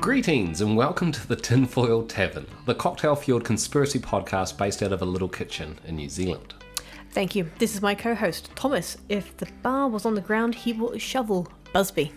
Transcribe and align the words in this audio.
Greetings 0.00 0.60
and 0.62 0.76
welcome 0.76 1.12
to 1.12 1.28
the 1.28 1.36
Tinfoil 1.36 2.02
Tavern, 2.06 2.46
the 2.66 2.74
cocktail 2.74 3.14
fueled 3.14 3.44
conspiracy 3.44 3.98
podcast 3.98 4.56
based 4.56 4.82
out 4.82 4.92
of 4.92 5.02
a 5.02 5.04
little 5.04 5.28
kitchen 5.28 5.78
in 5.86 5.96
New 5.96 6.08
Zealand. 6.08 6.54
Thank 7.10 7.34
you. 7.34 7.50
This 7.58 7.74
is 7.74 7.82
my 7.82 7.94
co 7.94 8.14
host, 8.14 8.50
Thomas. 8.54 8.96
If 9.08 9.36
the 9.36 9.46
bar 9.62 9.88
was 9.88 10.06
on 10.06 10.14
the 10.14 10.20
ground, 10.20 10.54
he 10.54 10.72
bought 10.72 10.94
a 10.96 10.98
shovel. 10.98 11.46
Busby. 11.72 12.12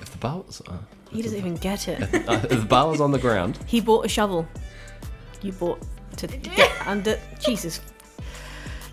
If 0.00 0.10
the 0.10 0.18
bar 0.18 0.38
was, 0.38 0.60
uh, 0.66 0.78
He 1.10 1.22
doesn't 1.22 1.38
even 1.38 1.54
get 1.56 1.86
it. 1.88 2.02
uh, 2.28 2.40
if 2.50 2.60
the 2.60 2.66
bar 2.66 2.88
was 2.88 3.00
on 3.00 3.12
the 3.12 3.18
ground, 3.18 3.58
He 3.66 3.80
bought 3.80 4.04
a 4.04 4.08
shovel. 4.08 4.46
You 5.42 5.52
bought 5.52 5.80
to 6.16 6.26
get 6.26 6.86
under. 6.86 7.18
Jesus. 7.38 7.80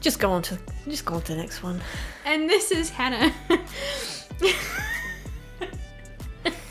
Just 0.02 0.20
go 0.20 0.32
on 0.32 0.42
to 0.44 0.58
just 0.90 1.06
go 1.06 1.16
on 1.16 1.22
to 1.24 1.34
the 1.34 1.38
next 1.40 1.64
one. 1.64 1.82
And 2.26 2.50
this 2.50 2.72
is 2.72 2.90
Hannah. 2.90 3.34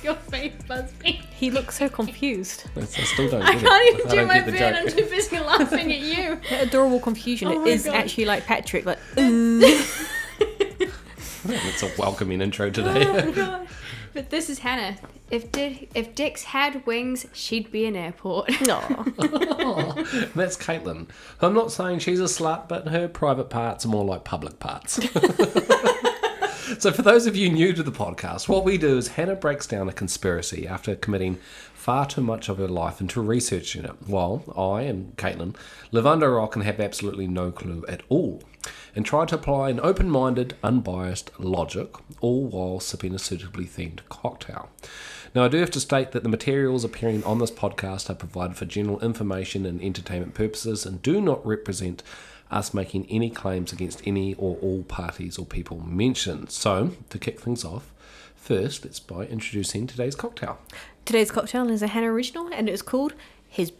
Your 0.02 0.14
face, 0.14 0.52
Busby. 0.68 1.20
He 1.34 1.50
looks 1.50 1.76
so 1.76 1.88
confused. 1.88 2.64
I 2.76 2.84
still 2.84 3.28
don't. 3.28 3.42
I 3.42 3.54
get 3.54 3.62
can't 3.64 3.82
it. 3.82 3.94
even 3.94 4.06
I 4.06 4.10
do 4.10 4.16
don't 4.16 4.28
my 4.28 4.34
get 4.34 4.46
the 4.46 4.52
bit. 4.52 4.58
joke. 4.58 4.74
I'm 4.76 4.88
too 4.88 5.04
busy 5.10 5.38
laughing 5.40 5.92
at 5.92 5.98
you. 5.98 6.40
Adorable 6.60 7.00
confusion. 7.00 7.48
Oh 7.48 7.52
it 7.52 7.58
my 7.58 7.66
is 7.68 7.86
God. 7.86 7.96
actually 7.96 8.26
like 8.26 8.44
Patrick, 8.46 8.86
like 8.86 8.98
It's 11.48 11.82
a 11.82 11.90
welcoming 11.98 12.40
intro 12.40 12.70
today. 12.70 13.04
Oh 13.06 13.32
god. 13.32 13.66
But 14.14 14.30
this 14.30 14.48
is 14.48 14.60
Hannah. 14.60 14.96
If 15.30 15.50
Di- 15.50 15.88
if 15.94 16.14
dicks 16.14 16.44
had 16.44 16.86
wings, 16.86 17.26
she'd 17.32 17.72
be 17.72 17.84
an 17.86 17.96
airport. 17.96 18.48
no. 18.66 18.78
That's 20.34 20.56
Caitlin. 20.56 21.08
I'm 21.40 21.54
not 21.54 21.72
saying 21.72 21.98
she's 21.98 22.20
a 22.20 22.24
slut, 22.24 22.68
but 22.68 22.88
her 22.88 23.08
private 23.08 23.50
parts 23.50 23.84
are 23.84 23.88
more 23.88 24.04
like 24.04 24.22
public 24.22 24.60
parts. 24.60 24.94
so, 26.78 26.92
for 26.92 27.02
those 27.02 27.26
of 27.26 27.34
you 27.34 27.50
new 27.50 27.72
to 27.72 27.82
the 27.82 27.90
podcast, 27.90 28.48
what 28.48 28.64
we 28.64 28.78
do 28.78 28.96
is 28.96 29.08
Hannah 29.08 29.34
breaks 29.34 29.66
down 29.66 29.88
a 29.88 29.92
conspiracy 29.92 30.66
after 30.66 30.94
committing 30.94 31.38
far 31.74 32.06
too 32.06 32.20
much 32.20 32.48
of 32.48 32.58
her 32.58 32.68
life 32.68 33.00
into 33.00 33.20
researching 33.20 33.84
it, 33.84 33.96
while 34.06 34.44
I 34.56 34.82
and 34.82 35.16
Caitlin 35.16 35.56
live 35.90 36.06
under 36.06 36.26
a 36.26 36.40
rock 36.40 36.54
and 36.54 36.64
have 36.64 36.78
absolutely 36.78 37.26
no 37.26 37.50
clue 37.50 37.84
at 37.88 38.02
all, 38.08 38.42
and 38.94 39.04
try 39.04 39.24
to 39.26 39.34
apply 39.34 39.70
an 39.70 39.80
open 39.80 40.08
minded, 40.08 40.54
unbiased 40.62 41.32
logic, 41.40 41.94
all 42.20 42.44
while 42.44 42.78
sipping 42.78 43.14
a 43.14 43.18
suitably 43.18 43.64
themed 43.64 44.00
cocktail. 44.08 44.68
Now, 45.36 45.44
I 45.44 45.48
do 45.48 45.58
have 45.58 45.70
to 45.72 45.80
state 45.80 46.12
that 46.12 46.22
the 46.22 46.30
materials 46.30 46.82
appearing 46.82 47.22
on 47.24 47.40
this 47.40 47.50
podcast 47.50 48.08
are 48.08 48.14
provided 48.14 48.56
for 48.56 48.64
general 48.64 48.98
information 49.00 49.66
and 49.66 49.82
entertainment 49.82 50.32
purposes 50.32 50.86
and 50.86 51.02
do 51.02 51.20
not 51.20 51.46
represent 51.46 52.02
us 52.50 52.72
making 52.72 53.06
any 53.10 53.28
claims 53.28 53.70
against 53.70 54.00
any 54.06 54.32
or 54.36 54.56
all 54.62 54.84
parties 54.84 55.36
or 55.36 55.44
people 55.44 55.78
mentioned. 55.80 56.50
So, 56.50 56.92
to 57.10 57.18
kick 57.18 57.38
things 57.38 57.66
off, 57.66 57.92
first, 58.34 58.86
let's 58.86 58.98
by 58.98 59.26
introducing 59.26 59.86
today's 59.86 60.14
cocktail. 60.14 60.58
Today's 61.04 61.30
cocktail 61.30 61.68
is 61.68 61.82
a 61.82 61.88
Hannah 61.88 62.10
original 62.10 62.48
and 62.50 62.66
it's 62.66 62.80
called 62.80 63.12
His 63.46 63.72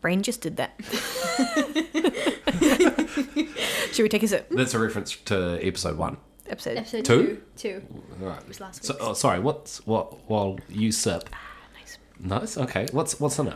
Brain 0.00 0.22
Just 0.22 0.42
Did 0.42 0.58
That. 0.58 0.78
Should 3.92 4.04
we 4.04 4.08
take 4.08 4.22
a 4.22 4.28
sip? 4.28 4.48
That's 4.48 4.74
a 4.74 4.78
reference 4.78 5.16
to 5.24 5.58
episode 5.60 5.98
one. 5.98 6.18
Episode. 6.50 6.76
Episode 6.78 7.04
Two? 7.04 7.24
two. 7.56 7.80
Two. 7.80 7.82
All 8.22 8.28
right. 8.28 8.40
It 8.40 8.48
was 8.48 8.60
last 8.60 8.84
So, 8.84 8.94
week. 8.94 9.02
oh, 9.04 9.12
sorry. 9.14 9.38
What's 9.40 9.86
what? 9.86 10.28
While 10.28 10.58
you 10.68 10.90
sip, 10.92 11.30
Nice. 11.74 11.98
nice. 12.18 12.58
Okay. 12.58 12.86
What's 12.92 13.18
what's 13.20 13.38
in 13.38 13.48
it? 13.48 13.54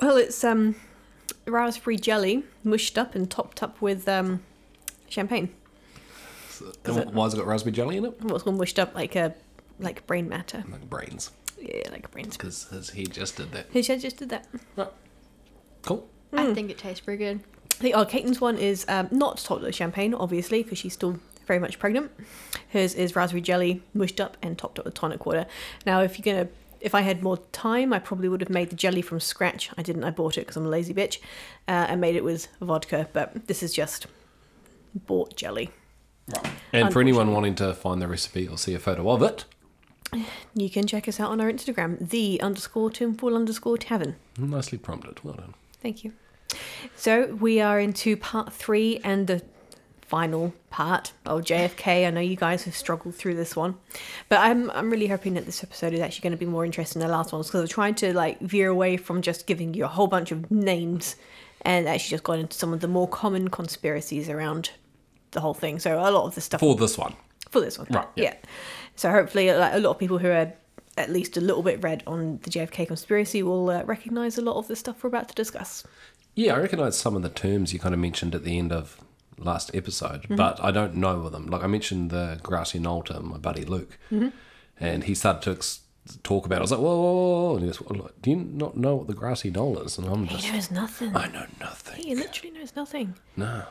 Well, 0.00 0.16
it's 0.16 0.44
um, 0.44 0.74
raspberry 1.46 1.96
jelly 1.96 2.44
mushed 2.62 2.98
up 2.98 3.14
and 3.14 3.30
topped 3.30 3.62
up 3.62 3.80
with 3.80 4.06
um, 4.08 4.42
champagne. 5.08 5.48
And 6.84 7.12
why 7.14 7.24
has 7.24 7.34
it 7.34 7.38
got 7.38 7.46
raspberry 7.46 7.72
jelly 7.72 7.96
in 7.96 8.04
it? 8.04 8.20
What's 8.22 8.42
called 8.44 8.58
mushed 8.58 8.78
up 8.78 8.94
like 8.94 9.16
a 9.16 9.34
like 9.78 10.06
brain 10.06 10.28
matter. 10.28 10.64
Like 10.70 10.88
brains, 10.88 11.30
Yeah, 11.60 11.90
like 11.90 12.10
brains. 12.10 12.36
because 12.36 12.64
his 12.68 12.90
he 12.90 13.04
just 13.04 13.36
did 13.36 13.52
that. 13.52 13.66
Who 13.72 13.82
said 13.82 14.00
just 14.00 14.16
did 14.18 14.28
that? 14.30 14.46
Right. 14.76 14.88
Cool. 15.82 16.08
I 16.32 16.52
think 16.54 16.70
it 16.70 16.78
tastes 16.78 17.00
pretty 17.00 17.22
good. 17.24 17.40
The 17.80 17.94
oh, 17.94 18.04
Caitlin's 18.06 18.40
one 18.40 18.56
is 18.58 18.84
um, 18.88 19.08
not 19.10 19.36
topped 19.38 19.62
with 19.62 19.74
champagne, 19.74 20.14
obviously, 20.14 20.62
because 20.62 20.78
she's 20.78 20.94
still 20.94 21.18
very 21.46 21.58
much 21.58 21.78
pregnant. 21.78 22.10
Hers 22.72 22.94
is 22.94 23.14
raspberry 23.16 23.40
jelly 23.40 23.82
mushed 23.94 24.20
up 24.20 24.36
and 24.42 24.56
topped 24.58 24.78
up 24.78 24.84
with 24.84 24.94
tonic 24.94 25.24
water. 25.26 25.46
Now, 25.84 26.00
if 26.02 26.18
you're 26.18 26.34
gonna, 26.34 26.48
if 26.80 26.94
I 26.94 27.00
had 27.02 27.22
more 27.22 27.38
time, 27.52 27.92
I 27.92 27.98
probably 27.98 28.28
would 28.28 28.40
have 28.40 28.50
made 28.50 28.70
the 28.70 28.76
jelly 28.76 29.02
from 29.02 29.20
scratch. 29.20 29.70
I 29.78 29.82
didn't. 29.82 30.04
I 30.04 30.10
bought 30.10 30.36
it 30.36 30.40
because 30.42 30.56
I'm 30.56 30.66
a 30.66 30.68
lazy 30.68 30.92
bitch, 30.94 31.18
uh, 31.68 31.86
and 31.88 32.00
made 32.00 32.16
it 32.16 32.24
with 32.24 32.48
vodka. 32.60 33.08
But 33.12 33.46
this 33.46 33.62
is 33.62 33.72
just 33.72 34.06
bought 34.94 35.36
jelly. 35.36 35.70
And 36.72 36.92
for 36.92 37.00
anyone 37.00 37.32
wanting 37.32 37.54
to 37.56 37.72
find 37.74 38.02
the 38.02 38.08
recipe 38.08 38.48
or 38.48 38.58
see 38.58 38.74
a 38.74 38.78
photo 38.80 39.08
of 39.10 39.22
it, 39.22 39.44
You 40.54 40.70
can 40.70 40.86
check 40.86 41.06
us 41.08 41.20
out 41.20 41.30
on 41.30 41.40
our 41.40 41.50
Instagram, 41.50 42.08
the 42.08 42.40
underscore 42.40 42.90
tinfoil 42.90 43.34
underscore 43.36 43.76
tavern. 43.78 44.16
nicely 44.38 44.78
prompted. 44.78 45.22
Well 45.24 45.34
done. 45.34 45.54
Thank 45.82 46.04
you. 46.04 46.12
So 46.96 47.34
we 47.40 47.60
are 47.60 47.78
into 47.80 48.16
part 48.16 48.52
three 48.52 49.00
and 49.04 49.26
the 49.26 49.42
final 50.08 50.54
part 50.70 51.12
of 51.24 51.42
JFK. 51.42 52.06
I 52.06 52.10
know 52.10 52.20
you 52.20 52.36
guys 52.36 52.64
have 52.64 52.76
struggled 52.76 53.14
through 53.14 53.34
this 53.34 53.56
one, 53.56 53.76
but 54.28 54.38
I'm 54.40 54.70
I'm 54.70 54.90
really 54.90 55.06
hoping 55.08 55.34
that 55.34 55.46
this 55.46 55.62
episode 55.64 55.92
is 55.92 56.00
actually 56.00 56.22
going 56.22 56.38
to 56.38 56.44
be 56.44 56.50
more 56.50 56.64
interesting 56.64 57.00
than 57.00 57.08
the 57.08 57.16
last 57.16 57.32
ones 57.32 57.46
because 57.48 57.62
I'm 57.62 57.68
trying 57.68 57.94
to 57.96 58.12
like 58.14 58.38
veer 58.40 58.68
away 58.68 58.96
from 58.96 59.22
just 59.22 59.46
giving 59.46 59.74
you 59.74 59.84
a 59.84 59.88
whole 59.88 60.06
bunch 60.06 60.30
of 60.32 60.50
names 60.50 61.16
and 61.62 61.88
actually 61.88 62.10
just 62.10 62.24
gone 62.24 62.38
into 62.40 62.56
some 62.56 62.72
of 62.72 62.80
the 62.80 62.88
more 62.88 63.08
common 63.08 63.48
conspiracies 63.48 64.28
around 64.28 64.70
the 65.32 65.40
whole 65.40 65.54
thing. 65.54 65.78
So 65.78 65.98
a 65.98 66.10
lot 66.10 66.26
of 66.26 66.34
the 66.34 66.40
stuff 66.40 66.60
For 66.60 66.76
this 66.76 66.96
one. 66.96 67.14
for 67.50 67.60
this 67.60 67.78
one. 67.78 67.88
Right, 67.90 68.06
yeah. 68.14 68.24
Yeah. 68.24 68.34
So 68.94 69.10
hopefully, 69.10 69.52
like, 69.52 69.74
a 69.74 69.78
lot 69.78 69.90
of 69.90 69.98
people 69.98 70.18
who 70.18 70.28
are 70.28 70.52
at 70.96 71.10
least 71.10 71.36
a 71.36 71.40
little 71.40 71.62
bit 71.62 71.82
read 71.82 72.02
on 72.06 72.38
the 72.42 72.50
JFK 72.50 72.86
conspiracy 72.86 73.42
will 73.42 73.68
uh, 73.68 73.82
recognize 73.84 74.38
a 74.38 74.42
lot 74.42 74.56
of 74.56 74.68
the 74.68 74.76
stuff 74.76 75.02
we're 75.02 75.08
about 75.08 75.28
to 75.28 75.34
discuss. 75.34 75.84
Yeah, 76.34 76.54
I 76.54 76.58
recognise 76.60 76.96
some 76.96 77.16
of 77.16 77.22
the 77.22 77.28
terms 77.28 77.72
you 77.72 77.78
kind 77.78 77.94
of 77.94 78.00
mentioned 78.00 78.34
at 78.34 78.44
the 78.44 78.56
end 78.58 78.72
of 78.72 79.00
last 79.38 79.70
episode, 79.74 80.22
Mm-hmm. 80.22 80.36
but 80.36 80.62
I 80.62 80.70
don't 80.70 80.94
know 80.96 81.28
them. 81.28 81.46
Like 81.46 81.62
I 81.62 81.66
mentioned 81.66 82.10
the 82.10 82.38
grassy 82.42 82.78
knoll 82.78 83.02
to 83.04 83.20
my 83.20 83.36
buddy 83.38 83.64
Luke, 83.64 83.98
Mm-hmm. 84.10 84.28
and 84.80 85.04
he 85.04 85.14
started 85.14 85.42
to 85.42 85.50
ex- 85.52 85.80
talk 86.22 86.46
about 86.46 86.56
it. 86.56 86.58
I 86.58 86.62
was 86.62 86.70
like, 86.70 86.80
whoa, 86.80 86.96
whoa, 86.96 87.12
whoa, 87.12 87.42
whoa. 87.50 87.54
And 87.56 87.60
he 87.64 87.66
goes, 87.68 87.80
well, 87.82 88.02
like, 88.04 88.22
do 88.22 88.30
you 88.30 88.36
not 88.36 88.76
know 88.76 88.94
what 88.96 89.06
the 89.08 89.14
grassy 89.14 89.50
knoll 89.50 89.78
is? 89.80 89.98
And 89.98 90.06
I'm 90.06 90.26
He 90.26 90.36
just, 90.36 90.52
knows 90.52 90.70
nothing. 90.70 91.16
I 91.16 91.26
know 91.28 91.46
nothing. 91.60 92.02
He 92.02 92.14
literally 92.14 92.52
knows 92.56 92.74
nothing. 92.76 93.14
No. 93.36 93.64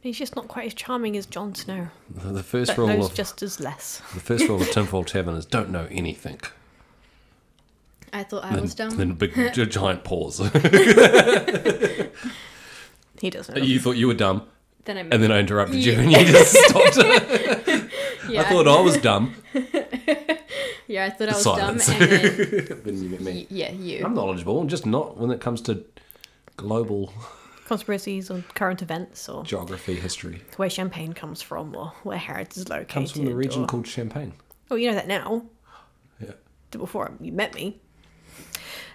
He's 0.00 0.16
just 0.18 0.36
not 0.36 0.46
quite 0.48 0.66
as 0.66 0.74
charming 0.74 1.16
as 1.16 1.26
Jon 1.26 1.54
Snow, 1.56 1.88
The, 2.08 2.28
the 2.32 2.42
first 2.44 2.68
but 2.70 2.78
rule 2.78 2.86
knows 2.88 3.06
of 3.10 3.14
just 3.14 3.42
as 3.42 3.58
less. 3.58 4.00
the 4.14 4.20
first 4.20 4.46
rule 4.48 4.62
of 4.62 4.70
Tinfoil 4.70 5.02
Tavern 5.04 5.34
is 5.34 5.44
don't 5.44 5.70
know 5.70 5.88
anything. 5.90 6.40
I 8.12 8.22
thought 8.22 8.44
I 8.44 8.58
was 8.60 8.74
dumb. 8.76 8.96
Then 8.96 9.10
a 9.12 9.14
big 9.14 9.34
gi- 9.54 9.66
giant 9.66 10.04
pause. 10.04 10.38
He 13.20 13.30
doesn't. 13.30 13.58
You 13.64 13.80
thought 13.80 13.96
you 13.96 14.06
were 14.06 14.14
dumb, 14.14 14.44
Then 14.88 14.96
I 14.96 15.00
and 15.00 15.22
then 15.22 15.30
I 15.30 15.38
interrupted 15.40 15.84
you, 15.84 15.92
Yeah. 15.92 15.98
and 16.00 16.10
you 16.12 16.24
just 16.32 16.54
stopped. 16.54 16.96
yeah, 18.30 18.40
I 18.40 18.44
thought 18.44 18.66
I 18.66 18.80
was 18.80 18.96
dumb. 18.96 19.34
yeah, 20.86 21.04
I 21.04 21.10
thought 21.10 21.28
I 21.28 21.32
was 21.34 21.42
Silence. 21.42 21.86
dumb, 21.86 22.00
and 22.02 22.10
then 22.10 22.80
then 22.84 23.02
you 23.02 23.08
met 23.10 23.20
me. 23.20 23.46
yeah, 23.50 23.70
you. 23.70 24.02
I'm 24.04 24.14
knowledgeable, 24.14 24.64
just 24.64 24.86
not 24.86 25.18
when 25.18 25.30
it 25.30 25.40
comes 25.42 25.60
to 25.62 25.84
global 26.56 27.12
Conspiracies 27.66 28.30
or 28.30 28.42
current 28.54 28.80
events 28.80 29.28
or 29.28 29.44
geography, 29.44 29.94
history. 29.94 30.40
where 30.56 30.70
champagne 30.70 31.12
comes 31.12 31.42
from 31.42 31.76
or 31.76 31.92
where 32.02 32.16
Harrods 32.16 32.56
is 32.56 32.70
located. 32.70 32.88
comes 32.88 33.10
from 33.10 33.26
the 33.26 33.34
region 33.34 33.64
or- 33.64 33.66
called 33.66 33.86
Champagne. 33.86 34.32
Oh, 34.70 34.76
you 34.76 34.88
know 34.88 34.94
that 34.94 35.06
now. 35.06 35.42
Yeah. 36.18 36.30
Before 36.70 37.12
you 37.20 37.32
met 37.32 37.54
me. 37.54 37.76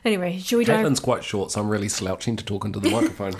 Anyway, 0.03 0.39
shall 0.39 0.57
we 0.57 0.65
dive? 0.65 0.83
Caitlin's 0.85 0.99
quite 0.99 1.23
short, 1.23 1.51
so 1.51 1.61
I'm 1.61 1.69
really 1.69 1.87
slouching 1.87 2.35
to 2.37 2.43
talk 2.43 2.65
into 2.65 2.79
the 2.79 2.89
microphone. 2.89 3.33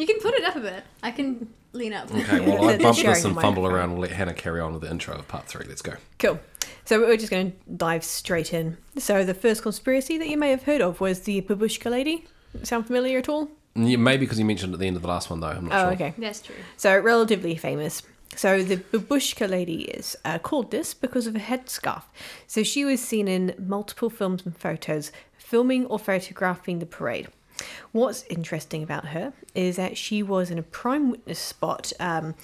You 0.00 0.06
can 0.06 0.18
put 0.20 0.34
it 0.34 0.44
up 0.44 0.56
a 0.56 0.60
bit. 0.60 0.84
I 1.02 1.10
can 1.10 1.48
lean 1.72 1.92
up. 1.92 2.10
Okay, 2.10 2.40
well, 2.40 2.64
I 2.68 2.76
They're 2.76 2.78
bump 2.78 2.96
sharing 2.96 3.14
this 3.14 3.24
and 3.24 3.34
fumble 3.34 3.66
around. 3.66 3.92
We'll 3.92 4.00
let 4.00 4.12
Hannah 4.12 4.34
carry 4.34 4.60
on 4.60 4.72
with 4.72 4.82
the 4.82 4.90
intro 4.90 5.14
of 5.14 5.28
part 5.28 5.46
three. 5.46 5.66
Let's 5.68 5.82
go. 5.82 5.94
Cool. 6.18 6.40
So 6.86 7.00
we're 7.00 7.16
just 7.16 7.30
going 7.30 7.52
to 7.52 7.56
dive 7.76 8.02
straight 8.02 8.54
in. 8.54 8.78
So 8.98 9.24
the 9.24 9.34
first 9.34 9.62
conspiracy 9.62 10.16
that 10.18 10.28
you 10.28 10.36
may 10.38 10.50
have 10.50 10.62
heard 10.62 10.80
of 10.80 11.00
was 11.00 11.20
the 11.20 11.42
babushka 11.42 11.90
lady. 11.90 12.26
Sound 12.62 12.86
familiar 12.86 13.18
at 13.18 13.28
all? 13.28 13.48
Yeah, 13.74 13.96
maybe 13.98 14.24
because 14.24 14.38
you 14.38 14.44
mentioned 14.44 14.72
it 14.72 14.74
at 14.74 14.80
the 14.80 14.86
end 14.86 14.96
of 14.96 15.02
the 15.02 15.08
last 15.08 15.30
one, 15.30 15.40
though. 15.40 15.48
I'm 15.48 15.66
not 15.66 15.74
Oh, 15.74 15.84
sure. 15.84 15.92
okay. 15.92 16.14
That's 16.18 16.42
true. 16.42 16.56
So 16.76 16.98
relatively 16.98 17.54
famous. 17.56 18.02
So 18.36 18.62
the 18.62 18.78
babushka 18.78 19.48
lady 19.48 19.82
is 19.82 20.16
uh, 20.24 20.38
called 20.38 20.70
this 20.70 20.94
because 20.94 21.26
of 21.26 21.36
a 21.36 21.40
headscarf. 21.40 22.04
So 22.46 22.62
she 22.62 22.84
was 22.84 23.00
seen 23.00 23.28
in 23.28 23.54
multiple 23.58 24.08
films 24.08 24.44
and 24.46 24.56
photos, 24.56 25.12
filming 25.36 25.86
or 25.86 25.98
photographing 25.98 26.78
the 26.78 26.86
parade. 26.86 27.28
What's 27.92 28.24
interesting 28.24 28.82
about 28.82 29.06
her 29.06 29.32
is 29.54 29.76
that 29.76 29.96
she 29.96 30.22
was 30.22 30.50
in 30.50 30.58
a 30.58 30.62
prime 30.62 31.10
witness 31.10 31.38
spot, 31.38 31.92
um, 32.00 32.34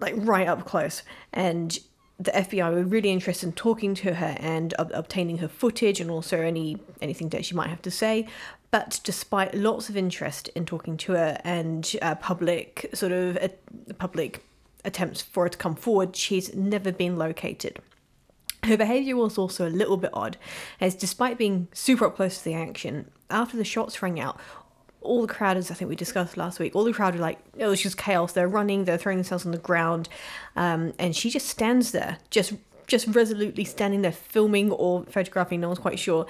like 0.00 0.14
right 0.16 0.48
up 0.48 0.64
close, 0.64 1.02
and 1.32 1.78
the 2.18 2.32
FBI 2.32 2.72
were 2.72 2.82
really 2.82 3.10
interested 3.10 3.46
in 3.46 3.52
talking 3.52 3.94
to 3.94 4.14
her 4.14 4.36
and 4.40 4.74
ob- 4.78 4.90
obtaining 4.92 5.38
her 5.38 5.48
footage 5.48 6.00
and 6.00 6.10
also 6.10 6.40
any 6.40 6.78
anything 7.00 7.28
that 7.28 7.44
she 7.44 7.54
might 7.54 7.68
have 7.68 7.82
to 7.82 7.90
say. 7.90 8.26
But 8.70 9.00
despite 9.04 9.54
lots 9.54 9.88
of 9.88 9.96
interest 9.96 10.48
in 10.48 10.66
talking 10.66 10.96
to 10.98 11.12
her 11.12 11.40
and 11.44 11.90
uh, 12.02 12.16
public 12.16 12.90
sort 12.92 13.12
of 13.12 13.36
uh, 13.38 13.48
public 13.98 14.44
attempts 14.84 15.22
for 15.22 15.44
her 15.44 15.48
to 15.48 15.58
come 15.58 15.74
forward, 15.74 16.16
she's 16.16 16.54
never 16.54 16.92
been 16.92 17.16
located. 17.16 17.78
Her 18.68 18.76
behaviour 18.76 19.16
was 19.16 19.38
also 19.38 19.66
a 19.66 19.70
little 19.70 19.96
bit 19.96 20.10
odd, 20.12 20.36
as 20.80 20.94
despite 20.94 21.38
being 21.38 21.68
super 21.72 22.06
up 22.06 22.16
close 22.16 22.38
to 22.38 22.44
the 22.44 22.54
action, 22.54 23.10
after 23.30 23.56
the 23.56 23.64
shots 23.64 24.02
rang 24.02 24.20
out, 24.20 24.38
all 25.00 25.22
the 25.22 25.32
crowd, 25.32 25.56
as 25.56 25.70
I 25.70 25.74
think 25.74 25.88
we 25.88 25.96
discussed 25.96 26.36
last 26.36 26.58
week, 26.58 26.74
all 26.74 26.84
the 26.84 26.92
crowd 26.92 27.14
were 27.14 27.20
like, 27.20 27.38
it 27.56 27.66
was 27.66 27.80
just 27.80 27.96
chaos. 27.96 28.32
They're 28.32 28.48
running, 28.48 28.84
they're 28.84 28.98
throwing 28.98 29.18
themselves 29.18 29.46
on 29.46 29.52
the 29.52 29.58
ground, 29.58 30.08
um, 30.56 30.92
and 30.98 31.16
she 31.16 31.30
just 31.30 31.46
stands 31.46 31.92
there, 31.92 32.18
just 32.30 32.52
just 32.86 33.06
resolutely 33.08 33.64
standing 33.64 34.00
there, 34.00 34.12
filming 34.12 34.72
or 34.72 35.04
photographing. 35.04 35.60
No 35.60 35.68
one's 35.68 35.78
quite 35.78 35.98
sure. 35.98 36.26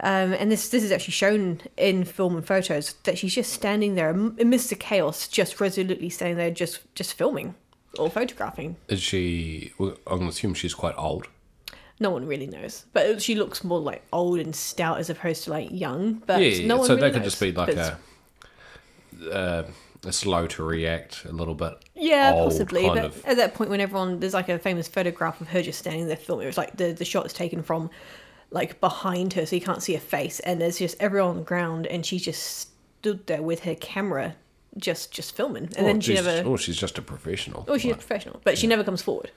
Um, 0.00 0.32
and 0.32 0.50
this 0.50 0.68
this 0.68 0.82
is 0.82 0.92
actually 0.92 1.12
shown 1.12 1.60
in 1.76 2.04
film 2.04 2.36
and 2.36 2.46
photos 2.46 2.94
that 3.04 3.16
she's 3.16 3.34
just 3.34 3.52
standing 3.52 3.94
there 3.94 4.10
amidst 4.10 4.70
the 4.70 4.76
chaos, 4.76 5.28
just 5.28 5.60
resolutely 5.60 6.10
standing 6.10 6.36
there, 6.36 6.50
just 6.50 6.94
just 6.94 7.14
filming 7.14 7.54
or 7.98 8.10
photographing. 8.10 8.76
Is 8.88 9.00
she? 9.00 9.72
I'm 10.06 10.28
assume 10.28 10.54
she's 10.54 10.74
quite 10.74 10.94
old. 10.96 11.28
No 12.00 12.10
one 12.10 12.26
really 12.26 12.46
knows, 12.46 12.86
but 12.94 13.20
she 13.22 13.34
looks 13.34 13.62
more 13.62 13.78
like 13.78 14.02
old 14.12 14.38
and 14.38 14.56
stout 14.56 14.98
as 14.98 15.10
opposed 15.10 15.44
to 15.44 15.50
like 15.50 15.68
young. 15.70 16.14
But 16.26 16.40
Yeah, 16.40 16.66
no 16.66 16.78
one 16.78 16.86
so 16.86 16.94
really 16.94 17.08
that 17.08 17.12
could 17.12 17.22
knows. 17.22 17.32
just 17.32 17.40
be 17.40 17.52
like 17.52 17.76
a, 17.76 17.98
uh, 19.30 19.64
a 20.04 20.12
slow 20.12 20.46
to 20.46 20.62
react, 20.64 21.24
a 21.26 21.32
little 21.32 21.54
bit. 21.54 21.74
Yeah, 21.94 22.32
possibly. 22.32 22.86
But 22.88 23.04
of. 23.04 23.24
at 23.26 23.36
that 23.36 23.54
point, 23.54 23.70
when 23.70 23.80
everyone 23.80 24.18
there's 24.20 24.34
like 24.34 24.48
a 24.48 24.58
famous 24.58 24.88
photograph 24.88 25.40
of 25.40 25.48
her 25.48 25.62
just 25.62 25.78
standing 25.78 26.06
there 26.06 26.16
filming. 26.16 26.44
It 26.44 26.48
was 26.48 26.58
like 26.58 26.76
the 26.76 26.92
the 26.92 27.04
shot 27.04 27.26
is 27.26 27.32
taken 27.32 27.62
from 27.62 27.90
like 28.50 28.80
behind 28.80 29.34
her, 29.34 29.44
so 29.46 29.54
you 29.54 29.62
can't 29.62 29.82
see 29.82 29.92
her 29.94 30.00
face, 30.00 30.40
and 30.40 30.60
there's 30.60 30.78
just 30.78 30.96
everyone 31.00 31.30
on 31.30 31.36
the 31.36 31.42
ground, 31.42 31.86
and 31.86 32.04
she 32.04 32.18
just 32.18 32.70
stood 33.00 33.26
there 33.26 33.42
with 33.42 33.60
her 33.64 33.74
camera, 33.74 34.34
just 34.78 35.12
just 35.12 35.36
filming, 35.36 35.68
and 35.76 35.86
then 35.86 36.00
she 36.00 36.14
never. 36.14 36.42
oh, 36.46 36.56
she's 36.56 36.78
just 36.78 36.96
a 36.98 37.02
professional. 37.02 37.64
Oh, 37.68 37.76
she's 37.76 37.92
a 37.92 37.96
professional, 37.96 38.40
but 38.42 38.56
she 38.56 38.66
never 38.66 38.82
comes 38.82 39.02
forward. 39.02 39.30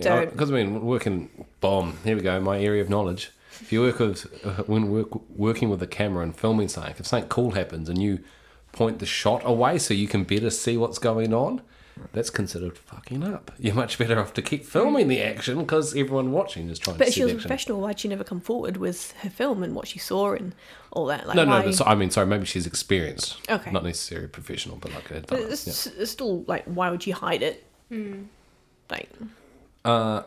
So- 0.00 0.26
because 0.26 0.50
I 0.50 0.54
mean, 0.54 0.82
working 0.84 1.46
bomb. 1.60 1.98
Here 2.04 2.16
we 2.16 2.22
go. 2.22 2.40
My 2.40 2.60
area 2.60 2.82
of 2.82 2.88
knowledge. 2.90 3.30
If 3.60 3.72
you 3.72 3.82
work 3.82 3.98
with 3.98 4.26
uh, 4.44 4.62
when 4.64 4.90
work, 4.90 5.08
working 5.36 5.68
with 5.68 5.82
a 5.82 5.86
camera 5.86 6.22
and 6.22 6.34
filming 6.34 6.68
something, 6.68 6.94
if 6.98 7.06
something 7.06 7.28
cool 7.28 7.50
happens 7.52 7.88
and 7.88 8.00
you 8.00 8.20
point 8.72 8.98
the 9.00 9.06
shot 9.06 9.42
away 9.44 9.78
so 9.78 9.92
you 9.92 10.08
can 10.08 10.24
better 10.24 10.48
see 10.48 10.76
what's 10.78 10.98
going 10.98 11.34
on, 11.34 11.60
that's 12.12 12.30
considered 12.30 12.78
fucking 12.78 13.22
up. 13.22 13.50
You're 13.58 13.74
much 13.74 13.98
better 13.98 14.18
off 14.18 14.32
to 14.34 14.42
keep 14.42 14.64
filming 14.64 15.08
the 15.08 15.20
action 15.20 15.58
because 15.58 15.94
everyone 15.94 16.32
watching 16.32 16.70
is 16.70 16.78
trying 16.78 16.96
But 16.96 17.04
to 17.04 17.08
if 17.10 17.14
she 17.14 17.22
was 17.24 17.32
a 17.32 17.34
action. 17.34 17.48
professional, 17.48 17.80
why'd 17.82 18.00
she 18.00 18.08
never 18.08 18.24
come 18.24 18.40
forward 18.40 18.78
with 18.78 19.12
her 19.22 19.28
film 19.28 19.62
and 19.62 19.74
what 19.74 19.88
she 19.88 19.98
saw 19.98 20.32
and 20.32 20.54
all 20.92 21.04
that? 21.06 21.26
Like, 21.26 21.36
No, 21.36 21.44
no, 21.44 21.60
but 21.62 21.74
so, 21.74 21.84
I 21.84 21.94
mean, 21.96 22.10
sorry, 22.10 22.28
maybe 22.28 22.46
she's 22.46 22.66
experienced. 22.66 23.36
Okay. 23.50 23.70
Not 23.72 23.84
necessarily 23.84 24.28
professional, 24.28 24.76
but 24.76 24.94
like 24.94 25.10
a 25.10 25.20
But 25.26 25.40
it's, 25.40 25.66
it's 25.86 26.10
still 26.10 26.44
like, 26.44 26.64
why 26.64 26.88
would 26.90 27.06
you 27.06 27.12
hide 27.12 27.42
it? 27.42 27.66
Like, 28.90 29.10
Uh, 29.84 30.22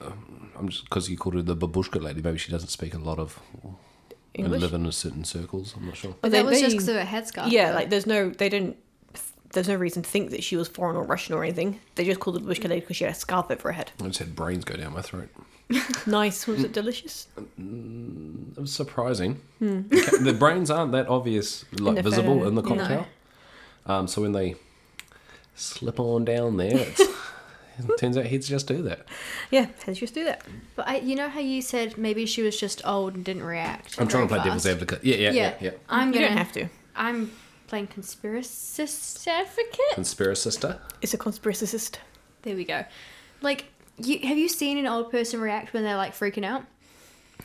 um, 0.00 0.50
I'm 0.58 0.68
just 0.68 0.84
because 0.84 1.08
you 1.10 1.16
called 1.16 1.34
her 1.34 1.42
the 1.42 1.56
babushka 1.56 2.00
lady. 2.02 2.22
Maybe 2.22 2.38
she 2.38 2.50
doesn't 2.50 2.68
speak 2.68 2.94
a 2.94 2.98
lot 2.98 3.18
of 3.18 3.40
and 4.34 4.50
live 4.50 4.74
in 4.74 4.86
a 4.86 4.92
certain 4.92 5.24
circles. 5.24 5.74
I'm 5.76 5.86
not 5.86 5.96
sure. 5.96 6.14
But 6.20 6.30
They- 6.30 6.38
that 6.38 6.46
was 6.46 6.60
just 6.60 6.72
because 6.72 6.88
of 6.88 6.96
her 6.96 7.04
headscarf. 7.04 7.50
Yeah, 7.50 7.74
like 7.74 7.90
there's 7.90 8.06
no, 8.06 8.30
they 8.30 8.48
don't, 8.48 8.76
there's 9.52 9.68
no 9.68 9.74
reason 9.74 10.02
to 10.02 10.08
think 10.08 10.30
that 10.30 10.44
she 10.44 10.56
was 10.56 10.68
foreign 10.68 10.96
or 10.96 11.02
Russian 11.04 11.34
or 11.34 11.42
anything. 11.42 11.80
They 11.94 12.04
just 12.04 12.20
called 12.20 12.38
her 12.38 12.46
the 12.46 12.54
Bushka 12.54 12.68
lady 12.68 12.80
because 12.80 12.96
she 12.96 13.04
had 13.04 13.12
a 13.14 13.16
scarf 13.16 13.50
over 13.50 13.68
her 13.68 13.72
head. 13.72 13.92
I 14.02 14.06
just 14.08 14.18
had 14.18 14.36
brains 14.36 14.64
go 14.64 14.76
down 14.76 14.92
my 14.92 15.02
throat. 15.02 15.28
Nice, 16.06 16.46
was 16.46 16.62
it 16.62 16.72
delicious? 16.72 17.26
Uh, 17.36 17.40
mm, 17.60 18.56
it 18.56 18.60
was 18.60 18.72
surprising. 18.72 19.40
Okay, 19.60 19.82
the 20.22 20.32
brains 20.38 20.70
aren't 20.70 20.92
that 20.92 21.08
obvious, 21.08 21.64
like 21.80 21.96
the 21.96 22.02
visible 22.02 22.36
photo, 22.36 22.48
in 22.48 22.54
the 22.54 22.62
no. 22.62 22.68
cocktail. 22.68 23.06
Um, 23.86 24.06
so 24.06 24.22
when 24.22 24.30
they 24.30 24.54
slip 25.56 25.98
on 25.98 26.24
down 26.24 26.56
there, 26.56 26.76
it's, 26.76 27.00
it 27.00 27.10
turns 27.98 28.16
out 28.16 28.26
heads 28.26 28.48
just 28.48 28.66
do 28.66 28.82
that. 28.82 29.06
Yeah, 29.50 29.66
let's 29.86 30.00
just 30.00 30.14
do 30.14 30.24
that. 30.24 30.42
But 30.74 30.88
I, 30.88 30.96
you 30.98 31.14
know 31.16 31.28
how 31.28 31.40
you 31.40 31.60
said 31.62 31.98
maybe 31.98 32.26
she 32.26 32.42
was 32.42 32.58
just 32.58 32.80
old 32.86 33.14
and 33.14 33.24
didn't 33.24 33.44
react. 33.44 34.00
I'm 34.00 34.08
trying 34.08 34.24
to 34.24 34.28
play 34.28 34.38
very 34.38 34.48
devil's 34.48 34.66
advocate. 34.66 35.04
Yeah, 35.04 35.16
yeah, 35.16 35.30
yeah, 35.32 35.54
yeah. 35.60 35.70
I'm 35.88 36.08
You 36.08 36.14
gonna 36.14 36.28
don't 36.28 36.38
have 36.38 36.52
to. 36.52 36.68
I'm 36.94 37.30
playing 37.66 37.88
conspiracist 37.88 39.26
advocate. 39.26 39.94
Conspiracy 39.94 40.42
sister. 40.42 40.80
It's 41.02 41.14
a 41.14 41.18
conspiracist. 41.18 41.96
There 42.42 42.56
we 42.56 42.64
go. 42.64 42.84
Like, 43.42 43.66
you 43.98 44.20
have 44.26 44.38
you 44.38 44.48
seen 44.48 44.78
an 44.78 44.86
old 44.86 45.10
person 45.10 45.40
react 45.40 45.72
when 45.72 45.82
they're 45.82 45.96
like 45.96 46.14
freaking 46.14 46.44
out, 46.44 46.64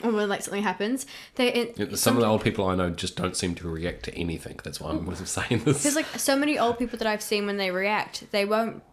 or 0.04 0.12
when 0.12 0.30
like 0.30 0.42
something 0.42 0.64
happens? 0.64 1.06
They 1.36 1.52
in, 1.54 1.74
Yeah, 1.76 1.96
Some 1.96 2.16
of 2.16 2.22
the 2.22 2.28
old 2.28 2.44
people 2.44 2.68
I 2.68 2.76
know 2.76 2.90
just 2.90 3.16
don't 3.16 3.36
seem 3.36 3.56
to 3.56 3.70
react 3.70 4.04
to 4.04 4.16
anything. 4.16 4.60
That's 4.64 4.80
why 4.80 4.92
I'm 4.92 5.14
saying 5.16 5.64
this. 5.64 5.84
There's 5.84 5.96
like 5.96 6.06
so 6.18 6.36
many 6.36 6.58
old 6.60 6.78
people 6.78 6.98
that 7.00 7.08
I've 7.08 7.22
seen 7.22 7.46
when 7.46 7.58
they 7.58 7.72
react, 7.72 8.32
they 8.32 8.46
won't. 8.46 8.84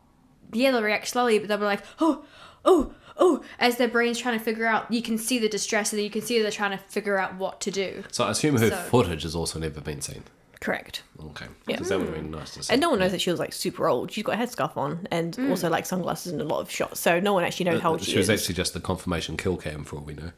Yeah, 0.53 0.71
they'll 0.71 0.83
react 0.83 1.09
slowly, 1.09 1.39
but 1.39 1.49
they'll 1.49 1.59
be 1.59 1.65
like, 1.65 1.83
oh, 2.01 2.25
oh, 2.65 2.93
oh, 3.17 3.43
as 3.59 3.77
their 3.77 3.89
brain's 3.89 4.19
trying 4.19 4.39
to 4.39 4.45
figure 4.45 4.67
out. 4.67 4.91
You 4.93 5.03
can 5.03 5.19
see 5.19 5.39
the 5.39 5.49
distress, 5.49 5.93
and 5.93 6.01
you 6.03 6.11
can 6.11 6.23
see 6.23 6.41
they're 6.41 6.51
trying 6.51 6.71
to 6.77 6.79
figure 6.85 7.19
out 7.19 7.35
what 7.37 7.61
to 7.63 7.71
do. 7.71 8.05
so 8.11 8.25
I 8.25 8.31
assume 8.31 8.57
her 8.59 8.71
So- 8.71 8.77
footage 8.77 9.23
has 9.25 9.35
also 9.35 9.59
never 9.59 9.81
been 9.81 10.01
seen. 10.01 10.25
Correct. 10.61 11.05
Okay. 11.25 11.47
Yeah. 11.69 11.77
Because 11.77 11.89
that 11.91 11.99
would 11.99 12.09
have 12.09 12.17
been 12.17 12.33
nice 12.33 12.55
to 12.55 12.65
see. 12.65 12.73
And 12.73 12.81
no 12.81 12.91
one 12.91 12.99
knows 12.99 13.13
that 13.13 13.21
she 13.21 13.31
was 13.31 13.39
like 13.39 13.53
super 13.53 13.87
old. 13.87 14.11
She's 14.11 14.25
got 14.25 14.35
a 14.35 14.39
headscarf 14.39 14.77
on 14.77 15.07
and 15.13 15.39
also 15.51 15.69
like 15.71 15.87
sunglasses 15.87 16.33
in 16.33 16.41
a 16.41 16.45
lot 16.45 16.59
of 16.59 16.69
shots. 16.69 16.99
So 16.99 17.21
no 17.21 17.33
one 17.33 17.45
actually 17.45 17.67
knows 17.71 17.81
how 17.81 17.93
old 17.93 18.03
she, 18.03 18.11
Uh, 18.11 18.15
she 18.15 18.19
was 18.19 18.29
is. 18.29 18.41
actually 18.41 18.57
just 18.57 18.75
the 18.75 18.81
confirmation 18.81 19.37
kill 19.37 19.57
cam 19.57 19.85
for 19.85 19.95
all 19.99 20.03
we 20.03 20.15
know. 20.15 20.33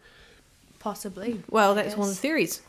Possibly. 0.78 1.42
well, 1.48 1.74
that's 1.74 1.96
one 1.96 2.08
of 2.08 2.14
the 2.14 2.20
theories. 2.20 2.60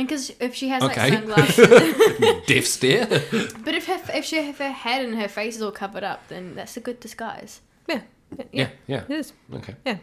And 0.00 0.08
because 0.08 0.30
if 0.40 0.54
she 0.54 0.68
has 0.68 0.82
Okay. 0.82 1.10
like 1.10 1.12
sunglasses, 1.12 1.68
Death 2.46 2.66
stare. 2.66 3.06
but 3.64 3.74
if 3.74 3.86
her 3.86 4.00
if 4.14 4.24
she 4.24 4.38
if 4.38 4.56
her 4.58 4.70
head 4.70 5.04
and 5.04 5.14
her 5.20 5.28
face 5.28 5.56
is 5.56 5.62
all 5.62 5.70
covered 5.72 6.02
up, 6.04 6.26
then 6.28 6.54
that's 6.54 6.76
a 6.76 6.80
good 6.80 7.00
disguise. 7.00 7.60
Yeah. 7.86 8.00
Yeah. 8.36 8.44
yeah, 8.52 8.68
yeah. 8.86 9.02
It 9.08 9.10
is. 9.10 9.32
Okay. 9.54 9.74
Yeah. 9.84 9.98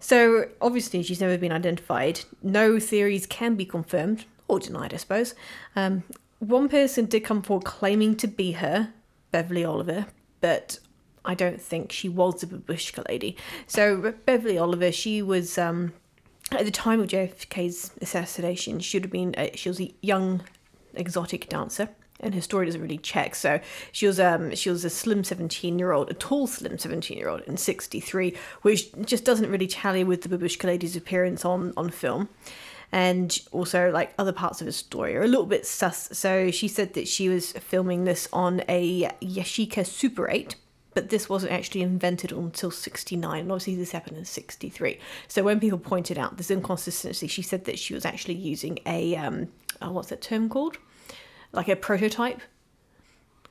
So 0.00 0.46
obviously 0.60 1.02
she's 1.02 1.20
never 1.20 1.36
been 1.38 1.52
identified. 1.52 2.20
No 2.42 2.80
theories 2.80 3.26
can 3.26 3.54
be 3.54 3.64
confirmed 3.64 4.24
or 4.48 4.58
denied, 4.58 4.92
I 4.94 4.96
suppose. 4.96 5.34
Um, 5.76 6.02
one 6.38 6.68
person 6.68 7.04
did 7.06 7.20
come 7.24 7.42
forward 7.42 7.64
claiming 7.64 8.16
to 8.16 8.26
be 8.26 8.52
her, 8.52 8.92
Beverly 9.30 9.64
Oliver, 9.64 10.06
but 10.40 10.78
I 11.24 11.34
don't 11.34 11.60
think 11.60 11.92
she 11.92 12.08
was 12.08 12.40
the 12.40 12.46
babushka 12.46 13.06
lady. 13.08 13.36
So 13.66 14.14
Beverly 14.26 14.58
Oliver, 14.58 14.90
she 14.90 15.22
was 15.22 15.56
um, 15.58 15.92
at 16.56 16.64
the 16.64 16.70
time 16.70 17.00
of 17.00 17.08
JFK's 17.08 17.92
assassination. 18.00 18.80
She 18.80 18.96
would 18.96 19.04
have 19.04 19.12
been 19.12 19.34
uh, 19.36 19.48
she 19.54 19.68
was 19.68 19.80
a 19.80 19.92
young 20.02 20.42
exotic 20.94 21.48
dancer. 21.48 21.88
And 22.20 22.36
her 22.36 22.40
story 22.40 22.66
doesn't 22.66 22.80
really 22.80 22.98
check. 22.98 23.34
So 23.34 23.60
she 23.90 24.06
was 24.06 24.20
um 24.20 24.54
she 24.54 24.70
was 24.70 24.84
a 24.84 24.90
slim 24.90 25.24
seventeen 25.24 25.78
year 25.78 25.90
old, 25.90 26.10
a 26.10 26.14
tall 26.14 26.46
slim 26.46 26.78
seventeen 26.78 27.18
year 27.18 27.28
old 27.28 27.40
in 27.42 27.56
sixty 27.56 27.98
three, 27.98 28.36
which 28.62 28.92
just 29.04 29.24
doesn't 29.24 29.50
really 29.50 29.66
tally 29.66 30.04
with 30.04 30.22
the 30.22 30.28
babushka 30.28 30.64
lady's 30.64 30.94
appearance 30.94 31.44
on 31.44 31.72
on 31.76 31.90
film. 31.90 32.28
And 32.92 33.40
also, 33.52 33.90
like 33.90 34.12
other 34.18 34.32
parts 34.32 34.60
of 34.60 34.66
her 34.66 34.72
story 34.72 35.16
are 35.16 35.22
a 35.22 35.26
little 35.26 35.46
bit 35.46 35.66
sus. 35.66 36.10
So 36.12 36.50
she 36.50 36.68
said 36.68 36.92
that 36.92 37.08
she 37.08 37.30
was 37.30 37.52
filming 37.52 38.04
this 38.04 38.28
on 38.32 38.62
a 38.68 39.08
Yashica 39.22 39.86
Super 39.86 40.28
8, 40.28 40.54
but 40.94 41.08
this 41.08 41.28
wasn't 41.28 41.52
actually 41.52 41.82
invented 41.82 42.32
until 42.32 42.70
69. 42.70 43.40
And 43.40 43.50
obviously, 43.50 43.76
this 43.76 43.92
happened 43.92 44.18
in 44.18 44.24
63. 44.24 44.98
So 45.28 45.42
when 45.42 45.58
people 45.58 45.78
pointed 45.78 46.18
out 46.18 46.36
this 46.36 46.50
inconsistency, 46.50 47.26
she 47.26 47.42
said 47.42 47.64
that 47.64 47.78
she 47.78 47.94
was 47.94 48.04
actually 48.04 48.34
using 48.34 48.78
a, 48.86 49.16
um, 49.16 49.48
oh, 49.80 49.92
what's 49.92 50.08
that 50.08 50.20
term 50.20 50.48
called? 50.48 50.76
Like 51.52 51.68
a 51.68 51.76
prototype 51.76 52.40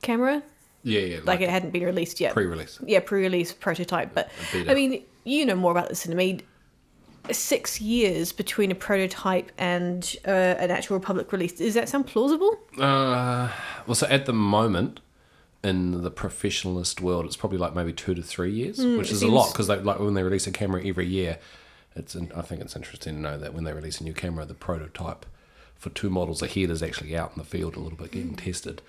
camera. 0.02 0.42
Yeah, 0.84 1.00
yeah. 1.00 1.20
Like 1.24 1.40
it 1.40 1.50
hadn't 1.50 1.70
been 1.70 1.84
released 1.84 2.20
yet. 2.20 2.34
pre-release. 2.34 2.78
yeah, 2.86 3.00
pre-release 3.00 3.52
prototype. 3.52 4.14
But. 4.14 4.30
I 4.68 4.74
mean, 4.74 5.04
you 5.24 5.46
know 5.46 5.54
more 5.54 5.72
about 5.72 5.88
this 5.88 6.04
than 6.04 6.16
me. 6.16 6.40
Six 7.30 7.80
years 7.80 8.32
between 8.32 8.72
a 8.72 8.74
prototype 8.74 9.52
and 9.56 10.16
uh, 10.26 10.30
an 10.30 10.72
actual 10.72 10.98
public 10.98 11.30
release. 11.30 11.52
Does 11.52 11.74
that 11.74 11.88
sound 11.88 12.08
plausible? 12.08 12.58
Uh, 12.78 13.48
well, 13.86 13.94
so 13.94 14.08
at 14.08 14.26
the 14.26 14.32
moment, 14.32 14.98
in 15.64 16.02
the 16.02 16.10
professionalist 16.10 17.00
world, 17.00 17.24
it's 17.24 17.36
probably 17.36 17.58
like 17.58 17.74
maybe 17.74 17.92
two 17.92 18.14
to 18.14 18.22
three 18.22 18.52
years, 18.52 18.78
mm, 18.78 18.98
which 18.98 19.10
is 19.10 19.18
is 19.18 19.22
a 19.22 19.28
lot 19.28 19.52
because 19.52 19.68
like 19.68 19.98
when 19.98 20.14
they 20.14 20.22
release 20.22 20.46
a 20.46 20.50
camera 20.50 20.84
every 20.84 21.06
year, 21.06 21.38
it's 21.94 22.14
in, 22.14 22.32
I 22.34 22.42
think 22.42 22.60
it's 22.60 22.74
interesting 22.74 23.14
to 23.14 23.20
know 23.20 23.38
that 23.38 23.54
when 23.54 23.64
they 23.64 23.72
release 23.72 24.00
a 24.00 24.04
new 24.04 24.12
camera, 24.14 24.44
the 24.44 24.54
prototype 24.54 25.24
for 25.76 25.90
two 25.90 26.10
models 26.10 26.42
ahead 26.42 26.70
is 26.70 26.82
actually 26.82 27.16
out 27.16 27.32
in 27.34 27.38
the 27.38 27.44
field 27.44 27.76
a 27.76 27.80
little 27.80 27.98
bit 27.98 28.12
getting 28.12 28.34
mm. 28.34 28.44
tested. 28.44 28.82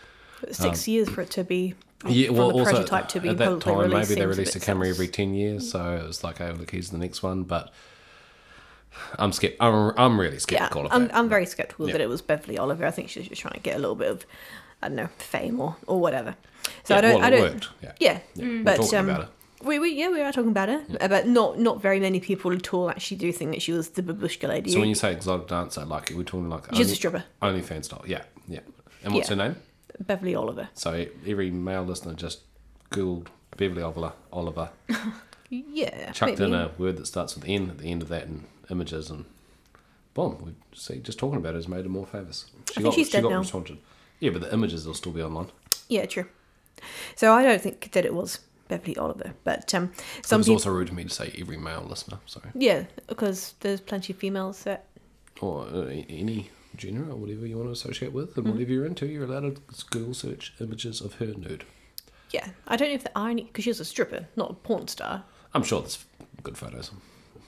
Six 0.52 0.88
um, 0.88 0.94
years 0.94 1.10
for 1.10 1.22
it 1.22 1.30
to 1.32 1.44
be 1.44 1.74
Um, 2.04 2.12
Yeah, 2.12 2.30
well, 2.30 2.50
the 2.50 2.56
also 2.56 2.72
prototype 2.72 3.08
to 3.10 3.20
be 3.20 3.30
at 3.30 3.38
that 3.38 3.62
time, 3.62 3.78
released. 3.78 3.94
maybe 3.94 4.02
they 4.02 4.08
seems 4.08 4.22
a 4.22 4.28
released 4.28 4.56
a 4.56 4.60
camera 4.60 4.88
sus. 4.88 4.96
every 4.96 5.08
ten 5.08 5.34
years, 5.34 5.72
so 5.72 5.80
mm. 5.80 6.00
it 6.02 6.08
was 6.08 6.24
like, 6.24 6.42
oh, 6.42 6.56
look, 6.58 6.72
here's 6.72 6.90
the 6.90 6.98
next 6.98 7.24
one. 7.24 7.44
But 7.44 7.72
I'm 9.18 9.32
skept- 9.32 9.58
I'm, 9.60 9.94
I'm 9.98 10.20
really 10.20 10.36
Yeah, 10.36 10.40
skeptical 10.40 10.86
of 10.86 10.92
I'm, 10.92 11.08
that. 11.08 11.16
I'm 11.16 11.30
very 11.30 11.46
skeptical 11.46 11.88
Yeah. 11.88 11.94
that 11.94 12.02
it 12.02 12.10
was 12.10 12.22
Beverly 12.22 12.58
Oliver. 12.58 12.86
I 12.86 12.92
think 12.92 13.10
she 13.10 13.20
was 13.20 13.28
just 13.30 13.42
trying 13.42 13.54
to 13.56 13.60
get 13.60 13.76
a 13.76 13.80
little 13.80 13.96
bit 13.96 14.10
of, 14.12 14.26
I 14.82 14.88
don't 14.88 14.98
know, 14.98 15.10
fame 15.18 15.60
or, 15.60 15.78
or 15.88 16.00
whatever. 16.00 16.36
So 16.84 16.94
Yeah, 16.94 16.98
I 16.98 17.02
don't, 17.02 17.14
well, 17.16 17.24
I 17.24 17.28
it 17.28 17.32
don't, 17.32 17.42
worked, 17.42 17.70
yeah. 17.82 17.92
yeah, 18.00 18.20
but 18.64 18.78
talking 18.78 19.00
um, 19.00 19.10
about 19.10 19.22
it. 19.24 19.30
we, 19.66 19.80
we 19.80 19.94
yeah 19.94 20.10
we 20.10 20.22
are 20.22 20.32
talking 20.32 20.52
about 20.52 20.70
her, 20.70 20.84
uh, 21.02 21.08
but 21.08 21.28
not 21.28 21.60
not 21.60 21.82
very 21.82 22.00
many 22.00 22.20
people 22.20 22.52
at 22.54 22.74
all 22.74 22.90
actually 22.90 23.18
do 23.18 23.32
think 23.32 23.52
that 23.52 23.62
she 23.62 23.72
was 23.72 23.90
the 23.90 24.04
babushka 24.04 24.48
lady. 24.48 24.72
So 24.72 24.80
when 24.80 24.90
you 24.90 24.96
say 24.96 25.12
exotic 25.12 25.48
dancer, 25.48 25.86
like 25.86 26.12
we're 26.16 26.24
talking 26.24 26.50
like 26.50 26.74
She's 26.76 26.92
a 26.92 26.96
stripper, 26.96 27.24
only, 27.42 27.62
fan 27.62 27.84
style, 27.84 28.04
yeah, 28.06 28.24
yeah. 28.48 28.60
And 29.04 29.14
what's 29.14 29.30
Yeah. 29.30 29.36
her 29.36 29.44
name? 29.50 29.56
Beverly 30.00 30.36
Oliver. 30.36 30.70
So 30.74 31.06
every 31.28 31.52
male 31.52 31.84
listener 31.84 32.14
just 32.16 32.40
Googled 32.92 33.28
Beverly 33.58 33.84
Oliver, 33.84 34.14
Oliver 34.32 34.70
Yeah. 35.50 36.12
chucked 36.14 36.40
maybe. 36.40 36.52
in 36.52 36.60
a 36.60 36.72
word 36.78 36.98
that 36.98 37.06
starts 37.06 37.36
with 37.36 37.46
N 37.48 37.70
at 37.70 37.78
the 37.78 37.92
end 37.92 38.02
of 38.02 38.10
that 38.10 38.24
and 38.26 38.46
images 38.72 39.10
and 39.12 39.26
boom, 40.16 40.38
we 40.44 40.54
see 40.76 40.98
just 41.00 41.20
talking 41.20 41.38
about 41.38 41.50
it 41.54 41.58
has 41.58 41.68
made 41.68 41.84
her 41.86 41.90
more 41.90 42.06
famous. 42.08 42.46
She 42.70 42.76
think 42.76 42.86
got 42.86 42.94
she's 42.96 43.08
she 43.08 43.14
dead 43.14 43.24
got 43.24 43.30
now. 43.32 43.40
responded. 43.40 43.78
Yeah, 44.20 44.32
but 44.32 44.42
the 44.42 44.54
images 44.54 44.88
will 44.88 44.94
still 44.96 45.12
be 45.12 45.22
online. 45.22 45.48
Yeah, 45.90 46.06
true. 46.06 46.26
So 47.16 47.34
I 47.34 47.44
don't 47.44 47.62
think 47.62 47.92
that 47.92 48.06
it 48.06 48.14
was 48.14 48.40
Beverly 48.68 48.96
Oliver, 48.98 49.34
but 49.44 49.74
um, 49.74 49.92
It 50.20 50.26
some 50.26 50.40
was 50.40 50.48
people. 50.48 50.56
also 50.56 50.72
rude 50.72 50.90
of 50.90 50.96
me 50.96 51.04
to 51.04 51.10
say 51.10 51.34
every 51.40 51.58
male 51.58 51.86
listener, 51.88 52.20
sorry. 52.26 52.50
Yeah, 52.56 52.84
because 53.08 53.56
there's 53.60 53.82
plenty 53.82 54.14
of 54.14 54.20
females 54.20 54.64
that. 54.64 54.86
Or 55.42 55.64
uh, 55.68 55.88
any 56.10 56.50
genre 56.80 57.12
or 57.14 57.18
whatever 57.18 57.46
you 57.46 57.58
want 57.58 57.68
to 57.68 57.74
associate 57.74 58.14
with, 58.14 58.32
Mm-hmm. 58.32 58.40
and 58.46 58.54
whatever 58.54 58.72
you're 58.72 58.86
into, 58.86 59.06
you're 59.08 59.26
allowed 59.26 59.56
to 59.56 59.86
Google 59.92 60.14
search 60.14 60.54
images 60.60 61.02
of 61.02 61.16
her 61.16 61.28
nude. 61.28 61.66
Yeah, 62.32 62.48
I 62.68 62.78
don't 62.78 62.88
know 62.90 62.96
if 62.96 63.04
the 63.04 63.16
irony 63.18 63.44
because 63.44 63.64
she 63.64 63.70
was 63.70 63.80
a 63.80 63.86
stripper, 63.86 64.28
not 64.36 64.50
a 64.52 64.54
porn 64.56 64.88
star. 64.88 65.24
I'm 65.54 65.62
sure 65.64 65.82
there's 65.82 66.04
good 66.42 66.58
photos. 66.58 66.92
We 66.92 67.00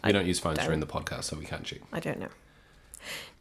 I 0.03 0.11
don't 0.11 0.27
use 0.27 0.37
phones 0.39 0.57
don't. 0.57 0.65
during 0.67 0.79
the 0.79 0.85
podcast, 0.85 1.23
so 1.23 1.37
we 1.37 1.45
can't 1.45 1.63
check. 1.63 1.79
I 1.91 1.99
don't 1.99 2.19
know. 2.19 2.27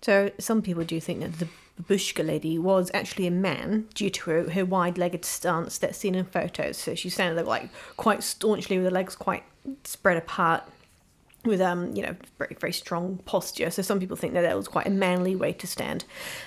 So 0.03 0.31
some 0.39 0.63
people 0.63 0.85
do 0.85 0.99
think 1.01 1.21
that 1.21 1.39
the 1.39 1.49
babushka 1.81 2.25
lady 2.25 2.59
was 2.59 2.91
actually 2.95 3.27
a 3.27 3.31
man 3.31 3.89
due 3.95 4.11
to 4.11 4.31
her, 4.31 4.51
her 4.51 4.65
wide-legged 4.65 5.25
stance 5.25 5.79
that's 5.79 5.99
seen 5.99 6.15
in 6.15 6.25
photos. 6.25 6.77
So 6.77 6.95
she 6.95 7.11
standing 7.11 7.45
like 7.45 7.69
quite 7.97 8.23
staunchly 8.23 8.79
with 8.79 8.87
her 8.87 8.91
legs 8.91 9.17
quite 9.17 9.43
spread 9.85 10.17
apart, 10.17 10.63
with 11.45 11.61
um 11.61 11.95
you 11.95 12.03
know 12.03 12.17
very 12.39 12.57
very 12.59 12.73
strong 12.73 13.19
posture. 13.27 13.71
So 13.71 13.83
some 13.83 14.01
people 14.01 14.17
think 14.17 14.33
that 14.35 14.43
that 14.43 14.57
was 14.57 14.69
quite 14.69 14.87
a 14.87 14.91
manly 14.91 15.37
way 15.37 15.53
to 15.53 15.67
stand, 15.67 16.05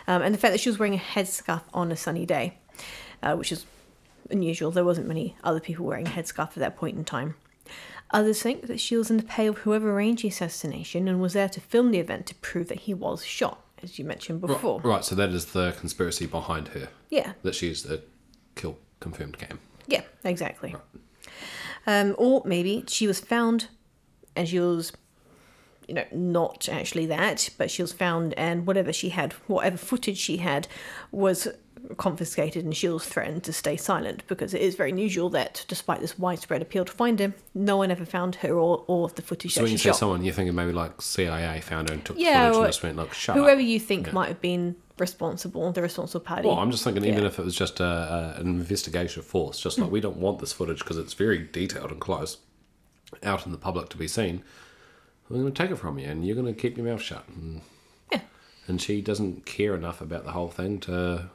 um, 0.08 0.22
and 0.22 0.34
the 0.34 0.40
fact 0.40 0.54
that 0.54 0.60
she 0.60 0.70
was 0.70 0.80
wearing 0.80 0.96
a 0.96 0.98
headscarf 0.98 1.62
on 1.74 1.92
a 1.92 1.96
sunny 1.96 2.26
day, 2.26 2.58
uh, 3.22 3.36
which 3.36 3.52
is 3.52 3.66
unusual. 4.30 4.72
There 4.72 4.86
wasn't 4.86 5.08
many 5.08 5.36
other 5.44 5.60
people 5.60 5.86
wearing 5.86 6.08
a 6.08 6.12
headscarf 6.12 6.50
at 6.50 6.56
that 6.56 6.78
point 6.78 6.98
in 6.98 7.06
time. 7.06 7.36
Others 8.12 8.42
think 8.42 8.68
that 8.68 8.80
she 8.80 8.96
was 8.96 9.12
in 9.12 9.18
the 9.18 9.24
pay 9.24 9.48
of 9.48 9.60
whoever 9.60 9.92
arranged 9.92 10.24
the 10.24 10.30
assassination 10.30 11.08
and 11.08 11.22
was 11.22 11.34
there 11.34 11.50
to 11.50 11.60
film 11.60 11.92
the 11.92 12.00
event 12.00 12.26
to 12.28 12.36
prove 12.36 12.70
that 12.70 12.82
he 12.82 12.94
was 12.94 13.26
shot, 13.26 13.62
as 13.84 13.98
you 14.00 14.06
mentioned 14.06 14.42
before. 14.42 14.82
Right, 14.82 15.04
so 15.06 15.16
that 15.16 15.30
is 15.30 15.46
the 15.48 15.74
conspiracy 15.80 16.26
behind 16.26 16.70
her. 16.70 16.90
Yeah, 17.10 17.34
That 17.44 17.56
she's 17.56 17.84
the 17.84 18.02
kill 18.56 18.78
confirmed 19.00 19.38
game. 19.38 19.60
yeah, 19.88 20.02
exactly. 20.24 20.76
Um, 21.86 22.16
or 22.18 22.42
maybe 22.46 22.84
she 22.88 23.08
was 23.08 23.20
found 23.20 23.68
and 24.36 24.48
she 24.50 24.60
was, 24.60 24.92
you 25.88 25.94
know, 25.94 26.06
not 26.12 26.68
actually 26.68 27.06
that, 27.06 27.50
but 27.58 27.72
she 27.72 27.82
was 27.82 27.94
found 27.94 28.34
and 28.34 28.68
whatever 28.68 28.92
she 28.92 29.10
had, 29.10 29.34
whatever 29.48 29.78
footage 29.78 30.18
she 30.18 30.38
had, 30.38 30.68
was 31.12 31.48
confiscated 31.96 32.66
and 32.66 32.76
she 32.76 32.90
was 32.90 33.06
threatened 33.06 33.44
to 33.46 33.54
stay 33.54 33.78
silent 33.78 34.24
because 34.28 34.54
it 34.54 34.62
is 34.62 34.76
very 34.76 34.92
unusual 34.92 35.30
that 35.30 35.64
despite 35.68 36.02
this 36.02 36.20
widespread 36.20 36.62
appeal 36.62 36.84
to 36.86 36.92
find 36.92 37.20
him, 37.20 37.34
no 37.54 37.78
one 37.78 37.92
ever 37.92 38.06
found 38.06 38.36
her 38.36 38.54
or, 38.54 38.84
or 38.88 39.10
the 39.10 39.22
footage 39.22 39.54
So 39.54 39.64
when 39.64 39.72
you 39.72 39.78
say 39.78 39.90
shot. 39.90 39.98
someone, 39.98 40.24
you're 40.24 40.34
thinking 40.34 40.56
maybe 40.56 40.74
like 40.74 41.02
CIA 41.02 41.62
found 41.62 41.90
her 41.90 41.94
and 41.94 42.04
took 42.04 42.18
Yeah, 42.18 42.48
footage 42.48 42.58
and 42.58 42.66
just 42.68 42.84
went, 42.84 42.96
look, 42.98 43.14
shut 43.14 43.36
Whoever 43.38 43.62
up. 43.62 43.66
you 43.68 43.80
think 43.80 44.08
Yeah. 44.08 44.14
might 44.14 44.28
have 44.28 44.42
been 44.42 44.76
responsible, 45.00 45.72
the 45.72 45.82
responsible 45.82 46.26
party. 46.26 46.48
Well, 46.48 46.58
I'm 46.60 46.72
just 46.72 46.84
thinking, 46.84 47.06
even 47.06 47.22
Yeah. 47.22 47.28
if 47.28 47.40
it 47.40 47.46
was 47.46 47.56
just 47.56 47.80
a, 47.80 48.36
a, 48.38 48.40
an 48.42 48.48
investigation 48.48 49.22
force, 49.24 49.60
just 49.60 49.78
like 49.78 49.88
hmm. 49.88 49.94
we 49.94 50.02
don't 50.02 50.18
want 50.18 50.40
this 50.40 50.54
footage 50.54 50.80
because 50.80 50.98
it's 50.98 51.14
very 51.14 51.40
detailed 51.40 51.92
and 51.92 52.02
close 52.02 52.38
out 53.24 53.46
in 53.46 53.52
the 53.52 53.58
public 53.58 53.90
to 53.90 53.98
be 53.98 54.08
seen, 54.08 54.44
we're 55.30 55.40
going 55.40 55.52
to 55.54 55.64
take 55.64 55.72
it 55.72 55.76
from 55.78 56.00
you 56.00 56.08
and 56.08 56.26
you're 56.26 56.36
going 56.36 56.54
to 56.54 56.60
keep 56.60 56.78
your 56.78 56.86
mouth 56.86 57.02
shut. 57.02 57.24
And, 57.30 57.62
Yeah. 58.12 58.22
and 58.68 58.82
she 58.82 59.02
doesn't 59.02 59.46
care 59.46 59.76
enough 59.76 60.02
about 60.02 60.24
the 60.26 60.32
whole 60.32 60.50
thing 60.50 60.80
to 60.82 61.30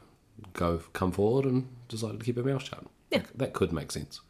go 0.53 0.81
come 0.93 1.11
forward 1.11 1.45
and 1.45 1.67
decided 1.87 2.19
to 2.19 2.25
keep 2.25 2.37
her 2.37 2.43
mouth 2.43 2.63
shut. 2.63 2.85
Yeah. 3.11 3.21
That 3.35 3.53
could 3.53 3.71
make 3.71 3.91
sense. 3.91 4.21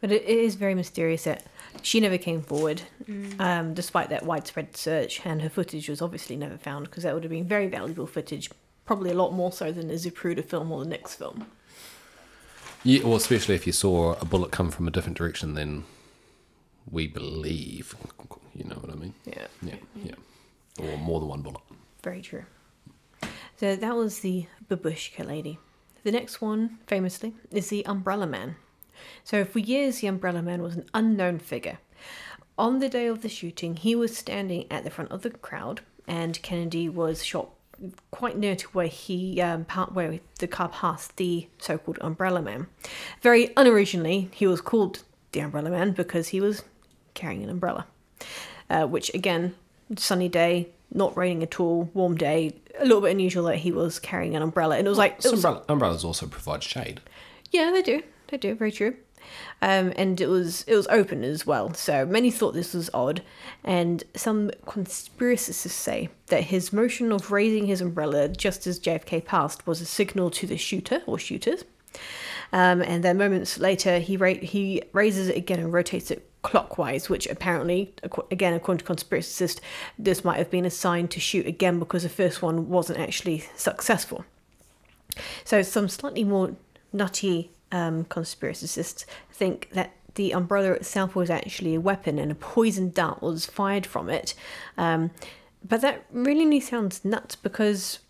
But 0.00 0.12
it, 0.12 0.22
it 0.22 0.38
is 0.38 0.54
very 0.54 0.74
mysterious 0.74 1.24
that 1.24 1.44
she 1.82 1.98
never 2.00 2.18
came 2.18 2.40
forward, 2.40 2.82
um, 3.40 3.74
despite 3.74 4.10
that 4.10 4.24
widespread 4.24 4.76
search, 4.76 5.24
and 5.26 5.42
her 5.42 5.48
footage 5.48 5.88
was 5.88 6.00
obviously 6.00 6.36
never 6.36 6.56
found 6.56 6.84
because 6.86 7.02
that 7.02 7.14
would 7.14 7.24
have 7.24 7.30
been 7.32 7.46
very 7.48 7.66
valuable 7.66 8.06
footage, 8.06 8.48
probably 8.86 9.10
a 9.10 9.14
lot 9.14 9.32
more 9.32 9.50
so 9.50 9.72
than 9.72 9.88
the 9.88 9.94
Zapruder 9.94 10.44
film 10.44 10.70
or 10.70 10.84
the 10.84 10.88
Nix 10.90 11.14
film. 11.14 11.46
Yeah, 12.84 13.02
well, 13.04 13.16
especially 13.16 13.56
if 13.56 13.66
you 13.66 13.72
saw 13.72 14.14
a 14.20 14.24
bullet 14.24 14.52
come 14.52 14.70
from 14.70 14.86
a 14.86 14.90
different 14.92 15.18
direction 15.18 15.54
than 15.54 15.84
we 16.90 17.08
believe. 17.08 17.94
You 18.54 18.64
know 18.64 18.76
what 18.76 18.92
I 18.92 18.96
mean? 18.96 19.14
Yeah, 19.24 19.46
Yeah, 19.62 19.74
yeah. 20.04 20.14
Or 20.80 20.96
more 20.96 21.18
than 21.18 21.28
one 21.28 21.42
bullet. 21.42 21.60
very 22.04 22.22
true. 22.22 22.44
So 23.58 23.74
that 23.74 23.96
was 23.96 24.20
the 24.20 24.46
babushka 24.68 25.26
lady. 25.26 25.58
The 26.04 26.12
next 26.12 26.40
one, 26.40 26.78
famously, 26.86 27.34
is 27.50 27.68
the 27.68 27.84
Umbrella 27.86 28.26
Man. 28.26 28.54
So 29.24 29.44
for 29.44 29.58
years, 29.58 29.98
the 29.98 30.06
Umbrella 30.06 30.42
Man 30.42 30.62
was 30.62 30.76
an 30.76 30.88
unknown 30.94 31.40
figure. 31.40 31.78
On 32.56 32.78
the 32.78 32.88
day 32.88 33.06
of 33.06 33.22
the 33.22 33.28
shooting, 33.28 33.74
he 33.74 33.96
was 33.96 34.16
standing 34.16 34.66
at 34.70 34.84
the 34.84 34.90
front 34.90 35.10
of 35.10 35.22
the 35.22 35.30
crowd, 35.30 35.80
and 36.06 36.40
Kennedy 36.40 36.88
was 36.88 37.24
shot 37.24 37.50
quite 38.12 38.38
near 38.38 38.54
to 38.54 38.68
where 38.68 38.86
he 38.86 39.40
um, 39.40 39.64
pa- 39.64 39.90
where 39.92 40.20
the 40.38 40.48
car 40.48 40.68
passed 40.68 41.16
the 41.16 41.48
so-called 41.58 41.98
Umbrella 42.00 42.40
Man. 42.40 42.68
Very 43.22 43.48
unoriginally, 43.48 44.32
he 44.32 44.46
was 44.46 44.60
called 44.60 45.02
the 45.32 45.40
Umbrella 45.40 45.70
Man 45.70 45.92
because 45.92 46.28
he 46.28 46.40
was 46.40 46.62
carrying 47.14 47.42
an 47.42 47.50
umbrella, 47.50 47.86
uh, 48.70 48.86
which 48.86 49.12
again, 49.14 49.56
sunny 49.96 50.28
day, 50.28 50.70
not 50.92 51.16
raining 51.16 51.42
at 51.42 51.60
all, 51.60 51.90
warm 51.94 52.16
day, 52.16 52.54
a 52.78 52.84
little 52.84 53.00
bit 53.00 53.10
unusual 53.10 53.44
that 53.44 53.56
he 53.56 53.72
was 53.72 53.98
carrying 53.98 54.34
an 54.36 54.42
umbrella, 54.42 54.76
and 54.78 54.86
it 54.86 54.90
was 54.90 54.98
like 54.98 55.18
it 55.24 55.30
was, 55.30 55.44
Umbrella, 55.44 55.62
umbrellas 55.68 56.04
also 56.04 56.26
provide 56.26 56.62
shade. 56.62 57.00
yeah, 57.50 57.70
they 57.70 57.82
do. 57.82 58.02
They 58.28 58.36
do. 58.36 58.54
Very 58.54 58.72
true. 58.72 58.96
Um, 59.60 59.92
and 59.96 60.18
it 60.20 60.28
was 60.28 60.62
it 60.66 60.74
was 60.74 60.86
open 60.88 61.24
as 61.24 61.46
well. 61.46 61.74
So 61.74 62.06
many 62.06 62.30
thought 62.30 62.54
this 62.54 62.72
was 62.72 62.88
odd, 62.94 63.22
and 63.64 64.04
some 64.14 64.50
conspiracists 64.66 65.68
say 65.70 66.08
that 66.28 66.44
his 66.44 66.72
motion 66.72 67.12
of 67.12 67.30
raising 67.30 67.66
his 67.66 67.80
umbrella 67.80 68.28
just 68.28 68.66
as 68.66 68.78
JFK 68.80 69.24
passed 69.24 69.66
was 69.66 69.80
a 69.80 69.86
signal 69.86 70.30
to 70.30 70.46
the 70.46 70.56
shooter 70.56 71.02
or 71.06 71.18
shooters. 71.18 71.64
Um, 72.52 72.80
and 72.80 73.02
then 73.02 73.18
moments 73.18 73.58
later, 73.58 73.98
he 73.98 74.16
ra- 74.16 74.34
he 74.34 74.82
raises 74.92 75.28
it 75.28 75.36
again 75.36 75.58
and 75.58 75.72
rotates 75.72 76.10
it 76.10 76.27
clockwise, 76.42 77.08
which 77.08 77.26
apparently, 77.26 77.94
again, 78.30 78.54
according 78.54 78.84
to 78.84 78.92
conspiracists, 78.92 79.60
this 79.98 80.24
might 80.24 80.38
have 80.38 80.50
been 80.50 80.64
a 80.64 80.70
sign 80.70 81.08
to 81.08 81.20
shoot 81.20 81.46
again 81.46 81.78
because 81.78 82.02
the 82.02 82.08
first 82.08 82.42
one 82.42 82.68
wasn't 82.68 82.98
actually 82.98 83.44
successful. 83.56 84.24
So 85.44 85.62
some 85.62 85.88
slightly 85.88 86.24
more 86.24 86.54
nutty 86.92 87.50
um, 87.72 88.04
conspiracists 88.04 89.04
think 89.30 89.70
that 89.72 89.92
the 90.14 90.32
umbrella 90.32 90.72
itself 90.72 91.14
was 91.14 91.30
actually 91.30 91.74
a 91.74 91.80
weapon 91.80 92.18
and 92.18 92.32
a 92.32 92.34
poison 92.34 92.90
dart 92.90 93.22
was 93.22 93.46
fired 93.46 93.86
from 93.86 94.08
it. 94.08 94.34
Um, 94.76 95.10
but 95.66 95.80
that 95.80 96.04
really 96.10 96.60
sounds 96.60 97.04
nuts 97.04 97.36
because 97.36 98.00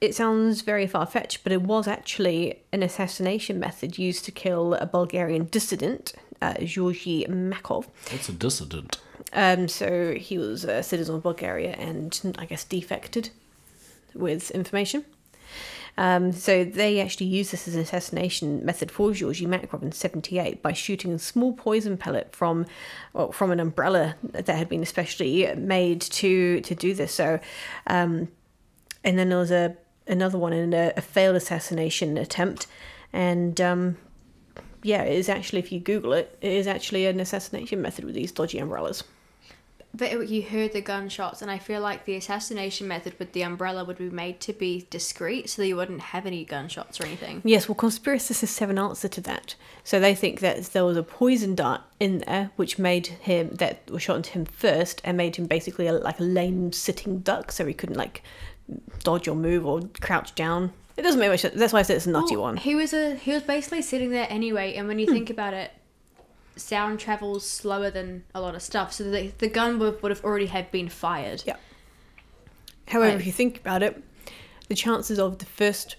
it 0.00 0.14
sounds 0.14 0.60
very 0.60 0.86
far 0.86 1.06
fetched, 1.06 1.42
but 1.42 1.52
it 1.52 1.62
was 1.62 1.88
actually 1.88 2.62
an 2.72 2.82
assassination 2.82 3.58
method 3.58 3.96
used 3.96 4.24
to 4.26 4.30
kill 4.30 4.74
a 4.74 4.86
Bulgarian 4.86 5.46
dissident, 5.46 6.12
uh, 6.42 6.54
Georgy 6.62 7.26
Markov. 7.26 7.88
What's 8.10 8.28
a 8.28 8.32
dissident? 8.32 9.00
Um, 9.32 9.68
so 9.68 10.14
he 10.14 10.38
was 10.38 10.64
a 10.64 10.82
citizen 10.82 11.16
of 11.16 11.22
Bulgaria 11.22 11.72
and 11.72 12.34
I 12.38 12.46
guess 12.46 12.64
defected 12.64 13.30
with 14.14 14.50
information. 14.52 15.04
Um, 15.96 16.32
so 16.32 16.64
they 16.64 17.00
actually 17.00 17.26
used 17.26 17.52
this 17.52 17.68
as 17.68 17.76
an 17.76 17.80
assassination 17.80 18.64
method 18.64 18.90
for 18.90 19.12
Georgi 19.12 19.46
Makarov 19.46 19.82
in 19.82 19.92
'78 19.92 20.60
by 20.60 20.72
shooting 20.72 21.12
a 21.12 21.18
small 21.18 21.52
poison 21.52 21.96
pellet 21.96 22.34
from, 22.34 22.66
well, 23.12 23.30
from 23.30 23.52
an 23.52 23.60
umbrella 23.60 24.16
that 24.24 24.48
had 24.48 24.68
been 24.68 24.82
especially 24.82 25.54
made 25.54 26.00
to 26.00 26.60
to 26.62 26.74
do 26.74 26.94
this. 26.94 27.14
So, 27.14 27.38
um, 27.86 28.28
and 29.04 29.18
then 29.18 29.28
there 29.28 29.38
was 29.38 29.52
a 29.52 29.76
another 30.06 30.38
one 30.38 30.52
in 30.52 30.74
a, 30.74 30.92
a 30.96 31.00
failed 31.00 31.36
assassination 31.36 32.18
attempt, 32.18 32.66
and 33.12 33.60
um, 33.60 33.96
yeah, 34.84 35.02
it 35.02 35.18
is 35.18 35.28
actually 35.28 35.58
if 35.58 35.72
you 35.72 35.80
Google 35.80 36.12
it, 36.12 36.38
it 36.40 36.52
is 36.52 36.66
actually 36.68 37.06
an 37.06 37.18
assassination 37.18 37.82
method 37.82 38.04
with 38.04 38.14
these 38.14 38.30
dodgy 38.30 38.58
umbrellas. 38.58 39.02
But 39.96 40.12
it- 40.12 40.28
you 40.28 40.42
heard 40.42 40.72
the 40.72 40.80
gunshots, 40.80 41.40
and 41.40 41.50
I 41.50 41.58
feel 41.58 41.80
like 41.80 42.04
the 42.04 42.16
assassination 42.16 42.88
method 42.88 43.14
with 43.18 43.32
the 43.32 43.42
umbrella 43.42 43.84
would 43.84 43.96
be 43.98 44.10
made 44.10 44.40
to 44.40 44.52
be 44.52 44.86
discreet, 44.90 45.48
so 45.48 45.62
that 45.62 45.68
you 45.68 45.76
wouldn't 45.76 46.00
have 46.00 46.26
any 46.26 46.44
gunshots 46.44 47.00
or 47.00 47.06
anything. 47.06 47.42
Yes, 47.44 47.68
well, 47.68 47.76
conspiracists 47.76 48.58
have 48.58 48.70
an 48.70 48.78
answer 48.78 49.06
to 49.08 49.20
that. 49.22 49.54
So 49.84 50.00
they 50.00 50.14
think 50.14 50.40
that 50.40 50.64
there 50.72 50.84
was 50.84 50.96
a 50.96 51.04
poison 51.04 51.54
dart 51.54 51.82
in 52.00 52.18
there, 52.26 52.50
which 52.56 52.76
made 52.78 53.06
him 53.06 53.50
that 53.54 53.88
was 53.88 54.02
shot 54.02 54.16
into 54.16 54.30
him 54.30 54.44
first, 54.46 55.00
and 55.04 55.16
made 55.16 55.36
him 55.36 55.46
basically 55.46 55.86
a, 55.86 55.92
like 55.92 56.18
a 56.18 56.24
lame 56.24 56.72
sitting 56.72 57.20
duck, 57.20 57.52
so 57.52 57.64
he 57.64 57.72
couldn't 57.72 57.96
like 57.96 58.22
dodge 59.04 59.28
or 59.28 59.36
move 59.36 59.64
or 59.64 59.82
crouch 60.00 60.34
down. 60.34 60.72
It 60.96 61.02
doesn't 61.02 61.20
make 61.20 61.30
much 61.30 61.40
sense. 61.40 61.54
That's 61.54 61.72
why 61.72 61.80
I 61.80 61.82
said 61.82 61.96
it's 61.96 62.06
a 62.06 62.10
nutty 62.10 62.36
Well, 62.36 62.44
one. 62.44 62.56
He 62.56 62.74
was 62.74 62.92
a 62.92 63.16
he 63.16 63.32
was 63.32 63.42
basically 63.42 63.82
sitting 63.82 64.10
there 64.10 64.26
anyway, 64.30 64.74
and 64.74 64.86
when 64.86 64.98
you 64.98 65.06
hmm. 65.06 65.12
think 65.12 65.30
about 65.30 65.54
it, 65.54 65.72
sound 66.56 67.00
travels 67.00 67.48
slower 67.48 67.90
than 67.90 68.24
a 68.34 68.40
lot 68.40 68.54
of 68.54 68.62
stuff, 68.62 68.92
so 68.92 69.04
the 69.04 69.32
the 69.38 69.48
gun 69.48 69.78
would, 69.78 70.02
would 70.02 70.10
have 70.10 70.24
already 70.24 70.46
have 70.46 70.70
been 70.70 70.88
fired. 70.88 71.42
Yeah. 71.46 71.56
However, 72.88 73.16
if 73.16 73.26
you 73.26 73.32
think 73.32 73.58
about 73.58 73.82
it, 73.82 74.02
the 74.68 74.74
chances 74.74 75.18
of 75.18 75.38
the 75.38 75.46
first 75.46 75.96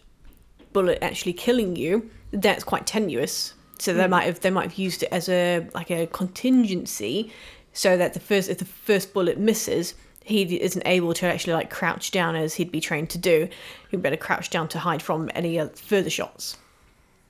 bullet 0.72 1.00
actually 1.02 1.34
killing 1.34 1.76
you, 1.76 2.10
that's 2.32 2.64
quite 2.64 2.86
tenuous. 2.86 3.54
So 3.80 3.94
they 3.94 4.06
hmm. 4.06 4.12
might 4.12 4.24
have 4.24 4.40
they 4.40 4.50
might 4.50 4.70
have 4.70 4.78
used 4.78 5.04
it 5.04 5.10
as 5.12 5.28
a 5.28 5.68
like 5.74 5.92
a 5.92 6.08
contingency, 6.08 7.34
so 7.74 7.98
that 7.98 8.14
the 8.14 8.22
first 8.22 8.50
if 8.50 8.60
the 8.60 8.66
first 8.66 9.14
bullet 9.14 9.38
misses, 9.38 9.96
he 10.26 10.60
isn't 10.60 10.82
able 10.86 11.14
to 11.14 11.26
actually 11.28 11.54
like 11.54 11.70
crouch 11.70 12.10
down 12.12 12.36
as 12.36 12.56
he'd 12.56 12.72
be 12.72 12.82
trained 12.82 13.10
to 13.12 13.18
do. 13.18 13.48
He'd 13.92 14.02
better 14.02 14.18
crouch 14.18 14.50
down 14.50 14.68
to 14.70 14.80
hide 14.80 15.02
from 15.02 15.30
any 15.36 15.60
uh, 15.60 15.68
further 15.70 16.10
shots. 16.10 16.58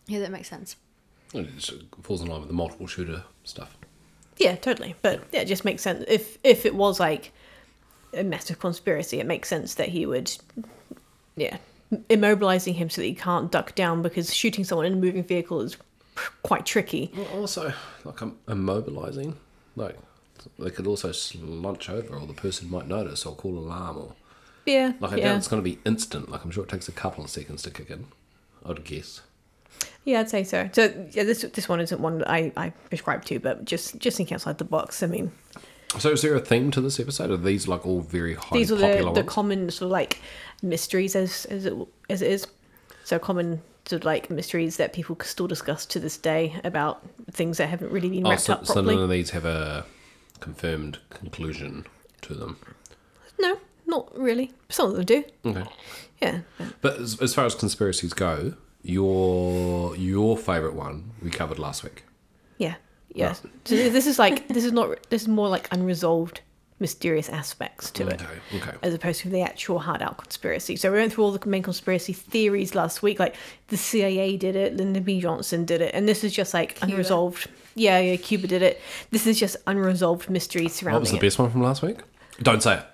Yeah, 0.07 0.19
that 0.21 0.31
makes 0.31 0.47
sense. 0.49 0.77
It 1.33 1.55
just 1.57 1.73
falls 2.01 2.21
in 2.21 2.27
line 2.27 2.39
with 2.39 2.47
the 2.47 2.55
multiple 2.55 2.87
shooter 2.87 3.23
stuff. 3.43 3.77
Yeah, 4.37 4.55
totally. 4.55 4.95
But 5.01 5.21
yeah, 5.31 5.41
it 5.41 5.45
just 5.45 5.65
makes 5.65 5.81
sense. 5.81 6.05
If 6.07 6.37
if 6.43 6.65
it 6.65 6.73
was 6.75 6.99
like 6.99 7.31
a 8.13 8.23
massive 8.23 8.59
conspiracy, 8.59 9.19
it 9.19 9.25
makes 9.25 9.49
sense 9.49 9.75
that 9.75 9.89
he 9.89 10.05
would, 10.05 10.31
yeah, 11.35 11.57
immobilizing 12.09 12.75
him 12.75 12.89
so 12.89 13.01
that 13.01 13.07
he 13.07 13.13
can't 13.13 13.51
duck 13.51 13.75
down 13.75 14.01
because 14.01 14.33
shooting 14.33 14.63
someone 14.63 14.85
in 14.85 14.93
a 14.93 14.95
moving 14.97 15.23
vehicle 15.23 15.59
is 15.61 15.75
quite 16.43 16.65
tricky. 16.65 17.11
Well, 17.15 17.27
Also, 17.41 17.73
like 18.05 18.21
I'm 18.21 18.37
immobilizing, 18.47 19.35
like 19.75 19.97
they 20.59 20.69
could 20.71 20.87
also 20.87 21.09
slunch 21.09 21.89
over, 21.89 22.15
or 22.15 22.25
the 22.27 22.33
person 22.33 22.69
might 22.69 22.87
notice, 22.87 23.25
or 23.25 23.35
call 23.35 23.57
alarm, 23.57 23.97
or 23.97 24.13
Yeah, 24.65 24.93
like 24.99 25.13
I 25.13 25.15
yeah, 25.17 25.23
doubt 25.29 25.37
it's 25.37 25.47
going 25.47 25.61
to 25.63 25.69
be 25.69 25.79
instant. 25.85 26.29
Like 26.29 26.43
I'm 26.43 26.51
sure 26.51 26.63
it 26.63 26.69
takes 26.69 26.87
a 26.87 26.91
couple 26.93 27.23
of 27.23 27.29
seconds 27.29 27.61
to 27.63 27.71
kick 27.71 27.89
in. 27.89 28.07
I'd 28.67 28.83
guess. 28.83 29.21
yeah. 30.05 30.21
I'd 30.21 30.29
say 30.29 30.43
so. 30.43 30.69
So 30.73 30.83
yeah, 31.11 31.23
this 31.23 31.41
this 31.41 31.69
one 31.69 31.79
isn't 31.79 31.99
one 32.01 32.19
that 32.19 32.29
I 32.29 32.51
I 32.57 32.69
prescribe 32.89 33.25
to, 33.25 33.39
but 33.39 33.65
just 33.65 33.99
just 33.99 34.17
think 34.17 34.31
outside 34.31 34.57
the 34.57 34.63
box. 34.65 35.03
I 35.03 35.07
mean, 35.07 35.31
So 35.97 36.11
is 36.11 36.21
there 36.21 36.35
a 36.35 36.39
theme 36.39 36.71
to 36.71 36.81
this 36.81 36.99
episode? 36.99 37.29
Are 37.31 37.37
these 37.37 37.67
like 37.67 37.85
all 37.85 38.01
very 38.01 38.33
highly 38.33 38.59
these 38.61 38.71
are 38.71 38.75
the, 38.75 39.11
the 39.13 39.23
common 39.23 39.69
sort 39.69 39.87
of 39.87 39.91
like 39.91 40.19
mysteries 40.63 41.15
as 41.15 41.45
as 41.45 41.65
it 41.67 41.73
as 42.09 42.21
it 42.21 42.31
is. 42.31 42.47
So 43.03 43.19
common 43.19 43.61
sort 43.85 44.01
of 44.01 44.05
like 44.05 44.31
mysteries 44.31 44.77
that 44.77 44.93
people 44.93 45.15
still 45.23 45.45
discuss 45.45 45.85
to 45.85 45.99
this 45.99 46.17
day 46.17 46.59
about 46.63 47.03
things 47.31 47.59
that 47.59 47.67
haven't 47.67 47.91
really 47.91 48.09
been 48.09 48.25
oh, 48.25 48.31
wrapped 48.31 48.41
so, 48.41 48.53
up 48.53 48.65
so 48.65 48.73
properly. 48.73 48.95
none 48.95 49.03
of 49.03 49.09
these 49.11 49.29
have 49.29 49.45
a 49.45 49.85
confirmed 50.45 50.99
conclusion 51.09 51.85
to 52.21 52.33
them. 52.35 52.57
No, 53.39 53.57
not 53.87 54.15
really. 54.17 54.53
Some 54.69 54.91
of 54.91 54.95
them 54.95 55.05
do. 55.05 55.23
Okay. 55.45 55.65
Yeah. 56.21 56.39
but- 56.81 56.99
as, 56.99 57.19
as 57.19 57.33
far 57.33 57.45
as 57.45 57.55
conspiracies 57.55 58.13
go, 58.13 58.53
your 58.83 59.95
your 59.97 60.37
favorite 60.37 60.75
one 60.75 61.11
we 61.21 61.29
covered 61.31 61.57
last 61.59 61.83
week. 61.83 62.03
Yeah. 62.59 62.75
Yeah. 63.13 63.33
So 63.33 63.75
this 63.75 64.05
is 64.05 64.19
like 64.19 64.47
this 64.49 64.63
is 64.63 64.71
not 64.71 64.87
this 65.09 65.23
is 65.23 65.27
more 65.27 65.49
like 65.49 65.67
unresolved 65.71 66.41
mysterious 66.79 67.29
aspects 67.29 67.89
to 67.91 68.07
it. 68.07 68.21
Okay. 68.21 68.57
Okay. 68.57 68.77
As 68.83 68.93
opposed 68.93 69.21
to 69.21 69.29
the 69.29 69.41
actual 69.41 69.79
hard 69.79 70.01
out 70.01 70.17
conspiracy. 70.17 70.75
So 70.75 70.91
we 70.91 70.97
went 70.97 71.13
through 71.13 71.23
all 71.23 71.31
the 71.31 71.49
main 71.49 71.63
conspiracy 71.63 72.11
theories 72.13 72.75
last 72.75 73.01
week, 73.01 73.17
like 73.19 73.35
the 73.69 73.77
CIA 73.77 74.35
did 74.35 74.55
it, 74.55 74.75
Lyndon 74.75 75.03
B. 75.03 75.21
Johnson 75.21 75.63
did 75.65 75.81
it, 75.81 75.93
and 75.93 76.07
this 76.07 76.23
is 76.23 76.33
just 76.33 76.53
like 76.53 76.77
unresolved. 76.81 77.47
Yeah, 77.75 77.99
yeah, 77.99 78.15
Cuba 78.17 78.47
did 78.47 78.61
it. 78.61 78.81
This 79.11 79.25
is 79.27 79.39
just 79.39 79.55
unresolved 79.67 80.29
mysteries 80.29 80.73
surrounding. 80.73 80.95
What 80.95 81.01
was 81.01 81.11
the 81.11 81.17
it. 81.17 81.21
best 81.21 81.39
one 81.39 81.49
from 81.49 81.61
last 81.61 81.81
week? 81.81 81.99
Don't 82.41 82.61
say 82.61 82.75
it. 82.79 82.85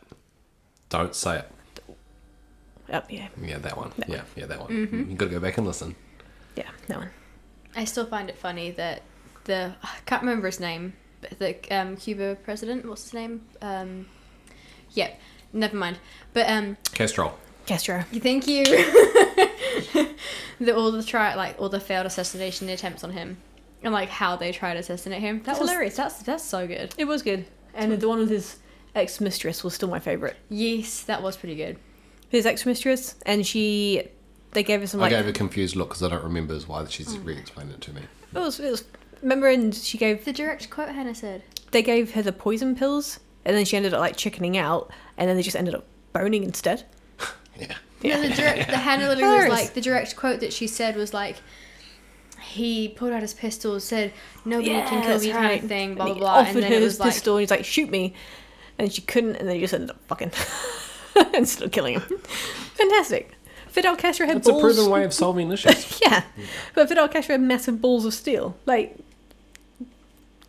Don't 0.90 1.16
say 1.16 1.40
it. 1.40 1.52
Oh, 2.94 3.02
yeah, 3.10 3.30
Yeah, 3.42 3.58
that 3.60 3.78
one. 3.78 3.94
Yeah, 4.08 4.24
yeah, 4.36 4.46
that 4.48 4.60
one. 4.60 4.70
Mm-hmm. 4.70 5.12
You 5.12 5.16
got 5.16 5.26
to 5.26 5.32
go 5.32 5.40
back 5.40 5.58
and 5.58 5.66
listen. 5.66 5.96
yeah, 6.58 6.70
that 6.88 6.98
one. 6.98 7.10
I 7.76 7.86
still 7.86 8.06
find 8.06 8.30
it 8.30 8.38
funny 8.38 8.72
that 8.72 9.02
the 9.46 9.74
I 9.82 9.90
can't 10.06 10.22
remember 10.24 10.48
his 10.48 10.60
name, 10.60 10.92
but 10.92 11.01
the 11.40 11.56
um, 11.76 11.98
Cuba 11.98 12.38
president, 12.44 12.86
what's 12.86 13.04
his 13.04 13.14
name? 13.14 13.42
Um, 13.62 14.08
yeah, 14.92 15.12
never 15.54 15.76
mind. 15.76 16.00
But 16.34 16.50
um, 16.50 16.78
Castrol. 16.94 17.38
Castro. 17.66 18.04
thank 18.12 18.48
you. 18.48 18.64
the 20.60 20.76
all 20.76 20.92
the 20.92 21.04
try 21.04 21.36
like 21.36 21.60
all 21.60 21.70
the 21.70 21.80
failed 21.80 22.06
assassination 22.06 22.68
attempts 22.70 23.04
on 23.04 23.12
him, 23.12 23.38
and 23.84 23.94
like 23.94 24.10
how 24.10 24.36
they 24.36 24.52
tried 24.52 24.74
to 24.74 24.80
assassinate 24.80 25.22
him. 25.22 25.42
That 25.44 25.60
was 25.60 25.70
hilarious. 25.70 25.96
That's 25.96 26.22
that's 26.24 26.44
so 26.44 26.68
good. 26.68 26.94
It 26.98 27.06
was 27.06 27.22
good. 27.22 27.46
And 27.74 28.00
the 28.00 28.08
one 28.10 28.20
with 28.20 28.30
his 28.30 28.60
ex 28.96 29.22
mistress 29.22 29.64
was 29.64 29.74
still 29.74 29.90
my 29.90 30.00
favourite. 30.00 30.36
Yes, 30.50 31.04
that 31.04 31.22
was 31.24 31.38
pretty 31.38 31.56
good. 31.56 31.78
His 32.30 32.46
ex 32.46 32.66
mistress, 32.66 33.16
and 33.26 33.46
she, 33.46 34.04
they 34.52 34.64
gave 34.64 34.82
her 34.82 34.88
some 34.88 35.00
I 35.02 35.04
like. 35.04 35.12
gave 35.12 35.28
a 35.28 35.34
confused 35.34 35.76
look 35.76 35.90
because 35.90 36.04
I 36.04 36.10
don't 36.10 36.24
remember 36.24 36.58
why 36.62 36.86
she's 36.86 37.16
Oh. 37.16 37.20
re-explained 37.20 37.72
it 37.72 37.82
to 37.82 37.94
me. 37.94 38.02
It 38.34 38.40
was, 38.40 38.60
it 38.60 38.72
was. 38.72 38.84
Remember, 39.22 39.48
and 39.48 39.74
she 39.76 39.98
gave 39.98 40.26
The 40.26 40.34
direct 40.34 40.70
quote 40.70 40.90
Hannah 40.90 41.16
said. 41.16 41.44
they 41.72 41.82
gave 41.84 42.14
her 42.14 42.22
the 42.22 42.32
poison 42.32 42.76
pills, 42.76 43.20
and 43.46 43.56
then 43.56 43.66
she 43.66 43.78
ended 43.78 43.94
up 43.94 44.00
like 44.00 44.18
chickening 44.18 44.58
out, 44.58 44.90
and 45.18 45.30
then 45.30 45.36
they 45.38 45.44
just 45.44 45.56
ended 45.56 45.76
up 45.76 45.86
boning 46.14 46.44
instead. 46.44 46.84
Yeah. 47.60 47.76
Yeah, 48.02 48.20
the 48.20 48.30
direct, 48.30 48.70
the 48.72 48.78
Hannah 48.78 49.08
literally 49.10 49.36
was 49.44 49.50
like 49.50 49.74
the 49.74 49.82
direct 49.82 50.16
quote 50.16 50.40
that 50.40 50.52
she 50.54 50.66
said 50.66 50.96
was 50.96 51.14
like, 51.14 51.36
he 52.42 52.88
pulled 52.90 53.12
out 53.14 53.22
his 53.22 53.34
pistol, 53.36 53.80
said, 53.80 54.14
"Nobody 54.46 54.70
can 54.72 55.02
kill 55.02 55.12
that's 55.12 55.24
me," 55.24 55.32
kind 55.32 55.62
of 55.62 55.68
thing, 55.70 55.96
blah 55.96 56.06
And 56.06 56.08
blah 56.08 56.14
he 56.16 56.20
blah, 56.20 56.34
Offered 56.40 56.48
and 56.56 56.64
then 56.64 56.72
her 56.72 56.78
it 56.78 56.82
his 56.82 57.00
like, 57.00 57.12
pistol, 57.14 57.36
and 57.36 57.42
he's 57.42 57.52
like, 57.52 57.66
"Shoot 57.66 57.92
me," 57.92 58.16
and 58.80 58.92
she 58.92 59.02
couldn't, 59.04 59.36
and 59.36 59.48
then 59.48 59.56
he 59.56 59.62
just 59.62 59.74
ended 59.76 59.92
up 59.92 60.00
fucking 60.08 60.32
and 61.36 61.48
still 61.48 61.70
killing 61.70 61.96
him. 62.00 62.02
Fantastic. 62.74 63.34
Fidel 63.68 63.96
Castro 63.96 64.26
had 64.26 64.42
balls 64.42 64.48
It's 64.48 64.58
a 64.58 64.60
proven 64.60 64.90
way 64.92 65.04
of 65.04 65.14
solving 65.14 65.52
issues. 65.52 66.00
yeah, 66.02 66.24
but 66.74 66.90
Fidel 66.90 67.08
Castro 67.10 67.34
had 67.34 67.42
massive 67.42 67.80
balls 67.82 68.06
of 68.06 68.14
steel. 68.16 68.58
Like, 68.66 68.98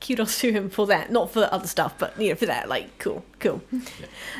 kudos 0.04 0.40
to 0.40 0.52
him 0.52 0.68
for 0.68 0.86
that. 0.88 1.10
Not 1.10 1.32
for 1.32 1.48
other 1.52 1.66
stuff, 1.66 1.94
but 1.98 2.20
you 2.20 2.30
know, 2.30 2.34
for 2.34 2.46
that. 2.46 2.68
Like, 2.68 2.98
cool, 2.98 3.24
cool. 3.38 3.62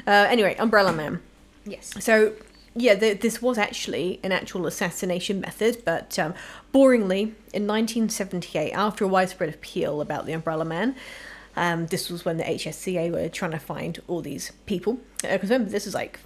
Uh, 0.07 0.27
anyway, 0.29 0.57
Umbrella 0.59 0.93
Man. 0.93 1.21
yes, 1.65 1.93
So, 2.01 2.33
yeah, 2.75 2.95
th 2.95 3.21
this 3.21 3.41
was 3.41 3.59
actually 3.59 4.19
an 4.23 4.33
actual 4.33 4.67
assassination 4.67 5.41
method, 5.41 5.83
but 5.85 6.19
um, 6.19 6.35
boringly, 6.75 7.35
in 7.53 7.67
1978, 7.67 8.73
after 8.73 9.05
a 9.05 9.09
widespread 9.09 9.51
appeal 9.55 10.01
about 10.01 10.27
the 10.27 10.33
Umbrella 10.33 10.65
Man, 10.65 10.97
um, 11.57 11.87
this 11.87 12.11
was 12.11 12.25
when 12.25 12.39
the 12.39 12.45
HSCA 12.45 13.13
were 13.13 13.29
trying 13.29 13.51
to 13.53 13.59
find 13.59 14.01
all 14.09 14.23
these 14.23 14.53
people. 14.67 14.99
Because 15.21 15.51
remember, 15.51 15.71
this 15.71 15.87
is 15.87 15.95
like 15.95 16.19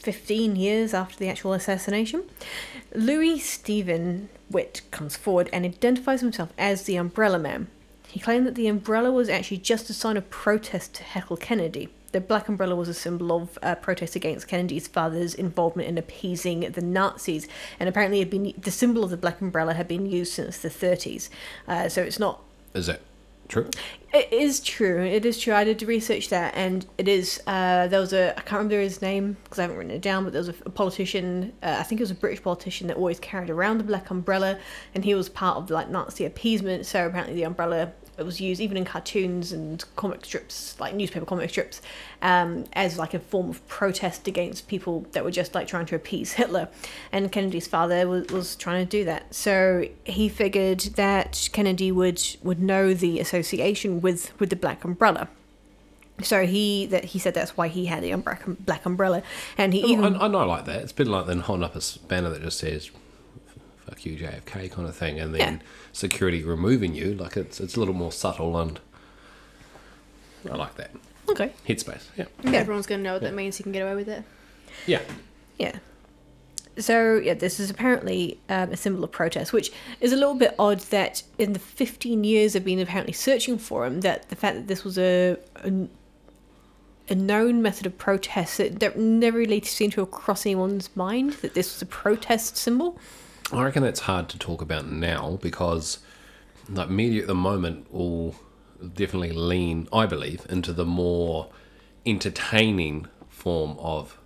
15 0.00 0.56
years 0.56 0.92
after 0.92 1.16
the 1.16 1.28
actual 1.28 1.52
assassination. 1.52 2.24
Louis 2.94 3.38
Stephen 3.38 4.28
Witt 4.50 4.82
comes 4.90 5.16
forward 5.16 5.48
and 5.52 5.64
identifies 5.64 6.20
himself 6.20 6.50
as 6.58 6.82
the 6.82 6.96
Umbrella 6.96 7.38
Man. 7.38 7.68
He 8.12 8.20
claimed 8.20 8.46
that 8.46 8.56
the 8.56 8.66
umbrella 8.66 9.10
was 9.10 9.30
actually 9.30 9.56
just 9.56 9.88
a 9.88 9.94
sign 9.94 10.18
of 10.18 10.28
protest 10.28 10.92
to 10.96 11.02
heckle 11.02 11.38
Kennedy. 11.38 11.88
The 12.12 12.20
black 12.20 12.46
umbrella 12.46 12.76
was 12.76 12.90
a 12.90 12.94
symbol 12.94 13.32
of 13.34 13.58
uh, 13.62 13.74
protest 13.76 14.14
against 14.14 14.46
Kennedy's 14.46 14.86
father's 14.86 15.34
involvement 15.34 15.88
in 15.88 15.96
appeasing 15.96 16.60
the 16.60 16.82
Nazis, 16.82 17.48
and 17.80 17.88
apparently 17.88 18.18
had 18.18 18.28
been 18.28 18.52
the 18.58 18.70
symbol 18.70 19.02
of 19.02 19.08
the 19.08 19.16
black 19.16 19.40
umbrella 19.40 19.72
had 19.72 19.88
been 19.88 20.04
used 20.04 20.34
since 20.34 20.58
the 20.58 20.68
30s. 20.68 21.30
Uh, 21.66 21.88
so 21.88 22.02
it's 22.02 22.18
not 22.18 22.42
Is 22.74 22.84
that 22.86 23.00
true? 23.48 23.70
it 24.12 24.30
is 24.30 24.60
true. 24.60 25.02
It 25.02 25.24
is 25.24 25.40
true. 25.40 25.54
I 25.54 25.64
did 25.64 25.82
research 25.82 26.28
that, 26.28 26.52
and 26.54 26.84
it 26.98 27.08
is. 27.08 27.40
Uh, 27.46 27.86
there 27.88 28.00
was 28.00 28.12
a 28.12 28.32
I 28.32 28.42
can't 28.42 28.58
remember 28.58 28.78
his 28.78 29.00
name 29.00 29.38
because 29.44 29.58
I 29.58 29.62
haven't 29.62 29.78
written 29.78 29.92
it 29.92 30.02
down, 30.02 30.24
but 30.24 30.34
there 30.34 30.40
was 30.40 30.50
a, 30.50 30.54
a 30.66 30.70
politician. 30.70 31.54
Uh, 31.62 31.76
I 31.80 31.82
think 31.82 31.98
it 31.98 32.04
was 32.04 32.10
a 32.10 32.14
British 32.14 32.42
politician 32.42 32.88
that 32.88 32.98
always 32.98 33.20
carried 33.20 33.48
around 33.48 33.78
the 33.78 33.84
black 33.84 34.10
umbrella, 34.10 34.58
and 34.94 35.02
he 35.02 35.14
was 35.14 35.30
part 35.30 35.56
of 35.56 35.70
like 35.70 35.88
Nazi 35.88 36.26
appeasement. 36.26 36.84
So 36.84 37.06
apparently, 37.06 37.36
the 37.36 37.44
umbrella 37.44 37.92
was 38.18 38.40
used 38.40 38.60
even 38.60 38.76
in 38.76 38.84
cartoons 38.84 39.52
and 39.52 39.84
comic 39.96 40.24
strips, 40.24 40.78
like 40.78 40.94
newspaper 40.94 41.24
comic 41.24 41.48
strips, 41.50 41.80
um, 42.20 42.64
as 42.74 42.98
like 42.98 43.14
a 43.14 43.18
form 43.18 43.50
of 43.50 43.66
protest 43.68 44.28
against 44.28 44.68
people 44.68 45.06
that 45.12 45.24
were 45.24 45.30
just 45.30 45.54
like 45.54 45.66
trying 45.66 45.86
to 45.86 45.94
appease 45.94 46.32
Hitler. 46.34 46.68
And 47.10 47.32
Kennedy's 47.32 47.66
father 47.66 48.06
was, 48.06 48.26
was 48.28 48.56
trying 48.56 48.84
to 48.84 48.90
do 48.90 49.04
that. 49.04 49.34
So 49.34 49.86
he 50.04 50.28
figured 50.28 50.80
that 50.96 51.48
Kennedy 51.52 51.90
would 51.90 52.22
would 52.42 52.60
know 52.60 52.94
the 52.94 53.18
association 53.18 54.00
with 54.00 54.38
with 54.38 54.50
the 54.50 54.56
black 54.56 54.84
umbrella. 54.84 55.28
So 56.22 56.46
he 56.46 56.86
that 56.86 57.06
he 57.06 57.18
said 57.18 57.34
that's 57.34 57.56
why 57.56 57.68
he 57.68 57.86
had 57.86 58.02
the 58.02 58.10
umbre- 58.10 58.56
black 58.64 58.84
umbrella, 58.84 59.22
and 59.56 59.72
he 59.72 59.80
even 59.80 60.16
I, 60.16 60.26
I 60.26 60.28
know 60.28 60.46
like 60.46 60.66
that. 60.66 60.82
It's 60.82 60.92
a 60.92 60.94
bit 60.94 61.06
like 61.06 61.26
then 61.26 61.40
holding 61.40 61.64
up 61.64 61.74
a 61.74 61.80
banner 62.06 62.30
that 62.30 62.42
just 62.42 62.58
says 62.58 62.90
"fuck 63.92 64.06
you 64.06 64.16
JFK" 64.16 64.70
kind 64.70 64.88
of 64.88 64.96
thing, 64.96 65.20
and 65.20 65.34
then 65.34 65.40
Yeah. 65.60 65.66
security 65.92 66.42
removing 66.42 66.94
you. 66.94 67.14
Like 67.14 67.36
it's 67.36 67.60
it's 67.60 67.76
a 67.76 67.78
little 67.78 67.94
more 67.94 68.12
subtle, 68.12 68.56
and 68.58 68.80
I 70.50 70.56
like 70.56 70.76
that 70.76 70.90
okay, 71.30 71.52
headspace. 71.68 72.02
Yeah, 72.16 72.24
Yeah. 72.44 72.52
everyone's 72.58 72.86
gonna 72.86 73.02
know 73.02 73.12
what 73.14 73.22
that 73.22 73.34
means. 73.34 73.58
You 73.58 73.62
can 73.64 73.72
get 73.72 73.82
away 73.82 73.94
with 73.94 74.08
it. 74.08 74.24
yeah. 74.86 75.00
Yeah. 75.58 75.78
So 76.78 77.16
yeah, 77.22 77.34
this 77.34 77.60
is 77.60 77.68
apparently 77.70 78.38
um, 78.48 78.70
a 78.72 78.76
symbol 78.76 79.04
of 79.04 79.12
protest, 79.12 79.52
which 79.52 79.70
is 80.00 80.12
a 80.12 80.16
little 80.16 80.34
bit 80.34 80.54
odd 80.58 80.80
that 80.90 81.22
in 81.38 81.52
the 81.52 81.58
15 81.58 82.24
years 82.24 82.56
of 82.56 82.64
been 82.64 82.80
apparently 82.80 83.12
searching 83.12 83.58
for 83.58 83.84
him, 83.84 84.00
that 84.00 84.30
the 84.30 84.36
fact 84.36 84.56
that 84.56 84.68
this 84.68 84.82
was 84.82 84.96
a 84.98 85.36
a, 85.56 85.86
a 87.10 87.14
known 87.14 87.60
method 87.60 87.84
of 87.86 87.98
protest 87.98 88.56
that 88.56 88.80
that 88.80 88.98
never 88.98 89.36
really 89.38 89.60
seemed 89.60 89.92
to 89.92 90.00
have 90.00 90.10
crossed 90.10 90.46
anyone's 90.46 90.88
mind 90.96 91.34
that 91.42 91.52
this 91.54 91.74
was 91.74 91.82
a 91.82 91.86
protest 91.86 92.56
symbol. 92.56 92.98
I 93.52 93.62
reckon 93.64 93.82
that's 93.82 94.00
hard 94.00 94.28
to 94.30 94.38
talk 94.38 94.62
about 94.62 94.86
now 94.86 95.38
because 95.42 95.98
like 96.68 96.88
media 96.88 97.22
at 97.22 97.26
the 97.28 97.34
moment 97.34 97.92
will 97.92 98.34
definitely 98.94 99.32
lean, 99.32 99.88
I 99.92 100.06
believe, 100.06 100.46
into 100.48 100.72
the 100.72 100.84
more 100.86 101.48
entertaining 102.06 103.06
form 103.28 103.76
of 103.78 104.18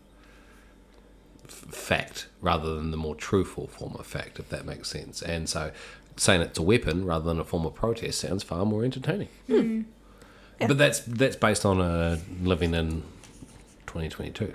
f- 1.45 1.51
fact 1.75 2.29
rather 2.41 2.75
than 2.75 2.91
the 2.93 2.97
more 2.97 3.15
truthful 3.15 3.67
form 3.67 3.97
of 3.99 4.07
fact, 4.07 4.39
if 4.39 4.49
that 4.51 4.65
makes 4.65 4.89
sense. 4.89 5.23
And 5.23 5.49
so 5.49 5.73
saying 6.17 6.41
it's 6.43 6.59
a 6.59 6.63
weapon 6.63 7.05
rather 7.05 7.25
than 7.25 7.41
a 7.41 7.45
form 7.45 7.67
of 7.67 7.75
protest 7.75 8.21
sounds 8.21 8.43
far 8.43 8.65
more 8.65 8.85
entertaining. 8.85 9.29
But 10.69 10.79
that's 10.79 11.01
that's 11.01 11.37
based 11.37 11.67
on 11.67 11.81
uh, 11.81 12.19
living 12.43 12.75
in 12.75 13.03
2022. 13.87 14.55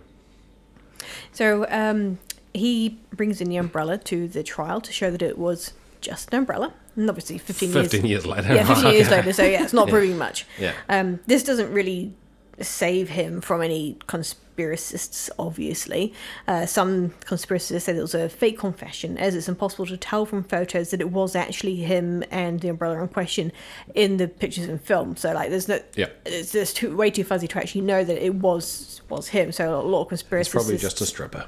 So 1.31 1.65
um, 1.69 2.17
he 2.53 2.99
brings 3.13 3.41
in 3.41 3.49
the 3.49 3.57
umbrella 3.57 3.97
to 3.97 4.27
the 4.27 4.43
trial 4.43 4.81
to 4.81 4.91
show 4.91 5.09
that 5.11 5.21
it 5.21 5.37
was 5.37 5.73
just 6.01 6.31
an 6.33 6.39
umbrella. 6.39 6.73
And 6.95 7.09
obviously, 7.09 7.37
15, 7.37 7.71
15 7.71 8.01
years. 8.05 8.09
years 8.09 8.25
later. 8.25 8.53
Yeah, 8.53 8.65
15 8.67 8.93
years 8.93 9.09
later. 9.11 9.33
So 9.33 9.43
yeah, 9.43 9.63
it's 9.63 9.73
not 9.73 9.87
Yeah. 9.87 9.91
proving 9.93 10.17
much. 10.17 10.45
Yeah. 10.59 10.73
Um, 10.89 11.19
this 11.27 11.43
doesn't 11.43 11.71
really 11.71 12.13
save 12.59 13.09
him 13.09 13.39
from 13.41 13.61
any 13.61 13.97
conspiracists, 14.07 15.29
obviously. 15.39 16.13
Uh, 16.47 16.65
some 16.65 17.09
conspiracists 17.25 17.81
say 17.81 17.95
it 17.97 18.01
was 18.01 18.13
a 18.13 18.29
fake 18.29 18.59
confession, 18.59 19.17
as 19.17 19.35
it's 19.35 19.47
impossible 19.47 19.85
to 19.87 19.97
tell 19.97 20.25
from 20.25 20.43
photos 20.43 20.91
that 20.91 21.01
it 21.01 21.11
was 21.11 21.35
actually 21.35 21.77
him 21.77 22.23
and 22.29 22.59
the 22.59 22.67
umbrella 22.69 23.01
in 23.01 23.07
question 23.07 23.51
in 23.95 24.17
the 24.17 24.27
pictures 24.27 24.65
and 24.65 24.81
film. 24.81 25.15
So, 25.15 25.31
like, 25.33 25.49
there's 25.49 25.67
no. 25.67 25.79
Yeah. 25.95 26.07
It's 26.25 26.51
just 26.51 26.75
too, 26.75 26.95
way 26.95 27.09
too 27.09 27.23
fuzzy 27.23 27.47
to 27.47 27.57
actually 27.57 27.81
know 27.81 28.03
that 28.03 28.23
it 28.23 28.35
was 28.35 29.01
was 29.09 29.29
him. 29.29 29.51
So, 29.51 29.79
a 29.79 29.81
lot 29.81 30.05
of 30.07 30.11
It's 30.11 30.23
conspiracists. 30.23 30.51
probably 30.51 30.77
just 30.77 30.99
a 31.01 31.05
stripper. 31.05 31.45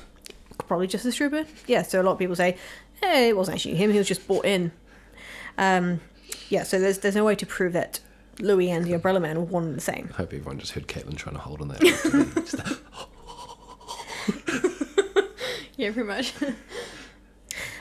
Probably 0.58 0.88
just 0.88 1.06
a 1.06 1.12
stripper. 1.12 1.46
Yeah, 1.68 1.84
so 1.84 2.02
a 2.02 2.04
lot 2.04 2.13
of 2.13 2.20
people 2.20 2.36
say, 2.36 2.58
hey, 3.02 3.30
it 3.30 3.38
wasn't 3.38 3.56
actually 3.56 3.76
him. 3.76 3.92
He 3.92 3.98
was 3.98 4.08
just 4.08 4.28
bought 4.28 4.46
in. 4.46 4.72
Um, 5.58 6.02
yeah, 6.50 6.63
so 6.63 6.80
there's 6.80 7.00
there's 7.00 7.16
no 7.16 7.24
way 7.26 7.36
to 7.36 7.46
prove 7.46 7.74
that 7.74 8.00
Louis 8.39 8.70
and 8.72 8.86
the 8.86 8.94
Umbrella 8.94 9.20
Man 9.20 9.38
were 9.38 9.44
one 9.44 9.63
and 9.66 9.76
the 9.76 9.82
same. 9.82 10.10
I 10.13 10.18
hope 10.18 10.34
everyone 10.34 10.60
just 10.60 10.72
heard 10.74 10.88
Caitlin 10.88 11.16
trying 11.16 11.36
to 11.36 11.42
hold 11.42 11.62
on 11.62 11.68
there. 11.70 11.80
Yeah, 15.76 15.92
pretty 15.92 16.08
much. 16.08 16.34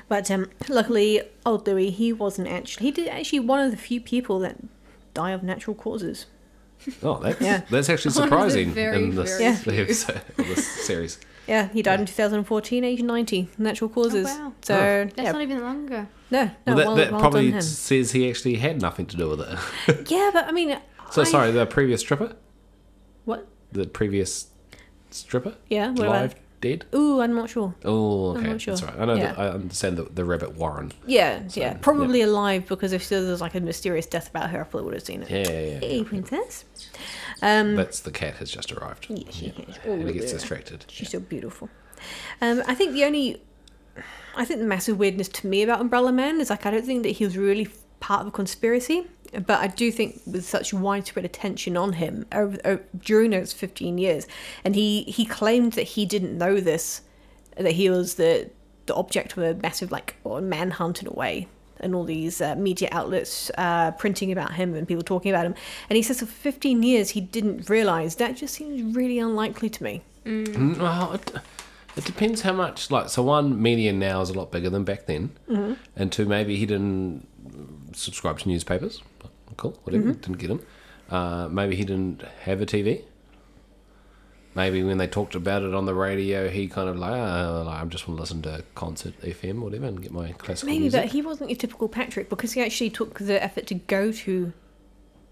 But 0.08 0.30
um, 0.30 0.50
luckily, 0.68 1.22
old 1.46 1.66
Louis, 1.66 1.90
he 1.90 2.12
wasn't 2.12 2.48
actually. 2.48 2.86
He 2.86 2.92
did 2.92 3.08
actually 3.08 3.40
one 3.40 3.60
of 3.60 3.70
the 3.70 3.78
few 3.78 3.98
people 3.98 4.40
that 4.40 4.56
die 5.14 5.30
of 5.30 5.42
natural 5.42 5.74
causes. 5.74 6.26
oh, 7.02 7.18
that's, 7.18 7.40
Yeah. 7.40 7.62
that's 7.70 7.88
actually 7.88 8.12
One 8.12 8.24
of 8.24 8.30
the 8.30 8.36
surprising 8.36 8.70
very, 8.72 8.96
in 8.96 9.14
this, 9.14 9.40
episode 9.40 10.20
this 10.36 10.66
series. 10.86 11.18
Yeah, 11.48 11.68
he 11.68 11.82
died 11.82 11.98
in 12.00 12.06
2014, 12.06 12.84
age 12.84 13.02
90, 13.02 13.48
natural 13.58 13.90
causes. 13.90 14.26
Oh, 14.30 14.38
wow. 14.38 14.52
So 14.62 14.74
Oh. 14.74 15.04
That's 15.04 15.18
yeah, 15.18 15.32
not 15.32 15.42
even 15.42 15.60
longer. 15.60 16.08
no, 16.30 16.44
no, 16.44 16.50
Well, 16.66 16.76
that 16.76 16.86
well, 16.86 16.96
that 16.96 17.10
well 17.12 17.20
probably 17.20 17.46
done 17.50 17.54
him. 17.54 17.62
says 17.62 18.12
he 18.12 18.28
actually 18.30 18.54
had 18.56 18.80
nothing 18.80 19.06
to 19.06 19.16
do 19.16 19.28
with 19.28 19.40
it. 19.40 20.08
Yeah, 20.10 20.30
but 20.32 20.46
I 20.46 20.52
mean, 20.52 20.78
So 21.10 21.22
I- 21.22 21.24
sorry, 21.24 21.50
the 21.50 21.66
previous 21.66 22.00
stripper, 22.00 22.36
What? 23.24 23.48
the 23.72 23.86
previous 23.86 24.48
stripper, 25.10 25.54
Yeah, 25.68 25.90
what 25.90 26.08
live 26.08 26.34
dead. 26.62 26.86
Ooh, 26.94 27.20
I'm 27.20 27.34
not 27.34 27.50
sure. 27.50 27.74
Oh, 27.84 28.30
I'm 28.30 28.38
okay, 28.38 28.48
not 28.52 28.60
sure. 28.62 28.74
that's 28.74 28.82
right. 28.82 28.98
I 28.98 29.04
know. 29.04 29.14
Yeah. 29.16 29.32
That, 29.34 29.38
I 29.38 29.48
understand 29.50 29.98
the, 29.98 30.04
the 30.04 30.24
rabbit 30.24 30.54
Warren. 30.56 30.92
Yeah, 31.06 31.42
yeah, 31.52 31.74
probably 31.74 32.22
alive 32.22 32.66
because 32.66 32.94
if 32.94 33.06
there 33.10 33.20
was 33.20 33.42
like 33.42 33.54
a 33.54 33.60
mysterious 33.60 34.06
death 34.06 34.30
about 34.30 34.48
her, 34.50 34.60
I 34.62 34.64
probably 34.64 34.84
would 34.86 34.94
have 34.94 35.02
seen 35.04 35.22
it. 35.22 35.30
Yeah, 35.30 35.50
yeah, 35.52 35.66
yeah. 35.72 35.78
Hey, 35.80 36.04
princess. 36.04 36.64
Um, 37.42 37.74
That's 37.76 38.00
the 38.00 38.10
cat 38.10 38.36
has 38.36 38.50
just 38.50 38.72
arrived. 38.72 39.06
Yeah, 39.10 39.30
she 39.30 39.46
and 39.54 39.78
Oh, 39.86 40.06
he 40.06 40.14
gets 40.14 40.26
yeah. 40.28 40.32
distracted. 40.32 40.84
She's 40.88 41.10
so 41.10 41.20
beautiful. 41.20 41.68
Um, 42.40 42.62
I 42.66 42.74
think 42.74 42.92
the 42.94 43.04
only, 43.04 43.42
I 44.36 44.44
think 44.44 44.60
the 44.60 44.66
massive 44.66 44.98
weirdness 44.98 45.28
to 45.28 45.46
me 45.46 45.62
about 45.62 45.80
Umbrella 45.80 46.12
Man 46.12 46.40
is 46.40 46.48
like 46.50 46.64
I 46.64 46.70
don't 46.70 46.86
think 46.86 47.02
that 47.02 47.10
he 47.10 47.24
was 47.24 47.36
really 47.36 47.68
part 48.00 48.22
of 48.22 48.28
a 48.28 48.30
conspiracy, 48.30 49.06
but 49.32 49.60
I 49.60 49.66
do 49.66 49.90
think 49.90 50.20
with 50.26 50.44
such 50.44 50.72
widespread 50.74 51.24
attention 51.24 51.76
on 51.76 51.94
him 51.94 52.26
over, 52.32 52.58
over 52.64 52.82
during 52.98 53.30
those 53.30 53.52
fifteen 53.52 53.98
years, 53.98 54.26
and 54.64 54.74
he 54.74 55.02
he 55.04 55.24
claimed 55.24 55.72
that 55.72 55.82
he 55.82 56.04
didn't 56.06 56.36
know 56.36 56.60
this, 56.60 57.02
that 57.56 57.72
he 57.72 57.88
was 57.90 58.14
the 58.14 58.50
the 58.86 58.94
object 58.94 59.36
of 59.36 59.42
a 59.42 59.54
massive 59.54 59.90
like 59.92 60.16
or 60.24 60.40
manhunt 60.40 61.00
in 61.02 61.08
a 61.08 61.12
way. 61.12 61.48
And 61.80 61.96
all 61.96 62.04
these 62.04 62.40
uh, 62.40 62.54
media 62.54 62.88
outlets 62.92 63.50
uh, 63.58 63.90
printing 63.92 64.30
about 64.30 64.52
him 64.54 64.74
and 64.76 64.86
people 64.86 65.02
talking 65.02 65.32
about 65.32 65.46
him. 65.46 65.56
And 65.90 65.96
he 65.96 66.02
says 66.04 66.20
for 66.20 66.26
15 66.26 66.80
years 66.84 67.10
he 67.10 67.20
didn't 67.20 67.68
realise. 67.68 68.14
That 68.16 68.36
just 68.36 68.54
seems 68.54 68.94
really 68.94 69.18
unlikely 69.18 69.68
to 69.70 69.82
me. 69.82 70.02
Mm, 70.24 70.78
Well, 70.78 71.14
it, 71.14 71.32
it 71.96 72.04
depends 72.04 72.42
how 72.42 72.52
much. 72.52 72.92
Like, 72.92 73.08
so 73.08 73.24
one, 73.24 73.60
media 73.60 73.92
now 73.92 74.20
is 74.20 74.30
a 74.30 74.34
lot 74.34 74.52
bigger 74.52 74.70
than 74.70 74.84
back 74.84 75.06
then, 75.06 75.30
Mm-hmm. 75.50 75.72
and 75.96 76.12
two, 76.12 76.24
maybe 76.24 76.54
he 76.54 76.66
didn't 76.66 77.26
subscribe 77.94 78.38
to 78.40 78.48
newspapers. 78.48 79.02
Cool, 79.56 79.78
whatever. 79.84 80.04
Mm-hmm. 80.04 80.20
Didn't 80.20 80.38
get 80.38 80.50
him. 80.50 80.66
Uh, 81.10 81.48
maybe 81.48 81.76
he 81.76 81.84
didn't 81.84 82.22
have 82.42 82.60
a 82.60 82.66
TV. 82.66 83.04
Maybe 84.54 84.82
when 84.82 84.98
they 84.98 85.06
talked 85.06 85.34
about 85.34 85.62
it 85.62 85.74
on 85.74 85.86
the 85.86 85.94
radio, 85.94 86.50
he 86.50 86.68
kind 86.68 86.88
of 86.88 86.96
like, 86.96 87.12
oh, 87.12 87.66
I 87.68 87.82
just 87.86 88.06
want 88.06 88.18
to 88.18 88.22
listen 88.22 88.42
to 88.42 88.62
concert 88.74 89.18
FM, 89.22 89.62
or 89.62 89.64
whatever, 89.64 89.86
and 89.86 90.02
get 90.02 90.12
my 90.12 90.32
classical 90.32 90.68
Maybe, 90.68 90.80
music. 90.80 91.02
but 91.02 91.10
he 91.10 91.22
wasn't 91.22 91.48
your 91.48 91.56
typical 91.56 91.88
Patrick 91.88 92.28
because 92.28 92.52
he 92.52 92.60
actually 92.60 92.90
took 92.90 93.18
the 93.18 93.42
effort 93.42 93.66
to 93.68 93.74
go 93.74 94.12
to 94.12 94.52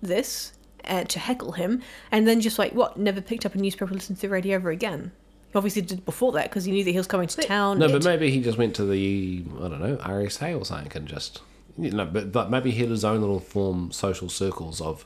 this 0.00 0.54
uh, 0.86 1.04
to 1.04 1.18
heckle 1.18 1.52
him, 1.52 1.82
and 2.10 2.26
then 2.26 2.40
just 2.40 2.58
like 2.58 2.72
what, 2.72 2.96
never 2.96 3.20
picked 3.20 3.44
up 3.44 3.54
a 3.54 3.58
newspaper, 3.58 3.92
listened 3.92 4.16
to 4.18 4.22
the 4.22 4.30
radio 4.30 4.54
ever 4.54 4.70
again. 4.70 5.12
He 5.52 5.56
obviously 5.56 5.82
did 5.82 6.04
before 6.04 6.32
that 6.32 6.44
because 6.44 6.64
he 6.64 6.72
knew 6.72 6.84
that 6.84 6.90
he 6.90 6.96
was 6.96 7.06
coming 7.06 7.28
to 7.28 7.42
town. 7.42 7.78
No, 7.78 7.88
but 7.88 8.04
maybe 8.04 8.30
he 8.30 8.40
just 8.40 8.56
went 8.56 8.74
to 8.76 8.86
the 8.86 9.44
I 9.58 9.68
don't 9.68 9.80
know 9.80 9.96
RSA 9.96 10.58
or 10.58 10.64
something 10.64 10.92
and 10.94 11.06
just 11.06 11.42
you 11.84 11.90
know, 11.90 12.06
but 12.06 12.32
but 12.32 12.50
maybe 12.50 12.70
he 12.70 12.80
had 12.80 12.90
his 12.90 13.04
own 13.04 13.20
little 13.20 13.40
form 13.40 13.90
social 13.92 14.28
circles 14.28 14.80
of 14.80 15.04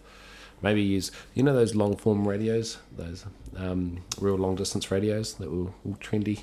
maybe 0.63 0.83
use 0.83 1.11
you 1.35 1.43
know 1.43 1.55
those 1.55 1.75
long 1.75 1.97
form 1.97 2.27
radios, 2.27 2.79
those 2.97 3.25
um, 3.57 4.03
real 4.21 4.37
long 4.37 4.55
distance 4.57 4.91
radios 4.91 5.35
that 5.35 5.51
were 5.51 5.71
all 5.85 5.97
trendy, 6.01 6.43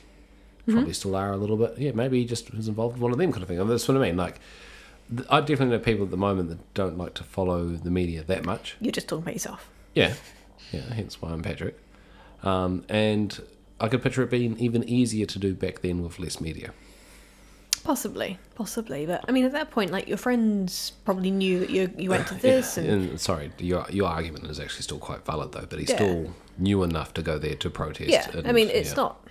probably 0.67 0.94
still 0.94 1.15
are 1.15 1.32
a 1.34 1.38
little 1.38 1.58
bit. 1.58 1.78
Yeah, 1.78 1.91
maybe 1.91 2.20
he 2.20 2.26
just 2.26 2.54
was 2.54 2.67
involved 2.67 2.96
with 2.96 3.02
one 3.02 3.12
of 3.12 3.17
them 3.17 3.32
kind 3.32 3.44
of 3.44 3.50
thing. 3.50 3.60
And 3.60 3.70
that's 3.70 3.88
what 3.88 3.98
I 3.98 4.00
mean. 4.02 4.17
Like, 4.17 4.39
th- 5.15 5.28
I 5.30 5.39
definitely 5.41 5.78
know 5.78 5.84
people 5.84 6.06
at 6.06 6.12
the 6.12 6.17
moment 6.17 6.50
that 6.50 6.74
don't 6.74 6.98
like 6.98 7.13
to 7.15 7.24
follow 7.24 7.67
the 7.67 7.91
media 7.91 8.24
that 8.24 8.46
much. 8.46 8.76
you're 8.80 8.91
just 8.91 9.08
talking 9.08 9.24
about 9.24 9.34
yourself. 9.36 9.70
Yeah, 9.94 10.13
yeah. 10.72 10.94
Hence 10.94 11.22
why 11.22 11.32
I'm 11.32 11.41
Patrick. 11.41 11.78
Um, 12.44 12.86
and 12.89 13.39
I 13.80 13.88
could 13.88 14.02
picture 14.02 14.24
it 14.24 14.30
being 14.30 14.58
even 14.60 14.88
easier 14.88 15.26
to 15.26 15.39
do 15.39 15.54
back 15.54 15.82
then 15.82 16.02
with 16.04 16.20
less 16.20 16.39
media. 16.39 16.72
Possibly, 17.84 18.38
possibly, 18.56 19.06
but 19.06 19.26
I 19.28 19.32
mean, 19.32 19.46
at 19.46 19.52
that 19.54 19.72
point, 19.72 19.91
like 19.91 20.08
your 20.08 20.17
friends 20.17 20.91
probably 21.06 21.32
knew 21.32 21.60
that 21.60 21.70
you 21.70 21.91
you 21.98 22.10
went 22.10 22.28
to 22.28 22.36
this, 22.36 22.78
Yeah, 22.78 22.84
and 22.84 23.10
and 23.12 23.20
sorry, 23.20 23.52
your 23.58 23.86
your 23.89 24.08
argument 24.08 24.46
is 24.46 24.60
actually 24.60 24.84
still 24.84 25.00
quite 25.00 25.26
valid 25.26 25.52
though. 25.52 25.65
But 25.70 25.80
he 25.80 25.86
Yeah. 25.86 25.96
still 25.96 26.34
knew 26.58 26.84
enough 26.84 27.13
to 27.15 27.22
go 27.22 27.38
there 27.39 27.56
to 27.56 27.70
protest. 27.70 28.10
yeah, 28.10 28.30
and- 28.34 28.48
I 28.48 28.52
mean, 28.52 28.70
it's 28.70 28.89
yeah. 28.89 28.96
not. 28.96 29.28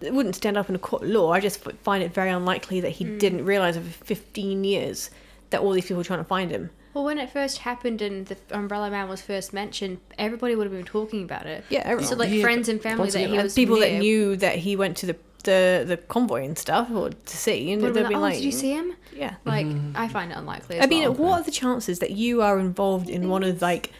It 0.00 0.14
wouldn't 0.14 0.34
stand 0.34 0.56
up 0.56 0.68
in 0.70 0.74
a 0.74 0.78
court 0.78 1.02
of 1.02 1.10
law. 1.10 1.32
I 1.32 1.40
just 1.40 1.60
find 1.82 2.02
it 2.02 2.14
very 2.14 2.30
unlikely 2.30 2.80
that 2.80 2.90
he 2.90 3.04
hmm. 3.04 3.18
didn't 3.18 3.44
realize 3.44 3.76
over 3.76 3.88
15 3.88 4.64
years 4.64 5.10
that 5.50 5.60
all 5.60 5.72
these 5.72 5.84
people 5.84 5.98
were 5.98 6.04
trying 6.04 6.20
to 6.20 6.24
find 6.24 6.50
him. 6.50 6.70
Well, 6.94 7.04
when 7.04 7.18
it 7.18 7.30
first 7.30 7.58
happened 7.58 8.02
and 8.02 8.26
the 8.26 8.36
Umbrella 8.50 8.90
Man 8.90 9.08
was 9.08 9.20
first 9.20 9.52
mentioned, 9.52 9.98
everybody 10.18 10.56
would 10.56 10.64
have 10.64 10.72
been 10.72 10.84
talking 10.84 11.22
about 11.22 11.46
it. 11.46 11.64
Yeah, 11.68 11.80
everyone. 11.84 12.04
So 12.04 12.16
like 12.16 12.30
Yeah, 12.30 12.42
friends 12.42 12.68
and 12.68 12.80
family 12.80 13.10
that 13.10 13.18
again, 13.18 13.30
he 13.30 13.42
was 13.42 13.54
people 13.54 13.78
that 13.78 13.92
knew 13.92 14.36
that 14.36 14.56
he 14.56 14.74
went 14.74 14.96
to 14.98 15.06
the 15.06 15.16
the, 15.44 15.84
the 15.86 15.96
convoy 15.96 16.44
and 16.44 16.56
stuff 16.58 16.90
or 16.90 17.10
to 17.10 17.36
see, 17.36 17.72
and 17.72 17.82
they'd 17.82 17.86
have 17.86 17.94
be 17.94 18.02
been 18.02 18.12
like, 18.12 18.20
like, 18.20 18.32
"Oh, 18.32 18.36
did 18.36 18.44
you 18.44 18.52
see 18.52 18.72
him?" 18.72 18.94
Yeah. 19.14 19.34
Like, 19.44 19.66
Mm-hmm. 19.66 19.96
I 19.96 20.08
find 20.08 20.30
it 20.32 20.36
unlikely. 20.38 20.78
As 20.78 20.84
I 20.84 20.88
mean, 20.88 21.02
well. 21.02 21.14
what 21.14 21.40
are 21.40 21.44
the 21.44 21.50
chances 21.50 21.98
that 21.98 22.10
you 22.12 22.42
are 22.42 22.58
involved 22.58 23.08
in 23.10 23.28
one 23.28 23.42
of 23.42 23.60
like 23.60 23.92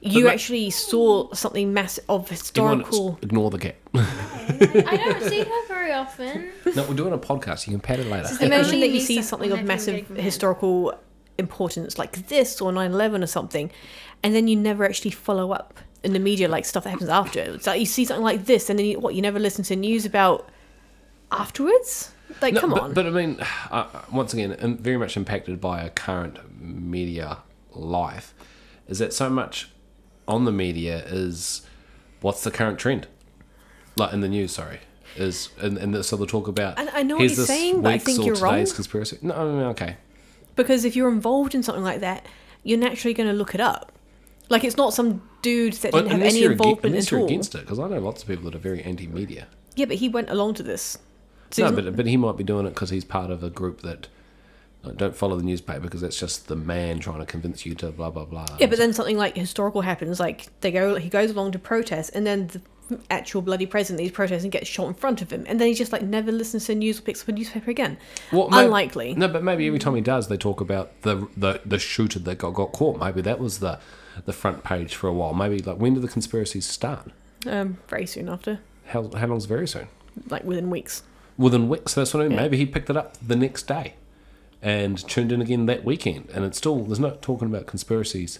you 0.00 0.24
ma- 0.24 0.30
actually 0.30 0.70
saw 0.70 1.32
something 1.32 1.72
massive 1.72 2.04
of 2.08 2.22
Everyone 2.32 2.80
historical? 2.80 3.18
ignore 3.22 3.50
the 3.50 3.58
cat. 3.58 3.76
I 3.94 4.96
don't 4.96 5.22
see 5.22 5.40
her 5.42 5.66
very 5.68 5.92
often. 5.92 6.50
no, 6.74 6.84
we're 6.84 6.94
doing 6.94 7.12
a 7.12 7.18
podcast. 7.18 7.66
You 7.66 7.72
can 7.72 7.80
pat 7.80 7.98
it 8.00 8.06
later. 8.06 8.28
Just 8.28 8.40
the 8.40 8.46
Imagine 8.46 8.74
only 8.76 8.88
that 8.88 8.94
you 8.94 9.00
see 9.00 9.22
something 9.22 9.52
of 9.52 9.64
massive 9.64 9.92
getting 9.94 10.04
from 10.06 10.16
him. 10.16 10.22
historical 10.24 10.98
importance 11.38 11.98
like 11.98 12.28
this 12.28 12.60
or 12.60 12.72
9-11 12.72 13.22
or 13.22 13.26
something, 13.26 13.70
and 14.22 14.34
then 14.34 14.48
you 14.48 14.56
never 14.56 14.84
actually 14.84 15.10
follow 15.10 15.52
up 15.52 15.74
in 16.02 16.12
the 16.12 16.18
media 16.18 16.48
like 16.48 16.64
stuff 16.64 16.84
that 16.84 16.90
happens 16.90 17.10
after. 17.10 17.40
It's 17.40 17.66
like 17.66 17.80
you 17.80 17.86
see 17.86 18.04
something 18.04 18.24
like 18.24 18.44
this, 18.46 18.70
and 18.70 18.78
then 18.78 18.86
you, 18.86 19.00
what 19.00 19.14
you 19.14 19.22
never 19.22 19.38
listen 19.38 19.64
to 19.64 19.76
news 19.76 20.04
about 20.06 20.48
afterwards. 21.30 22.12
Like, 22.42 22.54
No, 22.54 22.60
come 22.60 22.70
but, 22.70 22.82
on. 22.82 22.92
But 22.92 23.06
I 23.06 23.10
mean, 23.10 23.38
uh, 23.70 23.86
once 24.12 24.32
again, 24.32 24.56
um, 24.60 24.76
very 24.78 24.96
much 24.96 25.16
impacted 25.16 25.60
by 25.60 25.82
a 25.82 25.90
current 25.90 26.38
media 26.60 27.38
life, 27.72 28.34
is 28.88 28.98
that 28.98 29.12
so 29.12 29.30
much 29.30 29.70
on 30.28 30.44
the 30.44 30.52
media 30.52 31.04
is 31.06 31.62
what's 32.20 32.42
the 32.42 32.50
current 32.50 32.78
trend, 32.78 33.06
like 33.96 34.12
in 34.12 34.20
the 34.20 34.28
news. 34.28 34.52
Sorry, 34.52 34.80
is 35.16 35.50
and, 35.60 35.78
and 35.78 36.04
so 36.04 36.16
they'll 36.16 36.26
talk 36.26 36.48
about. 36.48 36.78
And 36.78 36.90
I 36.90 37.02
know 37.02 37.16
what 37.16 37.24
you're 37.24 37.46
saying, 37.46 37.82
but 37.82 37.92
I 37.92 37.98
think 37.98 38.24
you're 38.24 38.36
wrong. 38.36 38.66
conspiracy. 38.66 39.18
No, 39.22 39.34
I 39.34 39.44
mean, 39.44 39.62
okay. 39.68 39.96
Because 40.56 40.84
if 40.84 40.96
you're 40.96 41.10
involved 41.10 41.54
in 41.54 41.62
something 41.62 41.84
like 41.84 42.00
that, 42.00 42.26
you're 42.62 42.78
naturally 42.78 43.14
going 43.14 43.28
to 43.28 43.34
look 43.34 43.54
it 43.54 43.60
up. 43.60 43.92
Like 44.48 44.64
it's 44.64 44.76
not 44.76 44.94
some 44.94 45.22
dude 45.42 45.74
that 45.74 45.92
didn't 45.92 46.10
have 46.10 46.22
any 46.22 46.40
you're, 46.40 46.52
involvement 46.52 46.94
at 46.94 47.10
you're 47.10 47.20
all. 47.20 47.26
against 47.26 47.54
it, 47.54 47.62
because 47.62 47.78
I 47.78 47.88
know 47.88 47.98
lots 47.98 48.22
of 48.22 48.28
people 48.28 48.44
that 48.44 48.54
are 48.54 48.60
very 48.60 48.82
anti-media. 48.82 49.48
Yeah, 49.74 49.86
but 49.86 49.96
he 49.96 50.08
went 50.08 50.30
along 50.30 50.54
to 50.54 50.62
this. 50.62 50.98
So 51.50 51.68
No, 51.68 51.72
but 51.74 51.96
but 51.96 52.06
he 52.06 52.16
might 52.16 52.36
be 52.36 52.44
doing 52.44 52.66
it 52.66 52.70
because 52.70 52.90
he's 52.90 53.04
part 53.04 53.30
of 53.30 53.42
a 53.42 53.50
group 53.50 53.82
that 53.82 54.08
uh, 54.84 54.90
don't 54.90 55.14
follow 55.16 55.36
the 55.36 55.44
newspaper 55.44 55.80
because 55.80 56.00
that's 56.00 56.18
just 56.18 56.48
the 56.48 56.56
man 56.56 56.98
trying 56.98 57.20
to 57.20 57.26
convince 57.26 57.64
you 57.66 57.74
to 57.76 57.90
blah 57.90 58.10
blah 58.10 58.24
blah. 58.24 58.46
yeah, 58.58 58.66
but 58.66 58.78
then 58.78 58.92
something 58.92 59.16
like 59.18 59.36
historical 59.36 59.80
happens. 59.82 60.18
Like 60.20 60.48
they 60.60 60.70
go, 60.70 60.96
he 60.96 61.08
goes 61.08 61.30
along 61.30 61.52
to 61.52 61.58
protest, 61.58 62.10
and 62.14 62.26
then 62.26 62.48
the 62.48 62.60
actual 63.10 63.42
bloody 63.42 63.66
president 63.66 64.00
he's 64.00 64.12
protesting 64.12 64.48
gets 64.50 64.68
shot 64.68 64.86
in 64.86 64.94
front 64.94 65.20
of 65.20 65.30
him, 65.32 65.44
and 65.48 65.60
then 65.60 65.66
he 65.68 65.74
just 65.74 65.92
like 65.92 66.02
never 66.02 66.30
listens 66.30 66.66
to 66.66 66.72
the 66.72 66.76
news 66.76 66.98
or 66.98 67.02
picks 67.02 67.22
up 67.22 67.28
a 67.28 67.32
newspaper 67.32 67.70
again. 67.70 67.98
Well, 68.32 68.48
Unlikely. 68.52 69.14
No, 69.14 69.26
but 69.28 69.42
maybe 69.42 69.66
every 69.66 69.80
time 69.80 69.94
he 69.96 70.00
does, 70.00 70.28
they 70.28 70.36
talk 70.36 70.60
about 70.60 71.02
the 71.02 71.26
the, 71.36 71.60
the 71.66 71.78
shooter 71.80 72.18
that 72.20 72.38
got, 72.38 72.50
got 72.54 72.72
caught. 72.72 72.98
Maybe 73.00 73.22
that 73.22 73.38
was 73.40 73.58
the 73.58 73.80
the 74.24 74.32
front 74.32 74.62
page 74.64 74.94
for 74.94 75.08
a 75.08 75.12
while. 75.12 75.34
Maybe 75.34 75.58
like 75.58 75.78
when 75.78 75.94
did 75.94 76.02
the 76.02 76.08
conspiracies 76.08 76.64
start? 76.66 77.10
Um, 77.46 77.78
very 77.88 78.06
soon 78.06 78.28
after, 78.28 78.60
How 78.86 79.10
how 79.16 79.26
long's 79.26 79.44
very 79.46 79.66
soon? 79.68 79.88
like 80.30 80.44
within 80.44 80.70
weeks. 80.70 81.02
Within 81.38 81.68
weeks. 81.68 81.92
So 81.92 82.00
that's 82.00 82.14
what 82.14 82.20
I 82.24 82.28
mean. 82.28 82.36
Yeah. 82.36 82.42
Maybe 82.42 82.56
he 82.56 82.66
picked 82.66 82.88
it 82.90 82.96
up 82.96 83.16
the 83.26 83.36
next 83.36 83.66
day, 83.66 83.94
and 84.62 84.96
tuned 85.08 85.32
in 85.32 85.40
again 85.42 85.66
that 85.66 85.84
weekend. 85.84 86.30
And 86.32 86.44
it's 86.44 86.58
still 86.58 86.84
there's 86.84 87.00
no 87.00 87.10
talking 87.20 87.48
about 87.48 87.66
conspiracies. 87.66 88.38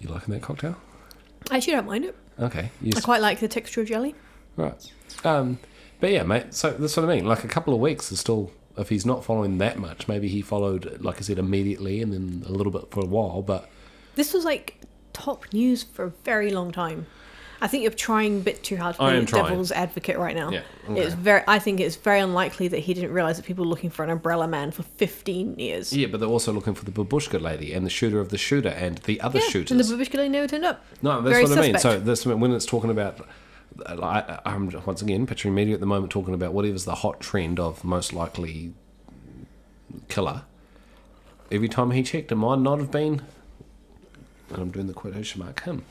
You 0.00 0.08
liking 0.08 0.34
that 0.34 0.42
cocktail? 0.42 0.76
I 1.50 1.56
actually 1.56 1.74
don't 1.74 1.86
mind 1.86 2.04
it. 2.04 2.16
Okay. 2.40 2.60
I 2.60 2.70
Yes. 2.80 3.04
quite 3.04 3.20
like 3.20 3.40
the 3.40 3.48
texture 3.48 3.80
of 3.80 3.88
jelly. 3.88 4.14
Right. 4.56 4.92
Um, 5.24 5.58
but 6.00 6.10
yeah, 6.10 6.22
mate. 6.24 6.54
So 6.54 6.70
that's 6.70 6.96
what 6.96 7.08
I 7.08 7.14
mean. 7.14 7.24
Like 7.26 7.44
a 7.44 7.48
couple 7.48 7.74
of 7.74 7.80
weeks 7.80 8.10
is 8.12 8.20
still. 8.20 8.52
If 8.76 8.90
he's 8.90 9.04
not 9.04 9.24
following 9.24 9.58
that 9.58 9.76
much, 9.76 10.06
maybe 10.06 10.28
he 10.28 10.40
followed, 10.40 11.00
like 11.00 11.16
I 11.16 11.22
said, 11.22 11.36
immediately, 11.40 12.00
and 12.00 12.12
then 12.12 12.44
a 12.46 12.52
little 12.52 12.70
bit 12.70 12.92
for 12.92 13.00
a 13.00 13.04
while. 13.06 13.42
But 13.42 13.68
This 14.14 14.32
was 14.32 14.44
like 14.44 14.80
top 15.12 15.52
news 15.52 15.82
for 15.82 16.04
a 16.04 16.10
very 16.24 16.50
long 16.52 16.70
time. 16.70 17.06
I 17.60 17.66
think 17.66 17.82
you're 17.82 17.92
trying 17.92 18.36
a 18.38 18.40
bit 18.40 18.62
too 18.62 18.76
hard 18.76 18.94
to 18.96 19.02
I 19.02 19.18
be 19.18 19.26
devil's 19.26 19.72
advocate 19.72 20.16
right 20.16 20.36
now. 20.36 20.50
Yeah, 20.50 20.62
It's 20.90 21.14
very. 21.14 21.42
I 21.48 21.58
think 21.58 21.80
it's 21.80 21.96
very 21.96 22.20
unlikely 22.20 22.68
that 22.68 22.78
he 22.78 22.94
didn't 22.94 23.12
realize 23.12 23.36
that 23.36 23.46
people 23.46 23.64
were 23.64 23.68
looking 23.70 23.90
for 23.90 24.04
an 24.04 24.10
umbrella 24.10 24.46
man 24.46 24.70
for 24.70 24.84
15 24.84 25.58
years. 25.58 25.92
yeah, 25.92 26.06
but 26.06 26.20
they're 26.20 26.28
also 26.28 26.52
looking 26.52 26.74
for 26.74 26.84
the 26.84 26.92
babushka 26.92 27.40
lady 27.40 27.72
and 27.74 27.84
the 27.84 27.90
shooter 27.90 28.20
of 28.20 28.28
the 28.28 28.38
shooter 28.38 28.68
and 28.68 28.98
the 28.98 29.20
other 29.20 29.40
Yeah, 29.40 29.48
shooters. 29.48 29.70
and 29.72 29.80
the 29.80 29.84
Babushka 29.84 30.14
lady 30.18 30.28
never 30.28 30.46
turned 30.46 30.64
up. 30.64 30.84
No, 31.02 31.20
that's 31.20 31.32
Very 31.32 31.44
what 31.48 31.58
I 31.58 31.62
mean. 31.62 31.78
So 31.78 31.98
this 31.98 32.24
when 32.24 32.52
it's 32.52 32.66
talking 32.66 32.90
about, 32.90 33.26
I, 33.86 34.38
I'm 34.46 34.70
once 34.86 35.02
again 35.02 35.26
picturing 35.26 35.54
media 35.54 35.74
at 35.74 35.80
the 35.80 35.86
moment 35.86 36.12
talking 36.12 36.34
about 36.34 36.52
whatever's 36.52 36.84
the 36.84 36.96
hot 36.96 37.20
trend 37.20 37.58
of 37.58 37.82
most 37.82 38.12
likely 38.12 38.72
killer. 40.08 40.42
Every 41.50 41.68
time 41.68 41.90
he 41.92 42.02
checked, 42.02 42.30
it 42.30 42.36
might 42.36 42.58
not 42.60 42.78
have 42.78 42.90
been. 42.90 43.22
And 44.50 44.58
I'm 44.58 44.70
doing 44.70 44.86
the 44.86 44.92
quotation 44.94 45.42
mark 45.42 45.62
him. 45.64 45.84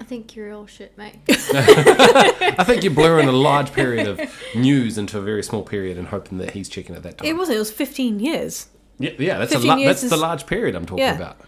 I 0.00 0.04
think 0.04 0.34
you're 0.34 0.52
all 0.52 0.66
shit, 0.66 0.96
mate. 0.98 1.16
I 1.28 2.64
think 2.64 2.82
you're 2.82 2.92
blurring 2.94 3.28
a 3.28 3.32
large 3.32 3.72
period 3.72 4.06
of 4.08 4.20
news 4.54 4.96
into 4.98 5.18
a 5.18 5.20
very 5.20 5.42
small 5.42 5.62
period 5.62 5.98
and 5.98 6.08
hoping 6.08 6.38
that 6.38 6.52
he's 6.52 6.68
checking 6.68 6.96
at 6.96 7.02
that 7.04 7.18
time. 7.18 7.28
It 7.28 7.36
wasn't. 7.36 7.56
It 7.56 7.60
was 7.60 7.70
15 7.70 8.18
years. 8.18 8.68
yeah, 8.98 9.10
yeah, 9.18 9.38
that's 9.38 9.52
a 9.52 9.56
15 9.56 9.68
la- 9.68 9.76
years 9.76 9.88
that's 9.88 10.02
is- 10.04 10.10
the 10.10 10.16
large 10.16 10.46
period 10.46 10.74
I'm 10.74 10.86
talking 10.86 11.04
Yeah. 11.04 11.16
about. 11.16 11.38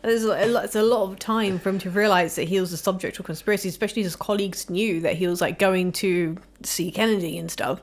There's 0.00 0.22
a 0.22 0.46
lot, 0.46 0.64
it's 0.64 0.76
a 0.76 0.82
lot 0.82 1.10
of 1.10 1.18
time 1.18 1.58
for 1.58 1.70
him 1.70 1.80
to 1.80 1.90
realize 1.90 2.36
that 2.36 2.44
he 2.44 2.60
was 2.60 2.70
the 2.70 2.76
subject 2.76 3.18
of 3.18 3.26
conspiracy, 3.26 3.68
especially 3.68 4.04
his 4.04 4.14
colleagues 4.14 4.70
knew 4.70 5.00
that 5.00 5.16
he 5.16 5.26
was 5.26 5.40
like 5.40 5.58
going 5.58 5.90
to 5.94 6.38
see 6.62 6.92
Kennedy 6.92 7.36
and 7.36 7.50
stuff. 7.50 7.80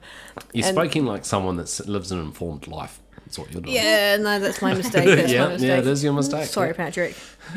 You're 0.54 0.66
And- 0.66 0.78
speaking 0.78 1.06
like 1.06 1.26
someone 1.26 1.58
that 1.58 1.82
lives 1.88 2.14
an 2.14 2.20
informed 2.22 2.68
life. 2.68 3.00
That's 3.26 3.38
what 3.38 3.52
you're 3.52 3.62
doing. 3.62 3.76
Yeah, 3.76 4.16
no, 4.18 4.40
that's 4.40 4.62
my 4.62 4.74
mistake. 4.76 5.04
That's 5.18 5.32
Yeah, 5.32 5.46
my 5.46 5.52
mistake. 5.54 5.68
yeah, 5.68 5.78
it 5.80 5.88
is 5.88 6.04
your 6.04 6.14
mistake, 6.14 6.46
Sorry. 6.46 6.74
Patrick. 6.74 7.16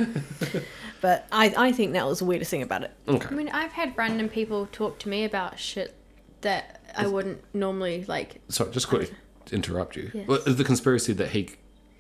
but 1.00 1.26
I, 1.32 1.54
I 1.56 1.72
think 1.72 1.92
that 1.92 2.06
was 2.06 2.18
the 2.20 2.24
weirdest 2.24 2.50
thing 2.50 2.62
about 2.62 2.82
it. 2.84 2.90
Okay. 3.06 3.28
I 3.30 3.34
mean, 3.34 3.48
I've 3.50 3.72
had 3.72 3.96
random 3.96 4.28
people 4.28 4.66
talk 4.72 4.98
to 5.00 5.08
me 5.08 5.24
about 5.24 5.58
shit 5.58 5.94
that 6.40 6.80
I 6.96 7.06
wouldn't 7.06 7.42
normally 7.54 8.04
like. 8.06 8.40
Sorry, 8.48 8.70
just 8.72 8.88
quickly 8.88 9.14
to 9.46 9.54
interrupt 9.54 9.96
you. 9.96 10.10
Yes. 10.14 10.26
Well, 10.28 10.38
Is 10.46 10.56
the 10.56 10.64
conspiracy 10.64 11.12
that 11.14 11.30
he 11.30 11.50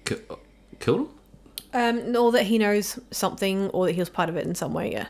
ki- 0.04 0.16
killed 0.80 1.00
him? 1.00 1.08
Um, 1.74 2.16
or 2.16 2.32
that 2.32 2.44
he 2.44 2.56
knows 2.58 2.98
something, 3.10 3.68
or 3.70 3.86
that 3.86 3.92
he 3.92 4.00
was 4.00 4.08
part 4.08 4.28
of 4.28 4.36
it 4.36 4.46
in 4.46 4.54
some 4.54 4.72
way. 4.72 4.90
Yeah. 4.92 5.08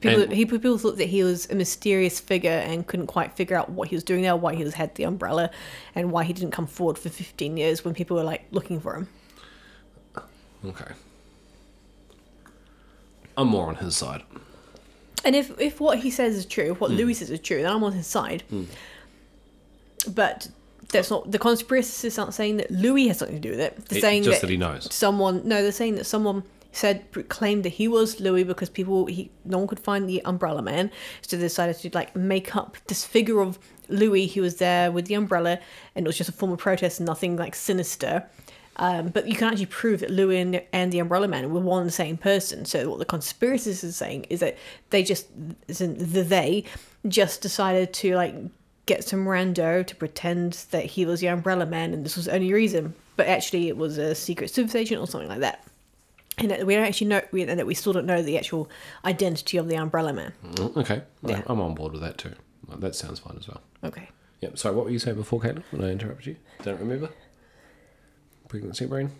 People, 0.00 0.22
And- 0.22 0.32
he, 0.32 0.44
people 0.46 0.78
thought 0.78 0.96
that 0.98 1.08
he 1.08 1.22
was 1.22 1.48
a 1.50 1.54
mysterious 1.54 2.18
figure 2.20 2.50
and 2.50 2.86
couldn't 2.86 3.06
quite 3.08 3.32
figure 3.34 3.56
out 3.56 3.70
what 3.70 3.88
he 3.88 3.94
was 3.96 4.04
doing 4.04 4.22
there, 4.22 4.36
why 4.36 4.54
he 4.54 4.62
was 4.64 4.74
had 4.74 4.94
the 4.94 5.04
umbrella, 5.04 5.50
and 5.94 6.12
why 6.12 6.24
he 6.24 6.32
didn't 6.32 6.52
come 6.52 6.66
forward 6.66 6.98
for 6.98 7.08
15 7.08 7.56
years 7.56 7.84
when 7.84 7.94
people 7.94 8.16
were 8.16 8.22
like 8.24 8.46
looking 8.52 8.80
for 8.80 8.94
him. 8.94 9.08
Okay. 10.64 10.92
I'm 13.36 13.48
more 13.48 13.68
on 13.68 13.76
his 13.76 13.96
side. 13.96 14.22
And 15.24 15.34
if 15.34 15.58
if 15.60 15.80
what 15.80 15.98
he 15.98 16.10
says 16.10 16.36
is 16.36 16.46
true, 16.46 16.72
if 16.72 16.80
what 16.80 16.90
hmm. 16.90 16.98
Louis 16.98 17.14
says 17.14 17.30
is 17.30 17.40
true, 17.40 17.62
then 17.62 17.72
I'm 17.72 17.84
on 17.84 17.92
his 17.92 18.06
side. 18.06 18.42
Hmm. 18.48 18.64
But 20.14 20.48
that's 20.90 21.10
not 21.10 21.30
the 21.30 21.38
conspiracists 21.38 22.18
aren't 22.18 22.34
saying 22.34 22.58
that 22.58 22.70
Louis 22.70 23.08
has 23.08 23.18
something 23.18 23.36
to 23.36 23.40
do 23.40 23.50
with 23.50 23.60
it. 23.60 23.76
They're 23.86 23.98
It- 23.98 24.02
saying 24.02 24.22
that, 24.24 24.40
that 24.40 24.50
he 24.50 24.56
knows. 24.56 24.92
someone. 24.94 25.42
No, 25.44 25.62
they're 25.62 25.72
saying 25.72 25.96
that 25.96 26.04
someone 26.04 26.44
said 26.72 27.04
claimed 27.30 27.64
that 27.64 27.70
he 27.70 27.88
was 27.88 28.20
Louis 28.20 28.44
because 28.44 28.68
people 28.68 29.06
he 29.06 29.30
no 29.44 29.58
one 29.58 29.66
could 29.66 29.80
find 29.80 30.08
the 30.08 30.22
umbrella 30.24 30.62
man, 30.62 30.90
so 31.22 31.36
they 31.36 31.42
decided 31.42 31.76
to 31.78 31.90
like 31.94 32.14
make 32.14 32.54
up 32.54 32.76
this 32.86 33.04
figure 33.04 33.40
of 33.40 33.58
Louis. 33.88 34.26
He 34.26 34.40
was 34.40 34.56
there 34.56 34.92
with 34.92 35.06
the 35.06 35.14
umbrella, 35.14 35.58
and 35.94 36.06
it 36.06 36.08
was 36.08 36.18
just 36.18 36.30
a 36.30 36.32
form 36.32 36.52
of 36.52 36.58
protest, 36.58 37.00
nothing 37.00 37.36
like 37.36 37.54
sinister. 37.54 38.24
Um, 38.78 39.08
but 39.08 39.26
you 39.26 39.34
can 39.34 39.48
actually 39.48 39.66
prove 39.66 40.00
that 40.00 40.10
Lewin 40.10 40.60
and, 40.72 40.92
the 40.92 40.98
Umbrella 40.98 41.28
Man 41.28 41.50
were 41.50 41.60
one 41.60 41.80
and 41.80 41.88
the 41.88 41.92
same 41.92 42.16
person. 42.16 42.64
So 42.66 42.90
what 42.90 42.98
the 42.98 43.06
conspiracists 43.06 43.82
are 43.88 43.92
saying 43.92 44.26
is 44.28 44.40
that 44.40 44.56
they 44.90 45.02
just, 45.02 45.28
the 45.66 45.86
they, 46.22 46.64
just 47.08 47.40
decided 47.40 47.92
to 47.94 48.16
like 48.16 48.34
get 48.86 49.04
some 49.04 49.26
rando 49.26 49.86
to 49.86 49.96
pretend 49.96 50.64
that 50.70 50.84
he 50.84 51.06
was 51.06 51.20
the 51.20 51.28
Umbrella 51.28 51.66
Man, 51.66 51.94
and 51.94 52.04
this 52.04 52.16
was 52.16 52.26
the 52.26 52.34
only 52.34 52.52
reason. 52.52 52.94
But 53.16 53.28
actually, 53.28 53.68
it 53.68 53.76
was 53.76 53.96
a 53.98 54.14
secret 54.14 54.50
service 54.50 54.74
agent 54.74 55.00
or 55.00 55.06
something 55.06 55.28
like 55.28 55.40
that. 55.40 55.64
And 56.38 56.50
that 56.50 56.66
we 56.66 56.74
don't 56.74 56.84
actually 56.84 57.06
know, 57.06 57.22
we, 57.32 57.42
and 57.42 57.58
that 57.58 57.66
we 57.66 57.74
still 57.74 57.94
don't 57.94 58.04
know 58.04 58.20
the 58.22 58.36
actual 58.36 58.68
identity 59.06 59.56
of 59.56 59.68
the 59.68 59.76
Umbrella 59.76 60.12
Man. 60.12 60.32
Mm, 60.44 60.76
Okay. 60.76 61.02
Yeah. 61.22 61.42
I'm 61.46 61.60
on 61.60 61.74
board 61.74 61.92
with 61.92 62.02
that 62.02 62.18
too. 62.18 62.34
That 62.78 62.94
sounds 62.94 63.20
fine 63.20 63.36
as 63.38 63.48
well. 63.48 63.62
Okay. 63.84 64.08
Yep. 64.42 64.58
Sorry, 64.58 64.74
what 64.74 64.84
were 64.84 64.90
you 64.90 64.98
saying 64.98 65.16
before, 65.16 65.40
Caitlin, 65.40 65.62
when 65.70 65.82
I 65.82 65.90
interrupted 65.92 66.26
you? 66.26 66.36
Don't 66.62 66.78
remember? 66.78 67.08
Pregnancy 68.48 68.86
brain? 68.86 69.10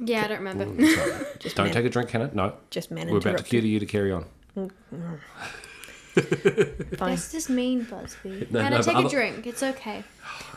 Yeah, 0.00 0.24
I 0.24 0.28
don't 0.28 0.38
remember. 0.38 0.64
Mm, 0.66 0.94
sorry. 0.94 1.10
Don't 1.54 1.64
man- 1.66 1.74
take 1.74 1.84
a 1.84 1.90
drink, 1.90 2.10
Hannah. 2.10 2.30
No. 2.32 2.52
Just 2.70 2.90
man 2.92 3.06
We're 3.08 3.14
about 3.18 3.22
to 3.22 3.28
interrupted. 3.30 3.50
cue 3.50 3.60
to 3.62 3.66
you 3.68 3.80
to 3.80 3.86
carry 3.86 4.12
on. 4.12 4.26
Fine. 6.14 7.10
That's 7.10 7.32
just 7.32 7.50
mean, 7.50 7.84
Busby. 7.84 8.46
No, 8.50 8.60
Hannah, 8.60 8.76
no, 8.76 8.82
take 8.82 8.94
but 8.94 9.02
a 9.04 9.06
other- 9.06 9.08
drink. 9.16 9.46
It's 9.46 9.62
okay. 9.62 10.04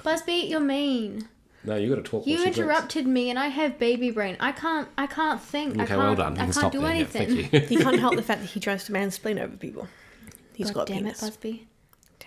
Busby, 0.04 0.34
you're 0.49 0.60
mean. 0.60 1.27
No, 1.63 1.75
you 1.75 1.89
got 1.89 2.04
to 2.04 2.10
talk. 2.10 2.25
You 2.25 2.38
she 2.38 2.41
drinks. 2.43 2.58
interrupted 2.58 3.06
me, 3.06 3.30
and 3.30 3.38
I 3.38 3.47
have 3.47 3.77
baby 3.77 4.10
brain. 4.10 4.36
I 4.39 4.51
can't. 4.51 4.88
I 4.97 5.06
can't 5.06 5.39
think. 5.39 5.77
I 5.77 5.84
Okay, 5.84 5.88
can't, 5.89 5.99
well 5.99 6.15
done. 6.15 6.36
You 6.36 6.41
I 6.41 6.45
can 6.45 6.45
can't 6.45 6.56
stop 6.56 6.71
do 6.71 6.80
there. 6.80 6.88
Yeah, 6.89 6.95
anything. 6.95 7.27
thank 7.49 7.54
you. 7.54 7.60
He 7.77 7.77
can't 7.84 7.99
help 7.99 8.15
the 8.15 8.23
fact 8.30 8.41
that 8.41 8.47
he 8.49 8.60
tries 8.60 8.86
to 8.86 8.91
mansplain 8.93 9.39
over 9.39 9.56
people. 9.58 9.88
He's 10.56 10.71
God 10.71 10.73
got 10.88 10.89
a 10.89 10.93
damn 10.93 11.04
penis. 11.04 11.21
it, 11.21 11.25
Busby. 11.25 11.67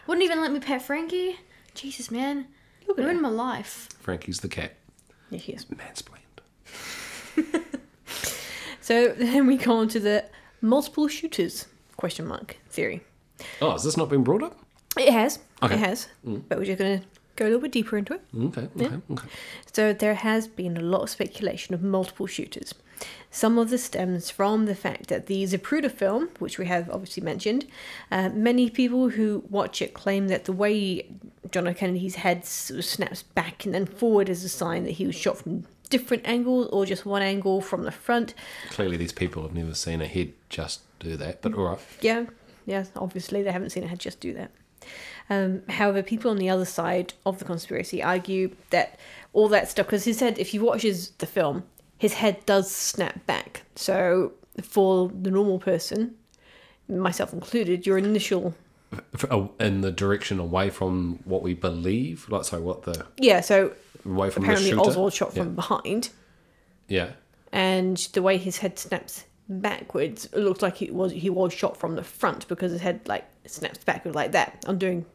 Wouldn't 0.07 0.25
even 0.25 0.41
let 0.41 0.53
me 0.53 0.61
pet 0.61 0.83
Frankie. 0.83 1.37
Jesus, 1.75 2.11
man. 2.13 2.47
Look 2.87 2.99
at 2.99 3.03
Ruined 3.05 3.19
her. 3.19 3.23
my 3.23 3.29
life. 3.31 3.89
Frankie's 4.01 4.39
the 4.41 4.49
cat. 4.49 4.75
Yeah, 5.31 5.39
he 5.39 5.53
is. 5.53 5.65
Mansplained. 5.67 6.21
So 8.85 9.15
then 9.17 9.47
we 9.47 9.57
go 9.57 9.79
on 9.79 9.89
to 9.89 9.99
the 9.99 10.27
multiple 10.61 11.09
shooters 11.09 11.65
question 11.97 12.27
mark 12.27 12.59
theory. 12.69 13.01
Oh, 13.63 13.71
has 13.71 13.83
this 13.83 13.97
not 13.97 14.11
been 14.11 14.23
brought 14.23 14.43
up? 14.43 14.59
It 14.99 15.11
has. 15.11 15.39
Okay. 15.63 15.73
It 15.73 15.79
has. 15.79 16.09
Mm. 16.27 16.43
But 16.47 16.59
we're 16.59 16.67
just 16.67 16.79
going 16.79 17.01
to 17.01 17.07
go 17.37 17.47
a 17.47 17.47
little 17.47 17.63
bit 17.63 17.73
deeper 17.73 17.97
into 17.97 18.13
it. 18.13 18.21
Mm, 18.35 18.49
okay, 18.49 18.69
okay, 18.85 19.01
okay. 19.11 19.29
So 19.73 19.95
there 19.95 20.17
has 20.17 20.47
been 20.47 20.77
a 20.77 20.83
lot 20.83 21.01
of 21.01 21.09
speculation 21.09 21.75
of 21.75 21.83
multiple 21.83 22.27
shooters. 22.27 22.75
Some 23.35 23.59
of 23.59 23.69
this 23.69 23.83
stems 23.83 24.31
from 24.31 24.67
the 24.67 24.77
fact 24.77 25.09
that 25.09 25.27
the 25.27 25.43
Zapruder 25.43 25.91
film, 25.91 26.29
which 26.39 26.57
we 26.57 26.67
have 26.67 26.89
obviously 26.89 27.21
mentioned, 27.21 27.67
uh, 28.13 28.29
many 28.29 28.71
people 28.71 29.09
who 29.09 29.43
watch 29.51 29.83
it 29.83 29.93
claim 29.93 30.29
that 30.29 30.45
the 30.45 30.53
way 30.53 31.11
John 31.51 31.67
F. 31.67 31.79
Kennedy's 31.79 32.15
head 32.15 32.45
sort 32.45 32.79
of 32.79 32.85
snaps 32.85 33.25
back 33.25 33.65
and 33.65 33.75
then 33.75 33.87
forward 33.87 34.29
is 34.29 34.45
a 34.45 34.49
sign 34.49 34.85
that 34.85 34.93
he 34.93 35.07
was 35.07 35.17
shot 35.17 35.39
from 35.39 35.65
different 35.91 36.25
angles 36.25 36.69
or 36.69 36.87
just 36.87 37.05
one 37.05 37.23
angle 37.23 37.61
from 37.61 37.83
the 37.83 37.91
front. 37.91 38.35
Clearly, 38.71 38.97
these 38.97 39.11
people 39.11 39.43
have 39.43 39.53
never 39.53 39.75
seen 39.75 40.01
a 40.01 40.07
head 40.07 40.33
just 40.49 40.83
do 41.01 41.17
that, 41.17 41.43
but 41.43 41.55
all 41.55 41.71
right. 41.71 41.81
Yeah, 42.03 42.27
yeah, 42.67 42.85
obviously 42.95 43.43
they 43.43 43.51
haven't 43.51 43.71
seen 43.71 43.83
a 43.83 43.89
head 43.89 43.99
just 43.99 44.21
do 44.21 44.33
that. 44.35 44.53
Um, 45.29 45.63
however, 45.69 46.05
people 46.05 46.31
on 46.31 46.37
the 46.37 46.51
other 46.51 46.65
side 46.65 47.15
of 47.27 47.41
the 47.41 47.45
conspiracy 47.45 48.01
argue 48.01 48.55
that 48.71 48.97
all 49.33 49.49
that 49.49 49.69
stuff, 49.69 49.87
because 49.87 50.05
his 50.05 50.21
head, 50.21 50.39
if 50.39 50.55
you 50.55 50.63
watch 50.63 50.83
his, 50.83 51.11
the 51.19 51.27
film, 51.27 51.65
his 52.05 52.13
head 52.13 52.45
does 52.45 52.71
snap 52.71 53.25
back. 53.25 53.63
So 53.77 54.33
for 54.63 55.11
the 55.23 55.31
normal 55.31 55.59
person, 55.59 56.15
myself 56.87 57.33
included, 57.33 57.87
your 57.87 57.97
initial 57.97 58.55
uh, 59.31 59.47
In 59.59 59.81
the 59.81 59.91
direction 59.91 60.39
away 60.39 60.69
from 60.69 61.19
what 61.25 61.41
we 61.41 61.55
believe, 61.55 62.29
like 62.29 62.45
sorry, 62.45 62.63
what 62.63 62.83
the 62.83 63.07
yeah. 63.17 63.41
So 63.41 63.73
away 64.05 64.29
from 64.29 64.43
apparently 64.45 64.71
the 64.71 64.77
shooter. 64.77 64.91
Oswald 64.91 65.15
shot 65.15 65.31
yeah. 65.35 65.45
from 65.45 65.55
behind, 65.55 66.11
Yeah, 66.89 67.13
and 67.53 67.97
the 68.13 68.21
way 68.21 68.37
his 68.37 68.59
head 68.59 68.79
snaps 68.79 69.25
backwards, 69.49 70.27
it 70.27 70.41
looks 70.41 70.61
like 70.61 70.83
it 70.83 70.93
was 70.95 71.11
he 71.11 71.31
was 71.31 71.55
shot 71.55 71.75
from 71.75 71.97
the 71.97 72.05
front 72.05 72.47
because 72.49 72.71
his 72.71 72.83
head 72.83 73.01
like 73.07 73.25
snaps 73.47 73.79
backward 73.83 74.15
like 74.15 74.33
that. 74.33 74.63
I'm 74.69 74.77
doing, 74.77 75.07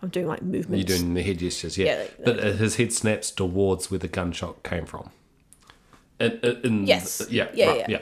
I'm 0.00 0.08
doing 0.08 0.26
like 0.26 0.40
movements. 0.40 0.88
you're 0.88 0.98
doing 0.98 1.12
the 1.12 1.22
head 1.22 1.40
gestures. 1.40 1.76
Yeah, 1.76 1.84
Yeah, 1.88 1.98
like- 1.98 2.24
but 2.24 2.42
his 2.64 2.76
head 2.76 2.90
snaps 2.94 3.30
towards 3.30 3.90
where 3.90 3.98
the 4.00 4.08
gunshot 4.08 4.62
came 4.62 4.86
from. 4.86 5.10
In, 6.20 6.32
in, 6.64 6.86
Yes. 6.86 7.26
Yeah. 7.30 7.48
Yeah, 7.54 7.68
right, 7.68 7.88
yeah. 7.88 7.98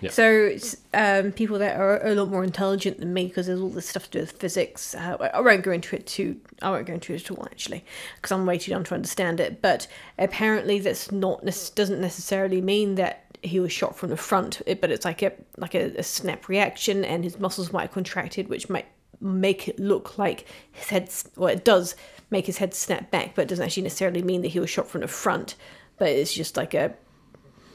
yeah. 0.00 0.10
So 0.10 0.56
um, 0.94 1.32
people 1.32 1.58
that 1.58 1.78
are 1.78 2.04
a 2.06 2.14
lot 2.14 2.28
more 2.28 2.42
intelligent 2.42 2.98
than 2.98 3.12
me, 3.12 3.26
because 3.26 3.46
there's 3.46 3.60
all 3.60 3.68
this 3.68 3.88
stuff 3.88 4.04
to 4.04 4.10
do 4.10 4.20
with 4.20 4.32
physics. 4.32 4.94
Uh, 4.94 5.30
I 5.34 5.40
won't 5.40 5.62
go 5.62 5.70
into 5.70 5.94
it 5.94 6.06
too. 6.06 6.40
I 6.62 6.70
won't 6.70 6.86
go 6.86 6.94
into 6.94 7.12
it 7.12 7.22
at 7.22 7.30
all 7.30 7.44
actually, 7.44 7.84
because 8.16 8.32
I'm 8.32 8.46
way 8.46 8.58
too 8.58 8.70
young 8.70 8.84
to 8.84 8.94
understand 8.94 9.40
it. 9.40 9.60
But 9.60 9.86
apparently, 10.18 10.78
that's 10.78 11.12
not 11.12 11.44
doesn't 11.44 12.00
necessarily 12.00 12.60
mean 12.60 12.94
that 12.94 13.24
he 13.42 13.60
was 13.60 13.72
shot 13.72 13.96
from 13.96 14.10
the 14.10 14.16
front. 14.16 14.62
But 14.80 14.90
it's 14.90 15.04
like 15.04 15.22
a 15.22 15.32
like 15.58 15.74
a, 15.74 15.94
a 15.98 16.02
snap 16.02 16.48
reaction, 16.48 17.04
and 17.04 17.24
his 17.24 17.38
muscles 17.38 17.72
might 17.72 17.82
have 17.82 17.92
contracted, 17.92 18.48
which 18.48 18.70
might 18.70 18.86
make 19.20 19.68
it 19.68 19.78
look 19.78 20.16
like 20.16 20.46
his 20.72 20.88
head. 20.88 21.12
Well, 21.36 21.50
it 21.50 21.64
does 21.64 21.94
make 22.30 22.46
his 22.46 22.56
head 22.56 22.72
snap 22.72 23.10
back, 23.10 23.34
but 23.34 23.42
it 23.42 23.48
doesn't 23.48 23.66
actually 23.66 23.82
necessarily 23.82 24.22
mean 24.22 24.40
that 24.42 24.48
he 24.48 24.60
was 24.60 24.70
shot 24.70 24.88
from 24.88 25.02
the 25.02 25.08
front. 25.08 25.56
But 25.98 26.08
it's 26.08 26.32
just 26.32 26.56
like 26.56 26.72
a 26.72 26.94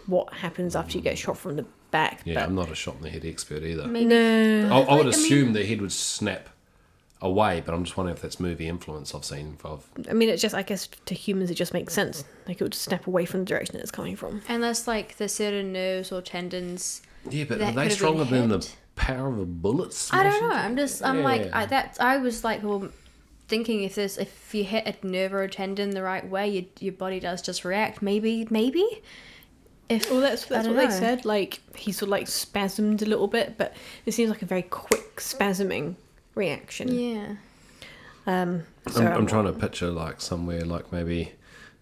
what 0.08 0.34
happens 0.34 0.76
after 0.76 0.98
you 0.98 1.04
get 1.04 1.18
shot 1.18 1.38
from 1.38 1.56
the 1.56 1.66
back. 1.92 2.22
Yeah, 2.26 2.36
but- 2.36 2.44
I'm 2.44 2.56
not 2.56 2.72
a 2.72 2.76
shot 2.76 2.96
in 2.96 3.02
the 3.02 3.10
head 3.10 3.26
expert 3.26 3.64
either. 3.64 3.88
Maybe. 3.88 4.06
no. 4.06 4.70
I, 4.72 4.94
I 4.94 4.96
would 4.96 5.06
Like, 5.06 5.16
I 5.16 5.18
assume 5.18 5.54
the 5.54 5.66
head 5.66 5.82
would 5.82 5.92
snap 5.92 6.50
away, 7.22 7.62
but 7.66 7.74
I'm 7.74 7.84
just 7.84 7.98
wondering 7.98 8.16
if 8.16 8.22
that's 8.22 8.40
movie 8.40 8.68
influence 8.68 9.16
I've 9.16 9.26
seen 9.26 9.58
of. 9.64 9.90
I 10.10 10.14
mean, 10.14 10.30
it's 10.30 10.42
just, 10.42 10.56
I 10.56 10.62
guess, 10.62 10.88
to 11.06 11.16
humans, 11.16 11.50
it 11.50 11.56
just 11.56 11.74
makes 11.74 11.94
sense. 11.94 12.24
Like, 12.48 12.62
it 12.62 12.64
would 12.64 12.74
snap 12.74 13.08
away 13.08 13.26
from 13.26 13.42
the 13.42 13.46
direction 13.46 13.78
it's 13.78 13.92
coming 13.92 14.16
from. 14.16 14.42
Unless 14.48 14.88
like 14.88 15.18
the 15.18 15.28
certain 15.28 15.74
nerves 15.74 16.12
or 16.12 16.22
tendons. 16.22 17.02
Yeah, 17.30 17.46
but 17.46 17.62
are 17.62 17.72
they 17.72 17.90
stronger 17.90 18.26
than 18.26 18.50
the 18.50 18.70
power 18.96 19.28
of 19.28 19.40
a 19.40 19.46
bullet? 19.46 20.10
I 20.12 20.24
don't 20.24 20.50
know. 20.50 20.56
I'm 20.56 20.76
just. 20.76 21.04
I'm 21.04 21.24
like 21.24 21.50
I, 21.54 21.66
that. 21.66 21.98
I 22.00 22.18
was 22.18 22.44
like, 22.44 22.62
well, 22.62 22.90
thinking 23.48 23.84
if 23.84 23.96
this, 23.96 24.18
if 24.18 24.54
you 24.54 24.64
hit 24.64 24.86
a 24.86 25.08
nerve 25.08 25.34
or 25.34 25.42
a 25.42 25.50
tendon 25.50 25.92
the 25.92 26.04
right 26.04 26.28
way, 26.28 26.48
your 26.48 26.64
your 26.80 26.94
body 26.94 27.20
does 27.20 27.42
just 27.42 27.66
react. 27.66 28.02
Maybe, 28.02 28.48
maybe. 28.52 28.86
If 29.88 30.10
Well, 30.10 30.20
that's, 30.20 30.46
that's 30.46 30.66
don't 30.66 30.76
what 30.76 30.90
they 30.90 30.96
said. 30.96 31.26
Like, 31.26 31.60
he 31.76 31.92
sort 31.92 32.08
of, 32.08 32.10
like, 32.10 32.26
spasmed 32.26 33.02
a 33.02 33.06
little 33.06 33.28
bit, 33.28 33.58
but 33.58 33.74
it 34.06 34.14
seems 34.14 34.30
like 34.30 34.42
a 34.42 34.46
very 34.46 34.64
quick 34.64 35.18
spasming 35.18 35.96
reaction. 36.34 36.88
Yeah. 36.98 37.36
Um, 38.28 38.64
so 38.90 39.02
I'm, 39.06 39.14
I'm 39.18 39.28
trying 39.28 39.46
to 39.46 39.54
picture 39.54 39.92
like 39.92 40.20
somewhere 40.20 40.66
like 40.66 40.92
maybe 40.92 41.34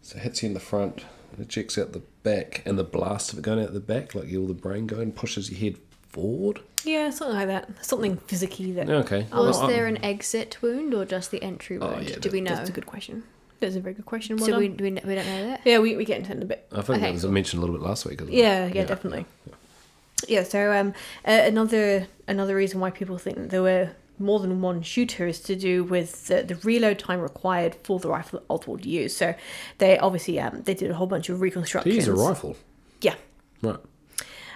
so 0.01 0.17
it 0.17 0.23
hits 0.23 0.43
you 0.43 0.47
in 0.47 0.53
the 0.53 0.59
front, 0.59 1.05
it 1.39 1.47
checks 1.47 1.77
out 1.77 1.93
the 1.93 2.01
back, 2.23 2.61
and 2.65 2.77
the 2.77 2.83
blast 2.83 3.31
of 3.31 3.39
it 3.39 3.43
going 3.43 3.63
out 3.63 3.73
the 3.73 3.79
back, 3.79 4.13
like 4.13 4.27
you 4.27 4.41
all 4.41 4.47
the 4.47 4.53
brain 4.53 4.85
going 4.85 5.13
pushes 5.13 5.49
your 5.49 5.59
head 5.59 5.77
forward. 6.09 6.59
Yeah, 6.83 7.09
something 7.11 7.37
like 7.37 7.47
that. 7.47 7.85
Something 7.85 8.17
physicky 8.17 8.75
that. 8.75 8.89
Okay. 8.89 9.25
Was 9.31 9.57
Well, 9.57 9.67
there 9.67 9.87
an 9.87 10.03
exit 10.03 10.57
wound 10.61 10.93
or 10.93 11.05
just 11.05 11.31
the 11.31 11.41
entry 11.41 11.77
Oh, 11.77 11.87
wound? 11.87 12.09
yeah, 12.09 12.17
Do 12.19 12.29
we 12.29 12.41
know? 12.41 12.53
That's 12.55 12.69
a 12.69 12.73
good 12.73 12.85
question. 12.85 13.23
That's 13.65 13.75
a 13.77 13.79
very 13.81 13.93
good 13.95 14.05
question. 14.05 14.37
Well 14.37 14.45
so 14.47 14.57
we, 14.59 14.69
we, 14.69 14.91
we 14.91 14.91
don't 14.91 15.05
know 15.05 15.47
that. 15.47 15.61
Yeah, 15.65 15.79
we, 15.79 15.95
we 15.95 16.05
get 16.05 16.19
into 16.19 16.31
it 16.31 16.37
in 16.37 16.43
a 16.43 16.45
bit. 16.45 16.67
I 16.71 16.75
think 16.81 16.89
Okay, 16.89 16.99
that 17.07 17.13
was 17.13 17.25
mentioned 17.25 17.59
a 17.59 17.65
little 17.65 17.77
bit 17.79 17.85
last 17.87 18.05
week. 18.05 18.21
as 18.21 18.27
well. 18.27 18.35
Yeah, 18.37 18.67
yeah, 18.67 18.85
definitely. 18.85 19.25
Yeah, 20.27 20.43
so 20.43 20.71
um, 20.71 20.93
uh, 21.27 21.31
another 21.31 22.07
another 22.27 22.55
reason 22.55 22.79
why 22.79 22.91
people 22.91 23.17
think 23.17 23.37
that 23.37 23.49
there 23.49 23.61
were 23.61 23.89
more 24.19 24.39
than 24.39 24.61
one 24.61 24.81
shooter 24.81 25.27
is 25.27 25.39
to 25.41 25.55
do 25.55 25.83
with 25.83 26.27
the, 26.27 26.43
the 26.43 26.55
reload 26.57 26.99
time 26.99 27.19
required 27.19 27.75
for 27.83 27.99
the 27.99 28.07
rifle 28.07 28.39
that 28.39 28.45
Oswald 28.53 28.85
used. 28.85 29.17
So 29.17 29.33
they 29.79 29.97
obviously 29.97 30.39
um, 30.39 30.61
they 30.63 30.73
did 30.75 30.91
a 30.91 30.93
whole 30.93 31.07
bunch 31.07 31.27
of 31.29 31.37
To 31.37 31.41
reconstructions. 31.41 31.95
use 31.95 32.07
a 32.07 32.13
rifle. 32.13 32.55
Yeah, 33.01 33.15
Right. 33.61 33.79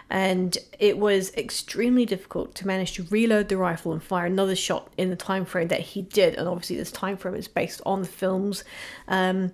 And 0.10 0.58
it 0.80 0.98
was 0.98 1.34
extremely 1.34 2.06
difficult 2.06 2.56
to 2.56 2.68
manage 2.68 2.94
to 2.94 3.04
reload 3.04 3.50
the 3.50 3.58
rifle 3.58 3.92
and 3.92 4.02
fire 4.02 4.26
another 4.26 4.56
shot 4.56 4.92
in 4.98 5.10
the 5.10 5.16
time 5.16 5.44
frame 5.44 5.68
that 5.68 5.82
he 5.82 6.02
did. 6.02 6.36
And 6.36 6.48
obviously 6.48 6.78
this 6.78 6.92
time 6.92 7.18
frame 7.18 7.36
is 7.36 7.48
based 7.48 7.82
on 7.86 8.02
the 8.02 8.08
films. 8.08 8.64
Um, 9.08 9.52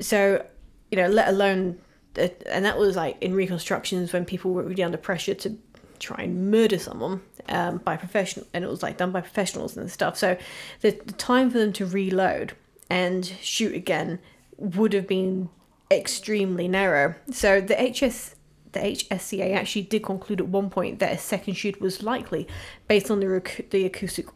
so 0.00 0.44
you 0.90 0.96
know 0.96 1.08
let 1.08 1.28
alone 1.28 1.78
and 2.16 2.64
that 2.64 2.78
was 2.78 2.94
like 2.94 3.20
in 3.20 3.34
reconstructions 3.34 4.12
when 4.12 4.24
people 4.24 4.52
were 4.52 4.62
really 4.62 4.84
under 4.84 4.98
pressure 4.98 5.34
to 5.34 5.58
try 5.98 6.22
and 6.22 6.50
murder 6.50 6.78
someone 6.78 7.20
um, 7.48 7.78
by 7.78 7.96
professional 7.96 8.46
and 8.52 8.64
it 8.64 8.68
was 8.68 8.82
like 8.82 8.96
done 8.96 9.10
by 9.10 9.20
professionals 9.20 9.76
and 9.76 9.90
stuff. 9.90 10.16
So 10.16 10.36
the, 10.80 10.90
the 10.90 11.12
time 11.12 11.50
for 11.50 11.58
them 11.58 11.72
to 11.74 11.86
reload 11.86 12.54
and 12.88 13.24
shoot 13.24 13.74
again 13.74 14.20
would 14.56 14.92
have 14.92 15.08
been 15.08 15.48
extremely 15.90 16.68
narrow. 16.68 17.16
So 17.32 17.60
the 17.60 17.74
hs 17.74 18.36
the 18.74 18.80
HSCA 18.80 19.54
actually 19.56 19.82
did 19.82 20.02
conclude 20.02 20.40
at 20.40 20.48
one 20.48 20.70
point 20.70 20.98
that 20.98 21.12
a 21.12 21.18
second 21.18 21.54
shoot 21.54 21.80
was 21.80 22.02
likely 22.02 22.46
based 22.86 23.10
on 23.10 23.20
the, 23.20 23.28
rec- 23.28 23.70
the 23.70 23.86
acoustic 23.86 24.26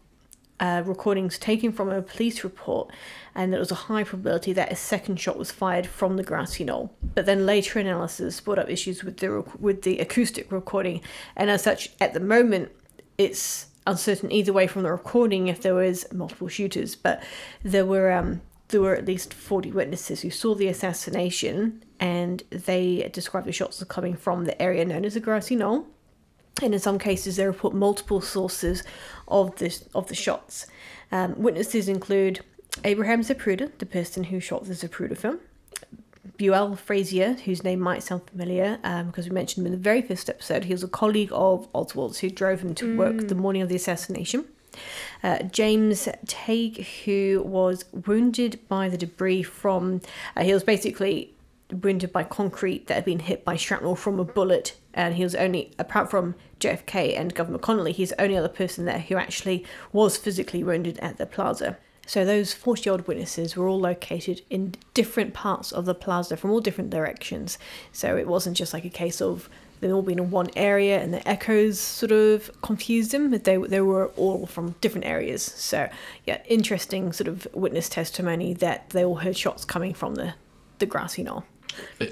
uh, 0.61 0.83
recordings 0.85 1.39
taken 1.39 1.73
from 1.73 1.89
a 1.89 2.03
police 2.03 2.43
report, 2.43 2.91
and 3.35 3.53
there 3.53 3.61
was 3.61 3.71
a 3.71 3.77
high 3.77 4.03
probability 4.03 4.53
that 4.53 4.73
a 4.73 4.77
second 4.77 5.21
shot 5.21 5.39
was 5.39 5.51
fired 5.51 5.87
from 5.87 6.17
the 6.17 6.25
grassy 6.25 6.65
knoll. 6.65 6.93
But 7.15 7.27
then 7.27 7.47
later 7.47 7.79
analysis 7.79 8.41
brought 8.41 8.59
up 8.59 8.69
issues 8.69 9.05
with 9.05 9.19
the 9.19 9.31
rec- 9.31 9.61
with 9.61 9.83
the 9.83 9.99
acoustic 9.99 10.51
recording, 10.51 11.01
and 11.37 11.51
as 11.51 11.63
such, 11.63 11.91
at 12.01 12.15
the 12.15 12.21
moment, 12.21 12.73
it's 13.17 13.67
uncertain 13.87 14.31
either 14.31 14.53
way 14.53 14.67
from 14.67 14.83
the 14.83 14.91
recording 14.91 15.49
if 15.49 15.63
there 15.63 15.75
was 15.75 16.11
multiple 16.13 16.49
shooters. 16.49 16.95
But 16.95 17.23
there 17.63 17.87
were 17.87 18.13
um, 18.13 18.41
there 18.69 18.81
were 18.81 18.95
at 18.95 19.07
least 19.07 19.35
forty 19.35 19.71
witnesses 19.71 20.21
who 20.23 20.31
saw 20.31 20.55
the 20.55 20.69
assassination, 20.69 21.83
and 21.99 22.43
they 22.51 23.09
described 23.13 23.47
the 23.47 23.53
shots 23.53 23.81
as 23.81 23.89
coming 23.89 24.15
from 24.15 24.45
the 24.45 24.61
area 24.61 24.85
known 24.85 25.05
as 25.05 25.15
the 25.15 25.21
grassy 25.21 25.57
knoll 25.57 25.87
and 26.63 26.75
in 26.75 26.81
some 26.81 26.99
cases 26.99 27.37
they 27.37 27.47
report 27.47 27.75
multiple 27.75 28.21
sources 28.21 28.83
of 29.27 29.57
the 29.57 29.81
of 29.95 30.09
the 30.09 30.15
shots. 30.15 30.67
Um, 31.13 31.41
witnesses 31.41 31.89
include 31.89 32.41
Abraham 32.85 33.23
Zapruder, 33.23 33.71
the 33.79 33.87
person 33.87 34.25
who 34.25 34.41
shot 34.41 34.65
the 34.65 34.75
Zapruder 34.75 35.17
film, 35.17 35.41
Buell 36.37 36.77
Frazier, 36.77 37.35
whose 37.45 37.65
name 37.65 37.81
might 37.81 38.03
sound 38.03 38.29
familiar 38.29 38.79
um, 38.85 39.07
because 39.07 39.29
we 39.29 39.35
mentioned 39.35 39.67
him 39.67 39.73
in 39.73 39.79
the 39.79 39.83
very 39.83 40.03
first 40.03 40.29
episode. 40.29 40.65
He 40.65 40.73
was 40.73 40.83
a 40.83 40.89
colleague 40.89 41.31
of 41.33 41.69
Oswald's 41.73 42.19
who 42.19 42.31
drove 42.31 42.61
him 42.61 42.75
to 42.77 42.97
work 42.97 43.29
the 43.29 43.35
morning 43.35 43.63
of 43.63 43.69
the 43.69 43.77
assassination. 43.77 44.45
Uh, 45.23 45.43
James 45.45 46.09
Tague, 46.27 46.85
who 47.05 47.43
was 47.45 47.85
wounded 48.07 48.61
by 48.69 48.89
the 48.89 48.97
debris 48.97 49.43
from, 49.43 50.01
uh, 50.37 50.43
he 50.43 50.53
was 50.53 50.65
basically 50.65 51.35
wounded 51.71 52.13
by 52.13 52.25
concrete 52.25 52.87
that 52.87 52.95
had 52.95 53.05
been 53.05 53.21
hit 53.21 53.45
by 53.45 53.57
shrapnel 53.57 53.97
from 53.97 54.19
a 54.19 54.25
bullet, 54.25 54.77
and 54.95 55.15
he 55.15 55.23
was 55.23 55.35
only, 55.35 55.73
apart 55.79 56.11
from 56.11 56.35
JFK 56.61 57.19
and 57.19 57.35
Governor 57.35 57.59
Connolly, 57.59 57.93
he's 57.93 58.11
the 58.11 58.21
only 58.21 58.37
other 58.37 58.49
person 58.49 58.85
there 58.85 59.01
who 59.01 59.17
actually 59.17 59.65
was 59.93 60.17
physically 60.17 60.65
wounded 60.65 60.99
at 61.01 61.19
the 61.19 61.27
plaza. 61.27 61.77
So 62.07 62.25
those 62.25 62.55
40 62.55 62.89
odd 62.89 63.07
witnesses 63.07 63.55
were 63.55 63.69
all 63.69 63.79
located 63.79 64.41
in 64.49 64.75
different 64.95 65.35
parts 65.35 65.73
of 65.73 65.85
the 65.85 65.95
plaza 65.95 66.39
from 66.39 66.51
all 66.51 66.61
different 66.61 66.89
directions. 66.89 67.59
So 67.93 68.17
it 68.17 68.27
wasn't 68.27 68.57
just 68.57 68.73
like 68.73 68.87
a 68.87 68.91
case 68.91 69.21
of 69.21 69.51
them 69.81 69.93
all 69.93 70.03
being 70.03 70.19
in 70.19 70.31
one 70.31 70.49
area 70.57 71.01
and 71.01 71.13
the 71.15 71.27
echoes 71.29 71.79
sort 71.79 72.13
of 72.13 72.51
confused 72.63 73.13
them, 73.13 73.31
but 73.31 73.45
they, 73.45 73.57
they 73.57 73.81
were 73.81 74.09
all 74.17 74.47
from 74.47 74.75
different 74.81 75.07
areas. 75.07 75.43
So, 75.43 75.89
yeah, 76.27 76.43
interesting 76.47 77.13
sort 77.13 77.29
of 77.29 77.47
witness 77.53 77.89
testimony 77.89 78.55
that 78.55 78.91
they 78.91 79.05
all 79.05 79.17
heard 79.17 79.37
shots 79.37 79.65
coming 79.65 79.95
from 79.95 80.15
the, 80.15 80.35
the 80.79 80.87
grassy 80.87 81.23
knoll. 81.23 81.45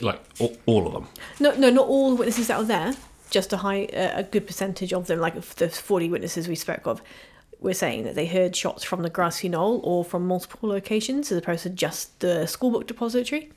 Like 0.00 0.20
all, 0.38 0.56
all 0.66 0.86
of 0.86 0.92
them. 0.92 1.08
No, 1.40 1.54
no, 1.56 1.70
not 1.70 1.88
all 1.88 2.10
the 2.10 2.16
witnesses 2.16 2.46
that 2.48 2.58
were 2.58 2.64
there. 2.64 2.94
Just 3.30 3.52
a 3.52 3.56
high, 3.56 3.86
uh, 3.86 4.20
a 4.20 4.22
good 4.22 4.46
percentage 4.46 4.92
of 4.92 5.08
them, 5.08 5.18
like 5.18 5.34
the 5.34 5.68
forty 5.68 6.08
witnesses 6.08 6.46
we 6.46 6.54
spoke 6.54 6.86
of, 6.86 7.02
were 7.58 7.74
saying 7.74 8.04
that 8.04 8.14
they 8.14 8.26
heard 8.26 8.54
shots 8.54 8.84
from 8.84 9.02
the 9.02 9.10
grassy 9.10 9.48
knoll 9.48 9.80
or 9.82 10.04
from 10.04 10.28
multiple 10.28 10.68
locations, 10.68 11.32
as 11.32 11.38
opposed 11.38 11.64
to 11.64 11.70
just 11.70 12.20
the 12.20 12.44
schoolbook 12.46 12.86
depository. 12.86 13.50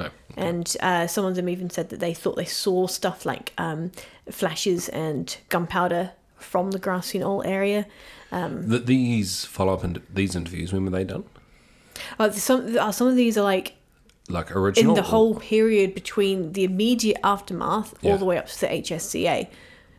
Okay. 0.00 0.10
And 0.36 0.76
uh, 0.80 1.06
some 1.06 1.24
of 1.24 1.34
them 1.34 1.48
even 1.48 1.70
said 1.70 1.88
that 1.90 2.00
they 2.00 2.14
thought 2.14 2.36
they 2.36 2.44
saw 2.44 2.86
stuff 2.86 3.26
like 3.26 3.52
um, 3.58 3.90
flashes 4.30 4.88
and 4.88 5.36
gunpowder 5.48 6.12
from 6.36 6.70
the 6.70 6.78
grassy 6.78 7.18
knoll 7.18 7.42
area. 7.44 7.86
Th 8.30 8.84
these 8.84 9.44
follow 9.44 9.74
up 9.74 9.82
and 9.84 10.00
these 10.12 10.36
interviews, 10.36 10.72
when 10.72 10.84
were 10.84 10.90
they 10.90 11.04
done? 11.04 11.24
Uh, 12.18 12.30
some 12.30 12.76
uh, 12.78 12.92
some 12.92 13.08
of 13.08 13.16
these 13.16 13.36
are 13.38 13.42
like 13.42 13.74
Like 14.28 14.54
original 14.54 14.92
in 14.92 14.94
the 15.02 15.06
or- 15.08 15.10
whole 15.10 15.34
period 15.36 15.94
between 15.94 16.52
the 16.52 16.64
immediate 16.64 17.18
aftermath 17.24 17.94
Yeah. 18.02 18.12
all 18.12 18.18
the 18.18 18.24
way 18.26 18.38
up 18.38 18.46
to 18.46 18.60
the 18.60 18.66
HSCA, 18.68 19.48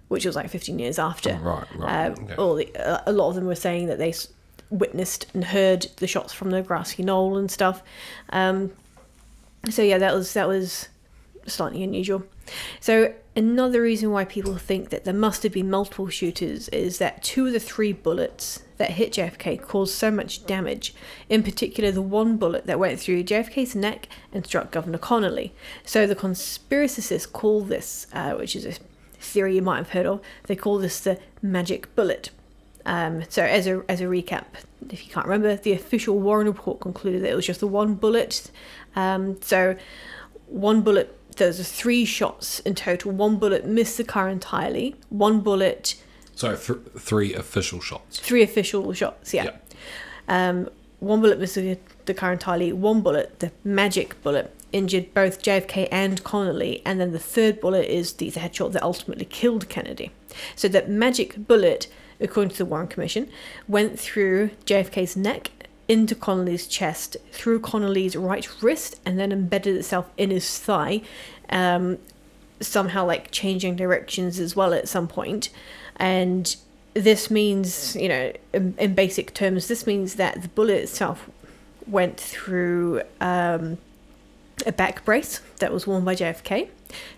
which 0.07 0.25
was 0.25 0.35
like 0.35 0.49
15 0.49 0.79
years 0.79 0.97
after. 0.99 1.33
Right, 1.41 1.65
right, 1.75 2.05
Um, 2.07 2.23
okay. 2.23 2.35
all 2.35 2.55
the, 2.55 2.67
uh, 2.77 3.01
a 3.05 3.11
lot 3.11 3.29
of 3.29 3.35
them 3.35 3.45
were 3.47 3.55
saying 3.67 3.87
that 3.87 3.97
they 3.97 4.13
witnessed 4.69 5.25
and 5.33 5.43
heard 5.45 5.87
the 5.97 6.07
shots 6.07 6.31
from 6.31 6.51
the 6.51 6.61
grassy 6.61 7.01
knoll 7.03 7.35
and 7.37 7.49
stuff. 7.51 7.81
Um, 8.31 8.71
so 9.69 9.81
yeah, 9.81 9.97
that 9.97 10.13
was 10.13 10.33
that 10.33 10.47
was 10.47 10.89
slightly 11.45 11.83
unusual. 11.83 12.23
So 12.79 13.13
another 13.35 13.81
reason 13.81 14.11
why 14.11 14.25
people 14.25 14.55
think 14.57 14.89
that 14.89 15.03
there 15.03 15.13
must 15.13 15.43
have 15.43 15.53
been 15.53 15.69
multiple 15.69 16.07
shooters 16.09 16.69
is 16.69 16.97
that 16.99 17.23
two 17.23 17.47
of 17.47 17.53
the 17.53 17.59
three 17.59 17.93
bullets 17.93 18.63
that 18.77 18.91
hit 18.91 19.13
JFK 19.13 19.61
caused 19.61 19.93
so 19.93 20.09
much 20.09 20.45
damage. 20.45 20.93
In 21.27 21.43
particular, 21.43 21.91
the 21.91 22.01
one 22.01 22.37
bullet 22.37 22.65
that 22.65 22.79
went 22.79 22.99
through 22.99 23.23
JFK's 23.23 23.75
neck 23.75 24.07
and 24.31 24.45
struck 24.45 24.71
Governor 24.71 24.97
Connolly. 24.97 25.53
So 25.85 26.07
the 26.07 26.15
conspiracists 26.15 27.31
call 27.31 27.61
this, 27.61 28.07
uh, 28.13 28.33
which 28.33 28.55
is 28.55 28.65
a 28.65 28.73
theory 29.19 29.55
you 29.55 29.61
might 29.61 29.77
have 29.77 29.89
heard 29.89 30.05
of, 30.05 30.21
they 30.43 30.55
call 30.55 30.77
this 30.77 30.99
the 31.01 31.19
magic 31.41 31.93
bullet. 31.95 32.31
Um, 32.89 33.23
so 33.29 33.43
as 33.43 33.67
a 33.67 33.83
as 33.87 34.01
a 34.01 34.05
recap, 34.05 34.45
if 34.89 35.05
you 35.05 35.11
can't 35.13 35.27
remember, 35.27 35.55
the 35.55 35.73
official 35.73 36.19
Warren 36.19 36.47
report 36.47 36.79
concluded 36.79 37.21
that 37.23 37.29
it 37.29 37.35
was 37.35 37.45
just 37.45 37.59
the 37.59 37.67
one 37.67 37.93
bullet. 37.95 38.49
Um, 38.95 39.39
so 39.41 39.75
one 40.47 40.81
bullet 40.81 41.15
there's 41.37 41.71
three 41.71 42.03
shots 42.03 42.59
in 42.61 42.75
total. 42.75 43.11
One 43.11 43.37
bullet 43.37 43.65
missed 43.65 43.97
the 43.97 44.03
car 44.03 44.27
entirely. 44.27 44.95
One 45.09 45.39
bullet, 45.41 45.95
So 46.35 46.55
th- 46.55 46.79
three 46.97 47.33
official 47.33 47.79
shots. 47.79 48.19
three 48.19 48.43
official 48.43 48.91
shots. 48.93 49.33
Yeah. 49.33 49.51
Um, 50.27 50.67
one 50.99 51.21
bullet 51.21 51.39
missed 51.39 51.55
the, 51.55 51.77
the 52.05 52.13
car 52.13 52.33
entirely. 52.33 52.73
One 52.73 53.01
bullet, 53.01 53.39
the 53.39 53.51
magic 53.63 54.21
bullet, 54.21 54.53
injured 54.73 55.13
both 55.13 55.41
JFK 55.41 55.87
and 55.91 56.21
Connolly. 56.25 56.81
And 56.85 56.99
then 56.99 57.11
the 57.13 57.19
third 57.19 57.61
bullet 57.61 57.85
is 57.87 58.13
the, 58.13 58.29
the 58.31 58.39
headshot 58.41 58.73
that 58.73 58.83
ultimately 58.83 59.25
killed 59.25 59.69
Kennedy. 59.69 60.11
So 60.57 60.67
that 60.67 60.89
magic 60.89 61.47
bullet, 61.47 61.87
according 62.19 62.51
to 62.51 62.57
the 62.57 62.65
Warren 62.65 62.87
Commission, 62.87 63.29
went 63.67 63.99
through 63.99 64.51
JFK's 64.65 65.15
neck 65.15 65.51
into 65.87 66.13
Connolly's 66.13 66.67
chest, 66.67 67.17
through 67.31 67.59
Connolly's 67.59 68.15
right 68.15 68.47
wrist, 68.61 68.99
and 69.05 69.17
then 69.19 69.31
embedded 69.31 69.75
itself 69.75 70.09
in 70.17 70.29
his 70.29 70.59
thigh. 70.59 71.01
Um, 71.49 71.97
somehow 72.61 73.05
like 73.05 73.31
changing 73.31 73.75
directions 73.75 74.39
as 74.39 74.55
well 74.55 74.73
at 74.73 74.87
some 74.87 75.07
point 75.07 75.49
and 75.97 76.55
this 76.93 77.29
means 77.29 77.95
you 77.95 78.09
know 78.09 78.31
in, 78.53 78.75
in 78.77 78.93
basic 78.93 79.33
terms 79.33 79.67
this 79.67 79.85
means 79.87 80.15
that 80.15 80.41
the 80.41 80.47
bullet 80.49 80.77
itself 80.77 81.29
went 81.87 82.19
through 82.19 83.01
um, 83.21 83.77
a 84.65 84.71
back 84.71 85.05
brace 85.05 85.39
that 85.59 85.71
was 85.71 85.87
worn 85.87 86.03
by 86.03 86.15
JFK 86.15 86.69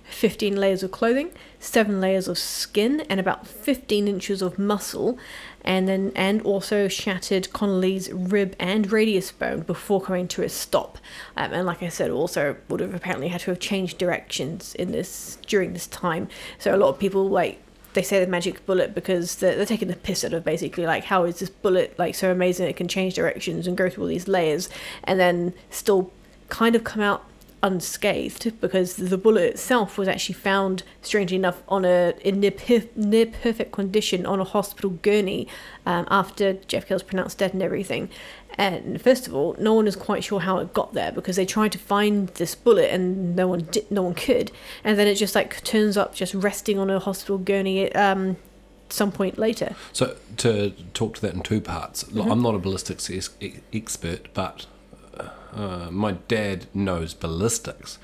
15 0.03 0.55
layers 0.55 0.83
of 0.83 0.91
clothing 0.91 1.31
7 1.59 2.01
layers 2.01 2.27
of 2.27 2.37
skin 2.37 3.01
and 3.09 3.19
about 3.19 3.47
15 3.47 4.07
inches 4.07 4.41
of 4.41 4.59
muscle 4.59 5.17
and 5.63 5.87
then 5.87 6.11
and 6.15 6.41
also 6.41 6.87
shattered 6.87 7.51
Connolly's 7.53 8.11
rib 8.11 8.55
and 8.59 8.91
radius 8.91 9.31
bone 9.31 9.61
before 9.61 10.01
coming 10.01 10.27
to 10.29 10.43
a 10.43 10.49
stop. 10.49 10.97
Um, 11.37 11.53
and 11.53 11.67
like 11.67 11.83
I 11.83 11.89
said, 11.89 12.09
also 12.09 12.57
would 12.67 12.79
have 12.79 12.93
apparently 12.93 13.27
had 13.27 13.41
to 13.41 13.51
have 13.51 13.59
changed 13.59 13.97
directions 13.97 14.73
in 14.75 14.91
this 14.91 15.37
during 15.47 15.73
this 15.73 15.87
time. 15.87 16.27
So 16.57 16.75
a 16.75 16.77
lot 16.77 16.89
of 16.89 16.99
people 16.99 17.29
like 17.29 17.61
they 17.93 18.01
say 18.01 18.23
the 18.23 18.29
magic 18.29 18.65
bullet 18.65 18.95
because 18.95 19.35
they're, 19.35 19.55
they're 19.55 19.65
taking 19.65 19.89
the 19.89 19.95
piss 19.95 20.23
out 20.23 20.33
of 20.33 20.43
basically 20.43 20.85
like 20.85 21.03
how 21.03 21.25
is 21.25 21.39
this 21.39 21.49
bullet 21.49 21.97
like 21.99 22.15
so 22.15 22.31
amazing 22.31 22.67
it 22.67 22.77
can 22.77 22.87
change 22.87 23.15
directions 23.15 23.67
and 23.67 23.75
go 23.75 23.89
through 23.89 24.03
all 24.03 24.07
these 24.07 24.29
layers 24.29 24.69
and 25.03 25.19
then 25.19 25.53
still 25.69 26.11
kind 26.47 26.73
of 26.73 26.85
come 26.85 27.01
out 27.01 27.25
unscathed 27.64 28.59
because 28.59 28.95
the 28.95 29.18
bullet 29.18 29.43
itself 29.43 29.97
was 29.97 30.07
actually 30.07 30.36
found, 30.36 30.84
strangely 31.01 31.38
enough, 31.38 31.62
on 31.68 31.86
a 31.86 32.14
in 32.22 32.39
near, 32.39 32.51
per- 32.51 32.84
near 32.95 33.26
perfect 33.26 33.72
condition 33.72 34.26
on 34.26 34.39
a 34.39 34.43
hospital 34.43 34.91
gurney 35.01 35.47
um, 35.86 36.07
after 36.09 36.53
Jeff 36.53 36.89
was 36.89 37.03
pronounced 37.03 37.38
dead 37.38 37.53
and 37.53 37.62
everything. 37.62 38.09
And 38.55 39.01
first 39.01 39.28
of 39.28 39.34
all, 39.36 39.55
no 39.59 39.74
one 39.74 39.88
is 39.88 39.95
quite 39.95 40.24
sure 40.24 40.41
how 40.41 40.57
it 40.57 40.74
got 40.74 40.93
there 40.93 41.12
because 41.12 41.36
they 41.36 41.45
tried 41.45 41.72
to 41.72 41.80
find 41.80 42.28
this 42.30 42.53
bullet 42.53 42.91
and 42.91 43.36
no 43.36 43.47
one 43.47 43.62
did, 43.72 43.89
no 43.89 44.01
one 44.03 44.14
could. 44.14 44.51
And 44.84 44.99
then 44.99 45.07
it 45.07 45.16
just 45.16 45.36
like 45.36 45.64
turns 45.64 45.97
up 45.97 46.14
just 46.14 46.34
resting 46.34 46.78
on 46.78 46.89
a 46.89 46.99
hospital 46.99 47.38
gurney 47.38 47.93
um, 47.93 48.38
some 48.89 49.12
point 49.12 49.38
later. 49.38 49.76
So 49.93 50.18
to 50.38 50.72
talk 50.93 51.16
to 51.16 51.22
that 51.22 51.34
in 51.34 51.41
two 51.41 51.62
parts, 51.62 52.12
Look, 52.12 52.28
I'm 52.28 52.41
not 52.41 52.55
a 52.55 52.59
ballistics 52.59 53.09
ex- 53.09 53.30
expert, 53.74 54.34
but 54.34 54.66
uh, 55.54 55.89
my 55.91 56.14
dad 56.28 56.68
knows 56.74 57.14
ballistics. 57.14 57.97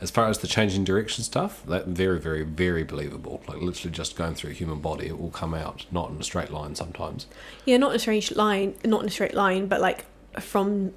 As 0.00 0.10
far 0.10 0.28
as 0.28 0.38
the 0.38 0.46
changing 0.46 0.84
direction 0.84 1.24
stuff, 1.24 1.64
that 1.66 1.86
very, 1.86 2.18
very, 2.18 2.42
very 2.42 2.84
believable. 2.84 3.42
Like 3.46 3.60
literally 3.60 3.92
just 3.92 4.16
going 4.16 4.34
through 4.34 4.50
a 4.50 4.54
human 4.54 4.80
body, 4.80 5.06
it 5.06 5.20
will 5.20 5.30
come 5.30 5.54
out, 5.54 5.86
not 5.90 6.10
in 6.10 6.20
a 6.20 6.24
straight 6.24 6.50
line 6.50 6.74
sometimes. 6.74 7.26
Yeah, 7.64 7.76
not 7.76 7.90
in 7.90 7.96
a 7.96 7.98
straight 7.98 8.36
line, 8.36 8.74
not 8.84 9.02
in 9.02 9.08
a 9.08 9.10
straight 9.10 9.34
line, 9.34 9.66
but 9.66 9.80
like 9.80 10.04
from 10.40 10.92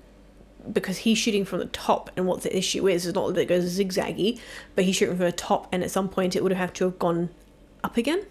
because 0.72 0.98
he's 0.98 1.18
shooting 1.18 1.46
from 1.46 1.60
the 1.60 1.66
top, 1.68 2.10
and 2.18 2.26
what 2.28 2.42
the 2.42 2.56
issue 2.56 2.88
is 2.88 3.06
is 3.06 3.14
not 3.14 3.34
that 3.34 3.42
it 3.42 3.46
goes 3.48 3.80
zigzaggy, 3.80 4.40
but 4.76 4.84
he's 4.84 4.96
shooting 4.96 5.16
from 5.16 5.26
the 5.26 5.32
top, 5.32 5.68
and 5.72 5.84
at 5.84 5.92
some 5.92 6.10
point 6.10 6.36
it 6.36 6.44
would 6.44 6.52
have 6.52 6.60
had 6.60 6.76
to 6.76 6.86
have 6.86 7.00
gone 7.00 7.30
up 7.84 7.98
again. 7.98 8.26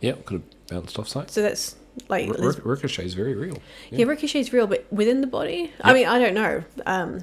Yeah, 0.00 0.12
could 0.24 0.42
have 0.42 0.68
bounced 0.68 0.98
off 0.98 1.08
site. 1.08 1.30
So 1.30 1.42
that's 1.42 1.76
like 2.08 2.28
R- 2.28 2.34
ric- 2.48 2.64
ricochet 2.64 3.04
is 3.04 3.14
very 3.14 3.34
real. 3.34 3.58
yeah, 3.90 4.04
ricochet 4.06 4.40
is 4.40 4.52
real, 4.52 4.66
but 4.66 4.86
within 4.92 5.20
the 5.20 5.26
body. 5.26 5.72
I 5.80 5.92
mean, 5.92 6.06
I 6.06 6.18
don't 6.18 6.34
know. 6.34 6.64
Um, 6.86 7.20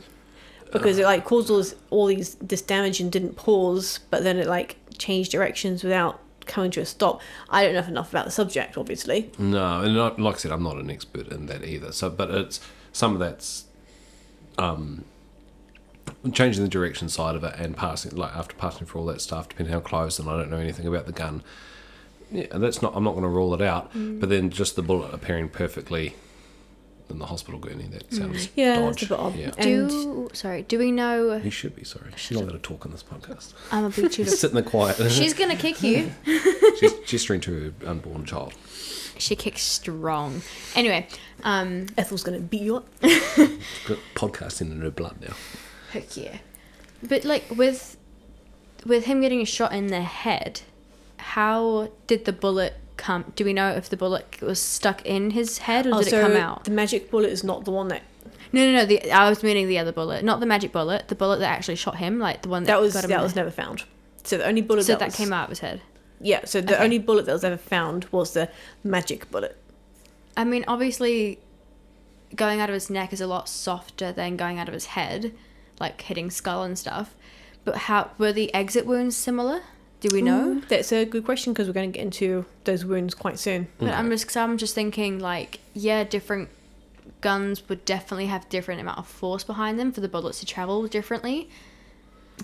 because 0.71 0.97
it 0.97 1.03
like 1.03 1.25
caused 1.25 1.49
all 1.49 1.57
this, 1.57 1.75
all 1.89 2.05
these 2.05 2.35
this 2.35 2.61
damage 2.61 2.99
and 3.01 3.11
didn't 3.11 3.35
pause, 3.35 3.99
but 4.09 4.23
then 4.23 4.37
it 4.37 4.47
like 4.47 4.77
changed 4.97 5.31
directions 5.31 5.83
without 5.83 6.21
coming 6.45 6.71
to 6.71 6.79
a 6.79 6.85
stop. 6.85 7.21
I 7.49 7.63
don't 7.63 7.73
know 7.73 7.83
enough 7.83 8.09
about 8.09 8.25
the 8.25 8.31
subject, 8.31 8.77
obviously. 8.77 9.31
No, 9.37 9.81
and 9.81 9.95
like 10.23 10.35
I 10.35 10.37
said, 10.37 10.51
I'm 10.51 10.63
not 10.63 10.77
an 10.77 10.89
expert 10.89 11.27
in 11.27 11.47
that 11.47 11.63
either. 11.65 11.91
So, 11.91 12.09
but 12.09 12.31
it's 12.31 12.61
some 12.93 13.13
of 13.13 13.19
that's 13.19 13.65
um, 14.57 15.03
changing 16.33 16.63
the 16.63 16.69
direction 16.69 17.09
side 17.09 17.35
of 17.35 17.43
it 17.43 17.55
and 17.57 17.75
passing, 17.75 18.15
like 18.15 18.33
after 18.35 18.55
passing 18.55 18.87
for 18.87 18.99
all 18.99 19.05
that 19.07 19.21
stuff, 19.21 19.49
depending 19.49 19.73
on 19.75 19.81
how 19.81 19.87
close, 19.87 20.19
and 20.19 20.29
I 20.29 20.37
don't 20.37 20.49
know 20.49 20.57
anything 20.57 20.87
about 20.87 21.05
the 21.05 21.11
gun. 21.11 21.43
Yeah, 22.31 22.47
that's 22.57 22.81
not. 22.81 22.93
I'm 22.95 23.03
not 23.03 23.11
going 23.11 23.23
to 23.23 23.29
rule 23.29 23.53
it 23.53 23.61
out. 23.61 23.91
But 23.93 24.29
then 24.29 24.49
just 24.49 24.75
the 24.75 24.81
bullet 24.81 25.13
appearing 25.13 25.49
perfectly 25.49 26.15
in 27.09 27.19
the 27.19 27.25
hospital 27.25 27.59
gurney. 27.59 27.87
That 27.91 28.13
sounds 28.13 28.47
Yeah, 28.55 28.75
dodge. 28.79 29.01
that's 29.01 29.03
a 29.03 29.07
bit 29.09 29.19
odd. 29.19 29.35
Yeah, 29.35 29.51
And- 29.57 29.89
Do 29.89 30.29
sorry. 30.33 30.61
Do 30.63 30.79
we 30.79 30.91
know? 30.91 31.39
he 31.39 31.49
should 31.49 31.75
be 31.75 31.83
sorry. 31.83 32.11
She's 32.15 32.37
not 32.37 32.47
going 32.47 32.59
to 32.59 32.67
talk 32.67 32.85
on 32.85 32.91
this 32.93 33.03
podcast. 33.03 33.53
I'm 33.71 33.83
a 33.85 33.89
big 33.89 34.13
She's 34.13 34.39
sitting 34.39 34.55
there 34.55 34.63
quiet. 34.63 35.11
She's 35.11 35.33
gonna 35.33 35.57
kick 35.57 35.83
you. 35.83 36.11
she's 36.79 36.93
gesturing 37.05 37.41
to 37.41 37.73
her 37.81 37.89
unborn 37.89 38.23
child. 38.25 38.53
She 39.17 39.35
kicks 39.35 39.61
strong. 39.61 40.41
Anyway, 40.73 41.05
um, 41.43 41.87
Ethel's 41.97 42.23
gonna 42.23 42.39
beat 42.39 42.61
you 42.61 42.77
up. 42.77 42.87
She's 43.03 43.19
got 43.87 43.97
podcasting 44.15 44.71
in 44.71 44.79
her 44.81 44.89
blood 44.89 45.17
now. 45.21 45.33
heck 45.91 46.15
yeah. 46.15 46.37
But 47.03 47.25
like 47.25 47.43
with 47.51 47.97
with 48.85 49.03
him 49.05 49.19
getting 49.21 49.41
a 49.41 49.45
shot 49.45 49.73
in 49.73 49.87
the 49.87 50.01
head, 50.01 50.61
how 51.35 51.89
did 52.07 52.25
the 52.25 52.33
bullet 52.33 52.73
come? 52.97 53.31
Do 53.37 53.45
we 53.45 53.53
know 53.53 53.69
if 53.71 53.89
the 53.89 53.95
bullet 53.95 54.41
was 54.41 54.59
stuck 54.59 55.05
in 55.05 55.31
his 55.31 55.59
head 55.59 55.87
or 55.87 55.95
oh, 55.95 56.03
did 56.03 56.11
it 56.13 56.21
come 56.21 56.35
out? 56.35 56.65
The 56.65 56.71
magic 56.71 57.09
bullet 57.09 57.29
is 57.31 57.41
not 57.41 57.63
the 57.63 57.71
one 57.71 57.87
that 57.87 58.03
No, 58.51 58.65
no, 58.65 58.71
no. 58.79 58.85
The 58.85 59.11
I 59.11 59.29
was 59.29 59.41
meaning 59.41 59.67
the 59.69 59.79
other 59.79 59.93
bullet, 59.93 60.25
not 60.25 60.41
the 60.41 60.45
magic 60.45 60.73
bullet. 60.73 61.07
The 61.07 61.15
bullet 61.15 61.39
that 61.39 61.49
actually 61.49 61.77
shot 61.77 61.95
him, 61.97 62.19
like 62.19 62.41
the 62.41 62.49
one 62.49 62.63
that, 62.63 62.73
that 62.73 62.81
was 62.81 62.93
got 62.93 63.05
him 63.05 63.11
that 63.11 63.23
was 63.23 63.35
never 63.35 63.49
found. 63.49 63.83
So 64.23 64.37
the 64.39 64.45
only 64.45 64.61
bullet 64.61 64.83
So 64.83 64.91
that, 64.91 64.99
that 64.99 65.05
was- 65.07 65.15
came 65.15 65.31
out 65.31 65.45
of 65.45 65.49
his 65.51 65.59
head. 65.59 65.81
Yeah, 66.19 66.41
so 66.45 66.59
the 66.61 66.75
Okay. 66.75 66.83
only 66.83 66.99
bullet 66.99 67.25
that 67.25 67.33
was 67.33 67.43
ever 67.45 67.57
found 67.57 68.05
was 68.11 68.33
the 68.33 68.49
magic 68.83 69.31
bullet. 69.31 69.57
I 70.37 70.43
mean, 70.43 70.63
obviously, 70.67 71.39
going 72.35 72.59
out 72.59 72.69
of 72.69 72.73
his 72.73 72.89
neck 72.89 73.11
is 73.13 73.21
a 73.21 73.27
lot 73.27 73.49
softer 73.49 74.11
than 74.11 74.35
going 74.37 74.59
out 74.59 74.67
of 74.67 74.73
his 74.73 74.85
head, 74.97 75.33
like 75.79 75.99
hitting 76.01 76.29
skull 76.29 76.63
and 76.63 76.77
stuff. 76.77 77.15
But 77.63 77.75
how 77.87 78.11
were 78.17 78.33
the 78.33 78.53
exit 78.53 78.85
wounds 78.85 79.15
similar? 79.15 79.61
Do 80.01 80.09
we 80.11 80.21
know? 80.21 80.49
Ooh, 80.49 80.61
that's 80.67 80.91
a 80.91 81.05
good 81.05 81.23
question 81.25 81.53
because 81.53 81.67
we're 81.67 81.73
going 81.73 81.91
to 81.91 81.97
get 81.97 82.03
into 82.03 82.45
those 82.65 82.83
wounds 82.83 83.13
quite 83.13 83.39
soon. 83.39 83.65
Mm. 83.65 83.69
But 83.79 83.89
I'm 83.93 84.09
just, 84.09 84.27
cause 84.27 84.35
I'm 84.35 84.57
just 84.57 84.75
thinking, 84.75 85.19
like, 85.19 85.59
yeah, 85.73 86.03
different 86.03 86.49
guns 87.21 87.67
would 87.69 87.85
definitely 87.85 88.25
have 88.25 88.49
different 88.49 88.81
amount 88.81 88.97
of 88.97 89.07
force 89.07 89.43
behind 89.43 89.79
them 89.79 89.91
for 89.91 90.01
the 90.01 90.07
bullets 90.09 90.39
to 90.39 90.45
travel 90.45 90.85
differently. 90.87 91.49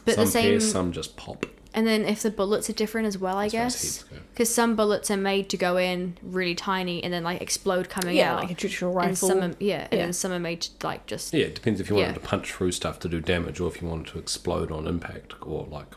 But 0.05 0.15
some 0.15 0.25
the 0.25 0.31
same, 0.31 0.43
pierce, 0.51 0.71
some 0.71 0.91
just 0.91 1.17
pop. 1.17 1.47
and 1.73 1.87
then 1.87 2.05
if 2.05 2.21
the 2.21 2.29
bullets 2.29 2.69
are 2.69 2.73
different 2.73 3.07
as 3.07 3.17
well, 3.17 3.37
I 3.37 3.45
As 3.47 3.51
far 3.53 3.61
as 3.61 3.73
guess, 3.73 4.05
because 4.31 4.53
some 4.53 4.75
bullets 4.75 5.09
are 5.09 5.17
made 5.17 5.49
to 5.49 5.57
go 5.57 5.77
in 5.77 6.15
really 6.21 6.53
tiny 6.53 7.03
and 7.03 7.11
then 7.11 7.23
like 7.23 7.41
explode 7.41 7.89
coming 7.89 8.15
Yeah, 8.17 8.33
out. 8.35 8.41
like 8.41 8.51
a 8.51 8.53
traditional 8.53 8.93
rifle. 8.93 9.09
and 9.09 9.17
some 9.17 9.41
are, 9.41 9.55
yeah, 9.59 9.87
and 9.89 9.93
Yeah. 9.93 10.03
then 10.05 10.13
some 10.13 10.31
are 10.31 10.37
made 10.39 10.61
to 10.61 10.85
like 10.85 11.07
just 11.07 11.33
Yeah, 11.33 11.45
it 11.45 11.55
depends 11.55 11.79
if 11.79 11.89
you 11.89 11.95
wanted 11.95 12.09
Yeah. 12.09 12.13
to 12.13 12.19
punch 12.19 12.51
through 12.53 12.73
stuff 12.73 12.99
to 12.99 13.09
do 13.09 13.19
damage 13.19 13.59
or 13.59 13.67
if 13.69 13.81
you 13.81 13.87
wanted 13.87 14.07
to 14.13 14.19
explode 14.19 14.71
on 14.71 14.85
impact 14.85 15.33
or 15.41 15.65
like. 15.71 15.87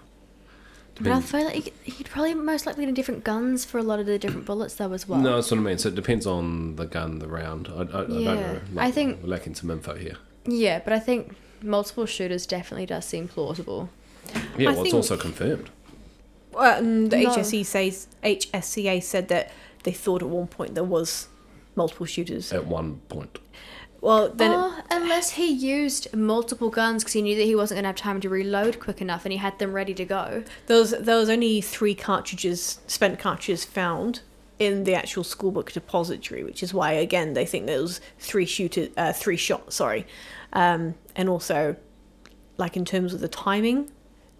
But 1.00 1.12
I 1.12 1.20
feel 1.20 1.44
like 1.44 1.56
you 1.56 1.62
could- 1.62 1.72
you'd 1.98 2.08
probably 2.10 2.34
most 2.34 2.66
likely 2.66 2.84
need 2.86 2.94
different 2.94 3.24
guns 3.24 3.64
for 3.64 3.78
a 3.78 3.82
lot 3.82 3.98
of 4.00 4.06
the 4.06 4.18
different 4.18 4.44
bullets 4.46 4.74
though 4.74 4.92
as 4.92 5.08
well. 5.08 5.18
No, 5.20 5.36
that's 5.36 5.50
what 5.50 5.58
I 5.58 5.62
mean. 5.62 5.78
So 5.78 5.88
it 5.88 5.94
depends 5.94 6.26
on 6.26 6.76
the 6.76 6.86
gun, 6.86 7.18
the 7.20 7.26
round. 7.28 7.68
I, 7.68 7.72
I, 7.72 7.80
I 7.80 7.84
don't 7.84 8.10
Yeah. 8.20 8.34
know. 8.34 8.60
I 8.76 8.90
think- 8.90 9.22
we're 9.22 9.28
lacking 9.30 9.54
some 9.54 9.70
info 9.70 9.94
here. 9.96 10.16
Yeah, 10.46 10.80
but 10.84 10.92
I 10.92 10.98
think 10.98 11.34
multiple 11.62 12.06
shooters 12.06 12.46
definitely 12.46 12.86
does 12.86 13.04
seem 13.06 13.28
plausible. 13.28 13.88
Yeah, 14.58 14.70
I 14.70 14.72
well, 14.72 14.72
it's 14.72 14.82
think- 14.82 14.94
also 14.94 15.16
confirmed. 15.16 15.70
Well, 16.52 16.78
um, 16.80 17.08
the 17.08 17.18
No. 17.22 17.30
HSE 17.30 17.62
says 17.64 18.08
HSCA 18.24 19.00
said 19.00 19.28
that 19.28 19.50
they 19.84 19.92
thought 19.92 20.20
at 20.22 20.28
one 20.28 20.48
point 20.48 20.74
there 20.74 20.84
was 20.84 21.28
multiple 21.76 22.04
shooters. 22.06 22.52
At 22.52 22.66
one 22.66 22.96
point, 23.08 23.38
Well, 24.00 24.30
then 24.30 24.52
oh, 24.54 24.80
unless 24.90 25.32
he 25.32 25.50
used 25.50 26.14
multiple 26.16 26.70
guns 26.70 27.02
because 27.02 27.12
he 27.12 27.22
knew 27.22 27.36
that 27.36 27.44
he 27.44 27.54
wasn't 27.54 27.76
going 27.76 27.84
to 27.84 27.88
have 27.88 27.96
time 27.96 28.20
to 28.22 28.28
reload 28.28 28.80
quick 28.80 29.00
enough 29.00 29.24
and 29.24 29.32
he 29.32 29.38
had 29.38 29.58
them 29.58 29.72
ready 29.72 29.92
to 29.94 30.04
go. 30.04 30.42
there 30.66 30.78
was 30.78 30.92
there 30.92 31.16
was 31.16 31.28
only 31.28 31.60
three 31.60 31.94
cartridges, 31.94 32.80
spent 32.86 33.18
cartridges 33.18 33.64
found 33.64 34.20
in 34.58 34.84
the 34.84 34.94
actual 34.94 35.22
schoolbook 35.22 35.72
depository, 35.72 36.44
which 36.44 36.62
is 36.62 36.72
why 36.72 36.92
again 36.92 37.34
they 37.34 37.44
think 37.44 37.66
there 37.66 37.80
was 37.80 38.00
three 38.18 38.46
shooter, 38.46 38.88
uh, 38.96 39.12
three 39.12 39.36
shots. 39.36 39.76
Sorry, 39.76 40.06
um, 40.52 40.94
and 41.14 41.28
also 41.28 41.76
like 42.56 42.76
in 42.76 42.84
terms 42.84 43.12
of 43.12 43.20
the 43.20 43.28
timing, 43.28 43.90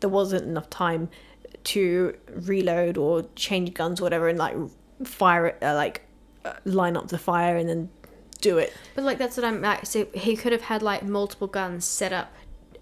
there 0.01 0.11
wasn't 0.11 0.45
enough 0.45 0.71
time 0.71 1.09
to 1.63 2.17
reload 2.31 2.97
or 2.97 3.25
change 3.37 3.75
guns 3.75 4.01
or 4.01 4.05
whatever 4.05 4.29
and 4.29 4.39
like 4.39 4.57
fire 5.05 5.47
it, 5.47 5.59
uh, 5.63 5.75
like 5.75 6.03
uh, 6.45 6.55
line 6.65 6.97
up 6.97 7.09
the 7.09 7.19
fire 7.19 7.57
and 7.57 7.69
then 7.69 7.91
do 8.41 8.59
it. 8.59 8.75
But 8.95 9.05
like 9.05 9.19
that's 9.19 9.37
what 9.37 9.45
I'm 9.45 9.61
like. 9.61 9.87
So 9.87 10.07
he 10.15 10.37
could 10.37 10.53
have 10.53 10.63
had 10.63 10.83
like 10.83 11.03
multiple 11.03 11.47
guns 11.47 11.85
set 11.85 12.13
up, 12.13 12.33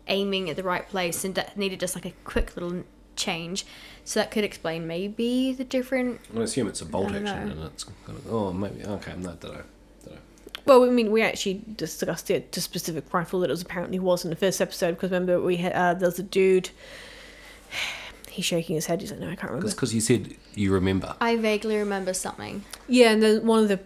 aiming 0.06 0.48
at 0.50 0.56
the 0.56 0.62
right 0.62 0.88
place, 0.88 1.24
and 1.24 1.34
that 1.34 1.56
needed 1.56 1.80
just 1.80 1.94
like 1.94 2.06
a 2.06 2.12
quick 2.24 2.56
little 2.56 2.84
change. 3.16 3.66
So 4.04 4.20
that 4.20 4.30
could 4.30 4.44
explain 4.44 4.86
maybe 4.86 5.52
the 5.52 5.64
different. 5.64 6.20
I 6.34 6.40
assume 6.40 6.68
it's 6.68 6.80
a 6.80 6.86
bolt 6.86 7.08
action, 7.08 7.24
know. 7.24 7.32
and 7.32 7.64
it's 7.64 7.84
gonna, 7.84 8.18
oh 8.30 8.52
maybe 8.52 8.84
okay. 8.84 9.14
No, 9.18 9.34
don't 9.34 9.52
know. 9.52 9.62
Don't. 10.06 10.18
Well, 10.64 10.84
I 10.84 10.90
mean, 10.90 11.10
we 11.10 11.22
actually 11.22 11.62
discussed 11.76 12.30
it 12.30 12.52
to 12.52 12.60
specific 12.60 13.12
rifle 13.12 13.40
that 13.40 13.50
it 13.50 13.52
was 13.52 13.62
apparently 13.62 13.98
was 13.98 14.24
in 14.24 14.30
the 14.30 14.36
first 14.36 14.60
episode 14.60 14.92
because 14.92 15.10
remember 15.10 15.40
we 15.40 15.56
had 15.56 15.72
uh, 15.72 15.94
there 15.94 16.08
was 16.08 16.18
a 16.18 16.22
dude. 16.22 16.70
He's 18.30 18.44
shaking 18.44 18.76
his 18.76 18.86
head. 18.86 19.00
He's 19.00 19.10
like, 19.10 19.18
no, 19.18 19.26
I 19.26 19.34
can't 19.34 19.50
remember. 19.50 19.66
That's 19.66 19.74
because 19.74 19.92
you 19.92 20.00
said 20.00 20.36
you 20.54 20.72
remember. 20.72 21.16
I 21.20 21.34
vaguely 21.34 21.76
remember 21.76 22.14
something. 22.14 22.62
Yeah, 22.86 23.10
and 23.10 23.20
then 23.20 23.44
one 23.44 23.64
of 23.64 23.68
the 23.68 23.80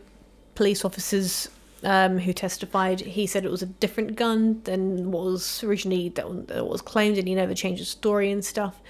police 0.54 0.84
officers 0.84 1.48
um, 1.84 2.18
who 2.18 2.32
testified, 2.32 3.00
he 3.00 3.26
said 3.26 3.44
it 3.44 3.50
was 3.50 3.62
a 3.62 3.66
different 3.66 4.16
gun 4.16 4.60
than 4.64 5.10
what 5.10 5.24
was 5.24 5.62
originally 5.64 6.08
that, 6.10 6.48
that 6.48 6.66
was 6.66 6.80
claimed, 6.82 7.18
and 7.18 7.26
he 7.28 7.34
never 7.34 7.54
changed 7.54 7.80
his 7.80 7.88
story 7.88 8.30
and 8.30 8.44
stuff. 8.44 8.80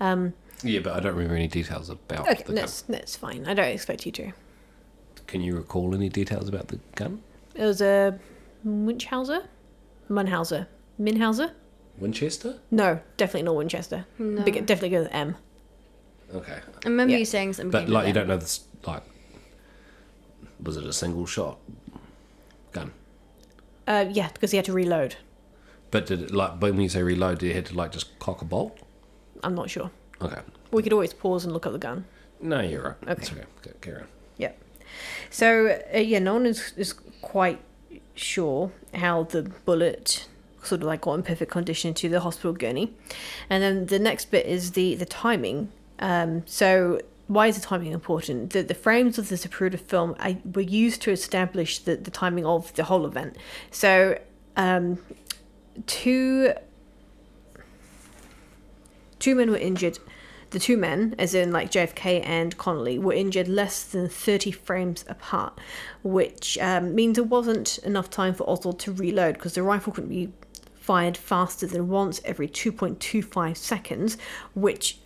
Um, 0.00 0.32
Yeah, 0.62 0.80
but 0.80 0.94
I 0.94 1.00
don't 1.00 1.14
remember 1.14 1.36
any 1.36 1.48
details 1.48 1.90
about 1.90 2.20
okay, 2.28 2.34
the 2.38 2.44
gun. 2.44 2.54
that's 2.56 2.82
that's 2.82 3.16
fine. 3.16 3.46
I 3.46 3.54
don't 3.54 3.68
expect 3.68 4.06
you 4.06 4.12
to. 4.12 4.32
Can 5.26 5.40
you 5.42 5.56
recall 5.56 5.94
any 5.94 6.08
details 6.08 6.48
about 6.48 6.68
the 6.68 6.80
gun? 6.96 7.22
It 7.54 7.64
was 7.64 7.80
a 7.80 8.18
Winchhauser, 8.66 9.44
Munhauser, 10.08 10.66
Minhauser. 11.00 11.52
Winchester. 11.98 12.58
No, 12.70 13.00
definitely 13.18 13.42
not 13.42 13.56
Winchester. 13.56 14.06
No. 14.18 14.42
Big, 14.42 14.54
definitely 14.66 14.88
go 14.90 15.02
with 15.02 15.12
M. 15.12 15.36
Okay, 16.34 16.54
I 16.84 16.88
remember 16.88 17.12
Yeah. 17.12 17.18
you 17.18 17.24
saying 17.24 17.52
something. 17.54 17.70
but 17.70 17.88
like 17.90 18.06
you 18.06 18.12
don't 18.12 18.26
know 18.28 18.36
this. 18.38 18.60
Like, 18.86 19.02
was 20.62 20.76
it 20.76 20.84
a 20.84 20.92
single 20.92 21.26
shot 21.26 21.58
gun? 21.68 21.79
Uh, 23.90 24.06
yeah, 24.08 24.28
because 24.32 24.52
he 24.52 24.56
had 24.56 24.64
to 24.66 24.72
reload. 24.72 25.16
But 25.90 26.06
did 26.06 26.22
it 26.22 26.30
like 26.30 26.62
when 26.62 26.80
you 26.80 26.88
say 26.88 27.02
reload, 27.02 27.40
did 27.40 27.48
you 27.48 27.54
had 27.54 27.66
to 27.66 27.74
like 27.74 27.90
just 27.90 28.16
cock 28.20 28.40
a 28.40 28.44
bolt? 28.44 28.78
I'm 29.42 29.56
not 29.56 29.68
sure. 29.68 29.90
Okay. 30.22 30.40
We 30.70 30.84
could 30.84 30.92
always 30.92 31.12
pause 31.12 31.44
and 31.44 31.52
look 31.52 31.66
up 31.66 31.72
the 31.72 31.78
gun. 31.78 32.04
No, 32.40 32.60
you're 32.60 32.82
right. 32.82 32.96
Okay. 33.02 33.22
It's 33.22 33.32
okay. 33.32 33.44
Go- 33.62 33.72
Carry 33.80 34.02
on. 34.02 34.08
Yeah. 34.38 34.52
So 35.30 35.76
uh, 35.92 35.98
yeah, 35.98 36.20
no 36.20 36.34
one 36.34 36.46
is 36.46 36.72
is 36.76 36.92
quite 37.20 37.58
sure 38.14 38.70
how 38.94 39.24
the 39.24 39.42
bullet 39.64 40.28
sort 40.62 40.82
of 40.82 40.86
like 40.86 41.00
got 41.00 41.14
in 41.14 41.22
perfect 41.24 41.50
condition 41.50 41.92
to 41.94 42.08
the 42.08 42.20
hospital 42.20 42.52
gurney, 42.52 42.94
and 43.48 43.60
then 43.62 43.86
the 43.86 43.98
next 43.98 44.30
bit 44.30 44.46
is 44.46 44.72
the 44.72 44.94
the 44.94 45.06
timing. 45.06 45.72
Um, 45.98 46.44
so 46.46 47.00
why 47.30 47.46
is 47.46 47.54
the 47.54 47.64
timing 47.64 47.92
important? 47.92 48.50
The 48.50 48.62
the 48.64 48.74
frames 48.74 49.16
of 49.16 49.28
the 49.28 49.36
Zapruder 49.36 49.78
film 49.78 50.16
I, 50.18 50.38
were 50.52 50.62
used 50.62 51.00
to 51.02 51.12
establish 51.12 51.78
the 51.78 51.94
the 51.94 52.10
timing 52.10 52.44
of 52.44 52.74
the 52.74 52.82
whole 52.82 53.06
event. 53.06 53.36
So 53.70 54.18
um, 54.56 54.98
two 55.86 56.54
two 59.20 59.36
men 59.36 59.48
were 59.48 59.58
injured. 59.58 60.00
The 60.50 60.58
two 60.58 60.76
men, 60.76 61.14
as 61.20 61.32
in 61.32 61.52
like 61.52 61.70
JFK 61.70 62.26
and 62.26 62.58
Connolly, 62.58 62.98
were 62.98 63.12
injured 63.12 63.46
less 63.46 63.84
than 63.84 64.08
30 64.08 64.50
frames 64.50 65.04
apart, 65.06 65.56
which 66.02 66.58
um, 66.58 66.96
means 66.96 67.14
there 67.14 67.22
wasn't 67.22 67.78
enough 67.78 68.10
time 68.10 68.34
for 68.34 68.42
Oswald 68.50 68.80
to 68.80 68.92
reload 68.92 69.34
because 69.34 69.54
the 69.54 69.62
rifle 69.62 69.92
couldn't 69.92 70.10
be 70.10 70.32
fired 70.74 71.16
faster 71.16 71.68
than 71.68 71.88
once 71.88 72.20
every 72.24 72.48
2.25 72.48 73.56
seconds, 73.56 74.18
which, 74.54 74.98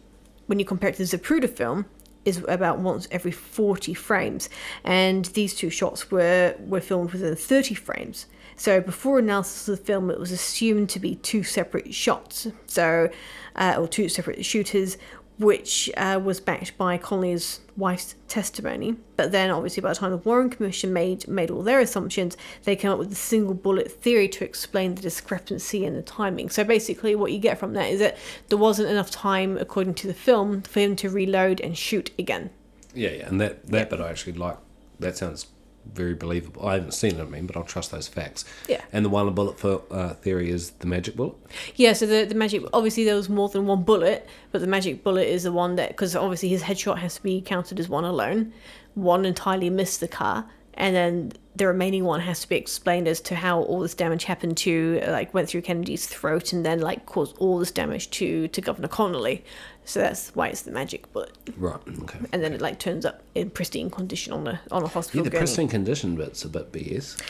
when 0.47 0.59
you 0.59 0.65
compare 0.65 0.89
it 0.89 0.97
to 0.97 1.05
the 1.05 1.19
Zapruder 1.19 1.51
film, 1.51 1.85
is 2.25 2.45
about 2.49 2.79
once 2.79 3.09
every 3.11 3.31
40 3.31 3.95
frames. 3.95 4.49
And 4.83 5.27
these 5.27 5.55
two 5.55 5.71
shots 5.71 6.11
were, 6.11 6.55
were 6.59 6.81
filmed 6.81 7.13
within 7.13 7.37
30 7.37 7.75
frames. 7.75 8.27
So 8.57 8.81
before 8.81 9.19
analysis 9.19 9.69
of 9.69 9.79
the 9.79 9.85
film, 9.85 10.11
it 10.11 10.21
was 10.21 10.31
assumed 10.31 10.89
to 10.91 11.01
be 11.01 11.17
two 11.17 11.43
separate 11.43 11.93
shots, 11.93 12.47
so 12.67 13.11
uh, 13.57 13.77
or 13.79 13.89
two 13.89 14.09
separate 14.09 14.45
shooters, 14.45 14.97
which 15.39 15.91
uh, 15.97 16.21
was 16.23 16.41
backed 16.41 16.77
by 16.79 16.97
Connolly's 16.97 17.61
wife's 17.77 18.15
testimony. 18.29 18.97
But 19.17 19.33
then, 19.33 19.51
obviously, 19.51 19.81
by 19.81 19.89
the 19.91 19.95
time 19.97 20.13
the 20.13 20.17
Warren 20.19 20.51
Commission 20.51 20.93
made 20.93 21.27
made 21.27 21.51
all 21.51 21.63
their 21.63 21.81
assumptions, 21.81 22.37
they 22.63 22.77
came 22.77 22.91
up 22.91 22.99
with 22.99 23.11
the 23.11 23.17
single 23.17 23.55
bullet 23.55 23.91
theory 23.91 24.29
to 24.29 24.45
explain 24.45 24.95
the 24.95 25.03
discrepancy 25.03 25.85
in 25.85 25.95
the 25.95 26.03
timing. 26.03 26.51
So 26.51 26.63
basically, 26.65 27.15
what 27.15 27.33
you 27.33 27.39
get 27.39 27.59
from 27.59 27.73
that 27.75 27.91
is 27.91 27.99
that 28.01 28.17
there 28.49 28.59
wasn't 28.59 28.91
enough 28.91 29.11
time, 29.11 29.59
according 29.59 29.95
to 29.95 30.07
the 30.07 30.15
film, 30.15 30.63
for 30.63 30.81
him 30.81 30.97
to 30.97 31.11
reload 31.11 31.61
and 31.61 31.77
shoot 31.77 32.11
again. 32.19 32.51
Yeah, 32.95 33.11
yeah, 33.11 33.29
and 33.29 33.41
that 33.41 33.67
that 33.67 33.91
bit 33.91 34.01
I 34.01 34.11
actually 34.11 34.35
like. 34.35 34.59
That 35.01 35.17
sounds 35.17 35.47
very 35.93 36.15
believable. 36.15 36.67
I 36.67 36.75
haven't 36.75 36.93
seen 36.93 37.19
it, 37.19 37.21
I 37.21 37.25
mean, 37.25 37.47
but 37.47 37.57
I'll 37.57 37.65
trust 37.65 37.91
those 37.91 38.09
facts. 38.09 38.45
Yeah. 38.69 38.83
And 38.93 39.05
the 39.05 39.09
one 39.09 39.33
bullet 39.35 39.59
for 39.59 39.83
uh, 39.91 40.15
theory 40.15 40.51
is 40.51 40.71
the 40.71 40.87
magic 40.87 41.17
bullet. 41.17 41.35
Yeah, 41.77 41.93
so 41.93 42.07
the, 42.07 42.25
the 42.25 42.35
magic 42.35 42.63
obviously 42.73 43.05
there 43.05 43.15
was 43.15 43.29
more 43.29 43.49
than 43.49 43.67
one 43.67 43.83
bullet, 43.83 44.27
but 44.51 44.61
the 44.61 44.67
magic 44.67 45.05
bullet 45.05 45.27
is 45.29 45.45
the 45.45 45.53
one 45.53 45.77
that 45.77 45.89
because 45.89 46.17
obviously 46.17 46.49
his 46.49 46.63
headshot 46.63 46.99
has 46.99 47.17
to 47.17 47.23
be 47.23 47.41
counted 47.41 47.79
as 47.79 47.89
one 47.89 48.05
alone. 48.05 48.53
One 48.95 49.25
entirely 49.25 49.71
missed 49.71 50.01
the 50.01 50.09
car, 50.09 50.47
and 50.77 50.95
then 50.95 51.33
the 51.57 51.67
remaining 51.69 52.05
one 52.05 52.21
has 52.21 52.41
to 52.41 52.49
be 52.49 52.57
explained 52.57 53.07
as 53.07 53.21
to 53.21 53.37
how 53.37 53.63
all 53.63 53.79
this 53.81 53.95
damage 53.95 54.25
happened 54.25 54.57
to 54.57 55.01
like 55.07 55.33
went 55.33 55.49
through 55.49 55.63
Kennedy's 55.63 56.07
throat 56.07 56.53
and 56.53 56.67
then 56.67 56.81
like 56.81 57.07
caused 57.07 57.37
all 57.39 57.59
this 57.59 57.71
damage 57.71 58.11
to 58.11 58.49
to 58.49 58.61
Governor 58.61 58.89
Connolly. 58.89 59.45
So 59.87 60.01
that's 60.01 60.31
why 60.35 60.49
it's 60.49 60.63
the 60.63 60.71
magic 60.73 61.13
bullet, 61.13 61.37
Right. 61.59 61.77
Okay. 62.03 62.19
and 62.33 62.43
then 62.43 62.55
it 62.55 62.61
like 62.63 62.79
turns 62.79 63.05
up 63.05 63.23
in 63.35 63.51
pristine 63.51 63.91
condition 63.91 64.33
on 64.33 64.47
a 64.49 64.61
on 64.71 64.83
a 64.83 64.89
hospital. 64.89 65.19
Yeah, 65.21 65.25
the 65.25 65.31
gurney. 65.31 65.41
pristine 65.43 65.69
condition 65.69 66.17
bit's 66.17 66.45
a 66.45 66.49
bit 66.49 66.73
BS. 66.73 67.21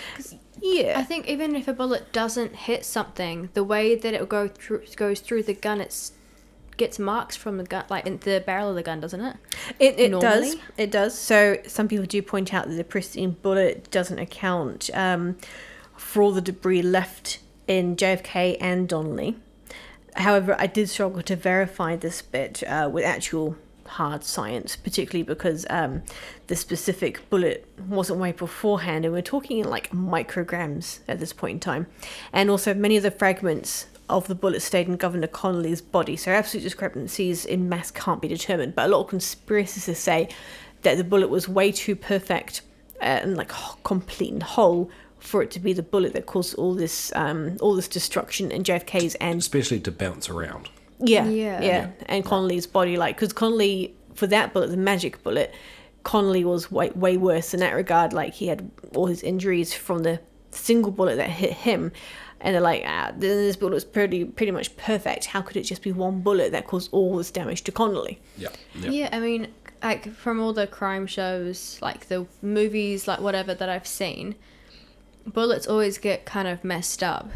Yeah, 0.62 0.94
I 0.96 1.02
think 1.02 1.28
even 1.28 1.56
if 1.56 1.66
a 1.68 1.72
bullet 1.74 2.12
doesn't 2.12 2.54
hit 2.54 2.84
something, 2.84 3.50
the 3.54 3.64
way 3.64 3.96
that 3.96 4.14
it 4.14 4.28
go 4.28 4.48
through 4.48 4.84
goes 4.96 5.20
through 5.20 5.42
the 5.42 5.52
gun, 5.54 5.80
it 5.80 6.10
gets 6.76 6.98
marks 6.98 7.36
from 7.36 7.58
the 7.58 7.64
gun, 7.64 7.84
like 7.88 8.06
in 8.06 8.18
the 8.18 8.42
barrel 8.44 8.70
of 8.70 8.74
the 8.74 8.82
gun, 8.82 9.00
doesn't 9.00 9.20
it? 9.20 9.36
It, 9.78 9.98
it 9.98 10.20
does. 10.20 10.56
It 10.76 10.90
does. 10.90 11.16
So 11.16 11.58
some 11.66 11.88
people 11.88 12.06
do 12.06 12.20
point 12.22 12.52
out 12.52 12.68
that 12.68 12.74
the 12.74 12.84
pristine 12.84 13.32
bullet 13.42 13.90
doesn't 13.90 14.18
account 14.18 14.90
um, 14.94 15.36
for 15.96 16.22
all 16.22 16.32
the 16.32 16.40
debris 16.40 16.82
left 16.82 17.40
in 17.66 17.96
JFK 17.96 18.56
and 18.60 18.88
Connolly. 18.88 19.36
However, 20.16 20.54
I 20.58 20.66
did 20.66 20.88
struggle 20.88 21.22
to 21.22 21.36
verify 21.36 21.96
this 21.96 22.22
bit 22.22 22.62
uh, 22.64 22.88
with 22.92 23.04
actual 23.04 23.56
hard 23.86 24.24
science, 24.24 24.76
particularly 24.76 25.22
because 25.22 25.66
um, 25.70 26.02
the 26.46 26.56
specific 26.56 27.28
bullet 27.30 27.66
wasn't 27.88 28.20
weighed 28.20 28.36
beforehand, 28.36 29.04
and 29.04 29.12
we're 29.12 29.22
talking 29.22 29.58
in 29.58 29.68
like 29.68 29.90
micrograms 29.90 31.00
at 31.08 31.18
this 31.18 31.32
point 31.32 31.54
in 31.54 31.60
time. 31.60 31.86
And 32.32 32.50
also, 32.50 32.74
many 32.74 32.96
of 32.96 33.02
the 33.02 33.10
fragments 33.10 33.86
of 34.08 34.28
the 34.28 34.34
bullet 34.34 34.60
stayed 34.60 34.86
in 34.88 34.96
Governor 34.96 35.26
Connolly's 35.26 35.80
body, 35.80 36.16
so 36.16 36.30
absolute 36.30 36.62
discrepancies 36.62 37.44
in 37.44 37.68
mass 37.68 37.90
can't 37.90 38.20
be 38.20 38.28
determined. 38.28 38.74
But 38.74 38.86
a 38.86 38.88
lot 38.88 39.04
of 39.04 39.10
conspiracists 39.10 39.96
say 39.96 40.28
that 40.82 40.96
the 40.96 41.04
bullet 41.04 41.28
was 41.30 41.48
way 41.48 41.72
too 41.72 41.96
perfect 41.96 42.62
uh, 43.00 43.04
and 43.22 43.36
like 43.36 43.50
complete 43.82 44.32
and 44.32 44.42
whole 44.42 44.90
for 45.18 45.42
it 45.42 45.50
to 45.52 45.58
be 45.60 45.72
the 45.72 45.82
bullet 45.82 46.12
that 46.12 46.26
caused 46.26 46.54
all 46.56 46.74
this 46.74 47.10
um, 47.16 47.56
all 47.60 47.74
this 47.74 47.88
destruction 47.88 48.50
in 48.50 48.62
JFK's 48.62 49.14
and 49.16 49.40
Especially 49.40 49.80
to 49.80 49.90
bounce 49.90 50.28
around. 50.28 50.68
yeah, 50.98 51.26
Yeah. 51.26 51.62
yeah, 51.62 51.90
and 52.06 52.24
Connolly's 52.24 52.66
body, 52.66 52.96
like, 52.98 53.16
because 53.16 53.32
Connolly, 53.32 53.94
for 54.14 54.26
that 54.26 54.52
bullet, 54.52 54.68
the 54.68 54.76
magic 54.76 55.22
bullet, 55.22 55.54
Connolly 56.02 56.44
was 56.44 56.70
way, 56.70 56.90
way 56.90 57.16
worse 57.16 57.54
in 57.54 57.60
that 57.60 57.72
regard. 57.74 58.12
Like, 58.12 58.34
he 58.34 58.48
had 58.48 58.70
all 58.94 59.06
his 59.06 59.22
injuries 59.22 59.72
from 59.72 60.02
the 60.02 60.20
single 60.50 60.92
bullet 60.92 61.16
that 61.16 61.30
hit 61.30 61.52
him. 61.52 61.90
And 62.44 62.54
they're 62.54 62.60
like, 62.60 62.84
ah, 62.86 63.10
this 63.16 63.56
bullet 63.56 63.72
was 63.72 63.84
pretty, 63.84 64.24
pretty 64.26 64.52
much 64.52 64.76
perfect. 64.76 65.24
How 65.24 65.40
could 65.40 65.56
it 65.56 65.62
just 65.62 65.82
be 65.82 65.90
one 65.92 66.20
bullet 66.20 66.52
that 66.52 66.66
caused 66.66 66.90
all 66.92 67.16
this 67.16 67.30
damage 67.30 67.62
to 67.62 67.72
Connolly? 67.72 68.20
Yeah. 68.36 68.50
Yeah. 68.74 68.90
Yeah, 68.90 69.08
I 69.12 69.18
mean, 69.18 69.48
like 69.82 70.12
from 70.14 70.40
all 70.40 70.52
the 70.52 70.66
crime 70.66 71.06
shows, 71.06 71.78
like 71.80 72.08
the 72.08 72.26
movies, 72.42 73.08
like 73.08 73.20
whatever 73.20 73.54
that 73.54 73.68
I've 73.68 73.86
seen, 73.86 74.34
bullets 75.26 75.66
always 75.66 75.96
get 75.98 76.26
kind 76.26 76.46
of 76.46 76.62
messed 76.62 77.02
up. 77.02 77.30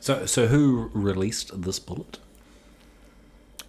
So, 0.00 0.26
so 0.26 0.46
who 0.46 0.90
released 0.92 1.62
this 1.62 1.78
bullet? 1.80 2.18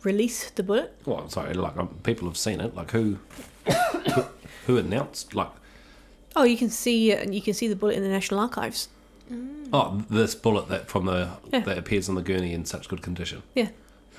Release 0.03 0.51
the 0.51 0.63
bullet? 0.63 0.95
Well, 1.05 1.29
sorry, 1.29 1.53
like 1.53 1.77
um, 1.77 1.87
people 2.03 2.27
have 2.27 2.37
seen 2.37 2.59
it. 2.59 2.75
Like 2.75 2.91
who, 2.91 3.19
who, 3.65 4.23
who 4.67 4.77
announced? 4.77 5.33
Like, 5.33 5.49
Oh, 6.35 6.43
you 6.43 6.57
can 6.57 6.69
see, 6.69 7.13
uh, 7.13 7.29
you 7.29 7.41
can 7.41 7.53
see 7.53 7.67
the 7.67 7.75
bullet 7.75 7.95
in 7.95 8.03
the 8.03 8.09
National 8.09 8.39
Archives. 8.39 8.87
Oh, 9.73 10.03
this 10.09 10.35
bullet 10.35 10.67
that 10.69 10.87
from 10.89 11.05
the 11.05 11.29
Yeah. 11.51 11.61
that 11.61 11.77
appears 11.77 12.09
on 12.09 12.15
the 12.15 12.21
gurney 12.21 12.53
in 12.53 12.65
such 12.65 12.87
good 12.89 13.01
condition. 13.01 13.43
Yeah. 13.55 13.69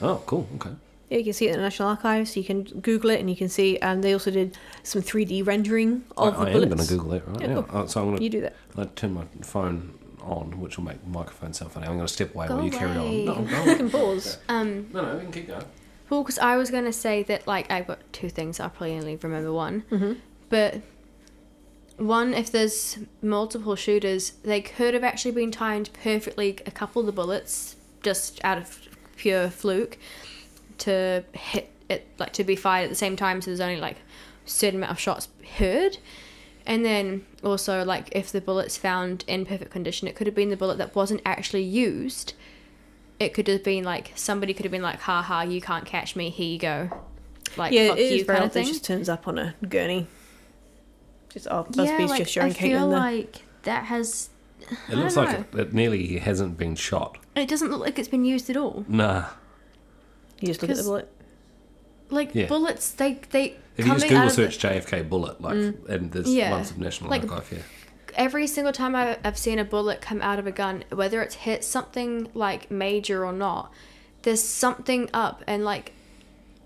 Oh, 0.00 0.22
cool. 0.26 0.48
Okay. 0.56 0.70
Yeah, 1.10 1.18
you 1.18 1.24
can 1.24 1.32
see 1.34 1.46
it 1.48 1.50
in 1.50 1.56
the 1.56 1.62
National 1.62 1.88
Archives. 1.90 2.36
You 2.36 2.44
can 2.44 2.62
Google 2.62 3.10
it, 3.10 3.20
and 3.20 3.28
you 3.28 3.36
can 3.36 3.48
see. 3.50 3.78
Um, 3.80 4.00
they 4.00 4.14
also 4.14 4.30
did 4.30 4.56
some 4.82 5.02
3D 5.02 5.46
rendering 5.46 6.04
of 6.16 6.34
I, 6.38 6.44
the 6.46 6.50
I 6.50 6.62
am 6.62 6.68
going 6.70 6.78
to 6.78 6.86
Google 6.86 7.10
that 7.10 7.28
right 7.28 7.40
Yeah, 7.42 7.46
now. 7.48 7.62
cool. 7.62 7.78
Uh, 7.82 7.86
so 7.86 8.00
I'm 8.00 8.06
going 8.06 8.16
to. 8.18 8.24
You 8.24 8.30
do 8.30 8.40
that. 8.40 8.54
I 8.78 8.84
turn 8.96 9.12
my 9.12 9.24
phone 9.42 9.98
on, 10.22 10.58
which 10.60 10.78
will 10.78 10.84
make 10.84 11.02
the 11.02 11.10
microphone 11.10 11.52
sound 11.52 11.72
funny. 11.72 11.86
I'm 11.86 11.96
going 11.96 12.06
to 12.06 12.12
step 12.12 12.34
away 12.34 12.48
Go 12.48 12.56
while 12.56 12.64
you 12.64 12.70
carry 12.70 12.92
on. 12.92 13.24
No, 13.26 13.34
You 13.40 13.66
no, 13.66 13.76
can 13.76 13.90
pause. 13.90 14.38
Um, 14.48 14.88
no, 14.92 15.02
no, 15.04 15.14
we 15.16 15.20
can 15.24 15.32
keep 15.32 15.48
going. 15.48 15.64
well, 16.08 16.22
because 16.22 16.38
I 16.38 16.56
was 16.56 16.70
gonna 16.70 16.92
say 16.92 17.22
that 17.24 17.46
like 17.46 17.70
I've 17.70 17.86
got 17.86 17.98
two 18.14 18.30
things. 18.30 18.58
I'll 18.60 18.70
probably 18.70 18.96
only 18.96 19.16
remember 19.16 19.52
one, 19.52 19.82
Mhm. 19.90 20.16
but 20.48 20.80
one, 22.06 22.34
if 22.34 22.50
there's 22.50 22.98
multiple 23.20 23.76
shooters, 23.76 24.30
they 24.42 24.60
could 24.60 24.94
have 24.94 25.04
actually 25.04 25.32
been 25.32 25.50
timed 25.50 25.90
perfectly. 25.92 26.58
A 26.66 26.70
couple 26.70 27.00
of 27.00 27.06
the 27.06 27.12
bullets, 27.12 27.76
just 28.02 28.40
out 28.44 28.58
of 28.58 28.78
pure 29.16 29.50
fluke, 29.50 29.98
to 30.78 31.24
hit 31.32 31.70
it 31.88 32.06
like 32.18 32.32
to 32.32 32.44
be 32.44 32.56
fired 32.56 32.84
at 32.84 32.90
the 32.90 32.96
same 32.96 33.16
time 33.16 33.40
so 33.40 33.50
there's 33.50 33.60
only 33.60 33.80
like 33.80 33.96
a 34.46 34.50
certain 34.50 34.78
amount 34.78 34.92
of 34.92 34.98
shots 34.98 35.28
heard 35.58 35.98
and 36.64 36.84
then 36.84 37.24
also 37.44 37.84
like 37.84 38.08
if 38.12 38.32
the 38.32 38.40
bullet's 38.40 38.76
found 38.76 39.24
in 39.26 39.44
perfect 39.44 39.70
condition 39.70 40.08
it 40.08 40.16
could 40.16 40.26
have 40.26 40.34
been 40.34 40.48
the 40.48 40.56
bullet 40.56 40.78
that 40.78 40.94
wasn't 40.94 41.20
actually 41.24 41.62
used 41.62 42.32
it 43.20 43.34
could 43.34 43.46
have 43.46 43.62
been 43.62 43.84
like 43.84 44.12
somebody 44.14 44.54
could 44.54 44.64
have 44.64 44.72
been 44.72 44.82
like 44.82 45.00
ha 45.00 45.22
ha 45.22 45.42
you 45.42 45.60
can't 45.60 45.84
catch 45.84 46.16
me 46.16 46.30
here 46.30 46.48
you 46.48 46.58
go 46.58 47.02
like 47.56 47.72
Yeah, 47.72 47.88
fuck 47.88 47.98
it 47.98 48.02
is 48.02 48.12
you 48.12 48.24
very 48.24 48.38
kind 48.38 48.46
of 48.46 48.52
thing 48.52 48.66
just 48.66 48.84
turns 48.84 49.08
up 49.08 49.28
on 49.28 49.38
a 49.38 49.54
gurney. 49.68 50.06
Just 51.32 51.46
oh, 51.50 51.66
must 51.76 51.96
be 51.96 52.06
just 52.06 52.30
showing 52.32 52.50
I 52.50 52.54
feel 52.54 52.90
there. 52.90 52.98
like 52.98 53.42
that 53.62 53.84
has 53.84 54.28
It 54.88 54.94
looks 54.96 55.14
don't 55.14 55.24
like 55.26 55.38
it, 55.54 55.58
it 55.58 55.72
nearly 55.72 56.18
hasn't 56.18 56.58
been 56.58 56.74
shot. 56.74 57.18
it 57.34 57.48
doesn't 57.48 57.70
look 57.70 57.80
like 57.80 57.98
it's 57.98 58.08
been 58.08 58.24
used 58.24 58.50
at 58.50 58.56
all 58.56 58.84
Nah. 58.88 59.26
you 60.40 60.48
just 60.48 60.60
look 60.62 60.70
at 60.70 60.76
the 60.76 60.82
'cause- 60.82 60.86
bullet. 60.88 61.12
like 62.10 62.34
Yeah. 62.34 62.46
bullets 62.46 62.90
they 62.90 63.20
they 63.30 63.56
If 63.76 63.86
you 63.86 63.92
just 63.94 64.04
Google 64.04 64.18
out 64.18 64.30
of 64.30 64.36
the- 64.36 64.50
search 64.50 64.58
JFK 64.58 65.02
bullet, 65.08 65.40
like, 65.40 65.54
mm. 65.56 65.88
and 65.88 66.12
there's 66.12 66.28
Yeah. 66.32 66.50
ones 66.50 66.70
of 66.70 66.78
National 66.78 67.08
Like- 67.10 67.22
Archive 67.22 67.48
here. 67.48 67.64
every 68.14 68.46
single 68.46 68.72
time 68.74 68.94
I've 68.94 69.38
seen 69.38 69.58
a 69.58 69.64
bullet 69.64 70.02
come 70.02 70.20
out 70.20 70.38
of 70.38 70.46
a 70.46 70.52
gun, 70.52 70.84
whether 70.92 71.22
it's 71.22 71.36
hit 71.36 71.64
something 71.64 72.28
like 72.34 72.70
major 72.70 73.24
or 73.24 73.32
not, 73.32 73.72
there's 74.22 74.42
something 74.42 75.08
up 75.14 75.42
and 75.46 75.64
like 75.64 75.92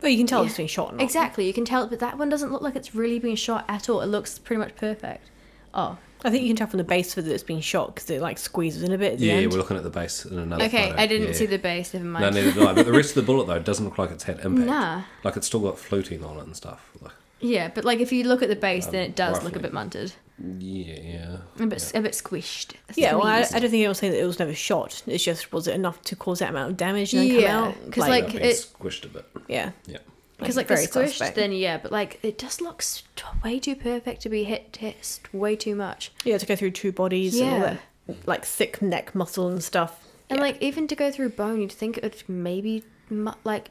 Well, 0.02 0.10
you 0.10 0.18
can 0.18 0.26
tell 0.26 0.42
it's 0.44 0.56
been 0.56 0.66
shot. 0.66 0.92
Or 0.92 0.96
not. 0.96 1.02
exactly 1.02 1.46
you 1.46 1.52
can 1.54 1.64
tell 1.64 1.86
but 1.86 1.98
that 2.00 2.18
one 2.18 2.28
doesn't 2.28 2.52
look 2.52 2.62
like 2.62 2.76
it's 2.76 2.94
really 2.94 3.18
been 3.18 3.36
shot 3.36 3.64
at 3.68 3.88
all. 3.88 4.00
It 4.02 4.06
looks 4.06 4.38
pretty 4.38 4.58
much 4.60 4.76
perfect. 4.76 5.30
Oh, 5.74 5.98
I 6.24 6.30
think 6.30 6.42
you 6.42 6.48
can 6.50 6.56
tell 6.56 6.66
from 6.66 6.78
the 6.78 6.84
base 6.84 7.14
that 7.14 7.26
it's 7.26 7.42
been 7.42 7.60
shot 7.60 7.94
because 7.94 8.08
it 8.10 8.20
like 8.20 8.38
squeezes 8.38 8.82
in 8.82 8.92
a 8.92 8.98
bit 8.98 9.14
at 9.14 9.18
the 9.18 9.26
Yeah, 9.26 9.34
end. 9.34 9.52
we're 9.52 9.58
looking 9.58 9.76
at 9.76 9.82
the 9.82 9.90
base 9.90 10.24
in 10.24 10.38
another 10.38 10.64
okay. 10.64 10.88
photo. 10.90 11.00
I 11.00 11.06
didn't 11.06 11.28
Yeah. 11.28 11.32
see 11.34 11.46
the 11.46 11.58
base. 11.58 11.92
Never 11.94 12.04
No, 12.06 12.10
mind. 12.12 12.34
neither 12.34 12.52
did 12.52 12.62
I. 12.62 12.72
But 12.72 12.86
the 12.86 12.92
rest 12.92 13.10
of 13.10 13.14
the 13.16 13.22
bullet, 13.32 13.46
though, 13.46 13.58
doesn't 13.58 13.84
look 13.84 13.98
like 13.98 14.10
it's 14.10 14.24
had 14.24 14.40
impact. 14.40 14.66
Nah. 14.66 15.02
Like 15.24 15.36
it's 15.36 15.46
still 15.46 15.60
got 15.60 15.78
fluting 15.78 16.24
on 16.24 16.38
it 16.38 16.44
and 16.44 16.56
stuff. 16.56 16.90
Like, 17.00 17.12
yeah, 17.40 17.70
but 17.74 17.84
like 17.84 18.00
if 18.00 18.12
you 18.12 18.24
look 18.24 18.42
at 18.42 18.48
the 18.48 18.56
base, 18.56 18.86
then 18.86 19.04
Um, 19.04 19.10
it 19.10 19.16
does 19.16 19.42
look 19.44 19.54
a 19.56 19.58
roughly. 19.58 19.62
bit 19.62 19.72
munted, 19.72 20.12
yeah, 20.58 21.00
yeah. 21.00 21.36
a 21.64 21.66
bit 21.66 21.92
a 21.94 22.00
bit 22.00 22.12
squished. 22.12 22.72
Yeah, 22.94 23.14
well, 23.14 23.26
I, 23.26 23.38
I 23.40 23.42
don't 23.42 23.60
think 23.62 23.74
anyone's 23.74 23.98
saying 23.98 24.12
that 24.12 24.20
it 24.22 24.26
was 24.26 24.38
never 24.38 24.54
shot. 24.54 25.02
It's 25.06 25.24
just 25.24 25.52
was 25.52 25.66
it 25.68 25.74
enough 25.74 26.00
to 26.02 26.16
cause 26.16 26.38
that 26.40 26.50
amount 26.50 26.70
of 26.72 26.76
damage 26.76 27.12
and 27.14 27.30
then 27.30 27.40
Yeah, 27.40 27.46
come 27.46 27.64
out? 27.64 27.74
'cause, 27.92 28.08
Like, 28.08 28.24
like, 28.24 28.34
it- 28.36 28.56
squished 28.78 29.04
a 29.04 29.08
bit. 29.08 29.24
yeah, 29.48 29.70
Yeah. 29.86 29.98
Because 30.38 30.56
like, 30.56 30.68
very 30.68 30.84
the 30.84 30.92
squished, 30.92 31.08
suspect. 31.16 31.36
then 31.36 31.52
yeah, 31.52 31.78
but 31.78 31.90
like 31.92 32.18
it 32.22 32.36
just 32.38 32.60
looks 32.60 33.04
t- 33.16 33.24
way 33.42 33.58
too 33.58 33.74
perfect 33.74 34.20
to 34.22 34.28
be 34.28 34.44
hit 34.44 34.72
test 34.72 35.32
way 35.32 35.56
too 35.56 35.74
much. 35.74 36.12
yeah, 36.24 36.36
to 36.36 36.44
go 36.44 36.54
through 36.56 36.72
two 36.72 36.92
bodies 36.92 37.40
and 37.40 37.50
all 37.50 37.58
Yeah. 37.58 37.76
that, 38.06 38.26
like 38.26 38.44
thick 38.44 38.82
neck 38.82 39.14
muscle 39.14 39.48
and 39.48 39.62
stuff. 39.64 40.04
And 40.28 40.38
Yeah. 40.38 40.42
like 40.44 40.60
even 40.62 40.86
to 40.88 40.94
go 40.94 41.10
through 41.10 41.30
bone, 41.30 41.60
you'd 41.62 41.72
think 41.72 41.96
it 41.98 42.02
would 42.02 42.22
maybe 42.28 42.84
mu- 43.08 43.32
like 43.44 43.70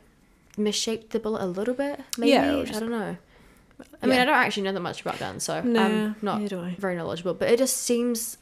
misshaped 0.57 1.11
the 1.11 1.19
bullet 1.19 1.43
a 1.43 1.45
little 1.45 1.73
bit. 1.75 1.99
Maybe 2.17 2.31
Yeah, 2.31 2.55
or 2.55 2.61
I 2.61 2.65
just- 2.65 2.79
don't 2.79 2.89
know. 2.89 3.17
I 4.01 4.05
mean, 4.07 4.15
Yeah. 4.15 4.21
I 4.21 4.25
don't 4.25 4.35
actually 4.35 4.63
know 4.63 4.73
that 4.73 4.79
much 4.79 5.01
about 5.01 5.19
guns, 5.19 5.43
so 5.43 5.61
No, 5.61 5.83
I'm 5.83 6.15
not 6.21 6.45
do 6.47 6.59
I. 6.59 6.75
very 6.79 6.95
knowledgeable. 6.95 7.33
But 7.33 7.49
it 7.49 7.57
just 7.57 7.77
seems, 7.77 8.37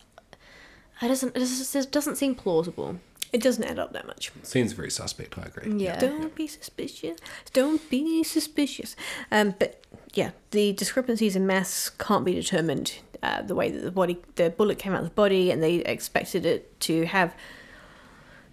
it 1.01 1.07
doesn't, 1.07 1.35
it 1.35 1.39
just 1.39 1.75
it 1.75 1.91
doesn't 1.91 2.15
seem 2.17 2.35
plausible. 2.35 2.99
It 3.31 3.41
doesn't 3.41 3.63
add 3.63 3.79
up 3.79 3.93
that 3.93 4.05
much. 4.05 4.31
Seems 4.43 4.73
very 4.73 4.91
suspect, 4.91 5.39
I 5.39 5.43
agree. 5.43 5.73
Yeah. 5.83 5.97
Don't 5.99 6.35
be 6.35 6.45
suspicious. 6.45 7.17
Don't 7.51 7.89
be 7.89 8.23
suspicious. 8.23 8.95
Um, 9.31 9.55
but 9.57 9.83
yeah, 10.13 10.31
the 10.51 10.73
discrepancies 10.73 11.35
in 11.35 11.47
mass 11.47 11.89
can't 11.89 12.25
be 12.25 12.35
determined. 12.35 12.99
Uh, 13.23 13.41
the 13.41 13.55
way 13.55 13.71
that 13.71 13.79
the 13.81 13.89
body, 13.91 14.19
the 14.35 14.51
bullet 14.51 14.77
came 14.77 14.93
out 14.93 14.99
of 14.99 15.05
the 15.05 15.15
body, 15.15 15.49
and 15.49 15.63
they 15.63 15.75
expected 15.77 16.45
it 16.45 16.79
to 16.81 17.05
have. 17.05 17.33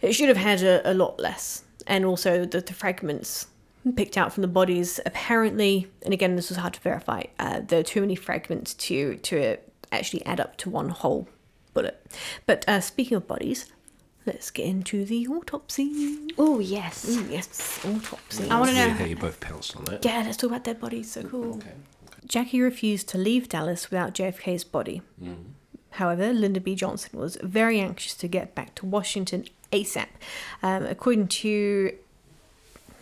It 0.01 0.15
should 0.15 0.29
have 0.29 0.39
had 0.39 0.63
a, 0.63 0.91
a 0.91 0.95
lot 0.95 1.21
less, 1.21 1.65
and 1.87 2.07
also 2.07 2.47
the, 2.47 2.61
the 2.63 2.73
fragments 2.73 3.49
picked 3.97 4.17
out 4.19 4.33
from 4.33 4.43
the 4.43 4.49
bodies. 4.49 5.01
Apparently, 5.07 5.87
and 6.05 6.13
again, 6.15 6.37
this 6.37 6.49
was 6.49 6.59
hard 6.59 6.75
to 6.75 6.81
verify. 6.81 7.25
Uh, 7.39 7.61
there 7.67 7.81
are 7.81 7.85
too 7.85 8.01
many 8.01 8.15
fragments 8.15 8.75
to 8.75 9.17
to 9.17 9.57
actually 9.93 10.25
add 10.27 10.41
up 10.41 10.57
to 10.59 10.71
one 10.71 10.89
whole 10.91 11.29
bullet. 11.75 12.05
But 12.47 12.65
uh, 12.69 12.81
speaking 12.81 13.17
of 13.17 13.27
bodies, 13.27 13.67
let's 14.27 14.51
get 14.51 14.67
into 14.67 15.05
the 15.05 15.27
autopsy. 15.29 16.19
Oh 16.39 16.59
yes. 16.59 17.07
Mm, 17.07 17.31
yes, 17.31 17.81
autopsy. 17.85 18.49
I 18.51 18.61
wanna 18.61 18.73
know- 18.75 18.91
how 18.91 19.05
you 19.05 19.17
both 19.17 19.41
pounced 19.41 19.77
on 19.77 19.85
that. 19.87 20.05
Yeah, 20.05 20.23
let's 20.25 20.37
talk 20.37 20.51
about 20.51 20.65
dead 20.65 20.81
bodies. 20.81 21.13
So 21.13 21.23
cool. 21.25 21.57
Okay. 21.57 21.73
Jackie 22.27 22.61
refused 22.61 23.09
to 23.09 23.19
leave 23.19 23.49
Dallas 23.49 23.91
without 23.91 24.15
JFK's 24.15 24.63
body. 24.63 25.03
However, 25.95 26.33
Lyndon 26.33 26.63
B. 26.63 26.77
Johnson 26.77 27.19
was 27.19 27.37
very 27.43 27.81
anxious 27.81 28.15
to 28.15 28.29
get 28.29 28.55
back 28.55 28.77
to 28.77 28.87
Washington 28.87 29.47
ASAP. 29.73 30.07
Um, 30.63 30.85
according 30.85 31.27
to 31.29 31.93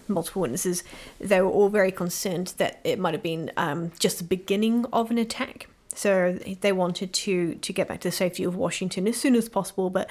multiple 0.09 0.42
witnesses, 0.42 0.82
they 1.20 1.40
were 1.40 1.48
all 1.50 1.68
very 1.68 1.92
concerned 1.92 2.54
that 2.59 2.80
it 2.84 2.98
might 2.98 3.14
have 3.14 3.22
been 3.22 3.50
um, 3.56 3.92
just 3.98 4.18
the 4.18 4.24
beginning 4.24 4.86
of 4.92 5.11
an 5.11 5.18
attack. 5.18 5.68
So 5.94 6.38
they 6.61 6.70
wanted 6.72 7.12
to 7.12 7.56
to 7.56 7.72
get 7.72 7.88
back 7.88 8.00
to 8.00 8.09
the 8.09 8.12
safety 8.12 8.44
of 8.44 8.54
Washington 8.54 9.09
as 9.09 9.16
soon 9.16 9.34
as 9.34 9.48
possible. 9.48 9.90
But 9.90 10.09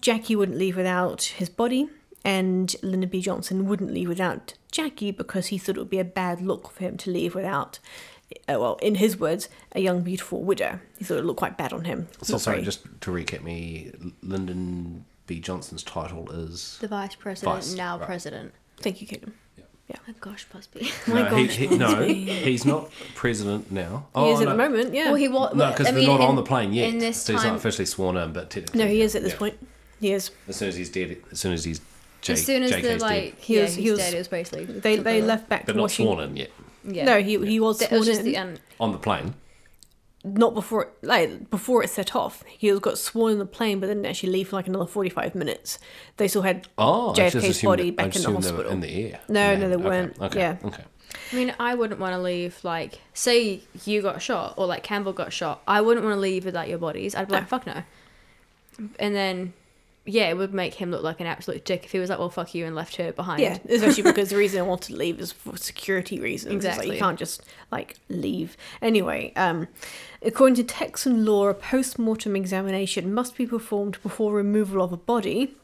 Jackie 0.00 0.36
wouldn't 0.36 0.56
leave 0.58 0.76
without 0.76 1.22
his 1.22 1.48
body, 1.48 1.88
and 2.24 2.74
Lyndon 2.82 3.10
B. 3.10 3.20
Johnson 3.20 3.66
wouldn't 3.66 3.92
leave 3.92 4.08
without 4.08 4.54
Jackie 4.70 5.10
because 5.10 5.48
he 5.48 5.58
thought 5.58 5.76
it 5.76 5.80
would 5.80 5.90
be 5.90 5.98
a 5.98 6.04
bad 6.04 6.40
look 6.40 6.70
for 6.70 6.84
him 6.84 6.96
to 6.98 7.10
leave 7.10 7.34
without. 7.34 7.80
Uh, 8.48 8.60
well, 8.60 8.76
in 8.80 8.96
his 8.96 9.18
words, 9.18 9.48
a 9.72 9.80
young, 9.80 10.02
beautiful 10.02 10.42
widow. 10.42 10.78
He 10.98 11.04
thought 11.04 11.18
it 11.18 11.24
looked 11.24 11.40
quite 11.40 11.56
bad 11.56 11.72
on 11.72 11.84
him. 11.86 12.06
So 12.22 12.38
sorry, 12.38 12.58
very- 12.58 12.64
just 12.64 12.84
to 13.00 13.10
recap 13.10 13.42
me, 13.42 13.90
Lyndon 14.22 15.04
B. 15.26 15.40
Johnson's 15.40 15.82
title 15.82 16.30
is. 16.30 16.78
The 16.80 16.86
vice 16.88 17.16
president, 17.16 17.56
Vice, 17.56 17.74
now 17.74 17.98
right. 17.98 18.06
president. 18.06 18.52
Thank 18.80 19.00
you, 19.00 19.06
Caitlin. 19.06 19.32
Oh 19.92 20.12
gosh, 20.20 20.46
Busby. 20.52 20.88
My 21.08 21.22
no, 21.22 21.30
gosh, 21.30 21.56
he, 21.56 21.66
no, 21.66 21.96
Busby. 21.96 22.14
he's 22.14 22.64
not 22.64 22.90
president 23.16 23.72
now. 23.72 24.06
He 24.14 24.20
Oh, 24.20 24.34
is 24.34 24.40
at 24.40 24.44
no. 24.44 24.50
the 24.50 24.56
moment, 24.56 24.94
yeah. 24.94 25.06
Well, 25.06 25.14
he 25.16 25.26
was. 25.28 25.54
No, 25.54 25.68
because 25.70 25.88
I 25.88 25.90
they're 25.90 26.00
mean, 26.00 26.08
not 26.08 26.20
in- 26.20 26.26
on 26.28 26.36
the 26.36 26.42
plane 26.44 26.72
yet. 26.72 26.88
In 26.90 26.98
this 26.98 27.20
so 27.22 27.32
he's 27.32 27.42
time, 27.42 27.52
not 27.54 27.58
officially 27.58 27.86
sworn 27.86 28.16
in, 28.16 28.32
but 28.32 28.50
technically. 28.50 28.78
no, 28.84 28.86
he 28.86 29.02
is 29.02 29.16
at 29.16 29.22
this 29.22 29.32
yeah. 29.32 29.38
point. 29.38 29.66
He 30.00 30.12
is. 30.12 30.30
As 30.46 30.56
soon 30.56 30.68
as 30.68 30.76
he's 30.76 30.90
dead, 30.90 31.16
as 31.32 31.40
soon 31.40 31.52
as 31.54 31.64
he's. 31.64 31.80
J- 32.20 32.34
as 32.34 32.44
soon 32.46 32.62
as 32.62 32.70
JK's 32.70 32.82
the 32.82 32.88
dead. 32.88 33.00
like, 33.00 33.40
He 33.40 33.56
yeah, 33.56 33.62
was- 33.62 33.74
he 33.74 33.82
he's 33.82 33.90
was- 33.92 34.00
dead. 34.00 34.14
It 34.14 34.18
was 34.18 34.28
basically 34.28 34.64
They 34.66 34.96
they 34.96 35.22
left 35.22 35.48
back 35.48 35.66
But 35.66 35.72
to 35.72 35.78
not 35.78 35.82
Washington. 35.82 36.14
sworn 36.16 36.28
in 36.30 36.36
yet. 36.36 36.50
Yeah. 36.84 37.04
No, 37.06 37.20
he 37.20 37.38
he 37.44 37.58
was 37.58 37.82
It 37.82 37.88
sworn 37.88 37.98
was 38.00 38.08
in. 38.18 38.24
the 38.24 38.36
end. 38.36 38.60
On 38.78 38.92
the 38.92 38.98
plane. 38.98 39.34
Not 40.24 40.52
before 40.54 40.92
like 41.02 41.50
before 41.50 41.82
it 41.82 41.88
set 41.88 42.14
off. 42.14 42.44
He 42.46 42.70
was 42.70 42.80
got 42.80 42.98
sworn 42.98 43.32
in 43.32 43.38
the 43.38 43.46
plane, 43.46 43.80
but 43.80 43.86
didn't 43.86 44.04
actually 44.06 44.32
leave 44.32 44.48
for 44.48 44.56
like 44.56 44.66
another 44.68 44.86
forty 44.86 45.08
five 45.10 45.34
minutes. 45.34 45.78
They 46.18 46.28
still 46.28 46.42
had 46.42 46.68
Oh, 46.76 47.14
JFK's 47.16 47.62
body 47.62 47.90
that- 47.90 48.02
I 48.02 48.06
back 48.06 48.16
in 48.16 48.22
the 48.22 48.28
assumed 48.28 48.42
they 48.44 48.50
were 48.52 48.56
hospital. 48.58 48.72
in 48.72 48.80
the 48.80 49.04
air. 49.12 49.20
No, 49.28 49.56
no, 49.56 49.68
they 49.68 49.74
Okay, 49.76 49.84
weren't. 49.84 50.20
Okay. 50.20 50.38
Yeah. 50.38 50.56
Okay. 50.64 50.84
I 51.32 51.36
mean, 51.36 51.54
I 51.58 51.74
wouldn't 51.74 51.98
want 52.00 52.12
to 52.12 52.18
leave. 52.20 52.58
Like, 52.62 53.00
say 53.14 53.62
you 53.84 54.00
got 54.02 54.20
shot, 54.22 54.54
or 54.56 54.66
like 54.66 54.82
Campbell 54.82 55.12
got 55.12 55.32
shot. 55.32 55.62
I 55.66 55.80
wouldn't 55.80 56.04
want 56.04 56.16
to 56.16 56.20
leave 56.20 56.44
without 56.44 56.68
your 56.68 56.78
bodies. 56.78 57.14
I'd 57.14 57.26
be 57.28 57.34
like, 57.34 57.48
fuck 57.48 57.66
no. 57.66 57.82
And 58.98 59.14
then, 59.14 59.52
yeah, 60.06 60.28
it 60.30 60.36
would 60.36 60.54
make 60.54 60.74
him 60.74 60.90
look 60.90 61.02
like 61.02 61.20
an 61.20 61.26
absolute 61.26 61.64
dick 61.64 61.84
if 61.84 61.92
he 61.92 61.98
was 61.98 62.08
like, 62.10 62.18
well, 62.18 62.30
fuck 62.30 62.54
you, 62.54 62.64
and 62.64 62.74
left 62.74 62.96
her 62.96 63.12
behind. 63.12 63.40
Yeah, 63.40 63.58
especially 63.68 64.04
because 64.04 64.30
the 64.30 64.36
reason 64.36 64.60
I 64.60 64.62
wanted 64.62 64.92
to 64.92 64.96
leave 64.98 65.20
is 65.20 65.32
for 65.32 65.56
security 65.56 66.18
reasons. 66.20 66.54
It's 66.54 66.64
like 66.64 66.72
Exactly. 66.74 66.94
you 66.96 67.00
can't 67.00 67.18
just 67.18 67.42
like 67.70 67.96
leave. 68.08 68.56
Anyway, 68.80 69.32
um, 69.36 69.66
according 70.22 70.56
to 70.56 70.64
Texan 70.64 71.24
law, 71.24 71.48
a 71.48 71.54
post-mortem 71.54 72.36
examination 72.36 73.12
must 73.12 73.36
be 73.36 73.46
performed 73.46 74.02
before 74.02 74.32
removal 74.32 74.82
of 74.82 74.92
a 74.92 74.96
body. 74.96 75.54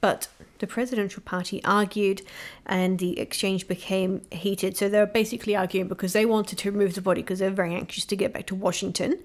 But 0.00 0.28
the 0.60 0.66
presidential 0.66 1.22
party 1.22 1.62
argued, 1.62 2.22
and 2.64 2.98
the 2.98 3.20
exchange 3.20 3.68
became 3.68 4.22
heated. 4.32 4.76
So 4.76 4.88
they 4.88 4.98
were 4.98 5.04
basically 5.04 5.54
arguing 5.54 5.88
because 5.88 6.14
they 6.14 6.24
wanted 6.24 6.58
to 6.58 6.70
remove 6.70 6.94
the 6.94 7.02
body 7.02 7.20
because 7.20 7.40
they're 7.40 7.50
very 7.50 7.74
anxious 7.74 8.06
to 8.06 8.16
get 8.16 8.32
back 8.32 8.46
to 8.46 8.54
Washington, 8.54 9.18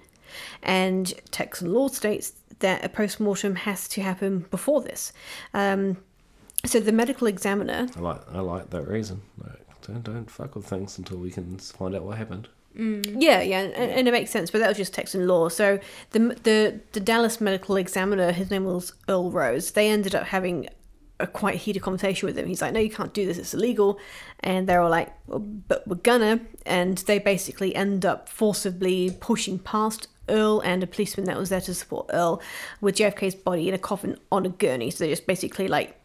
and 0.61 1.13
Texan 1.31 1.73
law 1.73 1.87
states 1.87 2.33
that 2.59 2.83
a 2.83 2.89
post-mortem 2.89 3.55
has 3.55 3.87
to 3.89 4.01
happen 4.01 4.45
before 4.51 4.81
this. 4.81 5.13
Um, 5.53 5.97
so 6.65 6.79
the 6.79 6.91
medical 6.91 7.27
examiner 7.27 7.87
I 7.95 7.99
like 7.99 8.21
I 8.33 8.39
like 8.39 8.69
that 8.71 8.87
reason. 8.87 9.21
Like, 9.37 9.61
don't 9.87 10.03
don't 10.03 10.29
fuck 10.29 10.55
with 10.55 10.65
things 10.65 10.97
until 10.97 11.19
we 11.19 11.31
can 11.31 11.57
find 11.57 11.95
out 11.95 12.03
what 12.03 12.17
happened. 12.17 12.49
Mm. 12.77 13.17
Yeah, 13.21 13.41
yeah, 13.41 13.61
and, 13.61 13.73
and 13.73 14.07
it 14.07 14.11
makes 14.11 14.31
sense, 14.31 14.51
but 14.51 14.59
that 14.59 14.67
was 14.67 14.77
just 14.77 14.93
Texan 14.93 15.27
law. 15.27 15.49
So 15.49 15.79
the 16.11 16.19
the 16.43 16.79
the 16.91 16.99
Dallas 16.99 17.39
medical 17.39 17.77
examiner, 17.77 18.31
his 18.31 18.51
name 18.51 18.65
was 18.65 18.93
Earl 19.07 19.31
Rose. 19.31 19.71
They 19.71 19.89
ended 19.89 20.13
up 20.15 20.25
having 20.27 20.67
a 21.21 21.27
quite 21.27 21.55
heated 21.55 21.81
conversation 21.81 22.25
with 22.27 22.37
him. 22.37 22.45
He's 22.47 22.61
like, 22.61 22.73
"No, 22.73 22.79
you 22.81 22.89
can't 22.89 23.13
do 23.13 23.25
this; 23.25 23.37
it's 23.37 23.53
illegal." 23.53 23.97
And 24.41 24.67
they're 24.67 24.81
all 24.81 24.89
like, 24.89 25.13
well, 25.27 25.39
"But 25.39 25.87
we're 25.87 25.95
gonna." 25.95 26.41
And 26.65 26.97
they 26.99 27.19
basically 27.19 27.73
end 27.75 28.05
up 28.05 28.27
forcibly 28.27 29.15
pushing 29.21 29.57
past 29.59 30.07
Earl 30.27 30.59
and 30.65 30.83
a 30.83 30.87
policeman 30.87 31.25
that 31.27 31.37
was 31.37 31.47
there 31.49 31.61
to 31.61 31.73
support 31.73 32.09
Earl 32.11 32.41
with 32.81 32.95
JFK's 32.97 33.35
body 33.35 33.69
in 33.69 33.73
a 33.73 33.77
coffin 33.77 34.17
on 34.31 34.45
a 34.45 34.49
gurney. 34.49 34.89
So 34.91 35.05
they 35.05 35.09
just 35.09 35.25
basically 35.27 35.69
like 35.69 35.95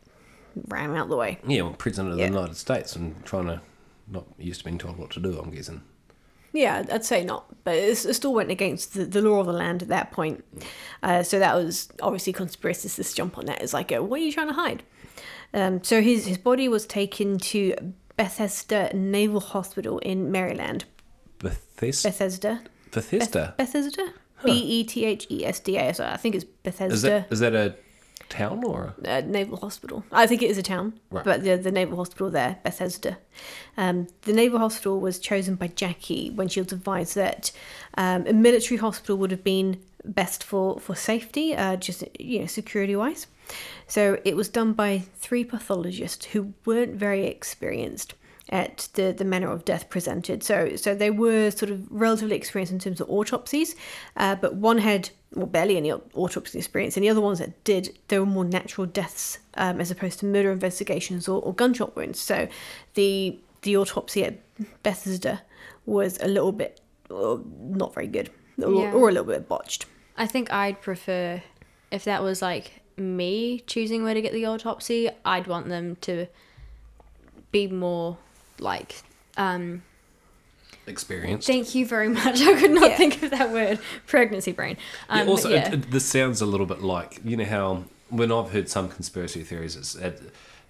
ran 0.68 0.90
him 0.90 0.96
out 0.96 1.08
the 1.08 1.16
way. 1.16 1.38
Yeah, 1.46 1.62
well, 1.62 1.72
president 1.72 2.12
of 2.12 2.18
Yeah. 2.20 2.28
the 2.28 2.34
United 2.34 2.56
States 2.56 2.94
and 2.94 3.24
trying 3.24 3.46
to 3.46 3.60
not 4.08 4.26
used 4.38 4.60
to 4.60 4.64
being 4.64 4.78
told 4.78 4.96
what 4.98 5.10
to 5.10 5.20
do. 5.20 5.38
I'm 5.38 5.50
guessing. 5.50 5.82
Yeah, 6.53 6.84
I'd- 6.90 7.05
say 7.05 7.24
not, 7.24 7.44
but 7.64 7.74
it 7.76 7.96
still 7.96 8.34
went 8.34 8.51
against 8.51 8.94
the, 8.94 9.05
the 9.05 9.22
law 9.22 9.40
of 9.40 9.46
the 9.46 9.53
land 9.53 9.82
at 9.82 9.88
that 9.88 10.11
point. 10.11 10.44
Uh, 11.03 11.22
so 11.22 11.38
that 11.38 11.55
was 11.55 11.88
obviously 12.03 12.32
conspiracists 12.32 13.14
jump 13.14 13.38
on 13.38 13.46
that. 13.46 13.62
It's 13.62 13.72
like, 13.72 13.92
uh, 13.92 14.03
what 14.03 14.20
are 14.20 14.24
you 14.24 14.32
trying 14.32 14.48
to 14.48 14.55
hide? 14.55 14.82
Um, 15.55 15.82
so 15.82 16.01
his 16.01 16.26
his 16.26 16.38
body 16.38 16.68
was 16.68 16.86
taken 16.86 17.38
to 17.38 17.74
Bethesda 18.16 18.90
Naval 18.94 19.40
Hospital 19.40 19.98
in 20.01 20.30
Maryland. 20.30 20.84
Bethesda. 21.38 22.09
Bethesda. 22.09 22.61
Bethesda. 22.92 23.55
Bethesda. 23.57 24.12
B 24.44 24.53
e 24.53 24.84
t 24.84 25.05
h 25.05 25.26
e 25.28 25.44
s 25.44 25.61
d 25.61 25.76
a. 25.76 25.92
So 25.92 26.05
I 26.05 26.16
think 26.16 26.34
it's 26.34 26.44
Bethesda. 26.44 26.94
Is 26.94 27.03
that 27.03 27.32
is 27.32 27.40
that 27.40 27.55
a 27.55 27.74
town 28.30 28.64
or? 28.64 28.94
A... 29.04 29.18
uh, 29.18 29.20
naval 29.26 29.58
hospital. 29.58 30.02
I 30.10 30.26
think 30.26 30.40
it 30.42 30.50
is 30.50 30.58
a 30.58 30.62
town, 30.62 30.94
Right. 31.10 31.24
but 31.24 31.42
the 31.44 31.56
the 31.56 31.70
naval 31.72 31.96
hospital 31.98 32.30
there, 32.30 32.56
Bethesda. 32.64 33.18
Um, 33.76 34.06
the 34.22 34.32
naval 34.32 34.58
hospital 34.58 35.00
was 35.00 35.18
chosen 35.18 35.56
by 35.56 35.68
Jackie 35.68 36.30
when 36.30 36.48
she 36.48 36.60
was 36.62 36.72
advised 36.72 37.14
that 37.16 37.52
um, 37.98 38.26
a 38.26 38.32
military 38.32 38.78
hospital 38.78 39.16
would 39.18 39.30
have 39.30 39.44
been 39.44 39.76
best 40.04 40.42
for 40.44 40.80
for 40.80 40.94
safety, 40.94 41.54
uh, 41.54 41.76
just 41.76 42.04
you 42.18 42.38
know 42.40 42.46
security 42.46 42.96
wise. 42.96 43.26
So 43.86 44.18
it 44.24 44.36
was 44.36 44.48
done 44.48 44.72
by 44.72 45.02
three 45.16 45.44
pathologists 45.44 46.26
who 46.32 46.54
weren't 46.64 46.94
very 46.94 47.26
experienced 47.26 48.14
at 48.48 48.88
the, 48.94 49.12
the 49.12 49.24
manner 49.24 49.50
of 49.50 49.64
death 49.64 49.88
presented. 49.88 50.42
So 50.42 50.76
so 50.76 50.94
they 50.94 51.10
were 51.10 51.50
sort 51.50 51.70
of 51.70 51.78
relatively 51.90 52.36
experienced 52.36 52.72
in 52.72 52.78
terms 52.78 53.00
of 53.00 53.10
autopsies, 53.10 53.74
uh, 54.16 54.36
but 54.36 54.54
one 54.54 54.78
had 54.78 55.10
well, 55.34 55.46
barely 55.46 55.76
any 55.76 55.92
autopsy 55.92 56.58
experience, 56.58 56.96
Any 56.96 57.08
other 57.08 57.20
ones 57.20 57.38
that 57.38 57.62
did, 57.64 57.96
there 58.08 58.20
were 58.20 58.26
more 58.26 58.44
natural 58.44 58.86
deaths 58.86 59.38
um, 59.54 59.80
as 59.80 59.90
opposed 59.90 60.18
to 60.20 60.26
murder 60.26 60.50
investigations 60.50 61.28
or, 61.28 61.40
or 61.42 61.54
gunshot 61.54 61.94
wounds. 61.96 62.18
So 62.20 62.48
the 62.94 63.38
the 63.62 63.76
autopsy 63.76 64.24
at 64.24 64.38
Bethesda 64.82 65.42
was 65.86 66.18
a 66.22 66.26
little 66.28 66.52
bit 66.52 66.80
not 67.10 67.92
very 67.94 68.06
good, 68.06 68.30
or, 68.62 68.72
Yeah. 68.72 68.92
or 68.92 69.08
a 69.08 69.12
little 69.12 69.26
bit 69.26 69.48
botched. 69.48 69.86
I 70.16 70.26
think 70.26 70.52
I'd 70.52 70.80
prefer 70.80 71.42
if 71.90 72.04
that 72.04 72.22
was 72.22 72.40
like 72.42 72.80
me 72.96 73.60
choosing 73.66 74.02
where 74.02 74.14
to 74.14 74.22
get 74.22 74.32
the 74.32 74.46
autopsy, 74.46 75.10
I'd 75.24 75.46
want 75.46 75.68
them 75.68 75.96
to 76.02 76.26
be 77.52 77.66
more 77.66 78.16
like 78.58 78.96
um 79.36 79.82
Experienced. 80.86 81.46
thank 81.46 81.74
you 81.74 81.86
very 81.86 82.08
much. 82.08 82.40
I 82.40 82.58
could 82.60 82.70
not 82.72 82.90
Yeah. 82.90 82.96
think 82.96 83.22
of 83.22 83.30
that 83.30 83.50
word. 83.50 83.78
Pregnancy 84.06 84.52
brain. 84.52 84.76
Yeah, 85.08 85.22
Um, 85.22 85.28
also, 85.28 85.48
yeah. 85.48 85.68
It, 85.68 85.74
it, 85.74 85.90
this 85.90 86.04
sounds 86.06 86.40
a 86.40 86.46
little 86.46 86.66
bit 86.66 86.82
like 86.82 87.20
you 87.24 87.36
know 87.36 87.44
how 87.44 87.84
when 88.08 88.32
I've 88.32 88.50
heard 88.50 88.68
some 88.68 88.88
conspiracy 88.88 89.42
theories, 89.44 89.76
it's, 89.76 89.94
it, 89.94 90.20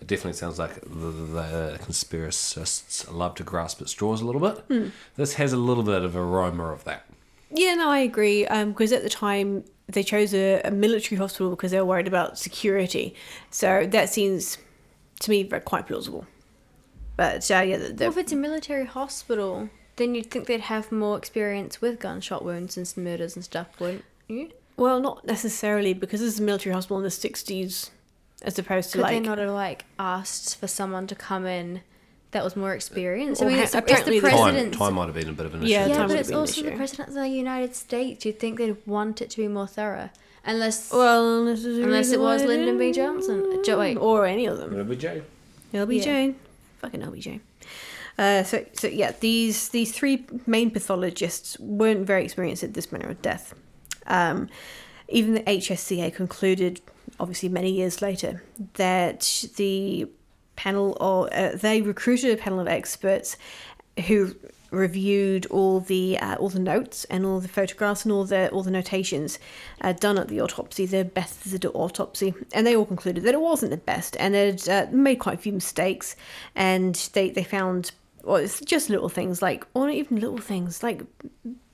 it 0.00 0.06
definitely 0.06 0.34
sounds 0.34 0.58
like 0.58 0.74
the, 0.82 0.88
the 1.10 1.78
conspiracists 1.82 3.10
love 3.12 3.34
to 3.36 3.42
grasp 3.44 3.80
at 3.80 3.88
straws 3.88 4.20
a 4.20 4.26
little 4.26 4.40
bit. 4.40 4.58
Hmm. 4.68 4.88
This 5.16 5.34
has 5.34 5.52
a 5.52 5.56
little 5.56 5.82
bit 5.82 6.02
of 6.02 6.14
aroma 6.16 6.64
of 6.72 6.84
that. 6.84 7.06
Yeah, 7.50 7.74
no, 7.74 7.88
I 7.90 7.98
agree. 8.00 8.44
Because 8.44 8.92
at 8.92 9.02
the 9.02 9.08
time 9.10 9.64
they 9.88 10.02
chose 10.02 10.34
a, 10.34 10.60
a 10.64 10.70
military 10.70 11.18
hospital 11.18 11.50
because 11.50 11.70
they 11.72 11.78
were 11.78 11.84
worried 11.86 12.06
about 12.06 12.38
security. 12.38 13.14
So 13.50 13.86
that 13.86 14.08
seems 14.10 14.58
to 15.20 15.30
me 15.30 15.44
quite 15.44 15.86
plausible. 15.86 16.26
But 17.16 17.50
uh, 17.50 17.60
yeah, 17.60 17.76
the, 17.76 17.88
the, 17.92 18.04
well, 18.04 18.10
if 18.12 18.16
it's 18.18 18.32
a 18.32 18.36
military 18.36 18.86
hospital, 18.86 19.68
then 20.00 20.14
you'd 20.14 20.30
think 20.30 20.46
they'd 20.46 20.60
have 20.62 20.90
more 20.90 21.16
experience 21.18 21.80
with 21.80 22.00
gunshot 22.00 22.44
wounds 22.44 22.76
and 22.76 22.88
some 22.88 23.04
murders 23.04 23.36
and 23.36 23.44
stuff, 23.44 23.68
wouldn't 23.78 24.04
you? 24.28 24.50
well, 24.76 24.98
not 25.00 25.26
necessarily 25.26 25.92
because 25.92 26.20
this 26.20 26.32
is 26.34 26.40
a 26.40 26.42
military 26.42 26.72
hospital 26.74 26.96
in 26.98 27.02
the 27.04 27.10
sixties, 27.10 27.90
as 28.42 28.58
opposed 28.58 28.90
to 28.92 28.98
Could 28.98 29.02
like 29.02 29.12
they 29.12 29.20
not 29.20 29.38
have 29.38 29.50
like 29.50 29.84
asked 29.98 30.58
for 30.58 30.66
someone 30.66 31.06
to 31.08 31.14
come 31.14 31.44
in 31.46 31.82
that 32.30 32.42
was 32.44 32.56
more 32.56 32.72
experienced? 32.74 33.42
I 33.42 33.44
Or 33.44 33.48
mean, 33.48 33.58
ha- 33.58 33.62
it's, 33.64 33.72
the- 33.72 33.78
it's 33.86 34.02
the 34.04 34.20
the- 34.20 34.30
Time, 34.30 34.70
time 34.70 34.94
might 34.94 35.06
have 35.06 35.14
been 35.14 35.28
a 35.28 35.32
bit 35.32 35.46
of 35.46 35.54
an 35.54 35.62
issue. 35.62 35.72
Yeah, 35.72 35.86
Yeah, 35.86 35.96
time 35.96 36.08
but 36.08 36.16
it's 36.16 36.28
have 36.28 36.28
been 36.28 36.34
an 36.36 36.40
also 36.40 36.62
the 36.62 36.70
president 36.76 37.08
of 37.08 37.14
the 37.14 37.28
United 37.28 37.74
States. 37.74 38.24
You'd 38.24 38.38
think 38.38 38.58
they'd 38.58 38.76
want 38.86 39.20
it 39.20 39.30
to 39.30 39.36
be 39.36 39.48
more 39.48 39.66
thorough, 39.66 40.10
unless 40.46 40.92
well, 40.92 41.40
unless, 41.40 41.64
unless 41.64 42.12
it 42.12 42.20
was 42.20 42.44
Lyndon 42.44 42.78
B. 42.78 42.92
Johnson. 42.92 43.62
Jo- 43.64 43.78
wait, 43.80 43.96
or 43.96 44.24
any 44.26 44.46
of 44.46 44.56
them. 44.58 44.70
LBJ. 44.74 45.22
LBJ. 45.74 46.06
Yeah. 46.28 46.32
Fucking 46.78 47.00
LBJ. 47.02 47.40
Uh, 48.20 48.42
so, 48.42 48.62
so 48.74 48.86
yeah, 48.86 49.12
these 49.20 49.70
these 49.70 49.92
three 49.92 50.26
main 50.46 50.70
pathologists 50.70 51.58
weren't 51.58 52.06
very 52.06 52.22
experienced 52.22 52.62
at 52.62 52.74
this 52.74 52.92
manner 52.92 53.08
of 53.08 53.22
death. 53.22 53.54
Um, 54.06 54.50
even 55.08 55.32
the 55.32 55.40
HSCA 55.40 56.14
concluded, 56.14 56.82
obviously 57.18 57.48
many 57.48 57.70
years 57.70 58.02
later, 58.02 58.42
that 58.74 59.46
the 59.56 60.06
panel 60.54 60.98
or 61.00 61.34
uh, 61.34 61.56
they 61.56 61.80
recruited 61.80 62.30
a 62.30 62.36
panel 62.36 62.60
of 62.60 62.68
experts 62.68 63.38
who 64.06 64.36
reviewed 64.70 65.46
all 65.46 65.80
the 65.80 66.18
uh, 66.18 66.34
all 66.34 66.50
the 66.50 66.60
notes 66.60 67.04
and 67.04 67.24
all 67.24 67.40
the 67.40 67.48
photographs 67.48 68.04
and 68.04 68.12
all 68.12 68.26
the 68.26 68.50
all 68.50 68.62
the 68.62 68.70
notations 68.70 69.38
uh, 69.80 69.94
done 69.94 70.18
at 70.18 70.28
the 70.28 70.42
autopsy, 70.42 70.84
the 70.84 71.06
Bethesda 71.06 71.70
autopsy, 71.70 72.34
and 72.52 72.66
they 72.66 72.76
all 72.76 72.84
concluded 72.84 73.24
that 73.24 73.32
it 73.32 73.40
wasn't 73.40 73.70
the 73.70 73.78
best 73.78 74.14
and 74.20 74.34
it 74.34 74.68
uh, 74.68 74.86
made 74.90 75.16
quite 75.16 75.38
a 75.38 75.42
few 75.42 75.54
mistakes, 75.54 76.16
and 76.54 77.08
they 77.14 77.30
they 77.30 77.44
found 77.44 77.92
well, 78.22 78.36
it's 78.36 78.60
just 78.60 78.90
little 78.90 79.08
things 79.08 79.42
like 79.42 79.66
or 79.74 79.86
not 79.86 79.94
even 79.94 80.20
little 80.20 80.38
things 80.38 80.82
like 80.82 81.02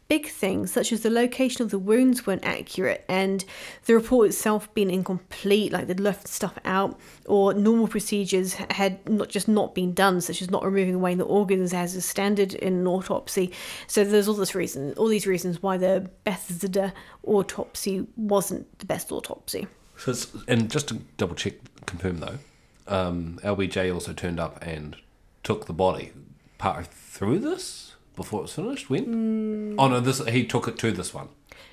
big 0.08 0.28
things 0.28 0.72
such 0.72 0.92
as 0.92 1.00
the 1.00 1.10
location 1.10 1.62
of 1.62 1.70
the 1.70 1.78
wounds 1.78 2.26
weren't 2.26 2.44
accurate 2.44 3.04
and 3.08 3.44
the 3.86 3.94
report 3.94 4.28
itself 4.28 4.72
being 4.72 4.90
incomplete 4.90 5.72
like 5.72 5.88
they'd 5.88 5.98
left 5.98 6.28
stuff 6.28 6.56
out 6.64 6.98
or 7.26 7.52
normal 7.52 7.88
procedures 7.88 8.54
had 8.70 9.06
not 9.08 9.28
just 9.28 9.48
not 9.48 9.74
been 9.74 9.92
done 9.92 10.20
such 10.20 10.40
as 10.40 10.50
not 10.50 10.64
removing 10.64 10.94
away 10.94 11.14
the 11.14 11.24
organs 11.24 11.74
as 11.74 11.96
is 11.96 12.04
standard 12.04 12.54
in 12.54 12.74
an 12.74 12.86
autopsy. 12.86 13.52
So 13.88 14.04
there's 14.04 14.28
all 14.28 14.34
this 14.34 14.54
reason 14.54 14.94
all 14.96 15.08
these 15.08 15.26
reasons 15.26 15.62
why 15.62 15.76
the 15.76 16.08
Bethesda 16.22 16.92
autopsy 17.24 18.06
wasn't 18.16 18.78
the 18.78 18.86
best 18.86 19.10
autopsy. 19.10 19.66
So 19.96 20.14
and 20.46 20.70
just 20.70 20.88
to 20.88 20.94
double 21.16 21.34
check, 21.34 21.54
confirm 21.86 22.18
though, 22.18 22.38
um, 22.86 23.40
LBJ 23.42 23.92
also 23.92 24.12
turned 24.12 24.38
up 24.38 24.62
and 24.62 24.96
took 25.42 25.66
the 25.66 25.72
body 25.72 26.12
part 26.58 26.86
through 26.86 27.38
this 27.40 27.94
before 28.14 28.40
it 28.40 28.42
was 28.42 28.52
finished. 28.52 28.88
When? 28.90 29.74
Oh 29.78 29.88
no, 29.88 30.00
this 30.00 30.24
he 30.26 30.44
took 30.44 30.68
it 30.68 30.78
to 30.78 30.92
this 30.92 31.12
one. 31.14 31.28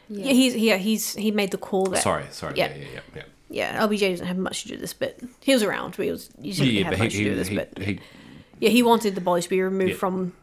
yeah, 0.10 0.32
he's 0.34 0.56
yeah 0.56 0.78
he's 0.78 1.16
he 1.16 1.32
made 1.32 1.52
the 1.52 1.58
call 1.58 1.86
that 1.88 2.02
Sorry, 2.04 2.26
sorry. 2.32 2.56
Yeah. 2.58 2.70
Yeah, 2.70 2.76
yeah, 2.76 2.88
yeah. 2.94 3.00
yeah. 3.16 3.24
yeah 3.50 3.86
LBJ 3.88 4.12
doesn't 4.12 4.28
have 4.28 4.38
much 4.38 4.64
to 4.64 4.68
do 4.70 4.74
with 4.74 4.82
this 4.82 4.94
but 4.94 5.18
he 5.40 5.54
was 5.54 5.64
around 5.64 5.96
but 5.96 6.06
he 6.06 6.12
was 6.12 6.30
he 6.42 6.52
didn't 6.52 6.74
Yeah, 6.74 6.84
have 6.84 6.92
but 6.92 7.00
much 7.00 7.14
he, 7.14 7.20
to 7.20 7.24
do 7.24 7.30
with 7.32 7.40
this 7.40 7.48
he, 7.48 7.56
but 7.56 7.78
he, 7.78 8.00
Yeah, 8.60 8.70
he 8.70 8.84
wanted 8.84 9.16
the 9.16 9.22
body 9.22 9.42
to 9.42 9.50
be 9.50 9.62
removed 9.62 9.92
Yeah. 9.92 9.98
from 9.98 10.34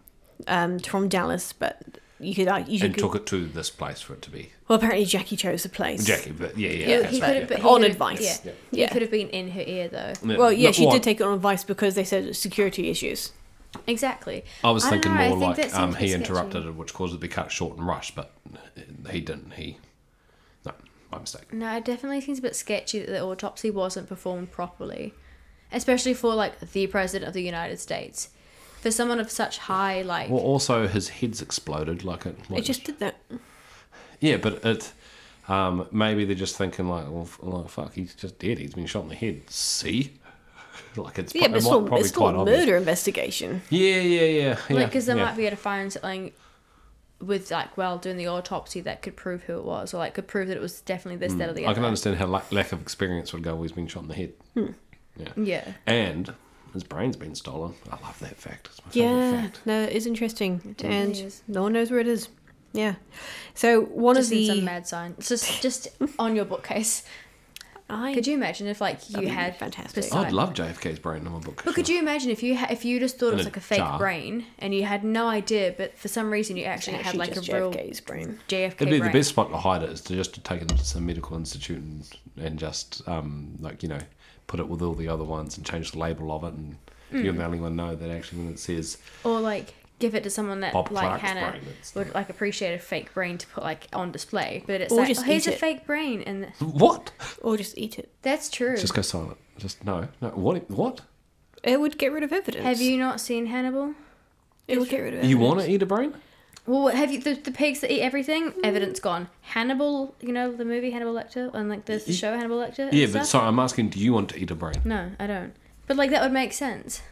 um 0.49 0.79
from 0.79 1.09
Dallas, 1.09 1.53
but 1.53 1.83
you 2.19 2.35
could 2.35 2.49
uh, 2.49 2.65
you 2.67 2.83
and 2.85 2.95
could 2.95 3.01
took 3.01 3.15
it 3.15 3.27
to 3.27 3.47
this 3.47 3.69
place 3.71 4.01
for 4.01 4.15
it 4.15 4.23
to 4.23 4.31
be 4.31 4.51
well 4.69 4.79
apparently 4.79 5.05
Jackie 5.05 5.37
chose 5.37 5.63
the 5.63 5.69
place. 5.69 6.05
Jackie. 6.05 6.33
But 6.33 6.57
yeah, 6.57 6.71
yeah. 6.71 6.89
Yeah, 6.89 7.07
he 7.07 7.21
so, 7.21 7.27
could 7.27 7.35
yeah. 7.35 7.41
have, 7.41 7.49
but 7.49 7.59
he 7.59 7.65
On 7.69 7.85
advice. 7.85 8.41
Yeah, 8.45 8.53
Yeah. 8.71 8.87
he 8.87 8.93
could 8.93 9.03
have 9.03 9.11
been 9.11 9.29
in 9.29 9.51
her 9.51 9.61
ear 9.67 9.89
though. 9.89 10.13
Yeah. 10.25 10.37
Well, 10.39 10.53
yeah, 10.53 10.69
No, 10.69 10.73
she 10.73 10.87
what- 10.87 10.93
did 10.95 11.03
take 11.03 11.21
it 11.21 11.25
on 11.25 11.35
advice 11.35 11.65
because 11.65 11.95
they 11.95 12.05
said 12.05 12.35
security 12.37 12.89
issues. 12.91 13.33
Exactly. 13.87 14.45
I 14.65 14.71
was 14.71 14.85
I 14.85 14.91
thinking 14.91 15.15
know, 15.15 15.29
more 15.37 15.55
think 15.55 15.59
like 15.59 15.75
um, 15.77 15.93
seems 15.93 15.97
a 15.97 15.99
bit 15.99 16.09
he 16.09 16.15
interrupted 16.15 16.67
it, 16.67 16.75
which 16.75 16.93
caused 16.95 17.13
it 17.13 17.17
to 17.17 17.21
be 17.21 17.29
cut 17.29 17.53
short 17.53 17.77
and 17.77 17.87
rushed, 17.87 18.15
but 18.15 18.33
he 19.11 19.21
didn't. 19.21 19.53
He 19.55 19.79
no, 20.67 20.73
my 21.13 21.19
mistake. 21.19 21.53
No, 21.53 21.77
it 21.77 21.85
definitely 21.85 22.21
seems 22.21 22.39
a 22.39 22.43
bit 22.43 22.57
sketchy 22.57 22.99
that 23.01 23.07
the 23.11 23.21
autopsy 23.23 23.71
wasn't 23.71 24.09
performed 24.09 24.51
properly, 24.51 25.15
especially 25.73 26.15
for 26.15 26.35
like 26.35 26.59
the 26.73 26.87
president 26.89 27.29
of 27.29 27.35
the 27.35 27.43
United 27.43 27.79
States. 27.79 28.31
For 28.81 28.91
someone 28.91 29.21
of 29.21 29.31
such 29.31 29.59
high 29.59 30.01
like 30.03 30.31
Well, 30.31 30.41
also 30.41 30.89
his 30.89 31.09
head's 31.11 31.43
exploded, 31.43 32.03
like 32.03 32.25
it. 32.25 32.37
Like, 32.51 32.61
It 32.61 32.65
just 32.65 32.85
did 32.85 32.99
that. 33.01 33.17
yeah, 34.21 34.39
but 34.39 34.65
it. 34.65 34.93
Um, 35.49 35.87
maybe 35.91 36.25
they're 36.25 36.35
just 36.37 36.57
thinking 36.57 36.89
like, 36.89 37.05
well, 37.11 37.23
f- 37.23 37.39
like, 37.43 37.69
fuck, 37.69 37.93
he's 37.95 38.15
just 38.15 38.39
dead. 38.39 38.59
He's 38.59 38.73
been 38.75 38.87
shot 38.87 39.03
in 39.03 39.09
the 39.11 39.17
head. 39.17 39.51
See, 39.51 40.13
like 40.97 41.19
it's, 41.19 41.35
Yeah, 41.35 41.43
pro- 41.43 41.49
but 41.51 41.57
it's 41.57 41.65
it 41.65 41.69
still, 41.69 41.81
probably 41.83 42.01
it's 42.01 42.09
still 42.09 42.23
quite 42.23 42.35
a 42.35 42.39
obvious. 42.39 42.59
murder 42.61 42.77
investigation. 42.77 43.63
Yeah, 43.71 43.97
yeah, 44.01 44.21
yeah, 44.25 44.59
yeah. 44.69 44.77
like 44.77 44.87
because 44.87 45.07
they 45.07 45.15
yeah. 45.17 45.25
might 45.25 45.37
be 45.37 45.47
able 45.47 45.57
to 45.57 45.63
find 45.63 45.93
something 45.93 46.33
with 47.21 47.51
like 47.51 47.77
well 47.77 47.99
doing 47.99 48.17
the 48.17 48.27
autopsy 48.27 48.81
that 48.81 49.03
could 49.03 49.15
prove 49.15 49.43
who 49.43 49.59
it 49.59 49.65
was 49.65 49.93
or 49.93 49.99
like 49.99 50.15
could 50.15 50.27
prove 50.27 50.49
that 50.49 50.57
it 50.57 50.61
was 50.61 50.81
definitely 50.81 51.19
this 51.19 51.35
that 51.35 51.51
or 51.51 51.53
the 51.53 51.65
Hmm. 51.65 51.69
I 51.71 51.75
can 51.75 51.85
understand 51.85 52.17
how 52.17 52.27
la- 52.27 52.43
lack 52.51 52.73
of 52.73 52.81
experience 52.81 53.33
would 53.33 53.43
go. 53.43 53.53
Well, 53.55 53.63
he's 53.63 53.73
been 53.73 53.87
shot 53.87 54.03
in 54.05 54.09
the 54.09 54.15
head. 54.15 54.33
Yeah, 55.17 55.29
Yeah. 55.37 55.73
and 55.87 56.33
his 56.73 56.83
brain's 56.85 57.17
been 57.17 57.35
stolen. 57.35 57.75
I 57.91 57.97
love 58.03 58.19
that 58.21 58.37
fact. 58.37 58.69
It's 58.73 58.81
my 58.85 58.91
Yeah, 58.95 59.43
fact. 59.43 59.61
no, 59.67 59.83
it 59.83 59.93
is 59.93 60.07
interesting, 60.07 60.59
definitely 60.59 60.97
and 60.97 61.17
is. 61.27 61.43
no 61.47 61.63
one 61.63 61.73
knows 61.75 61.91
where 61.91 62.01
it 62.01 62.07
is. 62.09 62.29
Yeah, 62.73 62.95
so 63.55 63.83
one 63.83 64.15
Just 64.15 64.31
of 64.31 64.39
in 64.39 64.39
the 64.39 64.47
some 64.55 64.65
mad 64.65 64.87
science. 64.87 65.29
Just 65.29 65.61
just 65.61 65.89
on 66.19 66.37
your 66.37 66.45
bookcase. 66.47 67.03
I 67.93 68.15
Could 68.15 68.27
you 68.27 68.35
imagine 68.35 68.67
if 68.67 68.81
like 68.81 69.11
you 69.11 69.29
had 69.29 69.57
fantastic. 69.57 70.05
beside- 70.05 70.27
I'd 70.29 70.33
love 70.33 70.55
JFK's 70.55 70.99
brain 70.99 71.27
in 71.27 71.33
my 71.33 71.39
book. 71.39 71.63
But 71.65 71.75
could 71.75 71.89
you 71.89 71.99
imagine 71.99 72.31
if 72.31 72.43
you 72.43 72.57
ha- 72.57 72.69
if 72.71 72.85
you 72.85 72.99
just 73.01 73.19
thought 73.19 73.33
it 73.33 73.37
was 73.37 73.47
a 73.47 73.49
like 73.49 73.57
a 73.57 73.61
fake 73.61 73.79
jar. 73.79 73.99
brain 73.99 74.47
and 74.59 74.75
you 74.75 74.85
had 74.85 75.05
no 75.05 75.29
idea, 75.29 75.75
but 75.77 75.97
for 75.99 76.09
some 76.09 76.31
reason 76.31 76.57
you 76.57 76.65
actually, 76.65 76.99
had 76.99 77.15
like 77.17 77.33
a 77.33 77.35
just 77.37 77.49
real 77.53 77.73
JFK's 77.73 78.01
brain. 78.01 78.39
JFK 78.49 78.67
It'd 78.67 78.79
be 78.79 78.99
brain. 78.99 79.03
the 79.13 79.19
best 79.19 79.31
spot 79.31 79.51
to 79.51 79.57
hide 79.57 79.83
it 79.83 79.91
is 79.91 80.01
to 80.03 80.15
just 80.15 80.35
to 80.35 80.41
take 80.41 80.63
it 80.63 80.71
into 80.71 80.85
some 80.85 81.05
medical 81.07 81.37
institute 81.37 81.79
and, 81.83 82.09
and 82.37 82.59
just 82.59 83.03
um, 83.09 83.57
like 83.61 83.83
you 83.83 83.89
know 83.89 84.01
put 84.47 84.61
it 84.61 84.69
with 84.69 84.83
all 84.83 84.95
the 84.95 85.09
other 85.09 85.25
ones 85.25 85.57
and 85.57 85.65
change 85.67 85.93
the 85.93 85.99
label 85.99 86.33
of 86.33 86.45
it 86.45 86.55
and 86.55 86.77
Mm. 87.13 87.25
you're 87.25 87.33
the 87.33 87.45
only 87.45 87.59
one 87.59 87.75
know 87.75 87.97
that 87.97 88.09
actually 88.09 88.39
when 88.45 88.53
it 88.53 88.59
says 88.61 88.97
Or 89.25 89.41
like 89.41 89.75
give 90.01 90.15
it 90.17 90.25
to 90.25 90.31
someone 90.31 90.61
that 90.61 90.73
Bob 90.73 90.91
like 90.91 91.07
Clark's 91.07 91.23
Hannah 91.23 91.51
brain, 91.51 91.63
it's- 91.63 91.95
would 91.95 92.13
like 92.15 92.29
appreciate 92.31 92.75
a 92.75 92.79
fake 92.79 93.15
brain 93.15 93.39
to 93.39 93.47
put 93.47 93.63
like 93.63 93.87
on 93.93 94.11
display. 94.11 94.65
But 94.67 94.81
it's 94.81 94.93
Or 94.93 94.97
like, 95.01 95.09
just 95.09 95.21
oh, 95.21 95.25
here's 95.25 95.47
eat 95.47 95.51
a 95.51 95.55
it. 95.55 95.61
fake 95.61 95.87
brain, 95.87 96.23
and 96.23 96.47
What? 96.59 97.13
Or 97.43 97.57
just 97.57 97.79
eat 97.79 97.99
it. 97.99 98.11
that's 98.23 98.49
true. 98.51 98.77
Just 98.77 98.95
go 98.95 99.03
silent. 99.03 99.39
Just 99.59 99.85
no, 99.85 100.09
no. 100.21 100.29
What? 100.31 100.69
What? 100.71 101.03
It 101.63 101.79
would 101.81 101.99
get 101.99 102.11
rid 102.13 102.23
of 102.25 102.33
evidence. 102.33 102.65
Have 102.65 102.81
you 102.81 102.97
not 102.97 103.21
seen 103.21 103.47
Hannibal? 103.47 103.95
It 104.67 104.79
would 104.81 104.89
get 104.89 104.99
rid 105.01 105.09
of 105.15 105.19
evidence. 105.21 105.31
You 105.31 105.39
want 105.39 105.61
to 105.61 105.71
eat 105.71 105.83
a 105.83 105.87
brain? 105.87 106.15
Well, 106.67 106.89
have 106.89 107.11
you 107.11 107.21
the, 107.21 107.35
the 107.35 107.51
pigs 107.51 107.81
that 107.81 107.91
eat 107.93 108.01
everything? 108.03 108.53
Evidence 108.63 109.01
gone. 109.01 109.29
Hannibal, 109.41 110.15
you 110.21 110.33
know 110.33 110.53
the 110.53 110.65
movie 110.65 110.91
Hannibal 110.91 111.15
Lecter, 111.15 111.53
and 111.53 111.69
like 111.69 111.85
there's 111.87 112.05
the 112.05 112.13
show 112.13 112.33
Hannibal 112.37 112.59
Lecter. 112.59 112.89
and 112.89 112.93
Yeah, 112.95 113.07
but 113.07 113.13
stuff? 113.13 113.27
sorry, 113.27 113.49
I'm 113.49 113.59
asking. 113.59 113.89
Do 113.91 113.99
you 113.99 114.13
want 114.13 114.29
to 114.31 114.39
eat 114.39 114.51
a 114.51 114.55
brain? 114.55 114.75
no, 114.85 115.11
I 115.19 115.27
don't. 115.27 115.53
But 115.87 115.97
like 115.97 116.11
that 116.11 116.23
would 116.23 116.33
make 116.33 116.53
sense. 116.53 117.03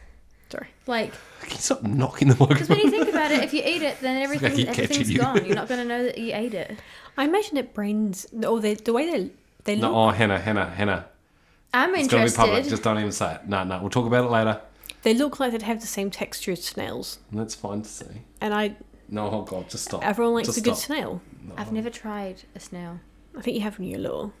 Sorry. 0.51 0.67
Like, 0.87 1.13
Can 1.41 1.51
you 1.51 1.57
stop 1.57 1.83
knocking 1.83 2.27
the 2.29 2.35
because 2.35 2.69
when 2.69 2.79
you 2.79 2.89
think 2.89 3.07
about 3.09 3.31
it, 3.31 3.43
if 3.43 3.53
you 3.53 3.61
eat 3.63 3.81
it, 3.83 3.99
then 4.01 4.15
like 4.15 4.23
everything 4.23 4.55
keep 4.55 4.67
catching 4.67 4.83
everything's 4.83 5.11
you. 5.11 5.19
gone. 5.19 5.45
You're 5.45 5.55
not 5.55 5.67
gonna 5.69 5.85
know 5.85 6.03
that 6.03 6.17
you 6.17 6.31
ate 6.33 6.53
it. 6.55 6.79
I 7.17 7.25
imagine 7.25 7.57
it 7.57 7.73
brains, 7.73 8.25
or 8.45 8.59
they, 8.59 8.73
the 8.73 8.93
way 8.93 9.09
they 9.11 9.29
they 9.65 9.75
look, 9.75 9.91
No, 9.91 9.95
oh, 9.95 10.09
henna, 10.09 10.39
henna, 10.39 10.69
Hannah. 10.69 11.05
I'm 11.73 11.93
It's 11.95 12.07
gonna 12.07 12.25
be 12.25 12.31
public. 12.31 12.65
Just 12.67 12.81
don't 12.81 12.97
even 12.97 13.11
say 13.11 13.35
it. 13.35 13.47
No, 13.47 13.63
no. 13.63 13.79
We'll 13.79 13.89
talk 13.91 14.07
about 14.07 14.25
it 14.25 14.31
later. 14.31 14.59
they 15.03 15.13
look 15.13 15.39
like 15.39 15.51
they'd 15.51 15.61
have 15.61 15.81
the 15.81 15.87
same 15.87 16.09
texture 16.09 16.53
as 16.53 16.63
snails. 16.63 17.19
That's 17.31 17.53
fine 17.53 17.83
to 17.83 17.87
see. 17.89 18.05
And 18.41 18.53
I, 18.53 18.75
No, 19.07 19.29
oh 19.29 19.41
god, 19.43 19.69
just 19.69 19.85
stop. 19.85 20.03
everyone 20.03 20.33
likes 20.33 20.47
Just 20.47 20.57
a 20.57 20.61
good 20.61 20.75
stop. 20.77 20.87
snail. 20.87 21.21
I've 21.57 21.71
never 21.71 21.89
tried 21.91 22.41
a 22.55 22.59
snail. 22.59 22.99
I 23.37 23.41
think 23.41 23.55
you 23.55 23.61
have 23.61 23.77
when 23.77 23.87
you're 23.87 23.99
little. 23.99 24.33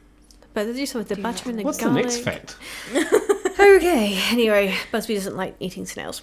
But 0.55 0.65
they 0.65 0.73
do 0.73 0.85
some 0.87 0.99
with 0.99 1.09
the 1.09 1.15
Do 1.15 1.21
butter 1.21 1.49
and 1.49 1.59
the 1.59 1.63
What's 1.63 1.77
garlic. 1.77 2.07
the 2.07 2.09
next 2.09 2.23
fact? 2.23 2.55
Okay. 3.59 4.19
Anyway, 4.31 4.75
Busby 4.91 5.15
doesn't 5.15 5.35
like 5.35 5.55
eating 5.59 5.85
snails. 5.85 6.21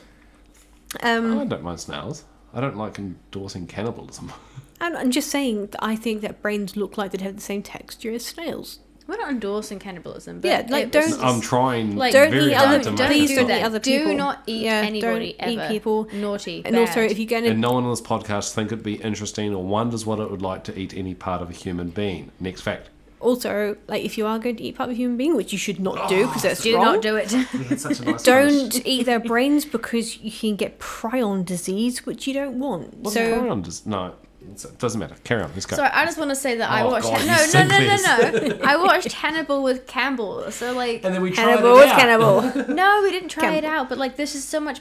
Um, 1.03 1.39
I 1.39 1.45
don't 1.45 1.63
mind 1.63 1.81
snails. 1.81 2.25
I 2.55 2.61
don't 2.61 2.77
like 2.77 2.99
endorsing 2.99 3.67
cannibalism. 3.67 4.33
and 4.81 4.97
I'm 4.97 5.11
just 5.11 5.31
saying 5.31 5.67
that 5.69 5.85
I 5.85 5.97
think 5.97 6.23
that 6.23 6.41
brains 6.41 6.77
look 6.77 6.97
like 6.97 7.11
they'd 7.13 7.21
have 7.21 7.35
the 7.37 7.43
same 7.43 7.63
texture 7.63 8.13
as 8.13 8.25
snails. 8.25 8.79
We're 9.07 9.19
not 9.19 9.31
endorsing 9.31 9.79
cannibalism. 9.79 10.41
But 10.41 10.49
Yeah, 10.49 10.67
like, 10.69 10.87
it 10.87 10.97
was 10.97 11.05
don't- 11.11 11.21
just- 11.21 11.23
I'm 11.23 11.41
trying 11.41 11.95
Like, 11.97 12.13
Don't 12.13 12.31
very 12.31 12.47
eat 12.51 12.55
hard 12.55 12.69
other- 12.71 12.79
to 12.79 12.85
don't, 12.87 12.93
make 12.95 12.99
don't 12.99 13.09
please 13.09 13.31
it 13.31 13.35
do 13.35 13.41
don't 13.43 13.45
eat 13.45 13.49
that. 13.61 13.65
other 13.65 13.79
Do 13.79 14.15
not 14.15 14.43
eat 14.49 14.63
Yeah, 14.63 14.73
anybody 14.85 15.01
don't 15.01 15.23
eat 15.23 15.59
ever. 15.61 15.69
people. 15.73 16.09
Naughty. 16.13 16.63
And 16.65 16.77
also, 16.77 16.95
bad. 17.03 17.11
if 17.13 17.19
you're 17.19 17.29
going 17.29 17.45
to 17.45 17.51
And 17.51 17.61
no 17.61 17.71
one 17.73 17.85
on 17.85 17.91
this 17.91 18.01
podcast 18.01 18.53
think 18.55 18.73
it'd 18.73 18.83
be 18.83 18.95
interesting 18.95 19.55
or 19.55 19.63
wonders 19.63 20.05
what 20.07 20.19
it 20.19 20.29
would 20.29 20.43
like 20.43 20.65
to 20.65 20.77
eat 20.77 20.93
any 20.97 21.15
part 21.15 21.41
of 21.41 21.51
a 21.51 21.53
human 21.53 21.91
being. 21.91 22.33
Next 22.41 22.63
fact. 22.63 22.89
Also 23.21 23.77
like 23.89 24.05
if 24.05 24.17
you 24.19 24.27
are 24.27 24.39
going 24.39 24.57
to 24.57 24.63
eat 24.63 24.77
part 24.77 24.89
of 24.91 24.95
a 24.95 24.97
human 24.97 25.17
being, 25.17 25.37
which 25.37 25.53
you 25.53 25.59
should 25.59 25.81
not 25.81 26.09
do 26.09 26.27
because 26.27 26.45
ah, 26.45 26.49
that's 26.49 26.63
do 26.63 26.75
wrong. 26.77 26.85
not 26.85 27.03
do 27.03 27.17
it. 27.17 27.33
We 27.33 27.65
had 27.65 27.81
such 27.81 28.01
a 28.01 28.05
nice 28.05 28.23
Don't 28.23 28.87
eat 28.87 29.05
their 29.07 29.21
brains 29.21 29.65
because 29.65 30.19
you 30.19 30.31
can 30.31 30.57
get 30.57 30.79
prion 30.79 31.45
disease, 31.45 32.05
which 32.07 32.27
you 32.27 32.35
don't 32.35 32.59
want. 32.59 32.95
What's 32.99 33.15
so 33.15 33.49
so, 33.49 33.61
just, 33.61 33.87
no, 33.87 34.15
it 34.41 34.79
doesn't 34.79 35.01
matter. 35.01 35.17
Carry 35.25 35.43
on. 35.43 35.51
Let's 35.55 35.67
go. 35.67 35.77
Sorry, 35.77 35.91
I 35.93 36.05
just 36.05 36.19
want 36.19 36.31
to 36.31 36.37
say 36.37 36.57
that 36.57 36.71
I 36.71 36.83
Oh, 36.83 36.91
watched. 36.91 37.07
God, 37.07 37.21
you 37.21 37.27
no, 37.27 37.67
no, 37.67 37.79
no, 37.79 38.49
no, 38.49 38.57
no. 38.57 38.65
I 38.65 38.77
watched 38.77 39.13
Hannibal 39.13 39.63
with 39.63 39.87
Campbell. 39.87 40.51
So 40.51 40.73
like, 40.73 41.05
and 41.05 41.15
then 41.15 41.23
we 41.23 41.31
tried 41.33 41.45
cannibal 41.45 41.71
it 41.71 41.75
was 41.75 41.87
out. 41.87 41.99
cannibal. 41.99 42.75
no, 42.75 43.01
we 43.03 43.11
didn't 43.11 43.29
try 43.31 43.55
it 43.55 43.65
out. 43.65 43.89
But 43.89 43.99
like, 43.99 44.17
this 44.17 44.35
is 44.35 44.45
so 44.45 44.61
much 44.61 44.81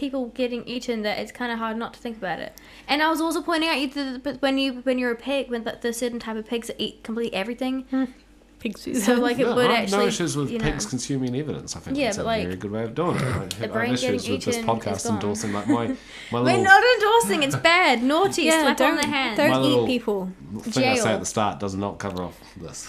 people 0.00 0.26
getting 0.28 0.64
eaten 0.66 1.02
that 1.02 1.18
it's 1.18 1.30
kind 1.30 1.52
of 1.52 1.58
hard 1.58 1.76
not 1.76 1.92
to 1.94 2.00
think 2.00 2.16
about 2.16 2.38
it. 2.40 2.52
And 2.88 3.02
I 3.02 3.08
was 3.10 3.20
also 3.20 3.40
pointing 3.42 3.68
out 3.68 3.78
you 3.78 3.88
the, 3.88 4.20
but 4.24 4.40
when 4.42 4.58
you 4.58 4.72
when 4.82 4.98
you're 4.98 5.12
a 5.12 5.16
pig, 5.16 5.50
when 5.50 5.64
the, 5.64 5.78
there's 5.80 5.98
certain 5.98 6.18
type 6.18 6.36
of 6.36 6.46
pigs 6.46 6.66
that 6.68 6.76
eat 6.82 7.04
completely 7.04 7.36
everything. 7.36 7.82
Hmm. 7.90 8.04
Pigs 8.58 8.84
do 8.84 8.94
So 8.94 9.14
like 9.14 9.38
it 9.38 9.44
No, 9.46 9.54
would 9.54 9.70
I 9.70 9.74
have 9.74 9.82
actually. 9.84 9.98
no 10.00 10.06
issues 10.08 10.36
with 10.36 10.50
you 10.50 10.58
know, 10.58 10.64
pigs 10.66 10.84
consuming 10.84 11.34
evidence. 11.34 11.76
I 11.76 11.80
think 11.80 11.96
Yeah, 11.96 12.08
that's 12.08 12.18
a 12.18 12.20
but, 12.20 12.26
like, 12.26 12.42
very 12.42 12.56
good 12.56 12.70
way 12.70 12.82
of 12.84 12.94
doing 12.94 13.16
it. 13.16 13.22
I 13.22 13.24
have, 13.24 13.62
I 13.62 13.66
brain 13.68 13.90
have 13.90 13.94
issues 13.94 14.22
getting 14.22 14.36
with 14.36 14.44
this 14.44 14.56
eaten 14.58 14.68
podcast 14.68 15.08
endorsing 15.10 15.52
like 15.54 15.66
my 15.66 15.86
my 16.32 16.40
We're 16.40 16.40
little 16.42 16.64
not 16.64 16.82
endorsing. 16.94 17.42
It's 17.42 17.56
bad. 17.56 18.02
Naughty. 18.02 18.42
yeah, 18.42 18.60
slap 18.64 18.76
don't 18.76 18.90
on 18.90 18.96
the 18.98 19.06
hand. 19.06 19.36
don't 19.38 19.48
My 19.50 19.56
eat 19.60 19.62
little- 19.62 19.86
people. 19.86 20.32
thing 20.60 20.84
I 20.84 20.94
say 20.96 21.04
jail. 21.04 21.06
at 21.14 21.20
the 21.20 21.26
start 21.26 21.58
does 21.58 21.74
not 21.74 21.98
cover 21.98 22.22
off 22.22 22.38
this. 22.58 22.86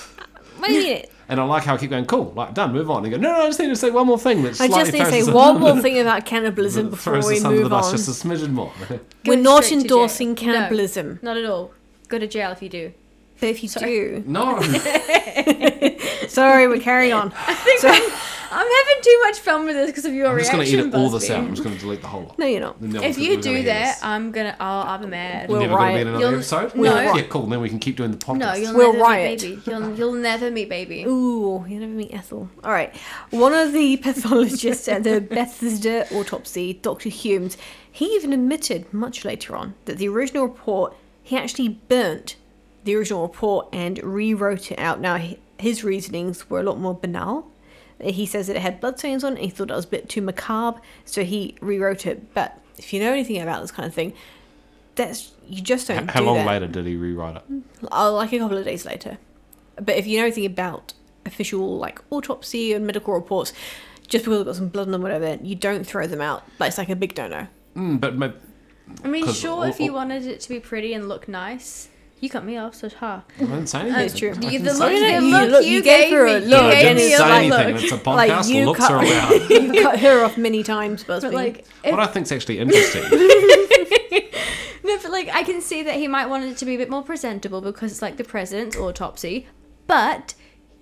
What 0.62 0.68
do 0.68 0.74
you 0.76 0.84
mean? 0.94 1.06
And 1.28 1.40
I 1.40 1.44
like 1.46 1.64
how 1.64 1.76
I 1.76 1.78
keep 1.78 1.90
going, 1.90 2.06
cool, 2.06 2.34
like 2.36 2.54
done, 2.54 2.72
move 2.74 2.92
on. 2.92 3.04
And 3.04 3.12
go, 3.14 3.18
no, 3.18 3.32
no, 3.32 3.42
I 3.44 3.48
just 3.48 3.60
need 3.60 3.70
to 3.70 3.76
say 3.76 3.90
one 3.90 4.06
more 4.06 4.20
thing. 4.20 4.44
That 4.44 4.60
I 4.62 4.68
just 4.68 4.94
need 4.94 5.00
to 5.00 5.06
say 5.06 5.24
one 5.32 5.60
more 5.60 5.80
thing 5.82 5.98
about 6.00 6.26
cannibalism 6.26 6.90
before 6.90 7.14
we 7.14 7.20
us 7.20 7.44
under 7.46 7.58
the 7.58 7.62
move 7.64 7.70
bus 7.72 7.86
on. 7.88 7.92
just 7.98 8.24
a 8.24 8.28
smidgen 8.28 8.52
more. 8.52 8.72
We're 9.26 9.38
not 9.38 9.72
endorsing 9.72 10.36
jail. 10.36 10.48
No. 10.48 10.54
cannibalism, 10.54 11.20
Not 11.22 11.38
at 11.38 11.46
all. 11.46 11.72
Go 12.10 12.20
to 12.20 12.28
jail 12.28 12.52
if 12.52 12.62
you 12.62 12.70
do. 12.70 12.94
but 13.40 13.50
if 13.50 13.64
you 13.64 13.70
do, 13.70 14.24
no, 14.28 14.62
sorry, 16.28 16.68
we're 16.68 16.80
carrying 16.80 17.14
on. 17.14 17.34
So, 17.78 17.90
I'm 18.52 18.68
having 18.68 19.04
too 19.04 19.20
much 19.24 19.40
fun 19.40 19.66
with 19.66 19.76
this 19.76 19.88
because 19.90 20.06
of 20.06 20.14
your 20.14 20.28
I'm 20.28 20.38
just 20.38 20.52
gonna 20.52 20.64
edit 20.64 20.94
all 20.94 21.10
this 21.10 21.24
Busby. 21.24 21.34
out. 21.34 21.40
I'm 21.44 21.50
just 21.52 21.64
going 21.64 21.76
to 21.76 21.82
delete 21.82 22.02
the 22.02 22.08
whole 22.08 22.24
lot. 22.24 22.38
no, 22.38 22.46
you're 22.46 22.60
not. 22.60 22.82
No 22.82 22.88
one's 22.88 22.96
If 22.96 23.16
gonna- 23.16 23.24
you 23.26 23.30
we're 23.32 23.36
gonna 23.38 23.44
do 23.44 23.54
hear 23.56 23.64
that, 23.66 23.96
this. 23.96 24.04
I'm 24.04 24.32
gonna. 24.32 24.56
I'll, 24.60 24.84
I'll 24.88 24.98
be 25.00 25.08
mad. 25.08 25.50
We'll 25.50 25.62
never 25.62 25.70
going 25.76 25.80
to 25.80 25.86
riot. 25.86 25.96
be 25.96 26.02
in 26.02 26.08
another 26.10 26.26
You'll- 26.26 26.36
episode. 26.36 26.76
no. 26.76 27.14
yeah, 27.16 27.22
cool. 27.30 27.46
Then 27.48 27.62
we 27.62 27.70
can 27.70 27.80
keep 27.80 27.96
doing 27.98 28.12
the 28.12 28.18
podcast. 28.18 28.38
no, 28.40 28.54
you'll 28.56 28.76
We'll 28.76 28.94
never 28.94 29.04
riot. 29.06 29.42
meet 29.44 29.50
baby. 29.66 29.72
You'll, 29.72 29.96
you'll 29.98 30.14
never 30.14 30.52
meet 30.52 30.70
baby. 30.70 31.04
Ooh, 31.08 31.66
you 31.68 31.80
never 31.80 31.92
meet 31.94 32.14
Ethel. 32.14 32.50
All 32.64 32.72
right. 32.72 32.96
One 33.30 33.54
of 33.54 33.74
the 33.74 33.98
pathologists 33.98 34.88
at 34.88 35.04
the 35.04 35.22
Bethesda 35.30 36.08
autopsy, 36.14 36.74
Dr. 36.74 37.10
Humes, 37.10 37.58
he 37.92 38.06
even 38.16 38.34
admitted 38.34 38.94
much 38.94 39.24
later 39.26 39.56
on 39.56 39.76
that 39.86 39.98
the 39.98 40.08
original 40.10 40.46
report, 40.48 40.94
he 41.24 41.38
actually 41.38 41.70
burnt 41.70 42.36
the 42.84 42.96
original 42.96 43.22
report 43.22 43.68
and 43.72 44.02
rewrote 44.04 44.72
it 44.72 44.80
out. 44.80 45.00
Now, 45.00 45.18
he- 45.18 45.38
his 45.60 45.84
reasonings 45.84 46.50
were 46.50 46.60
a 46.60 46.64
lot 46.64 46.80
more 46.80 46.96
banal. 46.96 47.48
He 48.04 48.26
says 48.26 48.48
that 48.48 48.56
it 48.56 48.62
had 48.62 48.80
blood 48.80 49.00
stains 49.00 49.24
on 49.24 49.38
it. 49.38 49.44
He 49.44 49.50
thought 49.50 49.70
it 49.72 49.76
was 49.76 49.86
a 49.86 49.90
bit 49.90 50.10
too 50.10 50.22
macabre, 50.22 50.82
so 51.06 51.24
he 51.24 51.56
rewrote 51.62 52.06
it. 52.06 52.34
But 52.34 52.60
if 52.78 52.94
you 52.94 53.00
know 53.00 53.12
anything 53.12 53.42
about 53.42 53.62
this 53.62 53.72
kind 53.72 53.88
of 53.88 53.94
thing, 53.94 54.14
that's 54.96 55.32
you 55.48 55.62
just 55.62 55.88
don't. 55.88 56.10
How 56.10 56.20
do 56.22 56.26
long 56.26 56.38
that. 56.38 56.48
later 56.48 56.68
did 56.68 56.86
he 56.86 56.96
rewrite 56.96 57.38
it? 57.38 57.44
Uh, 57.92 58.12
like 58.12 58.34
a 58.34 58.40
couple 58.40 58.58
of 58.58 58.66
days 58.66 58.86
later. 58.86 59.18
But 59.76 59.96
if 59.96 60.06
you 60.08 60.18
know 60.18 60.24
anything 60.26 60.46
about 60.46 60.94
official 61.26 61.78
like 61.78 62.00
autopsy 62.10 62.74
and 62.74 62.86
medical 62.86 63.14
reports, 63.14 63.54
just 64.08 64.26
because 64.26 64.40
they've 64.40 64.46
got 64.46 64.56
some 64.56 64.68
blood 64.70 64.88
on 64.88 64.92
them, 64.92 65.02
whatever, 65.02 65.38
you 65.42 65.56
don't 65.56 65.86
throw 65.86 66.08
them 66.08 66.22
out. 66.22 66.44
Like 66.60 66.70
it's 66.70 66.78
like 66.78 66.90
a 66.90 66.96
big 66.96 67.18
no-no. 67.18 67.48
Mm, 67.76 68.00
but 68.00 68.16
ma- 68.18 68.32
I 69.04 69.08
mean, 69.08 69.32
sure, 69.32 69.52
all- 69.52 69.64
if 69.64 69.80
you 69.80 69.92
all- 69.92 69.98
wanted 69.98 70.26
it 70.26 70.42
to 70.42 70.50
be 70.50 70.60
pretty 70.60 70.94
and 70.94 71.08
look 71.08 71.28
nice, 71.30 71.88
you 72.22 72.30
cut 72.30 72.46
me 72.46 72.56
off, 72.56 72.76
so 72.76 72.88
ha. 72.88 73.24
I 73.38 73.40
didn't 73.44 73.68
say 73.68 73.80
anything. 73.82 74.06
It's 74.06 74.18
true. 74.18 74.30
You- 74.30 74.36
didn't 74.36 74.64
the 74.64 74.74
say 74.76 74.80
look- 74.80 74.92
anything. 75.04 75.22
the 75.22 75.26
You 75.28 75.32
look 75.44 75.50
look- 75.52 75.66
you 75.66 75.72
you 75.72 75.82
gave 75.82 76.10
gave 76.10 76.14
her 76.18 76.26
a 76.28 76.34
look, 76.36 76.44
you 76.44 76.50
No, 76.50 76.62
I 76.68 76.82
didn't 76.84 76.98
say 77.00 77.20
like, 77.20 77.32
anything. 77.54 77.74
look. 77.76 77.84
It's 77.84 77.92
a 77.92 78.10
Like, 78.10 78.32
podcast. 78.32 78.50
you 78.54 78.66
looks 78.66 78.80
cut- 78.80 78.92
are 78.94 79.04
allowed. 79.04 79.50
you 79.50 79.82
cut 79.82 80.00
her 80.00 80.24
off 80.24 80.38
many 80.38 80.64
times, 80.64 81.04
Busby. 81.04 81.28
But 81.28 81.34
like, 81.36 81.66
if, 81.84 81.92
what 81.92 82.00
I 82.00 82.06
think's 82.08 82.32
actually 82.32 82.60
interesting. 82.64 83.04
no, 84.84 84.98
but 85.02 85.12
like, 85.12 85.30
I 85.30 85.44
can 85.44 85.62
see 85.62 85.84
that 85.84 85.96
he 85.96 86.08
might 86.08 86.28
want 86.28 86.44
it 86.46 86.58
to 86.58 86.66
be 86.66 86.76
a 86.76 86.78
bit 86.78 86.90
more 86.90 87.04
presentable 87.04 87.62
because 87.62 87.92
it's 87.92 88.02
like 88.02 88.18
the 88.18 88.24
president's 88.24 88.76
autopsy, 88.78 89.48
but 89.88 90.34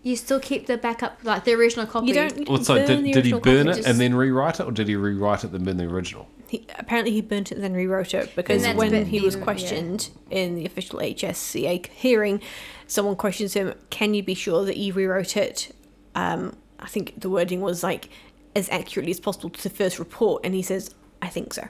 you 0.04 0.16
still 0.16 0.40
keep 0.40 0.68
the 0.68 0.78
backup, 0.78 1.20
like 1.24 1.44
the 1.46 1.54
original 1.54 1.86
copy. 1.86 2.08
you 2.08 2.14
don't. 2.14 2.38
You 2.38 2.46
don't 2.46 2.50
Well, 2.56 2.64
so 2.64 2.76
did, 2.86 3.04
did 3.14 3.26
he 3.26 3.32
burn 3.34 3.42
copy. 3.42 3.60
it 3.60 3.66
just- 3.76 3.88
and 3.88 4.00
then 4.00 4.16
rewrite 4.16 4.60
it, 4.60 4.64
or 4.64 4.72
did 4.72 4.88
he 4.88 4.96
rewrite 4.96 5.44
it 5.44 5.52
and 5.52 5.66
burn 5.66 5.78
the 5.78 5.86
original? 5.86 6.28
He, 6.50 6.66
apparently, 6.78 7.14
he 7.14 7.22
burnt 7.22 7.52
it 7.52 7.56
and 7.56 7.64
then 7.64 7.74
rewrote 7.74 8.14
it 8.14 8.36
because 8.36 8.66
when 8.74 9.06
he 9.06 9.22
was 9.22 9.36
even- 9.36 9.40
yeah. 9.40 9.44
questioned 9.44 10.10
in 10.32 10.56
the 10.56 10.66
official 10.66 11.00
HSCA 11.00 11.86
hearing, 11.94 12.42
someone 12.88 13.16
questions 13.16 13.54
him, 13.54 13.74
"Can 13.90 14.14
you 14.14 14.24
be 14.24 14.34
sure 14.34 14.66
that 14.66 14.78
you 14.78 14.94
rewrote 14.94 15.38
it?" 15.38 15.74
Um, 16.16 16.56
I 16.80 16.88
think 16.88 17.20
the 17.22 17.30
wording 17.30 17.62
was 17.62 17.84
like 17.84 18.10
as 18.56 18.68
accurately 18.70 19.12
as 19.12 19.20
possible 19.20 19.50
to 19.50 19.62
the 19.62 19.70
first 19.70 20.00
report, 20.00 20.42
and 20.44 20.56
he 20.56 20.62
says, 20.62 20.90
"I 21.22 21.28
think 21.28 21.54
so." 21.54 21.68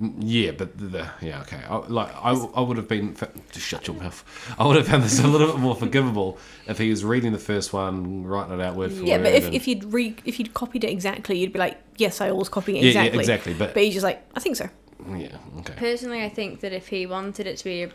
Yeah, 0.00 0.52
but 0.52 0.78
the, 0.78 0.84
the 0.86 1.10
yeah 1.20 1.40
okay. 1.42 1.60
I, 1.68 1.76
like 1.88 2.14
I, 2.14 2.30
I 2.30 2.60
would 2.60 2.76
have 2.76 2.86
been 2.86 3.16
just 3.50 3.66
shut 3.66 3.88
your 3.88 3.96
mouth. 3.96 4.22
I 4.56 4.64
would 4.64 4.76
have 4.76 4.86
found 4.86 5.02
this 5.02 5.18
a 5.18 5.26
little 5.26 5.48
bit 5.48 5.58
more 5.58 5.74
forgivable 5.74 6.38
if 6.68 6.78
he 6.78 6.88
was 6.90 7.04
reading 7.04 7.32
the 7.32 7.38
first 7.38 7.72
one, 7.72 8.22
writing 8.24 8.60
it 8.60 8.62
out 8.62 8.76
word 8.76 8.92
for 8.92 8.98
Yeah, 8.98 9.00
word. 9.02 9.08
Yeah, 9.08 9.18
but 9.18 9.32
if, 9.34 9.44
and- 9.46 9.54
if 9.54 9.66
you'd 9.66 9.92
re 9.92 10.14
if 10.24 10.38
you'd 10.38 10.54
copied 10.54 10.84
it 10.84 10.90
exactly, 10.90 11.38
you'd 11.38 11.52
be 11.52 11.58
like, 11.58 11.78
"Yes, 11.96 12.20
I 12.20 12.30
was 12.30 12.48
copying 12.48 12.78
it 12.78 12.84
Yeah, 12.84 12.90
yeah, 12.92 13.02
exactly." 13.06 13.20
exactly, 13.20 13.54
but- 13.54 13.74
but 13.74 13.82
he's 13.82 13.94
just 13.94 14.04
like, 14.04 14.24
"I 14.36 14.40
think 14.40 14.54
so." 14.56 14.68
yeah 15.16 15.36
okay. 15.58 15.74
Personally, 15.76 16.22
I 16.22 16.28
think 16.28 16.60
that 16.60 16.72
if 16.72 16.88
he 16.88 17.04
wanted 17.06 17.46
it 17.48 17.56
to 17.58 17.64
be 17.64 17.88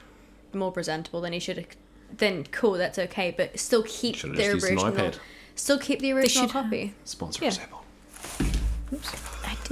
more 0.53 0.71
presentable, 0.73 1.21
then 1.21 1.31
he 1.33 1.39
should 1.39 1.55
have. 1.57 1.67
Then 2.17 2.43
cool, 2.51 2.73
that's 2.73 2.99
okay, 2.99 3.33
but 3.35 3.57
still 3.57 3.83
keep 3.83 4.17
the 4.17 4.27
just 4.33 4.39
used 4.39 4.65
an 4.69 4.77
original. 4.77 5.11
Still 5.55 5.79
keep 5.79 5.99
the 5.99 6.11
original 6.11 6.49
copy. 6.49 6.93
Sponsor 7.05 7.43
Yeah. 7.43 7.47
us, 7.49 7.59
Apple. 7.59 7.83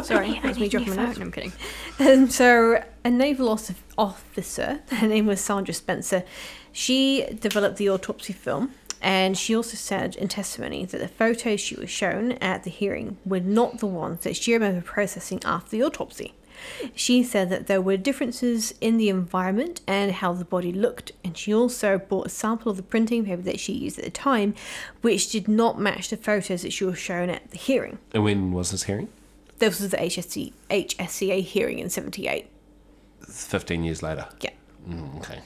Sorry, 0.04 0.40
that's 0.42 0.60
me 0.60 0.68
dropping 0.70 0.96
No, 0.96 1.04
out. 1.04 1.20
I'm 1.20 1.32
kidding. 1.32 1.54
And 2.00 2.32
so, 2.32 2.84
a 3.04 3.10
naval 3.10 3.50
officer, 3.98 4.80
her 4.92 5.08
name 5.08 5.26
was 5.28 5.42
Sandra 5.42 5.74
Spencer, 5.74 6.24
she 6.72 7.26
developed 7.40 7.78
the 7.78 7.90
autopsy 7.90 8.34
film, 8.34 8.74
and 9.02 9.38
she 9.38 9.56
also 9.56 9.76
said 9.76 10.16
in 10.16 10.28
testimony 10.28 10.86
that 10.86 10.98
the 11.00 11.08
photos 11.08 11.60
she 11.60 11.76
was 11.76 11.90
shown 11.90 12.34
at 12.34 12.64
the 12.64 12.70
hearing 12.70 13.18
were 13.26 13.40
not 13.40 13.80
the 13.80 13.88
ones 13.88 14.22
that 14.24 14.36
she 14.36 14.54
remembered 14.54 14.86
processing 14.86 15.42
after 15.44 15.72
the 15.72 15.84
autopsy. 15.84 16.34
She 16.94 17.24
said 17.24 17.50
that 17.50 17.66
there 17.66 17.82
were 17.82 17.98
differences 17.98 18.76
in 18.82 18.98
the 18.98 19.10
environment 19.10 19.82
and 19.88 20.12
how 20.12 20.34
the 20.34 20.46
body 20.46 20.72
looked, 20.72 21.12
and 21.24 21.36
she 21.36 21.52
also 21.54 21.98
brought 21.98 22.28
a 22.28 22.30
sample 22.30 22.70
of 22.70 22.78
the 22.78 22.84
printing 22.84 23.26
paper 23.26 23.42
that 23.42 23.60
she 23.60 23.74
used 23.74 23.98
at 23.98 24.06
the 24.06 24.12
time, 24.12 24.54
which 25.02 25.32
did 25.32 25.48
not 25.48 25.80
match 25.80 26.10
the 26.10 26.18
photos 26.18 26.62
that 26.62 26.72
she 26.72 26.84
was 26.84 27.00
shown 27.00 27.32
at 27.32 27.50
the 27.50 27.58
hearing. 27.58 27.98
And 28.14 28.24
when 28.24 28.52
was 28.52 28.70
this 28.72 28.84
hearing? 28.84 29.08
This 29.70 29.80
was 29.80 29.92
the 29.92 29.98
HSC, 29.98 30.54
HSCA 30.70 31.42
hearing 31.42 31.80
in 31.80 31.90
78. 31.90 32.48
15 33.28 33.84
years 33.84 34.04
later. 34.04 34.28
Yeah. 34.42 34.52
Mm, 34.88 35.18
okay. 35.18 35.40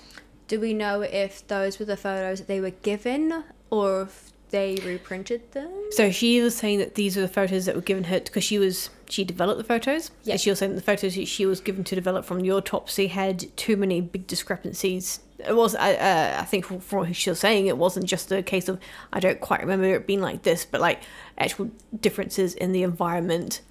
Do 0.48 0.60
we 0.60 0.74
know 0.74 1.02
if 1.02 1.46
those 1.48 1.80
were 1.80 1.86
the 1.86 1.98
photos 1.98 2.40
that 2.40 2.48
they 2.48 2.62
were 2.62 2.72
given 2.72 3.44
or 3.70 4.04
if 4.04 4.32
they 4.50 4.76
reprinted 4.86 5.52
them? 5.52 5.70
So 5.92 6.12
she 6.12 6.40
was 6.42 6.56
saying 6.56 6.80
that 6.80 6.96
these 6.96 7.16
were 7.16 7.24
the 7.24 7.28
photos 7.28 7.66
that 7.66 7.76
were 7.76 7.82
given 7.82 8.06
her 8.06 8.20
because 8.20 8.44
she 8.44 8.58
was 8.58 8.90
she 9.10 9.24
developed 9.24 9.58
the 9.58 9.64
photos. 9.64 10.12
Yeah. 10.24 10.34
And 10.34 10.42
she 10.42 10.50
was 10.50 10.60
saying 10.60 10.72
that 10.72 10.78
the 10.78 10.84
photos 10.84 11.16
that 11.16 11.28
she 11.28 11.46
was 11.46 11.60
given 11.60 11.84
to 11.84 11.96
develop 11.96 12.26
from 12.26 12.40
the 12.42 12.52
autopsy 12.52 13.08
had 13.08 13.56
too 13.58 13.76
many 13.76 14.02
big 14.02 14.28
discrepancies. 14.28 15.20
It 15.40 15.56
was 15.56 15.76
I 15.76 15.96
uh, 15.96 16.38
I 16.40 16.44
think 16.46 16.66
from 16.66 16.80
from 16.80 17.00
what 17.00 17.16
she 17.16 17.30
was 17.30 17.40
saying 17.40 17.68
it 17.68 17.78
wasn't 17.78 18.06
just 18.06 18.32
a 18.32 18.42
case 18.42 18.70
of 18.70 18.80
I 19.12 19.20
don't 19.20 19.42
quite 19.42 19.62
remember 19.62 19.86
it 19.86 20.08
being 20.08 20.22
like 20.22 20.44
this, 20.44 20.64
but 20.64 20.80
like 20.80 21.02
actual 21.38 21.72
differences 22.00 22.54
in 22.54 22.72
the 22.72 22.84
environment 22.84 23.62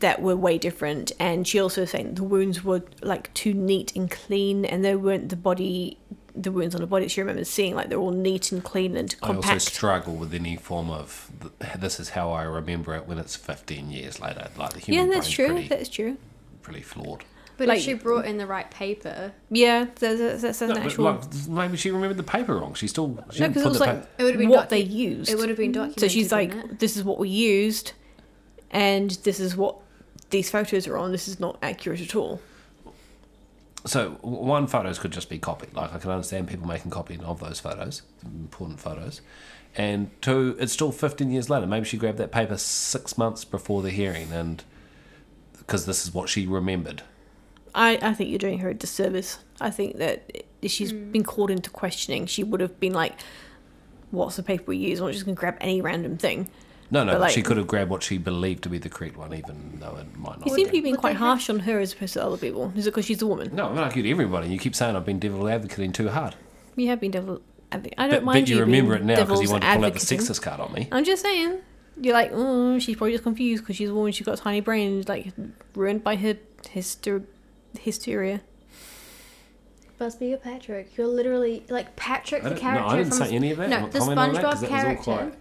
that 0.00 0.22
were 0.22 0.36
way 0.36 0.58
different. 0.58 1.12
And 1.20 1.46
she 1.46 1.58
also 1.60 1.82
was 1.82 1.90
saying 1.90 2.14
the 2.14 2.24
wounds 2.24 2.64
were 2.64 2.82
like 3.02 3.32
too 3.34 3.54
neat 3.54 3.94
and 3.96 4.10
clean, 4.10 4.64
and 4.64 4.84
they 4.84 4.94
weren't 4.96 5.28
the 5.28 5.36
body. 5.36 5.98
The 6.36 6.50
wounds 6.50 6.74
on 6.74 6.80
the 6.80 6.88
body 6.88 7.06
she 7.06 7.20
remembers 7.20 7.48
seeing 7.48 7.76
like 7.76 7.90
they're 7.90 7.98
all 7.98 8.10
neat 8.10 8.50
and 8.50 8.62
clean 8.64 8.96
and 8.96 9.08
compact. 9.20 9.46
I 9.46 9.52
also 9.52 9.70
struggle 9.70 10.16
with 10.16 10.34
any 10.34 10.56
form 10.56 10.90
of 10.90 11.30
this 11.78 12.00
is 12.00 12.08
how 12.08 12.32
I 12.32 12.42
remember 12.42 12.92
it 12.96 13.06
when 13.06 13.18
it's 13.18 13.36
15 13.36 13.88
years 13.92 14.18
later. 14.18 14.48
Like 14.58 14.72
the 14.72 14.80
human 14.80 14.94
yeah, 14.94 15.00
human 15.02 15.10
that's 15.10 15.26
brain's 15.26 15.34
true. 15.36 15.46
pretty, 15.46 15.68
That's 15.68 15.88
true. 15.88 16.16
pretty 16.62 16.80
flawed. 16.82 17.22
But 17.56 17.68
Like- 17.68 17.78
if 17.78 17.84
she 17.84 17.94
brought 17.94 18.24
in 18.24 18.38
the 18.38 18.48
right 18.48 18.68
paper, 18.68 19.32
Yeah, 19.48 19.86
there's, 20.00 20.18
there's, 20.18 20.42
there's 20.42 20.60
an 20.62 20.70
No, 20.70 20.74
actual. 20.80 21.04
like, 21.04 21.22
maybe 21.48 21.76
she 21.76 21.92
remembered 21.92 22.16
the 22.16 22.24
paper 22.24 22.56
wrong. 22.58 22.74
She 22.74 22.88
still 22.88 23.16
she 23.30 23.38
no, 23.38 23.46
didn't 23.46 23.54
because 23.54 23.62
it 23.62 23.68
was 23.68 23.78
the 23.78 23.84
like 23.86 24.02
pa- 24.02 24.08
It 24.18 24.22
would've 24.24 24.38
been 24.40 24.48
what 24.48 24.66
docu- 24.66 24.70
they 24.70 24.80
used. 24.80 25.30
it 25.30 25.38
would 25.38 25.48
have 25.50 25.58
been 25.58 25.70
documented. 25.70 26.00
so 26.00 26.08
she's 26.08 26.32
like, 26.32 26.52
it? 26.52 26.80
"This 26.80 26.96
is 26.96 27.04
what 27.04 27.20
we 27.20 27.28
used, 27.28 27.92
and 28.74 29.12
this 29.22 29.40
is 29.40 29.56
what 29.56 29.76
these 30.30 30.50
photos 30.50 30.86
are 30.86 30.98
on. 30.98 31.12
This 31.12 31.28
is 31.28 31.40
not 31.40 31.56
accurate 31.62 32.02
at 32.02 32.14
all." 32.14 32.40
So 33.86 34.12
one 34.22 34.66
photos 34.66 34.98
could 34.98 35.10
just 35.12 35.28
be 35.28 35.38
copied. 35.38 35.74
Like 35.74 35.92
I 35.94 35.98
can 35.98 36.10
understand 36.10 36.48
people 36.48 36.66
making 36.66 36.90
copies 36.90 37.20
of 37.20 37.40
those 37.40 37.60
photos, 37.60 38.02
important 38.24 38.80
photos. 38.80 39.20
And 39.76 40.10
two, 40.22 40.56
it's 40.60 40.72
still 40.72 40.92
15 40.92 41.30
years 41.30 41.50
later. 41.50 41.66
Maybe 41.66 41.84
she 41.84 41.96
grabbed 41.96 42.18
that 42.18 42.30
paper 42.30 42.56
six 42.56 43.18
months 43.18 43.44
before 43.44 43.82
the 43.82 43.90
hearing, 43.90 44.30
and 44.32 44.62
because 45.58 45.84
this 45.86 46.04
is 46.06 46.14
what 46.14 46.28
she 46.28 46.46
remembered. 46.46 47.02
I, 47.74 47.98
I 48.00 48.14
think 48.14 48.30
you're 48.30 48.38
doing 48.38 48.60
her 48.60 48.68
a 48.68 48.74
disservice. 48.74 49.38
I 49.60 49.70
think 49.70 49.96
that 49.96 50.44
if 50.62 50.70
she's 50.70 50.92
Hmm. 50.92 51.10
been 51.10 51.24
called 51.24 51.50
into 51.50 51.70
questioning, 51.70 52.26
she 52.26 52.44
would 52.44 52.60
have 52.60 52.78
been 52.78 52.92
like, 52.94 53.14
"What's 54.12 54.36
the 54.36 54.42
paper 54.44 54.64
we 54.68 54.76
use? 54.76 55.00
I'm 55.00 55.06
not 55.06 55.12
just 55.12 55.24
gonna 55.26 55.34
grab 55.34 55.56
any 55.60 55.80
random 55.82 56.16
thing." 56.16 56.48
No, 56.94 57.02
no, 57.04 57.12
But, 57.12 57.20
like- 57.22 57.32
she 57.34 57.42
could 57.42 57.56
have 57.56 57.66
grabbed 57.66 57.90
what 57.90 58.02
she 58.02 58.18
believed 58.18 58.62
to 58.62 58.68
be 58.68 58.78
the 58.78 58.88
correct 58.88 59.16
one, 59.16 59.34
even 59.34 59.78
though 59.80 59.96
it 59.96 60.06
might 60.16 60.38
not. 60.38 60.46
You 60.46 60.54
be. 60.54 60.56
seem 60.62 60.66
to 60.66 60.72
be 60.72 60.80
being 60.80 60.92
would 60.94 61.00
quite 61.00 61.16
harsh 61.16 61.50
on 61.50 61.58
her 61.60 61.80
as 61.80 61.92
opposed 61.92 62.12
to 62.14 62.24
other 62.24 62.36
people. 62.36 62.72
Is 62.76 62.86
it 62.86 62.90
because 62.90 63.04
she's 63.04 63.20
a 63.20 63.26
woman? 63.26 63.50
No, 63.54 63.66
I'm 63.68 63.74
not 63.74 63.84
arguing 63.84 64.10
everybody. 64.10 64.48
You 64.48 64.58
keep 64.58 64.74
saying 64.74 64.94
I've 64.96 65.04
been 65.04 65.18
devil 65.18 65.48
advocating 65.48 65.92
too 65.92 66.08
hard. 66.08 66.36
You 66.76 66.88
have 66.88 67.00
been 67.00 67.10
devil. 67.10 67.40
advocate. 67.72 67.94
I 67.98 68.02
don't 68.06 68.10
But, 68.18 68.24
mind 68.24 68.44
but 68.46 68.48
you 68.50 68.60
remember 68.60 68.92
being 68.96 69.02
it 69.02 69.06
now 69.06 69.14
because 69.24 69.40
you 69.40 69.46
devil's 69.48 69.50
want 69.50 69.62
to 69.64 69.68
pull 69.74 69.84
out 69.86 69.92
the 69.94 69.98
advocating. 69.98 70.18
sexist 70.20 70.42
card 70.42 70.60
on 70.60 70.72
me. 70.72 70.88
I'm 70.92 71.04
just 71.04 71.22
saying. 71.22 71.58
You're 72.00 72.14
like, 72.14 72.30
oh, 72.32 72.78
she's 72.78 72.96
probably 72.96 73.12
just 73.12 73.22
confused 73.24 73.62
because 73.64 73.76
she's 73.76 73.88
a 73.90 73.94
woman. 73.94 74.12
She's 74.12 74.24
got 74.26 74.38
a 74.38 74.42
tiny 74.42 74.60
brain, 74.60 75.04
like 75.08 75.32
ruined 75.74 76.02
by 76.04 76.16
her 76.16 76.36
hyster- 76.74 77.24
hysteria. 77.80 78.40
Busby 79.98 80.34
or 80.34 80.38
Patrick, 80.38 80.96
you're 80.96 81.06
literally 81.06 81.62
like 81.68 81.94
Patrick, 81.96 82.42
the 82.42 82.54
character. 82.56 82.80
no, 82.80 82.86
I 82.88 82.96
didn't 82.96 83.14
from 83.14 83.26
say 83.28 83.34
any 83.34 83.52
of 83.52 83.58
that. 83.58 83.68
No, 83.70 83.88
the 83.88 83.98
commenting 84.00 84.18
on 84.18 84.32
that 84.34 84.42
'cause 84.42 84.56
SpongeBob 84.56 84.60
that 84.60 84.68
character. 84.68 85.32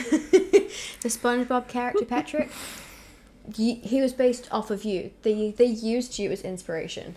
Quiet. 0.00 0.30
the 1.00 1.08
SpongeBob 1.08 1.68
character 1.68 2.04
Patrick. 2.04 2.50
y- 3.58 3.80
he 3.82 4.00
was 4.00 4.12
based 4.12 4.48
off 4.50 4.70
of 4.70 4.84
you. 4.84 5.10
They 5.22 5.50
they 5.52 5.66
used 5.66 6.18
you 6.18 6.30
as 6.30 6.42
inspiration. 6.42 7.16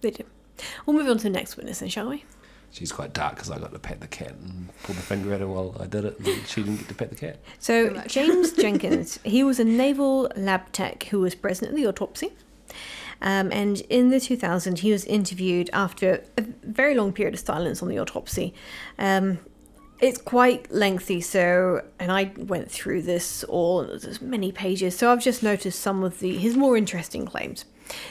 They 0.00 0.10
do. 0.10 0.24
We'll 0.86 0.96
move 0.96 1.08
on 1.08 1.18
to 1.18 1.22
the 1.24 1.30
next 1.30 1.56
witness 1.56 1.80
then, 1.80 1.88
shall 1.88 2.08
we? 2.08 2.24
She's 2.70 2.92
quite 2.92 3.12
dark 3.14 3.36
because 3.36 3.50
I 3.50 3.58
got 3.58 3.72
to 3.72 3.78
pet 3.78 4.00
the 4.00 4.06
cat 4.06 4.32
and 4.32 4.68
pull 4.82 4.94
the 4.94 5.00
finger 5.00 5.32
at 5.32 5.40
her 5.40 5.46
while 5.48 5.74
I 5.80 5.86
did 5.86 6.04
it, 6.04 6.18
and 6.18 6.46
she 6.46 6.62
didn't 6.62 6.76
get 6.78 6.88
to 6.88 6.94
pet 6.94 7.10
the 7.10 7.16
cat. 7.16 7.38
So 7.58 8.02
James 8.06 8.52
Jenkins, 8.56 9.18
he 9.24 9.42
was 9.42 9.58
a 9.58 9.64
naval 9.64 10.30
lab 10.36 10.70
tech 10.72 11.04
who 11.04 11.20
was 11.20 11.34
present 11.34 11.70
at 11.70 11.76
the 11.76 11.86
autopsy. 11.86 12.32
Um, 13.22 13.50
and 13.50 13.80
in 13.88 14.10
the 14.10 14.20
2000, 14.20 14.80
he 14.80 14.92
was 14.92 15.04
interviewed 15.06 15.70
after 15.72 16.22
a 16.36 16.42
very 16.62 16.94
long 16.94 17.12
period 17.12 17.34
of 17.34 17.40
silence 17.40 17.82
on 17.82 17.88
the 17.88 17.98
autopsy. 17.98 18.54
Um, 18.98 19.38
it's 20.00 20.18
quite 20.18 20.70
lengthy, 20.70 21.20
so 21.20 21.84
and 21.98 22.12
I 22.12 22.32
went 22.36 22.70
through 22.70 23.02
this 23.02 23.44
all. 23.44 23.84
There's 23.84 24.20
many 24.20 24.52
pages, 24.52 24.96
so 24.96 25.10
I've 25.10 25.22
just 25.22 25.42
noticed 25.42 25.80
some 25.80 26.04
of 26.04 26.20
the 26.20 26.36
his 26.36 26.56
more 26.56 26.76
interesting 26.76 27.26
claims. 27.26 27.64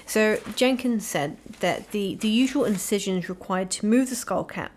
So 0.05 0.39
Jenkins 0.55 1.05
said 1.05 1.37
that 1.59 1.91
the 1.91 2.15
the 2.15 2.27
usual 2.27 2.65
incisions 2.65 3.29
required 3.29 3.71
to 3.71 3.85
move 3.85 4.09
the 4.09 4.15
skull 4.15 4.43
cap, 4.43 4.71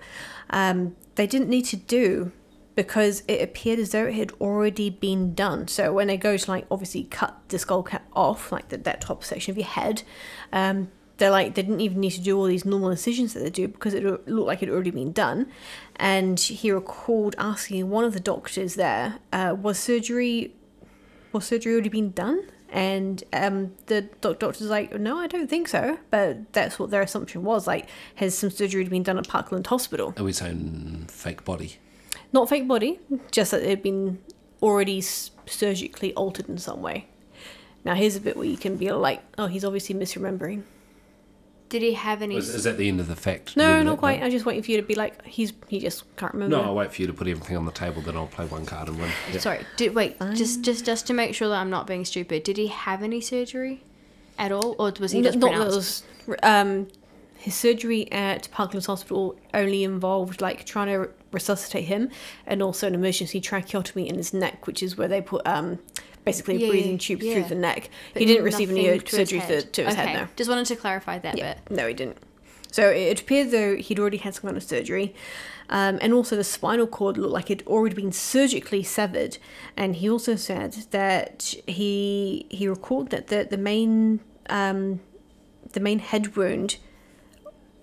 um, 0.50 0.94
they 1.16 1.26
didn't 1.26 1.48
need 1.48 1.64
to 1.66 1.76
do 1.76 2.32
because 2.76 3.22
it 3.26 3.42
appeared 3.42 3.78
as 3.78 3.90
though 3.90 4.06
it 4.06 4.14
had 4.14 4.32
already 4.40 4.88
been 4.88 5.34
done. 5.34 5.68
So 5.68 5.92
when 5.92 6.06
they 6.06 6.16
go 6.16 6.36
to 6.36 6.50
like 6.50 6.66
obviously 6.70 7.04
cut 7.04 7.38
the 7.48 7.58
skull 7.58 7.82
cap 7.82 8.06
off, 8.14 8.52
like 8.52 8.68
the, 8.68 8.78
that 8.78 9.00
top 9.00 9.24
section 9.24 9.50
of 9.50 9.58
your 9.58 9.66
head, 9.66 10.02
um, 10.52 10.90
they're 11.20 11.30
like 11.30 11.54
they 11.54 11.62
didn't 11.62 11.80
even 11.80 12.00
need 12.00 12.10
to 12.10 12.20
do 12.20 12.36
all 12.36 12.46
these 12.46 12.64
normal 12.64 12.90
incisions 12.90 13.34
that 13.34 13.40
they 13.40 13.50
do 13.50 13.68
because 13.68 13.94
it 13.94 14.02
looked 14.02 14.26
like 14.28 14.62
it 14.62 14.66
had 14.66 14.74
already 14.74 14.90
been 14.90 15.12
done. 15.12 15.46
And 15.96 16.40
he 16.40 16.72
recalled 16.72 17.36
asking 17.38 17.90
one 17.90 18.04
of 18.04 18.14
the 18.14 18.20
doctors 18.20 18.74
there, 18.74 19.18
uh, 19.32 19.54
"Was 19.60 19.78
surgery 19.78 20.54
was 21.32 21.44
surgery 21.44 21.74
already 21.74 21.90
been 21.90 22.10
done?" 22.10 22.48
And 22.72 23.22
um, 23.32 23.72
the 23.86 24.02
doc- 24.20 24.38
doctor's 24.38 24.68
like, 24.70 24.98
"No, 24.98 25.18
I 25.18 25.26
don't 25.26 25.48
think 25.48 25.68
so." 25.68 25.98
But 26.10 26.52
that's 26.54 26.78
what 26.78 26.90
their 26.90 27.02
assumption 27.02 27.44
was. 27.44 27.66
Like, 27.66 27.86
has 28.16 28.36
some 28.36 28.50
surgery 28.50 28.84
been 28.84 29.02
done 29.02 29.18
at 29.18 29.28
Parkland 29.28 29.66
Hospital? 29.66 30.14
Are 30.16 30.24
we 30.24 30.32
saying 30.32 31.06
fake 31.08 31.44
body? 31.44 31.76
Not 32.32 32.48
fake 32.48 32.66
body, 32.66 32.98
just 33.30 33.50
that 33.50 33.62
it 33.62 33.68
had 33.68 33.82
been 33.82 34.20
already 34.62 35.00
surgically 35.02 36.14
altered 36.14 36.48
in 36.48 36.58
some 36.58 36.80
way. 36.80 37.08
Now 37.84 37.94
here's 37.94 38.16
a 38.16 38.20
bit 38.20 38.36
where 38.36 38.46
you 38.46 38.56
can 38.56 38.76
be 38.76 38.90
like, 38.92 39.22
"Oh, 39.36 39.48
he's 39.48 39.64
obviously 39.64 39.94
misremembering." 39.94 40.62
Did 41.70 41.82
he 41.82 41.94
have 41.94 42.20
any? 42.20 42.36
Is, 42.36 42.54
is 42.54 42.64
that 42.64 42.76
the 42.76 42.88
end 42.88 43.00
of 43.00 43.06
the 43.06 43.16
fact? 43.16 43.56
No, 43.56 43.64
Remember 43.64 43.84
not 43.84 43.90
that? 43.92 43.98
quite. 44.00 44.22
I'm 44.22 44.30
just 44.30 44.44
waiting 44.44 44.62
for 44.62 44.72
you 44.72 44.76
to 44.78 44.86
be 44.86 44.94
like, 44.96 45.24
"He's 45.24 45.52
he 45.68 45.78
just 45.80 46.04
can't 46.16 46.34
remember." 46.34 46.56
No, 46.56 46.62
I'll 46.64 46.74
wait 46.74 46.92
for 46.92 47.00
you 47.00 47.06
to 47.06 47.12
put 47.14 47.26
everything 47.28 47.56
on 47.56 47.64
the 47.64 47.72
table, 47.72 48.02
then 48.02 48.16
I'll 48.16 48.26
play 48.26 48.44
one 48.46 48.66
card 48.66 48.88
and 48.88 48.98
win. 48.98 49.10
Yeah. 49.32 49.38
Sorry. 49.38 49.64
Did 49.76 49.94
wait 49.94 50.18
just 50.34 50.62
just 50.62 50.84
just 50.84 51.06
to 51.06 51.14
make 51.14 51.34
sure 51.34 51.48
that 51.48 51.54
I'm 51.56 51.70
not 51.70 51.86
being 51.86 52.04
stupid. 52.04 52.42
Did 52.42 52.56
he 52.56 52.66
have 52.66 53.02
any 53.02 53.20
surgery 53.20 53.82
at 54.38 54.52
all, 54.52 54.74
or 54.78 54.92
was 55.00 55.12
he 55.12 55.18
N- 55.18 55.24
just 55.24 55.38
not 55.38 55.52
pronounced? 55.52 56.04
those. 56.26 56.36
Um, 56.42 56.88
his 57.38 57.54
surgery 57.54 58.10
at 58.12 58.48
Parklands 58.52 58.86
Hospital 58.86 59.34
only 59.54 59.82
involved 59.84 60.40
like 60.42 60.66
trying 60.66 60.88
to 60.88 61.08
resuscitate 61.32 61.84
him, 61.84 62.10
and 62.46 62.62
also 62.62 62.86
an 62.88 62.94
emergency 62.96 63.40
tracheotomy 63.40 64.08
in 64.08 64.16
his 64.16 64.34
neck, 64.34 64.66
which 64.66 64.82
is 64.82 64.98
where 64.98 65.08
they 65.08 65.20
put 65.22 65.46
um 65.46 65.78
basically 66.30 66.62
Yeah, 66.62 66.70
breathing 66.70 66.98
tube 66.98 67.22
yeah. 67.22 67.34
through 67.34 67.44
the 67.44 67.54
neck. 67.54 67.90
But 68.12 68.22
he 68.22 68.26
didn't 68.26 68.44
receive 68.44 68.70
any 68.70 68.98
to 68.98 69.16
surgery 69.16 69.40
to, 69.40 69.62
to 69.62 69.84
his 69.84 69.94
okay. 69.94 70.06
head. 70.06 70.20
No. 70.22 70.28
Just 70.36 70.50
wanted 70.50 70.66
to 70.66 70.76
clarify 70.76 71.18
that 71.18 71.36
Yeah, 71.36 71.54
bit. 71.54 71.76
no, 71.76 71.86
he 71.86 71.94
didn't. 71.94 72.18
So 72.72 72.88
it 72.88 73.20
appeared 73.20 73.50
though 73.50 73.76
he'd 73.76 73.98
already 73.98 74.18
had 74.18 74.34
some 74.34 74.42
kind 74.42 74.56
of 74.56 74.62
surgery, 74.62 75.14
um, 75.70 75.98
and 76.00 76.12
also 76.12 76.36
the 76.36 76.44
spinal 76.44 76.86
cord 76.86 77.16
looked 77.18 77.32
like 77.32 77.50
it 77.50 77.60
had 77.62 77.66
already 77.66 77.96
been 77.96 78.12
surgically 78.12 78.82
severed. 78.82 79.38
And 79.76 79.96
he 79.96 80.08
also 80.08 80.36
said 80.36 80.72
that 80.90 81.54
he 81.66 82.46
he 82.50 82.68
recalled 82.68 83.10
that 83.10 83.26
the 83.26 83.46
the 83.50 83.56
main 83.58 84.20
um, 84.48 85.00
the 85.72 85.80
main 85.80 85.98
head 85.98 86.36
wound 86.36 86.76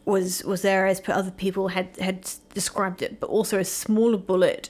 was 0.05 0.43
was 0.45 0.61
there 0.61 0.87
as 0.87 1.01
other 1.07 1.31
people 1.31 1.69
had 1.69 1.97
had 1.97 2.29
described 2.53 3.01
it, 3.01 3.19
but 3.19 3.27
also 3.29 3.59
a 3.59 3.65
smaller 3.65 4.17
bullet. 4.17 4.69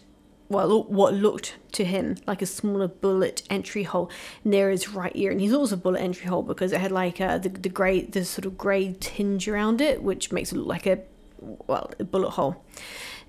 Well, 0.50 0.84
what 0.84 1.14
looked 1.14 1.58
to 1.74 1.84
him 1.84 2.16
like 2.26 2.41
a 2.41 2.45
smaller 2.45 2.88
bullet 2.88 3.43
entry 3.50 3.84
hole 3.84 4.10
near 4.45 4.70
his 4.70 4.89
right 4.89 5.12
ear, 5.14 5.32
and 5.32 5.41
he 5.41 5.50
thought 5.50 5.58
it 5.58 5.62
was 5.62 5.72
a 5.74 5.78
bullet 5.78 6.00
entry 6.00 6.28
hole 6.28 6.43
because 6.43 6.72
it 6.72 6.80
had 6.80 6.91
like 6.91 7.20
uh, 7.20 7.38
the 7.38 7.50
the 7.50 7.70
grey, 7.70 8.02
the 8.02 8.24
sort 8.24 8.45
of 8.45 8.58
grey 8.58 8.95
tinge 9.00 9.48
around 9.48 9.82
it, 9.82 10.02
which 10.02 10.32
makes 10.32 10.54
it 10.54 10.56
look 10.56 10.68
like 10.68 10.86
a 10.86 11.00
well 11.39 11.91
a 12.00 12.06
bullet 12.06 12.32
hole. 12.32 12.64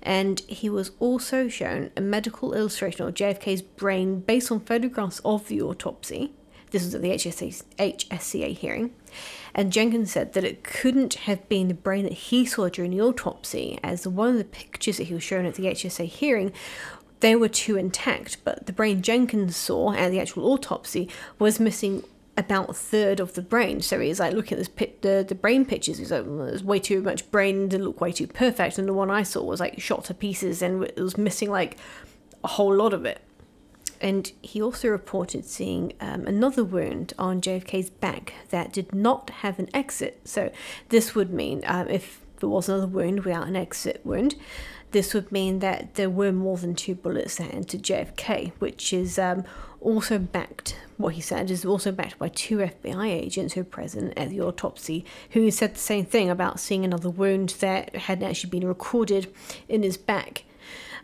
And 0.01 0.39
he 0.41 0.69
was 0.69 0.91
also 0.99 1.49
shown 1.49 1.91
a 1.97 2.01
medical 2.01 2.53
illustration 2.53 3.05
of 3.05 3.13
JFK's 3.13 3.61
brain 3.61 4.21
based 4.21 4.49
on 4.51 4.61
photographs 4.61 5.19
of 5.25 5.47
the 5.49 5.61
autopsy. 5.61 6.31
This 6.71 6.85
was 6.85 6.95
at 6.95 7.01
the 7.01 7.09
HSA, 7.09 7.63
HSCA 7.77 8.55
hearing. 8.55 8.93
And 9.55 9.73
Jenkins 9.73 10.11
said 10.11 10.33
that 10.33 10.43
it 10.43 10.63
couldn't 10.63 11.15
have 11.15 11.49
been 11.49 11.67
the 11.67 11.73
brain 11.73 12.03
that 12.03 12.13
he 12.13 12.45
saw 12.45 12.69
during 12.69 12.91
the 12.91 13.01
autopsy, 13.01 13.79
as 13.83 14.07
one 14.07 14.29
of 14.29 14.37
the 14.37 14.43
pictures 14.43 14.97
that 14.97 15.05
he 15.05 15.13
was 15.13 15.23
shown 15.23 15.45
at 15.45 15.55
the 15.55 15.63
HSA 15.63 16.05
hearing, 16.05 16.53
they 17.19 17.35
were 17.35 17.49
too 17.49 17.75
intact, 17.77 18.37
but 18.43 18.65
the 18.65 18.73
brain 18.73 19.01
Jenkins 19.01 19.55
saw 19.55 19.93
at 19.93 20.11
the 20.11 20.19
actual 20.19 20.51
autopsy 20.51 21.09
was 21.37 21.59
missing 21.59 22.03
about 22.37 22.69
a 22.69 22.73
third 22.73 23.19
of 23.19 23.33
the 23.33 23.41
brain. 23.41 23.81
So 23.81 23.99
he's 23.99 24.19
like 24.19 24.33
looking 24.33 24.53
at 24.53 24.59
this 24.59 24.69
pit, 24.69 25.01
the 25.01 25.25
the 25.27 25.35
brain 25.35 25.65
pictures. 25.65 25.97
He's 25.97 26.11
like, 26.11 26.25
there's 26.25 26.63
way 26.63 26.79
too 26.79 27.01
much 27.01 27.29
brain. 27.31 27.67
Didn't 27.67 27.85
look 27.85 27.99
way 27.99 28.13
too 28.13 28.27
perfect. 28.27 28.77
And 28.77 28.87
the 28.87 28.93
one 28.93 29.11
I 29.11 29.23
saw 29.23 29.43
was 29.43 29.59
like 29.59 29.81
shot 29.81 30.05
to 30.05 30.13
pieces 30.13 30.61
and 30.61 30.85
it 30.85 30.99
was 30.99 31.17
missing 31.17 31.49
like 31.51 31.77
a 32.43 32.47
whole 32.47 32.73
lot 32.73 32.93
of 32.93 33.05
it. 33.05 33.21
and 34.01 34.31
he 34.41 34.61
also 34.61 34.87
reported 34.87 35.43
seeing 35.43 35.91
um, 35.99 36.25
another 36.25 36.63
wound 36.63 37.13
on 37.19 37.41
JFK's 37.41 37.89
back 37.89 38.33
that 38.49 38.71
did 38.71 38.95
not 38.95 39.29
have 39.41 39.59
an 39.59 39.69
exit. 39.73 40.21
So, 40.23 40.51
this 40.87 41.13
would 41.15 41.31
mean 41.33 41.63
um, 41.65 41.89
if 41.89 42.21
there 42.39 42.47
was 42.47 42.69
another 42.69 42.87
wound 42.87 43.25
without 43.25 43.47
an 43.47 43.57
exit 43.57 43.99
wound, 44.05 44.35
this 44.91 45.13
would 45.13 45.31
mean 45.31 45.59
that 45.59 45.95
there 45.95 46.09
were 46.09 46.31
more 46.31 46.57
than 46.57 46.75
two 46.75 46.95
bullets 46.95 47.37
that 47.37 47.53
entered 47.53 47.83
JFK, 47.83 48.53
which 48.59 48.91
is 48.91 49.19
um, 49.19 49.43
also 49.81 50.17
backed, 50.19 50.75
what 50.97 51.13
he 51.13 51.21
said 51.21 51.49
is 51.49 51.63
also 51.63 51.91
backed 51.91 52.17
by 52.17 52.27
two 52.29 52.57
FBI 52.57 53.07
agents 53.07 53.53
who 53.53 53.61
were 53.61 53.65
present 53.65 54.13
at 54.17 54.29
the 54.29 54.41
autopsy, 54.41 55.05
who 55.31 55.49
said 55.51 55.75
the 55.75 55.79
same 55.79 56.05
thing 56.05 56.29
about 56.29 56.59
seeing 56.59 56.83
another 56.83 57.09
wound 57.09 57.49
that 57.59 57.95
hadn't 57.95 58.27
actually 58.27 58.49
been 58.49 58.67
recorded 58.67 59.33
in 59.67 59.83
his 59.83 59.97
back. 59.97 60.43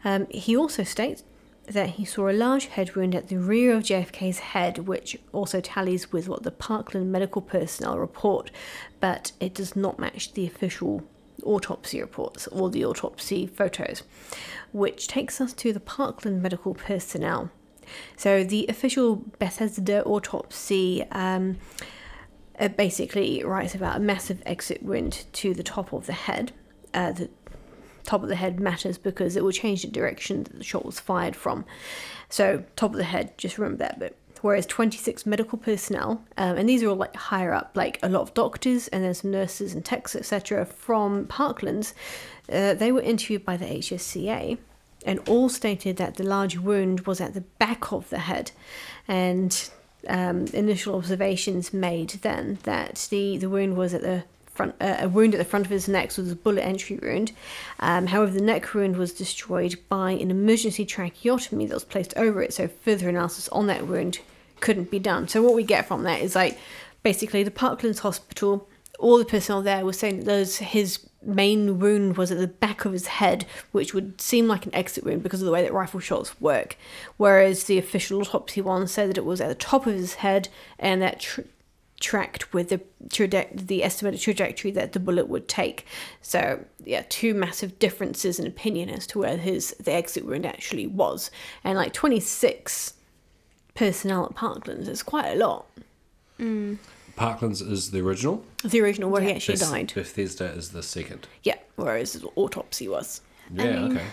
Um, 0.03 0.27
he 0.29 0.55
also 0.55 0.83
states 0.83 1.23
that 1.67 1.91
he 1.91 2.05
saw 2.05 2.29
a 2.29 2.33
large 2.33 2.67
head 2.67 2.95
wound 2.95 3.15
at 3.15 3.27
the 3.27 3.37
rear 3.37 3.73
of 3.75 3.83
JFK's 3.83 4.39
head, 4.39 4.79
which 4.79 5.17
also 5.31 5.61
tallies 5.61 6.11
with 6.11 6.27
what 6.27 6.43
the 6.43 6.51
Parkland 6.51 7.11
medical 7.11 7.41
personnel 7.41 7.97
report, 7.97 8.51
but 8.99 9.31
it 9.39 9.53
does 9.53 9.75
not 9.75 9.97
match 9.97 10.33
the 10.33 10.45
official 10.45 11.03
autopsy 11.45 12.01
reports 12.01 12.47
or 12.47 12.69
the 12.69 12.85
autopsy 12.85 13.47
photos, 13.47 14.03
which 14.71 15.07
takes 15.07 15.39
us 15.39 15.53
to 15.53 15.71
the 15.71 15.79
Parkland 15.79 16.41
medical 16.41 16.73
personnel. 16.73 17.49
So 18.15 18.43
the 18.43 18.65
official 18.67 19.17
Bethesda 19.39 20.03
autopsy 20.03 21.03
um, 21.11 21.57
basically 22.75 23.43
writes 23.43 23.75
about 23.75 23.97
a 23.97 23.99
massive 23.99 24.41
exit 24.45 24.81
wound 24.83 25.25
to 25.33 25.53
the 25.53 25.63
top 25.63 25.93
of 25.93 26.05
the 26.07 26.13
head. 26.13 26.51
Uh, 26.93 27.11
the 27.11 27.29
top 28.03 28.23
of 28.23 28.29
the 28.29 28.35
head 28.35 28.59
matters 28.59 28.97
because 28.97 29.35
it 29.35 29.43
will 29.43 29.51
change 29.51 29.81
the 29.81 29.87
direction 29.89 30.43
that 30.43 30.57
the 30.57 30.63
shot 30.63 30.85
was 30.85 30.99
fired 30.99 31.35
from. 31.35 31.65
So 32.29 32.63
top 32.75 32.91
of 32.91 32.97
the 32.97 33.03
head, 33.03 33.37
just 33.37 33.57
remember 33.57 33.79
that 33.79 33.99
bit. 33.99 34.17
Whereas 34.45 34.67
26 34.67 35.25
medical 35.25 35.57
personnel, 35.57 36.23
um, 36.37 36.55
and 36.55 36.69
these 36.69 36.83
are 36.83 36.89
all 36.89 36.95
like 36.95 37.15
higher 37.15 37.51
up, 37.51 37.71
like 37.73 37.97
a 38.03 38.09
lot 38.09 38.21
of 38.21 38.35
doctors 38.35 38.87
and 38.89 39.03
then 39.03 39.15
some 39.15 39.31
nurses 39.31 39.73
and 39.73 39.83
techs, 39.83 40.15
etc., 40.15 40.67
from 40.67 41.25
Parklands, 41.25 41.93
uh, 42.53 42.75
they 42.75 42.91
were 42.91 43.01
interviewed 43.01 43.43
by 43.43 43.57
the 43.57 43.65
HSCA 43.65 44.59
and 45.03 45.19
all 45.27 45.49
stated 45.49 45.97
that 45.97 46.17
the 46.17 46.23
large 46.23 46.59
wound 46.59 47.07
was 47.07 47.19
at 47.19 47.33
the 47.33 47.41
back 47.41 47.91
of 47.91 48.07
the 48.11 48.19
head. 48.19 48.51
And 49.07 49.67
um, 50.07 50.45
initial 50.53 50.93
observations 50.93 51.73
made 51.73 52.11
then 52.21 52.59
that 52.65 53.07
the, 53.09 53.37
the 53.37 53.49
wound 53.49 53.75
was 53.75 53.95
at 53.95 54.03
the 54.03 54.25
front, 54.45 54.75
uh, 54.79 54.97
a 54.99 55.09
wound 55.09 55.33
at 55.33 55.39
the 55.39 55.43
front 55.43 55.65
of 55.65 55.71
his 55.71 55.87
neck, 55.87 56.15
was 56.17 56.31
a 56.31 56.35
bullet 56.35 56.61
entry 56.61 56.99
wound. 57.01 57.31
Um, 57.79 58.05
however, 58.05 58.33
the 58.33 58.41
neck 58.41 58.75
wound 58.75 58.97
was 58.97 59.11
destroyed 59.11 59.79
by 59.89 60.11
an 60.11 60.29
emergency 60.29 60.85
tracheotomy 60.85 61.65
that 61.65 61.73
was 61.73 61.83
placed 61.83 62.15
over 62.15 62.43
it, 62.43 62.53
so 62.53 62.67
further 62.67 63.09
analysis 63.09 63.49
on 63.49 63.65
that 63.65 63.87
wound 63.87 64.19
couldn't 64.59 64.91
be 64.91 64.99
done. 64.99 65.27
So 65.27 65.41
what 65.41 65.55
we 65.55 65.63
get 65.63 65.87
from 65.87 66.03
that 66.03 66.21
is 66.21 66.35
like 66.35 66.57
basically 67.03 67.43
the 67.43 67.51
Parklands 67.51 67.99
Hospital, 67.99 68.67
all 68.99 69.17
the 69.17 69.25
personnel 69.25 69.61
there 69.61 69.85
was 69.85 69.99
saying 69.99 70.19
that 70.19 70.25
those 70.25 70.57
his 70.57 70.99
main 71.21 71.79
wound 71.79 72.17
was 72.17 72.31
at 72.31 72.37
the 72.37 72.47
back 72.47 72.85
of 72.85 72.93
his 72.93 73.07
head, 73.07 73.45
which 73.71 73.93
would 73.93 74.21
seem 74.21 74.47
like 74.47 74.65
an 74.65 74.75
exit 74.75 75.03
wound 75.03 75.23
because 75.23 75.41
of 75.41 75.45
the 75.45 75.51
way 75.51 75.63
that 75.63 75.73
rifle 75.73 75.99
shots 75.99 76.39
work. 76.39 76.77
Whereas 77.17 77.63
the 77.63 77.77
official 77.77 78.21
autopsy 78.21 78.61
one 78.61 78.87
said 78.87 79.09
that 79.09 79.17
it 79.17 79.25
was 79.25 79.41
at 79.41 79.49
the 79.49 79.55
top 79.55 79.87
of 79.87 79.93
his 79.93 80.15
head 80.15 80.49
and 80.77 81.01
that 81.01 81.19
tr- 81.19 81.41
tracked 81.99 82.53
with 82.53 82.69
the 82.69 82.81
the 83.53 83.83
estimated 83.83 84.19
trajectory 84.19 84.69
that 84.71 84.91
the 84.91 84.99
bullet 84.99 85.27
would 85.27 85.47
take. 85.47 85.85
So 86.21 86.63
yeah, 86.83 87.03
two 87.09 87.33
massive 87.33 87.79
differences 87.79 88.39
in 88.39 88.45
opinion 88.45 88.89
as 88.89 89.07
to 89.07 89.19
where 89.19 89.37
his 89.37 89.75
the 89.79 89.93
exit 89.93 90.25
wound 90.25 90.45
actually 90.45 90.87
was, 90.87 91.31
and 91.63 91.77
like 91.77 91.93
twenty 91.93 92.19
six 92.19 92.93
personnel 93.75 94.25
at 94.25 94.35
Parklands 94.35 94.87
It's 94.87 95.03
quite 95.03 95.33
a 95.33 95.35
lot. 95.35 95.67
Parklands 96.39 97.61
is 97.61 97.91
the 97.91 98.01
original. 98.01 98.43
The 98.63 98.81
original 98.81 99.09
where 99.09 99.21
he 99.21 99.31
actually 99.31 99.57
Beth- 99.57 99.69
died. 99.69 99.91
Bethesda 99.93 100.45
is 100.45 100.69
the 100.69 100.83
second. 100.83 101.27
Yeah, 101.43 101.57
whereas 101.75 102.13
his 102.13 102.25
autopsy 102.35 102.87
was. 102.87 103.21
Yeah, 103.53 103.79
mean- 103.79 103.91
okay. 103.97 104.05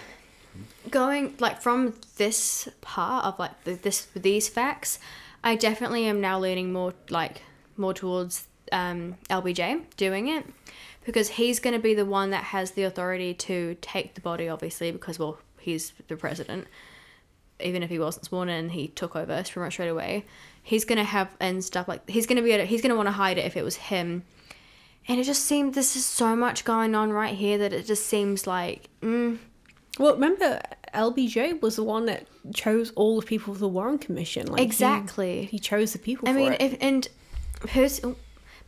going 0.90 1.34
like 1.38 1.62
from 1.62 1.94
this 2.18 2.68
part 2.82 3.24
of 3.24 3.38
like 3.38 3.64
the, 3.64 3.72
this 3.72 4.06
these 4.14 4.50
facts 4.50 4.98
i 5.42 5.56
definitely 5.56 6.04
am 6.04 6.20
now 6.20 6.38
leaning 6.38 6.70
more 6.70 6.92
like 7.08 7.40
more 7.78 7.94
towards 7.94 8.46
um 8.70 9.16
lbj 9.30 9.82
doing 9.96 10.28
it 10.28 10.44
because 11.06 11.30
he's 11.30 11.58
going 11.58 11.72
to 11.74 11.80
be 11.80 11.94
the 11.94 12.04
one 12.04 12.28
that 12.28 12.44
has 12.44 12.72
the 12.72 12.82
authority 12.82 13.32
to 13.32 13.74
take 13.80 14.12
the 14.14 14.20
body 14.20 14.46
obviously 14.46 14.92
because 14.92 15.18
well 15.18 15.38
he's 15.58 15.94
the 16.08 16.16
president 16.16 16.66
even 17.64 17.82
if 17.82 17.90
he 17.90 17.98
wasn't 17.98 18.24
sworn 18.24 18.48
in 18.48 18.70
he 18.70 18.88
took 18.88 19.14
over 19.16 19.34
pretty 19.42 19.60
much 19.60 19.72
straight 19.74 19.88
away 19.88 20.24
he's 20.62 20.84
going 20.84 20.98
to 20.98 21.04
have 21.04 21.28
and 21.40 21.64
stuff 21.64 21.88
like 21.88 22.08
he's 22.08 22.26
going 22.26 22.36
to 22.36 22.42
be 22.42 22.52
able 22.52 22.62
to, 22.64 22.66
he's 22.66 22.82
to 22.82 22.94
want 22.94 23.06
to 23.06 23.12
hide 23.12 23.38
it 23.38 23.44
if 23.44 23.56
it 23.56 23.64
was 23.64 23.76
him 23.76 24.22
and 25.08 25.18
it 25.18 25.24
just 25.24 25.44
seemed 25.44 25.74
this 25.74 25.96
is 25.96 26.04
so 26.04 26.36
much 26.36 26.64
going 26.64 26.94
on 26.94 27.10
right 27.12 27.34
here 27.34 27.58
that 27.58 27.72
it 27.72 27.86
just 27.86 28.06
seems 28.06 28.46
like 28.46 28.88
mm, 29.00 29.36
Well, 29.98 30.14
remember 30.14 30.60
LBJ 30.94 31.60
was 31.60 31.76
the 31.76 31.82
one 31.84 32.06
that 32.06 32.26
chose 32.54 32.92
all 32.94 33.20
the 33.20 33.26
people 33.26 33.54
for 33.54 33.60
the 33.60 33.68
Warren 33.68 33.98
Commission. 33.98 34.46
Like 34.46 34.60
Exactly. 34.60 35.46
he, 35.46 35.58
chose 35.58 35.92
the 35.92 35.98
people. 35.98 36.28
I 36.28 36.32
for 36.32 36.38
mean, 36.38 36.52
it. 36.52 36.62
if 36.62 36.76
and 36.80 37.08
pers- 37.60 38.00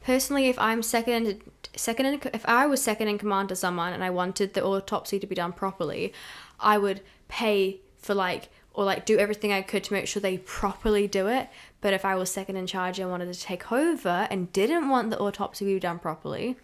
personally, 0.02 0.48
if 0.48 0.58
I'm 0.58 0.82
second 0.82 1.42
second 1.76 2.06
in, 2.06 2.20
if 2.32 2.44
I 2.46 2.66
was 2.66 2.82
second 2.82 3.08
in 3.08 3.18
command 3.18 3.48
to 3.50 3.56
someone 3.56 3.92
and 3.92 4.02
I 4.02 4.10
wanted 4.10 4.54
the 4.54 4.64
autopsy 4.64 5.18
to 5.20 5.26
be 5.26 5.34
done 5.34 5.52
properly, 5.52 6.12
I 6.58 6.78
would 6.78 7.00
pay 7.28 7.80
for 7.98 8.14
like 8.14 8.48
or 8.74 8.84
like 8.84 9.04
do 9.06 9.18
everything 9.18 9.52
I 9.52 9.62
could 9.62 9.84
to 9.84 9.92
make 9.92 10.06
sure 10.06 10.20
they 10.20 10.38
properly 10.38 11.06
do 11.08 11.28
it. 11.28 11.48
But 11.80 11.92
if 11.94 12.04
I 12.04 12.14
was 12.16 12.30
second 12.30 12.56
in 12.56 12.66
charge 12.66 12.98
and 12.98 13.10
wanted 13.10 13.32
to 13.32 13.40
take 13.40 13.70
over 13.72 14.26
and 14.30 14.52
didn't 14.52 14.88
want 14.88 15.10
the 15.10 15.18
autopsy 15.18 15.64
to 15.64 15.74
be 15.74 15.80
done 15.80 15.98
properly, 15.98 16.56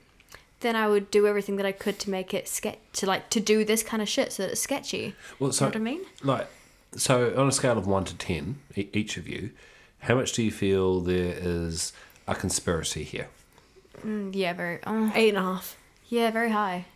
then 0.61 0.76
I 0.76 0.88
would 0.88 1.11
do 1.11 1.26
everything 1.26 1.56
that 1.56 1.66
I 1.66 1.72
could 1.72 1.98
to 2.00 2.11
make 2.11 2.34
it 2.34 2.48
sketch 2.48 2.78
to 2.94 3.06
like 3.06 3.30
to 3.30 3.40
do 3.40 3.64
this 3.64 3.82
kind 3.82 4.02
of 4.02 4.08
shit 4.08 4.32
so 4.32 4.42
that 4.42 4.52
it's 4.52 4.61
sketchy. 4.61 5.14
Well, 5.38 5.52
so 5.52 5.66
know 5.66 5.68
what 5.70 5.76
I 5.76 5.78
mean? 5.78 6.00
like, 6.22 6.48
so 6.96 7.34
on 7.40 7.48
a 7.48 7.52
scale 7.52 7.78
of 7.78 7.86
one 7.86 8.04
to 8.04 8.14
ten, 8.16 8.58
e- 8.76 8.88
each 8.92 9.16
of 9.16 9.28
you, 9.28 9.50
how 10.00 10.16
much 10.16 10.32
do 10.32 10.42
you 10.42 10.50
feel 10.50 11.00
there 11.00 11.34
is 11.38 11.92
a 12.26 12.34
conspiracy 12.34 13.04
here? 13.04 13.28
Mm, 14.04 14.34
yeah, 14.34 14.52
very. 14.52 14.82
Uh, 14.82 15.11
eight 15.14 15.28
and 15.30 15.38
a 15.38 15.42
half. 15.42 15.76
yeah, 16.08 16.30
very 16.30 16.50
high. 16.50 16.86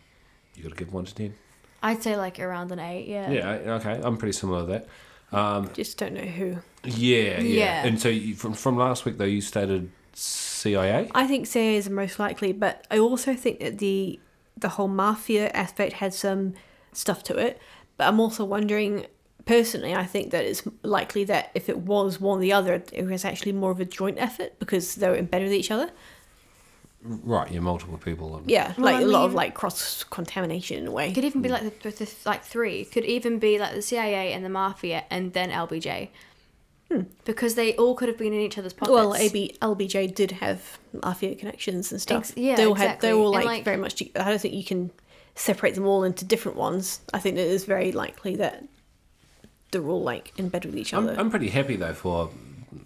You 0.55 0.63
got 0.63 0.69
to 0.69 0.75
give 0.75 0.91
one 0.93 1.05
to 1.05 1.13
ten. 1.15 1.35
I'd 1.83 2.01
say 2.01 2.17
like 2.17 2.39
around 2.39 2.71
an 2.71 2.79
eight. 2.79 3.07
Yeah. 3.07 3.29
Yeah. 3.29 3.49
Okay. 3.75 3.99
I'm 4.03 4.17
pretty 4.17 4.31
similar 4.33 4.61
to 4.61 4.65
that. 4.67 4.87
Um, 5.35 5.69
Just 5.73 5.97
don't 5.97 6.13
know 6.13 6.21
who. 6.21 6.57
yeah, 6.83 7.39
yeah. 7.39 7.41
Yeah. 7.41 7.85
And 7.85 7.99
so 7.99 8.09
you, 8.09 8.35
from 8.35 8.53
from 8.53 8.77
last 8.77 9.05
week 9.05 9.17
though, 9.17 9.25
you 9.25 9.41
stated 9.41 9.91
CIA. 10.13 11.09
I 11.13 11.27
think 11.27 11.45
CIA 11.47 11.75
is 11.77 11.85
the 11.85 11.91
most 11.91 12.19
likely, 12.19 12.53
but 12.53 12.85
I 12.89 12.97
also 12.99 13.33
think 13.35 13.59
that 13.59 13.77
the 13.79 14.19
the 14.57 14.69
whole 14.69 14.87
mafia 14.87 15.49
aspect 15.49 15.93
had 15.93 16.13
some 16.13 16.53
stuff 16.93 17.23
to 17.23 17.37
it. 17.37 17.59
But 17.97 18.07
I'm 18.07 18.19
also 18.19 18.43
wondering, 18.45 19.05
personally, 19.45 19.93
I 19.93 20.05
think 20.05 20.31
that 20.31 20.45
it's 20.45 20.63
likely 20.83 21.23
that 21.25 21.51
if 21.53 21.69
it 21.69 21.79
was 21.79 22.19
one 22.19 22.39
or 22.39 22.41
the 22.41 22.53
other, 22.53 22.81
it 22.93 23.05
was 23.05 23.25
actually 23.25 23.51
more 23.53 23.71
of 23.71 23.79
a 23.79 23.85
joint 23.85 24.17
effort 24.19 24.57
because 24.59 24.95
they 24.95 25.09
were 25.09 25.15
embedded 25.17 25.47
with 25.49 25.53
each 25.57 25.71
other. 25.71 25.91
Right. 27.05 27.51
Yeah. 27.51 27.59
Multiple 27.59 27.97
people. 27.97 28.37
And, 28.37 28.49
Yeah, 28.49 28.73
Well, 28.77 28.85
like 28.85 28.95
I 28.95 29.01
a 29.01 29.05
lot 29.05 29.25
of 29.25 29.33
like 29.33 29.53
cross 29.53 30.03
contamination 30.03 30.79
in 30.79 30.87
a 30.87 30.91
way. 30.91 31.09
It 31.09 31.13
Could 31.15 31.25
even 31.25 31.41
be 31.41 31.49
hmm. 31.49 31.53
like 31.53 31.81
the, 31.81 31.89
the, 31.89 32.05
the 32.05 32.11
like 32.25 32.43
three. 32.43 32.85
Could 32.85 33.05
even 33.05 33.39
be 33.39 33.59
like 33.59 33.73
the 33.75 33.81
CIA 33.81 34.33
and 34.33 34.43
the 34.43 34.49
mafia 34.49 35.03
and 35.09 35.33
then 35.33 35.51
LBJ. 35.51 36.09
Hmm. 36.91 37.01
Because 37.23 37.55
they 37.55 37.75
all 37.75 37.95
could 37.95 38.09
have 38.09 38.17
been 38.17 38.33
in 38.33 38.39
each 38.39 38.57
other's 38.57 38.73
pockets. 38.73 38.93
Well, 38.93 39.15
AB, 39.15 39.57
LBJ 39.61 40.13
did 40.13 40.31
have 40.31 40.77
mafia 41.03 41.35
connections 41.35 41.91
and 41.91 42.01
stuff. 42.01 42.29
Ex- 42.29 42.33
yeah, 42.37 42.55
they 42.55 42.65
all 42.65 42.75
had. 42.75 43.01
They're 43.01 43.15
all 43.15 43.31
like, 43.31 43.45
like- 43.45 43.63
very 43.63 43.77
much. 43.77 44.01
I 44.15 44.29
don't 44.29 44.39
think 44.39 44.53
you 44.53 44.63
can 44.63 44.91
separate 45.35 45.75
them 45.75 45.85
all 45.85 46.03
into 46.03 46.25
different 46.25 46.57
ones. 46.57 47.01
I 47.13 47.19
think 47.19 47.37
it 47.37 47.47
is 47.47 47.65
very 47.65 47.91
likely 47.91 48.35
that 48.37 48.63
they're 49.71 49.85
all 49.85 50.01
like 50.01 50.31
in 50.37 50.49
bed 50.49 50.65
with 50.65 50.77
each 50.77 50.93
I'm, 50.93 51.03
other. 51.03 51.19
I'm 51.19 51.29
pretty 51.29 51.49
happy 51.49 51.75
though 51.75 51.93
for 51.93 52.29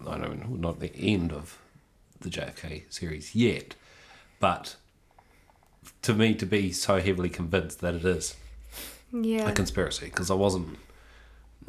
I 0.06 0.18
don't 0.18 0.40
know 0.40 0.56
not 0.56 0.80
the 0.80 0.94
end 0.96 1.32
of 1.32 1.58
the 2.20 2.30
JFK 2.30 2.92
series 2.92 3.34
yet, 3.34 3.74
but 4.40 4.76
to 6.02 6.14
me 6.14 6.34
to 6.34 6.46
be 6.46 6.72
so 6.72 6.98
heavily 7.00 7.28
convinced 7.28 7.80
that 7.80 7.94
it 7.94 8.04
is 8.04 8.36
a 9.12 9.52
conspiracy 9.52 10.06
because 10.06 10.30
I 10.30 10.34
wasn't. 10.34 10.78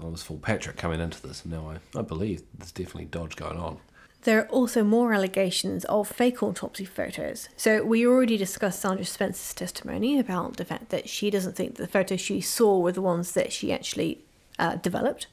I 0.02 0.06
was 0.06 0.24
full 0.24 0.38
Patrick 0.38 0.78
coming 0.78 1.00
into 1.00 1.22
this, 1.22 1.44
and 1.44 1.54
now 1.54 1.70
I, 1.70 2.00
I 2.00 2.02
believe 2.02 2.42
there's 2.58 2.72
definitely 2.72 3.06
dodge 3.06 3.36
going 3.36 3.58
on. 3.58 3.78
There 4.24 4.40
are 4.40 4.48
also 4.48 4.84
more 4.84 5.14
allegations 5.14 5.84
of 5.86 6.08
fake 6.08 6.42
autopsy 6.42 6.86
photos. 6.86 7.50
So 7.58 7.84
we 7.84 8.06
already 8.06 8.38
discussed 8.38 8.80
Sandra 8.80 9.06
Spencer's 9.06 9.54
testimony 9.54 10.20
about 10.20 10.58
the 10.58 10.66
fact 10.66 10.90
that 10.90 11.10
she 11.10 11.30
doesn't 11.30 11.56
think 11.56 11.76
the 11.76 11.88
photos 11.88 12.22
she 12.22 12.40
saw 12.40 12.80
were 12.80 12.92
the 12.92 13.02
ones 13.02 13.32
that 13.34 13.52
she 13.52 13.74
actually 13.74 14.24
uh, 14.60 14.76
developed. 14.76 15.28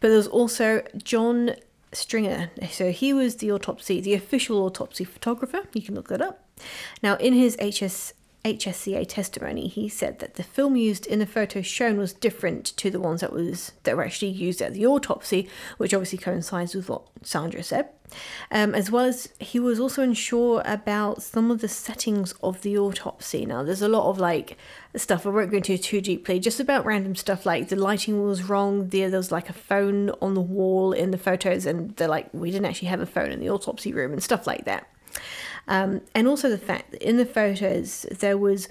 But 0.00 0.08
there's 0.08 0.26
also 0.26 0.82
John 1.02 1.54
Stringer. 1.92 2.50
So 2.70 2.92
he 2.92 3.14
was 3.14 3.36
the 3.36 3.50
autopsy, 3.50 4.00
the 4.00 4.14
official 4.14 4.62
autopsy 4.62 5.04
photographer. 5.04 5.62
You 5.72 5.82
can 5.82 5.94
look 5.94 6.08
that 6.08 6.20
up. 6.20 6.43
Now 7.02 7.16
in 7.16 7.32
his 7.34 7.56
HS 7.56 8.14
HSCA 8.44 9.08
testimony, 9.08 9.68
he 9.68 9.88
said 9.88 10.18
that 10.18 10.34
the 10.34 10.42
film 10.42 10.76
used 10.76 11.06
in 11.06 11.18
the 11.18 11.26
photos 11.26 11.64
shown 11.64 11.96
was 11.96 12.12
different 12.12 12.66
to 12.76 12.90
the 12.90 13.00
ones 13.00 13.22
that 13.22 13.32
was 13.32 13.72
that 13.84 13.96
were 13.96 14.04
actually 14.04 14.32
used 14.32 14.60
at 14.60 14.74
the 14.74 14.86
autopsy, 14.86 15.48
which 15.78 15.94
obviously 15.94 16.18
coincides 16.18 16.74
with 16.74 16.90
what 16.90 17.04
Sandra 17.22 17.62
said. 17.62 17.88
Um, 18.50 18.74
as 18.74 18.90
well 18.90 19.06
as 19.06 19.30
he 19.40 19.58
was 19.58 19.80
also 19.80 20.02
unsure 20.02 20.62
about 20.66 21.22
some 21.22 21.50
of 21.50 21.62
the 21.62 21.68
settings 21.68 22.32
of 22.42 22.60
the 22.60 22.76
autopsy. 22.76 23.46
Now, 23.46 23.62
there's 23.62 23.80
a 23.80 23.88
lot 23.88 24.10
of 24.10 24.18
like 24.18 24.58
stuff 24.94 25.26
I 25.26 25.30
won't 25.30 25.50
go 25.50 25.56
into 25.56 25.78
too 25.78 26.02
deeply, 26.02 26.38
just 26.38 26.60
about 26.60 26.84
random 26.84 27.16
stuff 27.16 27.46
like 27.46 27.70
the 27.70 27.76
lighting 27.76 28.22
was 28.22 28.42
wrong. 28.42 28.88
There, 28.88 29.08
there 29.08 29.18
was 29.18 29.32
like 29.32 29.48
a 29.48 29.54
phone 29.54 30.10
on 30.20 30.34
the 30.34 30.42
wall 30.42 30.92
in 30.92 31.12
the 31.12 31.18
photos, 31.18 31.64
and 31.64 31.96
they're 31.96 32.08
like, 32.08 32.28
we 32.34 32.50
didn't 32.50 32.66
actually 32.66 32.88
have 32.88 33.00
a 33.00 33.06
phone 33.06 33.32
in 33.32 33.40
the 33.40 33.48
autopsy 33.48 33.94
room 33.94 34.12
and 34.12 34.22
stuff 34.22 34.46
like 34.46 34.66
that. 34.66 34.86
Um, 35.68 36.00
and 36.14 36.28
also 36.28 36.48
the 36.48 36.58
fact 36.58 36.90
that 36.92 37.02
in 37.02 37.16
the 37.16 37.26
photos 37.26 38.06
there 38.10 38.36
was 38.36 38.68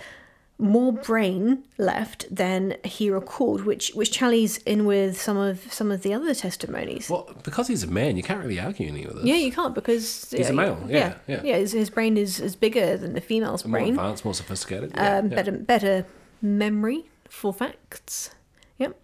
more 0.60 0.94
brain 0.94 1.64
left 1.80 2.28
than 2.34 2.76
he 2.84 3.10
recalled, 3.10 3.66
which 3.66 3.92
which 3.96 4.12
tallies 4.16 4.58
in 4.60 4.86
with 4.86 5.20
some 5.20 5.36
of 5.36 5.74
some 5.74 5.92
of 5.92 6.04
the 6.04 6.14
other 6.14 6.34
testimonies. 6.36 7.10
Well, 7.10 7.28
because 7.44 7.68
he's 7.68 7.84
a 7.84 7.88
man, 7.88 8.16
you 8.18 8.24
can't 8.24 8.40
really 8.44 8.60
argue 8.60 8.88
any 8.88 9.04
of 9.04 9.16
this. 9.16 9.26
Yeah, 9.26 9.36
you 9.36 9.52
can't 9.52 9.74
because 9.74 10.30
He's 10.30 10.50
a 10.50 10.54
male, 10.54 10.78
yeah, 10.88 11.16
yeah. 11.28 11.42
his, 11.42 11.72
his 11.72 11.90
brain 11.90 12.18
is, 12.18 12.40
is 12.40 12.56
bigger 12.56 12.96
than 12.98 13.14
the 13.14 13.22
female's 13.22 13.66
more 13.66 13.80
brain. 13.80 13.90
advanced, 13.96 14.24
more 14.24 14.36
sophisticated. 14.36 14.92
Yeah, 14.94 15.18
Um, 15.18 15.30
yeah. 15.30 15.36
better 15.36 15.52
better 15.52 16.06
memory 16.42 17.06
for 17.28 17.52
facts. 17.52 18.30
Yep. 18.78 18.96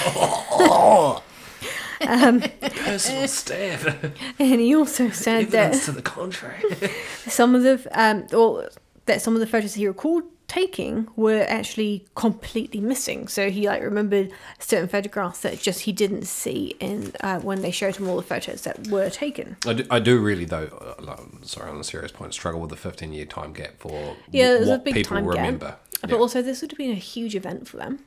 Personal 2.00 3.28
stab. 3.28 4.14
And 4.38 4.60
he 4.60 4.74
also 4.74 5.10
said 5.10 5.48
that 5.50 5.74
to 5.82 5.92
the 5.92 6.02
contrary. 6.02 6.62
some 7.26 7.54
of 7.54 7.62
the 7.62 7.86
um 7.92 8.26
or 8.32 8.68
that 9.06 9.22
some 9.22 9.34
of 9.34 9.40
the 9.40 9.46
photos 9.46 9.74
he 9.74 9.86
recalled 9.86 10.24
taking 10.46 11.06
were 11.14 11.44
actually 11.48 12.06
completely 12.14 12.80
missing. 12.80 13.28
So 13.28 13.50
he 13.50 13.66
like 13.68 13.82
remembered 13.82 14.30
certain 14.58 14.88
photographs 14.88 15.40
that 15.40 15.58
just 15.60 15.80
he 15.80 15.92
didn't 15.92 16.24
see 16.24 16.74
in 16.80 17.12
uh, 17.20 17.40
when 17.40 17.60
they 17.60 17.70
showed 17.70 17.96
him 17.96 18.08
all 18.08 18.16
the 18.16 18.22
photos 18.22 18.62
that 18.62 18.86
were 18.88 19.10
taken. 19.10 19.56
I 19.66 19.72
do, 19.74 19.86
I 19.90 19.98
do 19.98 20.18
really, 20.20 20.46
though, 20.46 20.64
uh, 20.98 21.02
like, 21.02 21.18
sorry, 21.42 21.68
on 21.70 21.76
a 21.78 21.84
serious 21.84 22.12
point, 22.12 22.32
struggle 22.32 22.60
with 22.62 22.70
the 22.70 22.76
15 22.76 23.12
year 23.12 23.26
time 23.26 23.52
gap 23.52 23.74
for 23.78 24.16
Yeah, 24.30 24.44
wh- 24.44 24.58
there's 24.58 24.68
a 24.70 24.78
big 24.78 24.94
people 24.94 25.16
time 25.18 25.26
remember. 25.26 25.66
gap. 25.66 25.84
But 26.00 26.10
Yeah. 26.12 26.16
also, 26.16 26.40
this 26.40 26.62
would 26.62 26.70
have 26.70 26.78
been 26.78 26.92
a 26.92 26.94
huge 26.94 27.34
event 27.36 27.68
for 27.68 27.76
them. 27.76 28.04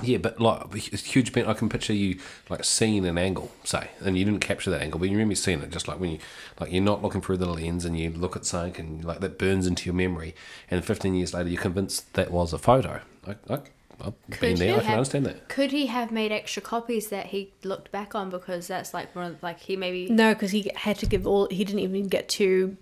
Yeah, 0.00 0.18
but 0.18 0.40
like 0.40 0.62
a 0.74 0.96
huge 0.96 1.32
bit, 1.32 1.46
I 1.48 1.54
can 1.54 1.68
picture 1.68 1.92
you 1.92 2.18
like 2.48 2.64
seeing 2.64 3.04
an 3.06 3.18
angle, 3.18 3.50
say, 3.64 3.90
and 4.00 4.16
you 4.16 4.24
didn't 4.24 4.40
capture 4.40 4.70
that 4.70 4.80
angle, 4.82 5.00
but 5.00 5.08
you 5.08 5.16
remember 5.16 5.34
seeing 5.34 5.60
it. 5.60 5.70
Just 5.70 5.88
like 5.88 5.98
when 5.98 6.10
you, 6.12 6.18
like, 6.60 6.70
you're 6.70 6.82
not 6.82 7.02
looking 7.02 7.20
through 7.20 7.38
the 7.38 7.46
lens, 7.46 7.84
and 7.84 7.98
you 7.98 8.10
look 8.10 8.36
at 8.36 8.44
something, 8.44 8.84
and 8.84 9.04
like 9.04 9.20
that 9.20 9.38
burns 9.38 9.66
into 9.66 9.86
your 9.86 9.94
memory, 9.94 10.34
and 10.70 10.84
15 10.84 11.14
years 11.14 11.34
later, 11.34 11.48
you're 11.48 11.60
convinced 11.60 12.14
that 12.14 12.30
was 12.30 12.52
a 12.52 12.58
photo. 12.58 13.00
I, 13.26 13.34
I, 13.52 13.58
I've 14.00 14.40
been 14.40 14.56
there. 14.56 14.74
I 14.74 14.78
can 14.78 14.84
have- 14.84 14.98
understand 14.98 15.26
that. 15.26 15.48
Could 15.48 15.72
he 15.72 15.86
have 15.86 16.12
made 16.12 16.30
extra 16.30 16.62
copies 16.62 17.08
that 17.08 17.26
he 17.26 17.52
looked 17.64 17.90
back 17.90 18.14
on 18.14 18.30
because 18.30 18.68
that's 18.68 18.94
like 18.94 19.14
one 19.16 19.32
of 19.32 19.42
like 19.42 19.58
he 19.58 19.76
maybe 19.76 20.06
No, 20.08 20.32
because 20.32 20.52
he 20.52 20.70
had 20.76 20.98
to 21.00 21.06
give 21.06 21.26
all. 21.26 21.48
He 21.50 21.64
didn't 21.64 21.80
even 21.80 22.06
get 22.06 22.28
to 22.30 22.76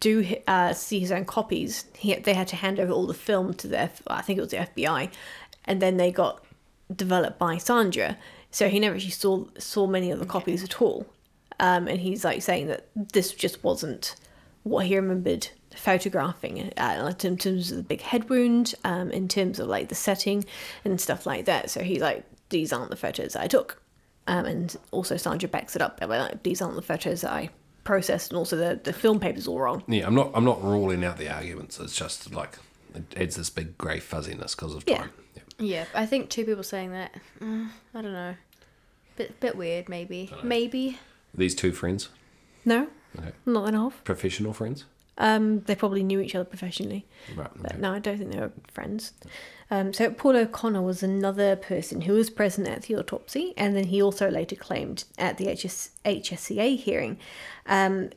do 0.00 0.36
uh, 0.46 0.72
see 0.72 0.98
his 1.00 1.12
own 1.12 1.26
copies. 1.26 1.84
He 1.94 2.14
they 2.14 2.32
had 2.32 2.48
to 2.48 2.56
hand 2.56 2.80
over 2.80 2.92
all 2.92 3.06
the 3.06 3.14
film 3.14 3.52
to 3.54 3.68
the 3.68 3.78
F, 3.78 4.02
I 4.06 4.22
think 4.22 4.38
it 4.38 4.40
was 4.40 4.50
the 4.50 4.56
FBI, 4.56 5.10
and 5.66 5.82
then 5.82 5.98
they 5.98 6.10
got 6.10 6.42
developed 6.94 7.38
by 7.38 7.58
Sandra. 7.58 8.16
So 8.50 8.68
he 8.68 8.78
never 8.80 8.94
actually 8.94 9.10
saw 9.10 9.44
saw 9.58 9.86
many 9.86 10.10
of 10.10 10.18
the 10.18 10.26
copies 10.26 10.62
at 10.64 10.80
all. 10.80 11.06
Um, 11.58 11.88
and 11.88 12.00
he's 12.00 12.24
like 12.24 12.42
saying 12.42 12.66
that 12.68 12.86
this 12.94 13.32
just 13.32 13.64
wasn't 13.64 14.14
what 14.62 14.86
he 14.86 14.96
remembered 14.96 15.48
photographing 15.74 16.72
uh, 16.76 17.00
like 17.04 17.24
in 17.24 17.36
terms 17.36 17.70
of 17.70 17.76
the 17.78 17.82
big 17.82 18.00
head 18.00 18.28
wound, 18.28 18.74
um, 18.84 19.10
in 19.10 19.28
terms 19.28 19.58
of 19.58 19.68
like 19.68 19.88
the 19.88 19.94
setting 19.94 20.44
and 20.84 21.00
stuff 21.00 21.26
like 21.26 21.44
that. 21.46 21.70
So 21.70 21.82
he's 21.82 22.00
like, 22.00 22.24
these 22.50 22.72
aren't 22.72 22.90
the 22.90 22.96
photos 22.96 23.36
I 23.36 23.46
took. 23.46 23.80
Um, 24.26 24.44
and 24.44 24.76
also 24.90 25.16
Sandra 25.16 25.48
backs 25.48 25.76
it 25.76 25.82
up. 25.82 26.00
by 26.00 26.06
like, 26.06 26.42
these 26.42 26.60
aren't 26.60 26.76
the 26.76 26.82
photos 26.82 27.20
that 27.20 27.30
I 27.32 27.50
processed, 27.84 28.32
and 28.32 28.38
also 28.38 28.56
the, 28.56 28.80
the 28.82 28.92
film 28.92 29.20
paper's 29.20 29.46
all 29.46 29.60
wrong. 29.60 29.84
Yeah, 29.86 30.06
I'm 30.06 30.14
not. 30.14 30.32
I'm 30.34 30.44
not 30.44 30.62
ruling 30.64 31.04
out 31.04 31.16
the 31.18 31.32
arguments. 31.32 31.78
It's 31.78 31.94
just 31.96 32.32
like 32.34 32.58
it 32.94 33.04
adds 33.16 33.36
this 33.36 33.50
big 33.50 33.78
grey 33.78 34.00
fuzziness 34.00 34.54
because 34.56 34.74
of 34.74 34.82
Yeah. 34.86 34.98
time. 34.98 35.10
Yeah. 35.58 35.84
I 35.94 36.06
think 36.06 36.28
two 36.30 36.44
people 36.44 36.62
saying 36.62 36.92
that. 36.92 37.12
Uh, 37.40 37.66
I 37.94 38.02
don't 38.02 38.12
know. 38.12 38.34
Bit 39.16 39.40
bit 39.40 39.56
weird, 39.56 39.88
maybe. 39.88 40.30
Maybe. 40.42 40.98
These 41.34 41.54
two 41.54 41.72
friends, 41.72 42.08
No, 42.64 42.88
okay, 43.18 43.32
not 43.44 43.66
that 43.66 43.74
off. 43.74 44.02
professional 44.04 44.52
friends, 44.54 44.84
Um, 45.18 45.60
they 45.62 45.74
probably 45.74 46.02
knew 46.02 46.20
each 46.20 46.34
other 46.34 46.44
professionally. 46.44 47.04
right? 47.34 47.50
But 47.56 47.78
no, 47.78 47.92
I 47.92 47.98
don't 47.98 48.16
think 48.18 48.32
they 48.32 48.40
were 48.40 48.52
friends. 48.72 49.12
Um, 49.70 49.92
so 49.92 50.10
Paul 50.10 50.36
O'Connor 50.36 50.80
was 50.82 51.02
another 51.02 51.56
person 51.56 52.02
who 52.02 52.12
was 52.14 52.30
present 52.30 52.68
at 52.68 52.82
the 52.82 52.94
autopsy, 52.96 53.52
and 53.56 53.74
then 53.76 53.84
he 53.84 54.00
also 54.02 54.30
later 54.30 54.56
claimed 54.56 55.04
at 55.18 55.36
the 55.38 55.48
HS- 55.48 55.90
HSCA 56.04 56.76
hearing 56.76 57.18
um, 57.66 58.10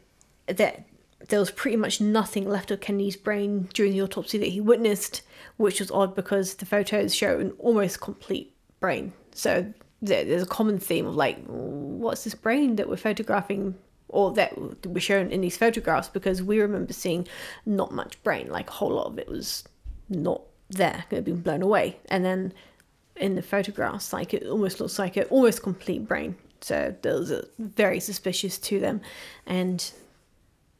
that 0.48 0.84
there 1.28 1.40
was 1.40 1.52
pretty 1.52 1.78
much 1.78 2.00
nothing 2.00 2.48
left 2.48 2.72
of 2.72 2.80
Kennedy's 2.82 3.18
brain 3.18 3.68
during 3.74 3.92
the 3.94 4.02
autopsy 4.02 4.38
that 4.38 4.50
he 4.50 4.62
witnessed, 4.62 5.22
which 5.60 5.82
was 5.82 5.92
odd 5.92 6.16
because 6.16 6.56
the 6.56 6.66
photos 6.66 7.14
show 7.14 7.38
an 7.38 7.52
almost 7.60 8.00
complete 8.00 8.56
brain. 8.80 9.12
So 9.34 9.74
there's 10.02 10.42
a 10.42 10.46
common 10.46 10.80
theme 10.80 11.06
of 11.06 11.18
like, 11.18 11.38
what's 11.48 12.24
this 12.24 12.34
brain 12.34 12.78
that 12.78 12.88
we're 12.88 12.96
photographing 12.96 13.76
or 14.08 14.32
that 14.36 14.58
were 14.88 15.02
shown 15.02 15.30
in 15.32 15.42
these 15.42 15.58
photographs 15.58 16.08
because 16.08 16.42
we 16.42 16.62
remember 16.62 16.94
seeing 16.94 17.28
not 17.66 17.92
much 17.92 18.24
brain, 18.24 18.48
like 18.50 18.70
a 18.70 18.74
whole 18.74 18.92
lot 18.92 19.08
of 19.08 19.20
it 19.20 19.28
was 19.28 19.66
not 20.08 20.42
there, 20.70 21.04
it 21.12 21.16
had 21.16 21.26
been 21.26 21.42
blown 21.42 21.62
away. 21.62 22.00
And 22.08 22.24
then 22.24 22.54
in 23.18 23.36
the 23.36 23.42
photographs, 23.42 24.14
like 24.14 24.34
it 24.34 24.48
almost 24.48 24.80
looks 24.80 24.98
like 24.98 25.18
an 25.18 25.26
almost 25.26 25.62
complete 25.62 26.08
brain. 26.08 26.38
So 26.62 26.96
those 27.02 27.34
are 27.34 27.44
very 27.60 28.00
suspicious 28.00 28.58
to 28.60 28.80
them. 28.80 29.02
And 29.46 29.92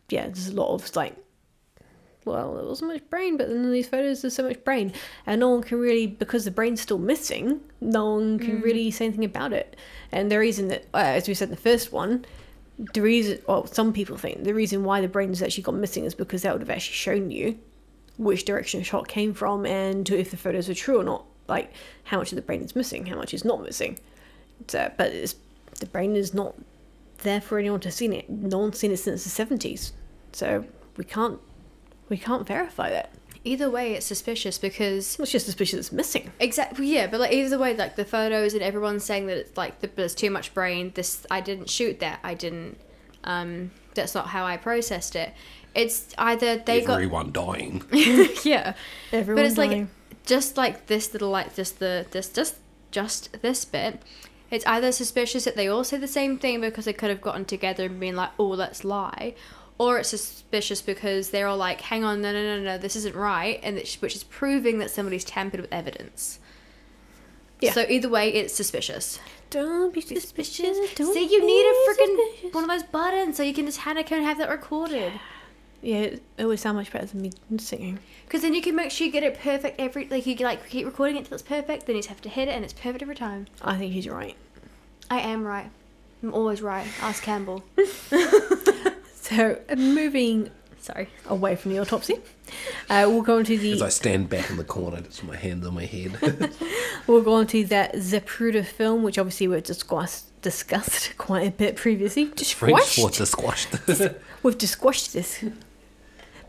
yeah, 0.08 0.28
there's 0.28 0.48
a 0.48 0.56
lot 0.56 0.74
of 0.74 0.96
like, 0.96 1.18
well, 2.30 2.56
there 2.56 2.66
wasn't 2.66 2.94
much 2.94 3.10
brain, 3.10 3.38
but 3.38 3.48
then 3.48 3.58
in 3.58 3.72
these 3.72 3.88
photos 3.88 4.22
there's 4.22 4.36
so 4.36 4.44
much 4.44 4.64
brain. 4.64 4.94
And 5.26 5.40
no 5.40 5.50
one 5.50 5.64
can 5.64 5.80
really, 5.80 6.08
because 6.08 6.46
the 6.46 6.52
brain's 6.52 6.82
still 6.82 6.98
missing, 6.98 7.62
no 7.82 8.16
one 8.16 8.40
can 8.40 8.62
really 8.62 8.92
say 8.92 9.06
anything 9.06 9.26
about 9.26 9.54
it. 9.54 9.76
And 10.12 10.32
the 10.32 10.40
reason 10.40 10.68
that, 10.70 10.86
uh, 10.94 10.98
as 10.98 11.28
we 11.28 11.34
said 11.34 11.50
in 11.50 11.56
the 11.56 11.62
first 11.62 11.92
one, 11.92 12.26
the 12.94 13.02
reason, 13.02 13.40
well, 13.48 13.66
some 13.66 13.92
people 13.92 14.18
think 14.18 14.44
the 14.44 14.54
reason 14.54 14.84
why 14.84 15.02
the 15.02 15.08
brain 15.08 15.30
has 15.30 15.42
actually 15.42 15.64
gone 15.64 15.82
missing 15.82 16.06
is 16.06 16.16
because 16.16 16.44
that 16.44 16.54
would 16.54 16.62
have 16.62 16.70
actually 16.70 16.96
shown 16.96 17.30
you 17.32 17.60
which 18.18 18.46
direction 18.46 18.82
a 18.82 18.84
shot 18.84 19.08
came 19.08 19.34
from 19.34 19.66
and 19.66 20.10
if 20.10 20.32
the 20.32 20.38
photos 20.38 20.70
are 20.70 20.74
true 20.74 21.00
or 21.00 21.04
not. 21.04 21.26
Like 21.48 21.74
how 22.04 22.20
much 22.20 22.32
of 22.32 22.36
the 22.36 22.42
brain 22.42 22.62
is 22.62 22.76
missing, 22.76 23.06
how 23.06 23.16
much 23.16 23.34
is 23.34 23.44
not 23.44 23.64
missing. 23.64 24.00
So, 24.68 24.92
but 24.98 25.12
it's, 25.12 25.36
the 25.80 25.88
brain 25.88 26.16
is 26.16 26.34
not 26.34 26.56
there 27.20 27.42
for 27.42 27.58
anyone 27.60 27.80
to 27.82 27.92
see 27.92 28.06
it. 28.08 28.30
No 28.30 28.60
one's 28.60 28.78
seen 28.78 28.92
it 28.92 28.98
since 28.98 29.24
the 29.24 29.30
seventies, 29.30 29.94
so 30.32 30.64
we 30.96 31.04
can't 31.04 31.40
we 32.10 32.18
can't 32.18 32.46
verify 32.48 32.90
that. 32.90 33.12
Either 33.46 33.70
way, 33.70 33.94
it's 33.94 34.06
suspicious 34.06 34.58
because 34.58 35.18
It's 35.20 35.32
just 35.32 35.46
suspicious 35.46 35.80
it's 35.80 35.92
missing. 35.94 36.32
exactly 36.40 36.88
yeah, 36.88 37.08
but 37.08 37.20
like 37.22 37.32
either 37.32 37.58
way, 37.58 37.74
like 37.76 37.96
the 37.96 38.04
photos 38.06 38.54
and 38.54 38.62
everyone's 38.62 39.04
saying 39.06 39.28
that 39.28 39.38
it's 39.38 39.56
like 39.58 39.80
the, 39.80 39.88
there's 39.96 40.14
too 40.14 40.30
much 40.30 40.54
brain. 40.54 40.92
This 40.94 41.26
I 41.32 41.40
didn't 41.42 41.70
shoot 41.70 42.00
that. 42.02 42.20
I 42.24 42.34
didn't. 42.34 42.78
Um, 43.24 43.72
that's 43.94 44.14
not 44.14 44.28
how 44.28 44.46
I 44.46 44.58
processed 44.58 45.16
it. 45.16 45.34
It's 45.74 46.14
either 46.18 46.58
they 46.58 46.82
got 46.82 46.96
Everyone 46.96 47.32
dying. 47.32 47.84
yeah, 48.44 48.74
Everyone 49.14 49.44
but 49.44 49.46
it's 49.50 49.58
like 49.58 49.70
dying. 49.72 49.90
just 50.26 50.58
like 50.58 50.88
this 50.88 51.14
little 51.14 51.30
like 51.30 51.56
just 51.56 51.80
the 51.80 52.06
this 52.12 52.28
just 52.30 52.56
just 52.92 53.42
this 53.42 53.64
bit. 53.66 54.02
It's 54.52 54.66
either 54.66 54.92
suspicious 54.92 55.46
that 55.46 55.56
they 55.56 55.68
all 55.68 55.84
say 55.84 55.98
the 55.98 56.08
same 56.08 56.40
thing 56.40 56.60
because 56.60 56.86
they 56.86 56.94
could 56.94 57.10
have 57.12 57.22
gotten 57.22 57.46
together 57.46 57.86
and 57.86 58.00
been 58.00 58.16
like, 58.16 58.32
"Oh, 58.40 58.48
let's 58.48 58.84
lie," 58.84 59.36
or 59.80 59.98
it's 59.98 60.10
suspicious 60.10 60.82
because 60.84 61.32
they're 61.32 61.48
all 61.48 61.58
like, 61.58 61.82
"Hang 61.82 62.04
on, 62.04 62.22
no, 62.22 62.32
no, 62.32 62.44
no, 62.44 62.62
no, 62.62 62.78
this 62.78 62.96
isn't 62.96 63.16
right," 63.16 63.60
and 63.64 63.78
which 63.78 64.16
is 64.16 64.24
proving 64.26 64.78
that 64.78 64.92
somebody's 64.92 65.24
tampered 65.24 65.62
with 65.62 65.74
evidence. 65.74 66.40
Yeah. 67.62 67.74
So 67.74 67.86
either 67.90 68.10
way, 68.10 68.30
it's 68.30 68.54
suspicious. 68.54 69.20
Don't 69.50 69.94
be 69.94 70.02
suspicious. 70.02 70.78
Don't 70.96 71.14
See, 71.14 71.26
you 71.26 71.46
need 71.46 71.66
a 71.66 71.74
freaking 71.90 72.54
one 72.54 72.64
of 72.64 72.70
those 72.70 72.84
buttons 72.84 73.36
so 73.36 73.44
you 73.44 73.54
can 73.54 73.66
just 73.66 73.86
it 73.86 74.12
and 74.12 74.24
have 74.24 74.38
that 74.38 74.50
recorded. 74.50 75.14
Yeah, 75.82 75.98
it 75.98 76.24
always 76.40 76.62
sound 76.62 76.78
much 76.78 76.92
better 76.92 77.06
than 77.06 77.22
me 77.22 77.32
singing. 77.58 78.00
Because 78.26 78.42
then 78.42 78.54
you 78.54 78.62
can 78.62 78.76
make 78.76 78.92
sure 78.92 79.08
you 79.08 79.14
get 79.14 79.24
it 79.24 79.40
perfect 79.40 79.80
every 79.80 80.08
like 80.08 80.26
you 80.28 80.36
like 80.36 80.70
keep 80.70 80.86
recording 80.86 81.18
it 81.18 81.26
till 81.26 81.34
it's 81.34 81.44
perfect. 81.44 81.86
Then 81.86 81.96
you 81.96 82.02
just 82.02 82.10
have 82.10 82.22
to 82.22 82.30
hit 82.30 82.48
it 82.48 82.52
and 82.52 82.64
it's 82.64 82.74
perfect 82.74 83.02
every 83.02 83.16
time. 83.16 83.48
I 83.62 83.78
think 83.78 83.94
he's 83.94 84.08
right. 84.08 84.36
I 85.10 85.22
am 85.22 85.44
right. 85.44 85.70
I'm 86.22 86.34
always 86.34 86.62
right. 86.62 86.88
Ask 87.02 87.24
Campbell. 87.24 87.64
So 89.30 89.60
moving 89.76 90.50
Sorry. 90.80 91.10
away 91.28 91.56
from 91.56 91.72
the 91.72 91.80
autopsy, 91.80 92.16
uh, 92.90 93.06
we'll 93.08 93.22
go 93.22 93.38
into 93.40 93.58
the. 93.58 93.74
As 93.74 93.82
I 93.82 93.90
stand 93.90 94.30
back 94.30 94.50
in 94.50 94.58
the 94.58 94.64
corner, 94.64 95.02
just 95.02 95.24
my 95.24 95.36
hands 95.36 95.66
on 95.66 95.76
my 95.76 95.86
head. 95.86 96.18
we'll 97.08 97.22
go 97.22 97.34
on 97.34 97.48
to 97.48 97.64
that 97.66 97.94
Zapruder 97.96 98.66
film, 98.66 99.04
which 99.04 99.18
obviously 99.18 99.48
we've 99.48 99.64
discussed 99.64 100.26
discussed 100.42 101.14
quite 101.18 101.48
a 101.48 101.52
bit 101.52 101.76
previously. 101.76 102.26
French 102.26 102.96
Disquashed. 102.96 103.70
for. 103.70 104.16
We've 104.44 104.58
disquashed 104.58 105.14
this. 105.14 105.44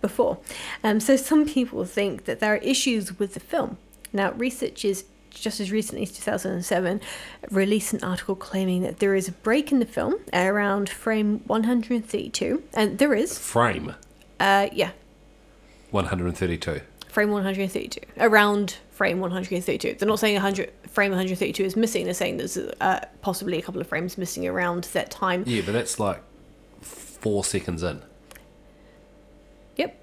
before. 0.00 0.38
Um, 0.84 1.00
so 1.00 1.16
some 1.16 1.44
people 1.46 1.84
think 1.84 2.24
that 2.24 2.40
there 2.40 2.54
are 2.54 2.58
issues 2.58 3.18
with 3.18 3.34
the 3.34 3.40
film. 3.40 3.76
Now, 4.12 4.32
researchers 4.32 5.04
just 5.30 5.60
as 5.60 5.70
recently 5.70 6.02
as 6.02 6.12
2007 6.12 7.00
released 7.50 7.92
an 7.92 8.02
article 8.04 8.34
claiming 8.34 8.82
that 8.82 8.98
there 8.98 9.14
is 9.14 9.28
a 9.28 9.32
break 9.32 9.72
in 9.72 9.78
the 9.78 9.86
film 9.86 10.16
around 10.32 10.88
frame 10.88 11.40
132, 11.46 12.62
and 12.74 12.98
there 12.98 13.14
is. 13.14 13.38
Frame? 13.38 13.94
Uh, 14.38 14.68
yeah, 14.72 14.90
132. 15.90 16.80
frame 17.08 17.30
132 17.30 18.00
around 18.18 18.76
frame 18.90 19.18
132 19.20 19.96
they're 19.98 20.08
not 20.08 20.18
saying 20.18 20.34
100 20.34 20.70
frame 20.90 21.10
132 21.10 21.64
is 21.64 21.76
missing. 21.76 22.04
They're 22.04 22.14
saying 22.14 22.36
there's 22.36 22.56
uh, 22.56 23.06
possibly 23.22 23.58
a 23.58 23.62
couple 23.62 23.80
of 23.80 23.86
frames 23.86 24.18
missing 24.18 24.46
around 24.46 24.84
that 24.92 25.10
time. 25.10 25.44
Yeah, 25.46 25.62
but 25.64 25.72
that's 25.72 25.98
like 25.98 26.22
four 26.80 27.44
seconds 27.44 27.82
in. 27.82 28.02
yep. 29.76 30.00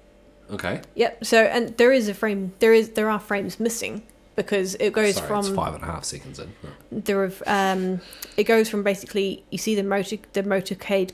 Okay. 0.50 0.80
yep. 0.94 1.24
So 1.24 1.42
and 1.44 1.76
there 1.76 1.92
is 1.92 2.08
a 2.08 2.14
frame 2.14 2.54
there 2.58 2.72
is 2.72 2.90
there 2.90 3.10
are 3.10 3.20
frames 3.20 3.60
missing 3.60 4.02
because 4.38 4.76
it 4.76 4.92
goes 4.92 5.16
Sorry, 5.16 5.26
from 5.26 5.38
it's 5.40 5.48
five 5.48 5.74
and 5.74 5.82
a 5.82 5.86
half 5.86 6.04
seconds 6.04 6.38
in. 6.38 6.52
there 6.92 7.22
are 7.24 7.32
um 7.46 8.00
it 8.36 8.44
goes 8.44 8.70
from 8.70 8.82
basically 8.84 9.44
you 9.50 9.58
see 9.58 9.74
the 9.74 9.82
motor 9.82 10.16
the 10.32 10.42
motorcade 10.44 11.10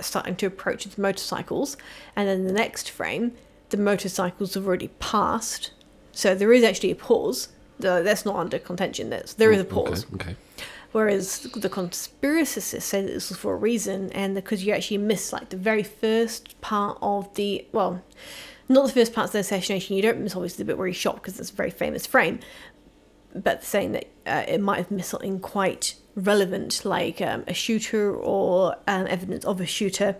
starting 0.00 0.36
to 0.36 0.46
approach 0.46 0.86
its 0.86 0.96
motorcycles 0.96 1.76
and 2.14 2.28
then 2.28 2.46
the 2.46 2.52
next 2.52 2.88
frame 2.90 3.32
the 3.70 3.76
motorcycles 3.76 4.54
have 4.54 4.66
already 4.66 4.88
passed 5.00 5.72
so 6.12 6.34
there 6.34 6.52
is 6.52 6.62
actually 6.64 6.92
a 6.92 6.96
pause 6.96 7.48
Though 7.80 8.02
that's 8.02 8.24
not 8.24 8.36
under 8.36 8.58
contention 8.58 9.10
that's 9.10 9.34
there 9.34 9.52
is 9.52 9.60
a 9.60 9.64
pause 9.64 10.06
Okay. 10.14 10.30
okay. 10.30 10.36
Whereas 10.92 11.40
the 11.40 11.68
conspiracists 11.68 12.80
say 12.82 13.02
that 13.02 13.12
this 13.12 13.28
was 13.28 13.38
for 13.38 13.52
a 13.52 13.56
reason, 13.56 14.10
and 14.12 14.34
because 14.34 14.64
you 14.64 14.72
actually 14.72 14.96
miss 14.96 15.34
like 15.34 15.50
the 15.50 15.56
very 15.58 15.82
first 15.82 16.58
part 16.62 16.96
of 17.02 17.32
the 17.34 17.66
well, 17.72 18.02
not 18.68 18.86
the 18.86 18.92
first 18.92 19.12
part 19.12 19.26
of 19.26 19.32
the 19.32 19.38
assassination. 19.40 19.96
You 19.96 20.02
don't 20.02 20.20
miss 20.20 20.36
obviously 20.36 20.64
the 20.64 20.66
bit 20.66 20.78
where 20.78 20.86
he's 20.86 20.96
shot 20.96 21.16
because 21.16 21.38
it's 21.40 21.50
a 21.50 21.54
very 21.54 21.70
famous 21.70 22.06
frame, 22.06 22.40
but 23.34 23.64
saying 23.64 23.92
that 23.92 24.06
uh, 24.26 24.44
it 24.46 24.60
might 24.60 24.78
have 24.78 24.90
missed 24.90 25.10
something 25.10 25.40
quite 25.40 25.94
relevant, 26.14 26.84
like 26.84 27.20
um, 27.20 27.44
a 27.46 27.54
shooter 27.54 28.14
or 28.14 28.76
um, 28.86 29.06
evidence 29.06 29.44
of 29.44 29.60
a 29.60 29.66
shooter. 29.66 30.16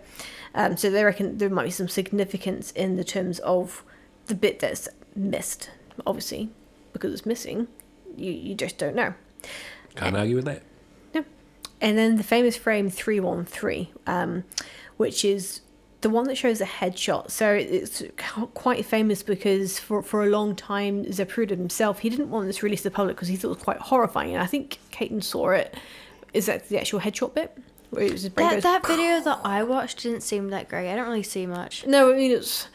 Um, 0.55 0.77
so 0.77 0.89
they 0.89 1.03
reckon 1.03 1.37
there 1.37 1.49
might 1.49 1.65
be 1.65 1.71
some 1.71 1.87
significance 1.87 2.71
in 2.71 2.95
the 2.95 3.03
terms 3.03 3.39
of 3.39 3.83
the 4.25 4.35
bit 4.35 4.59
that's 4.59 4.87
missed. 5.15 5.69
Obviously, 6.07 6.49
because 6.93 7.11
it's 7.13 7.25
missing, 7.25 7.67
you 8.15 8.31
you 8.31 8.55
just 8.55 8.77
don't 8.77 8.95
know. 8.95 9.13
Can't 9.95 10.15
argue 10.15 10.37
with 10.37 10.45
that. 10.45 10.63
No. 11.13 11.25
And 11.81 11.97
then 11.97 12.15
the 12.15 12.23
famous 12.23 12.55
frame 12.55 12.89
313, 12.89 13.87
um, 14.07 14.43
which 14.97 15.25
is 15.25 15.61
the 16.01 16.09
one 16.09 16.25
that 16.25 16.35
shows 16.37 16.61
a 16.61 16.65
headshot. 16.65 17.29
So 17.29 17.51
it's 17.53 18.03
quite 18.53 18.85
famous 18.85 19.21
because 19.23 19.79
for, 19.79 20.01
for 20.01 20.23
a 20.23 20.29
long 20.29 20.55
time, 20.55 21.05
Zapruder 21.05 21.51
himself, 21.51 21.99
he 21.99 22.09
didn't 22.09 22.29
want 22.29 22.47
this 22.47 22.63
released 22.63 22.83
to 22.83 22.89
the 22.89 22.95
public 22.95 23.15
because 23.17 23.27
he 23.27 23.35
thought 23.35 23.49
it 23.49 23.55
was 23.55 23.63
quite 23.63 23.77
horrifying. 23.79 24.33
And 24.33 24.41
I 24.41 24.45
think 24.45 24.79
Caitlin 24.91 25.23
saw 25.23 25.49
it. 25.49 25.75
Is 26.33 26.45
that 26.45 26.69
the 26.69 26.79
actual 26.79 26.99
headshot 27.01 27.33
bit? 27.33 27.57
Where 27.89 28.03
it 28.03 28.11
was 28.11 28.23
That, 28.23 28.35
goes- 28.35 28.63
that 28.63 28.85
video 28.85 29.19
that 29.21 29.39
I 29.43 29.63
watched 29.63 30.03
didn't 30.03 30.21
seem 30.21 30.49
that 30.51 30.69
great. 30.69 30.91
I 30.91 30.95
don't 30.95 31.07
really 31.07 31.23
see 31.23 31.45
much. 31.45 31.85
No, 31.85 32.13
I 32.13 32.15
mean, 32.15 32.31
it's. 32.31 32.67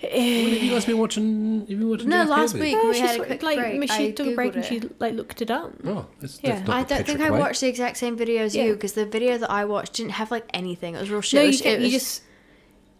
What 0.00 0.12
have 0.12 0.62
you 0.62 0.70
guys 0.70 0.84
been 0.84 0.98
watching? 0.98 1.66
You've 1.66 1.80
been 1.80 1.88
watching 1.90 2.08
No, 2.08 2.18
Jack 2.22 2.28
last 2.28 2.52
Kirby? 2.52 2.64
week. 2.66 2.74
No, 2.76 2.88
we 2.88 2.94
she 2.94 3.00
had 3.00 3.20
a 3.20 3.24
quick 3.24 3.42
like, 3.42 3.58
break. 3.58 3.90
She 3.90 4.06
I 4.08 4.10
took 4.12 4.26
a 4.28 4.34
break 4.34 4.54
and 4.54 4.62
Googled 4.64 4.68
she 4.68 4.90
like 5.00 5.14
looked 5.14 5.42
it 5.42 5.50
up. 5.50 5.72
Oh, 5.84 6.06
that's, 6.20 6.38
Yeah. 6.42 6.60
that's 6.60 6.70
I 6.70 6.82
don't 6.84 7.04
think 7.06 7.20
I 7.20 7.30
way. 7.30 7.38
watched 7.40 7.60
the 7.60 7.68
exact 7.68 7.96
same 7.96 8.16
video 8.16 8.42
as 8.44 8.54
Yeah. 8.54 8.64
you 8.66 8.74
because 8.74 8.92
the 8.92 9.06
video 9.06 9.38
that 9.38 9.50
I 9.50 9.64
watched 9.64 9.94
didn't 9.94 10.12
have 10.12 10.30
like 10.30 10.44
anything. 10.54 10.94
It 10.94 11.00
was 11.00 11.10
real 11.10 11.20
shit. 11.20 11.38
No, 11.38 11.42
It 11.42 11.44
you, 11.46 11.50
was- 11.50 11.60
can, 11.62 11.80
it 11.82 11.84
you 11.86 11.90
just 11.90 12.22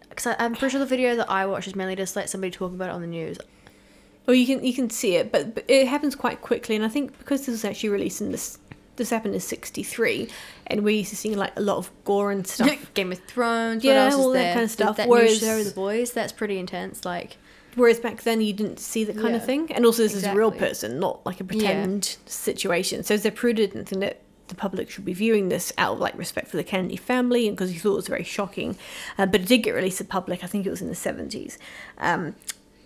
Because 0.09 0.35
I'm 0.41 0.55
pretty 0.57 0.73
sure 0.73 0.81
the 0.81 0.87
video 0.87 1.15
that 1.17 1.31
I 1.31 1.47
watched 1.47 1.69
is 1.69 1.77
mainly 1.77 1.95
just 1.95 2.17
like 2.17 2.27
somebody 2.27 2.51
talking 2.51 2.75
about 2.75 2.89
it 2.89 2.93
on 2.93 3.01
the 3.01 3.07
news. 3.07 3.39
Well, 4.27 4.35
you 4.35 4.47
can 4.47 4.65
you 4.65 4.75
can 4.75 4.91
see 4.91 5.15
it, 5.15 5.31
but, 5.31 5.55
but 5.55 5.65
it 5.69 5.87
happens 5.87 6.17
quite 6.17 6.41
quickly, 6.43 6.75
and 6.75 6.85
I 6.85 6.89
think 6.89 7.17
because 7.19 7.41
this 7.47 7.49
was 7.49 7.65
actually 7.65 7.91
released 7.91 8.21
in 8.21 8.33
this 8.33 8.59
this 8.99 9.11
happened 9.11 9.35
in 9.35 9.41
'63, 9.41 10.29
and 10.67 10.85
we're 10.85 10.97
used 10.97 11.11
to 11.11 11.17
seeing 11.17 11.37
like 11.39 11.53
a 11.57 11.63
lot 11.63 11.79
of 11.79 11.91
gore 12.05 12.31
and 12.31 12.47
stuff. 12.47 12.91
Game 12.95 13.11
of 13.13 13.19
Thrones. 13.27 13.83
Yeah, 13.83 14.05
what 14.05 14.13
else 14.13 14.15
all 14.15 14.31
is 14.33 14.35
that 14.35 14.43
there? 14.43 14.53
kind 14.55 14.65
of 14.65 14.71
stuff, 14.71 14.97
That, 14.99 15.09
whereas- 15.09 15.41
new 15.41 15.49
show, 15.49 15.63
The 15.65 15.71
Boys. 15.71 16.13
That's 16.13 16.33
pretty 16.33 16.59
intense. 16.59 17.05
Like, 17.05 17.39
Whereas 17.75 18.01
back 18.01 18.23
then 18.23 18.41
you 18.41 18.53
didn't 18.53 18.81
see 18.81 19.05
that 19.05 19.17
kind 19.17 19.37
of 19.37 19.45
thing, 19.45 19.71
and 19.73 19.87
also 19.87 20.03
this 20.03 20.15
is 20.15 20.25
a 20.25 20.35
real 20.35 20.51
person, 20.51 20.99
not 20.99 21.25
like 21.25 21.41
a 21.41 21.45
pretend 21.45 22.17
situation. 22.27 23.05
So 23.05 23.15
Zapruder 23.15 23.57
didn't 23.57 23.85
think 23.87 24.01
that 24.01 24.21
the 24.49 24.55
public 24.55 24.91
should 24.91 25.05
be 25.05 25.13
viewing 25.13 25.49
this 25.51 25.73
out 25.79 25.93
of 25.95 26.01
like 26.01 26.17
respect 26.19 26.49
for 26.49 26.57
the 26.57 26.65
Kennedy 26.65 26.97
family, 26.97 27.47
and 27.47 27.57
because 27.57 27.71
he 27.71 27.79
thought 27.79 27.93
it 27.93 27.97
was 27.97 28.09
very 28.09 28.25
shocking. 28.25 28.77
Uh, 29.17 29.27
but 29.27 29.43
it 29.43 29.47
did 29.47 29.59
get 29.59 29.75
released 29.75 29.99
to 29.99 30.05
the 30.05 30.09
public. 30.09 30.43
I 30.43 30.49
think 30.49 30.67
it 30.67 30.71
was 30.71 30.83
in 30.83 30.89
the 30.89 30.95
seventies. 30.97 31.57
Um, 31.99 32.35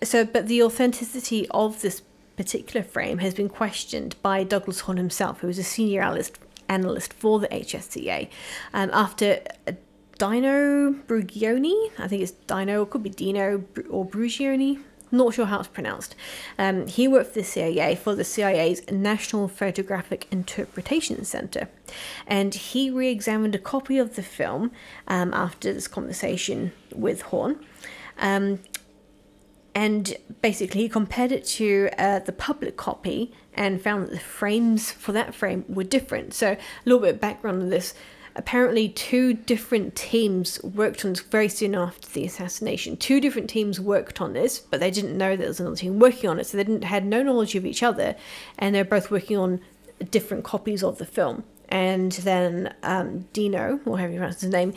so, 0.03 0.25
but 0.25 0.47
the 0.47 0.61
authenticity 0.61 1.47
of 1.51 1.81
this 1.81 2.01
particular 2.35 2.83
frame 2.83 3.19
has 3.19 3.33
been 3.33 3.49
questioned 3.49 4.15
by 4.21 4.43
Douglas 4.43 4.81
Horne 4.81 4.97
himself, 4.97 5.41
who 5.41 5.47
was 5.47 5.57
a 5.57 5.63
senior 5.63 6.01
analyst 6.01 6.39
analyst 6.69 7.13
for 7.13 7.39
the 7.39 7.47
HSCA, 7.47 8.29
um, 8.73 8.89
after. 8.93 9.41
A, 9.67 9.75
Dino 10.19 10.93
Brugioni, 10.93 11.89
I 11.97 12.07
think 12.07 12.21
it's 12.21 12.31
Dino, 12.31 12.83
it 12.83 12.91
could 12.91 13.01
be 13.01 13.09
Dino 13.09 13.65
or 13.89 14.05
Brugioni, 14.05 14.79
not 15.13 15.33
sure 15.33 15.45
how 15.45 15.59
it's 15.59 15.67
pronounced. 15.67 16.15
Um, 16.57 16.87
he 16.87 17.07
worked 17.07 17.33
for 17.33 17.39
the 17.39 17.43
CIA 17.43 17.95
for 17.95 18.15
the 18.15 18.23
CIA's 18.23 18.81
National 18.91 19.47
Photographic 19.47 20.27
Interpretation 20.31 21.23
Center, 21.23 21.69
and 22.27 22.53
he 22.53 22.89
re 22.89 23.09
examined 23.09 23.55
a 23.55 23.59
copy 23.59 23.97
of 23.97 24.15
the 24.15 24.23
film 24.23 24.71
um, 25.07 25.33
after 25.33 25.71
this 25.71 25.87
conversation 25.87 26.73
with 26.93 27.21
Horne. 27.23 27.63
Um, 28.19 28.59
and 29.75 30.15
basically 30.41 30.81
he 30.81 30.89
compared 30.89 31.31
it 31.31 31.45
to 31.45 31.89
uh, 31.97 32.19
the 32.19 32.31
public 32.31 32.77
copy 32.77 33.33
and 33.53 33.81
found 33.81 34.03
that 34.03 34.11
the 34.11 34.19
frames 34.19 34.91
for 34.91 35.11
that 35.11 35.33
frame 35.33 35.65
were 35.67 35.83
different. 35.83 36.33
So 36.33 36.51
a 36.51 36.57
little 36.85 37.01
bit 37.01 37.15
of 37.15 37.21
background 37.21 37.61
on 37.61 37.69
this. 37.69 37.93
Apparently, 38.35 38.89
two 38.89 39.33
different 39.35 39.95
teams 39.95 40.61
worked 40.63 41.05
on 41.05 41.11
this 41.13 41.21
very 41.21 41.47
soon 41.47 41.75
after 41.75 42.09
the 42.09 42.25
assassination. 42.25 42.97
Two 42.97 43.21
different 43.21 43.47
teams 43.47 43.79
worked 43.79 44.19
on 44.21 44.33
this, 44.33 44.57
but 44.57 44.79
they 44.79 44.89
didn't 44.89 45.15
know 45.15 45.35
there 45.35 45.47
was 45.47 45.59
another 45.59 45.75
team 45.75 45.99
working 45.99 46.27
on 46.27 46.39
it, 46.39 46.47
so 46.47 46.57
they 46.57 46.63
didn't 46.63 46.83
had 46.83 47.05
no 47.05 47.21
knowledge 47.21 47.53
of 47.53 47.63
each 47.63 47.83
other, 47.83 48.15
and 48.57 48.73
they're 48.73 48.83
both 48.83 49.11
working 49.11 49.37
on 49.37 49.61
different 50.09 50.43
copies 50.43 50.83
of 50.83 50.97
the 50.97 51.05
film. 51.05 51.43
And 51.69 52.11
then 52.13 52.73
um, 52.81 53.27
Dino, 53.33 53.79
or 53.85 53.99
however 53.99 54.13
you 54.13 54.19
pronounce 54.19 54.41
his 54.41 54.51
name, 54.51 54.73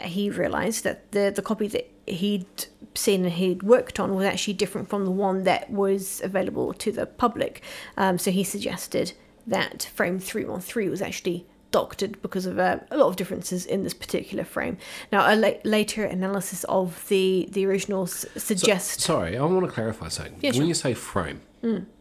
he 0.00 0.28
realised 0.28 0.82
that 0.82 1.12
the 1.12 1.32
the 1.34 1.42
copy 1.42 1.68
that 1.68 1.88
he'd 2.06 2.66
seen 2.98 3.24
and 3.24 3.34
he'd 3.34 3.62
worked 3.62 3.98
on 4.00 4.14
was 4.14 4.26
actually 4.26 4.54
different 4.54 4.88
from 4.88 5.04
the 5.04 5.10
one 5.10 5.44
that 5.44 5.70
was 5.70 6.20
available 6.22 6.72
to 6.74 6.92
the 6.92 7.06
public. 7.06 7.62
Um, 7.96 8.18
so 8.18 8.30
he 8.30 8.44
suggested 8.44 9.12
that 9.46 9.90
frame 9.94 10.18
313 10.18 10.90
was 10.90 11.00
actually 11.00 11.46
doctored 11.70 12.20
because 12.22 12.46
of 12.46 12.58
uh, 12.58 12.78
a 12.90 12.96
lot 12.96 13.08
of 13.08 13.16
differences 13.16 13.66
in 13.66 13.82
this 13.84 13.94
particular 13.94 14.44
frame. 14.44 14.78
Now, 15.12 15.32
a 15.32 15.36
la- 15.36 15.52
later 15.64 16.04
analysis 16.04 16.64
of 16.64 17.06
the, 17.08 17.48
the 17.52 17.66
original 17.66 18.04
s- 18.04 18.26
suggests. 18.36 19.04
Sorry, 19.04 19.36
I 19.36 19.44
want 19.44 19.66
to 19.66 19.72
clarify 19.72 20.08
something. 20.08 20.36
Yeah, 20.40 20.50
when 20.50 20.54
sure. 20.54 20.62
Hmm. 20.62 20.68
you 20.68 20.74
say 20.74 20.94
frame, 20.94 21.40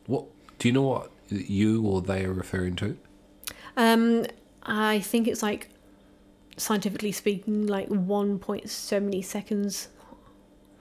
what 0.05 0.25
do 0.59 0.67
you 0.67 0.73
know 0.73 0.83
what 0.83 1.11
you 1.29 1.85
or 1.85 2.01
they 2.01 2.25
are 2.25 2.33
referring 2.33 2.75
to? 2.77 2.97
Um, 3.75 4.25
I 4.63 4.99
think 4.99 5.27
it's 5.27 5.43
like, 5.43 5.69
scientifically 6.55 7.11
speaking, 7.11 7.67
like 7.67 7.87
one 7.87 8.39
point 8.39 8.69
so 8.69 8.99
many 8.99 9.21
seconds 9.21 9.89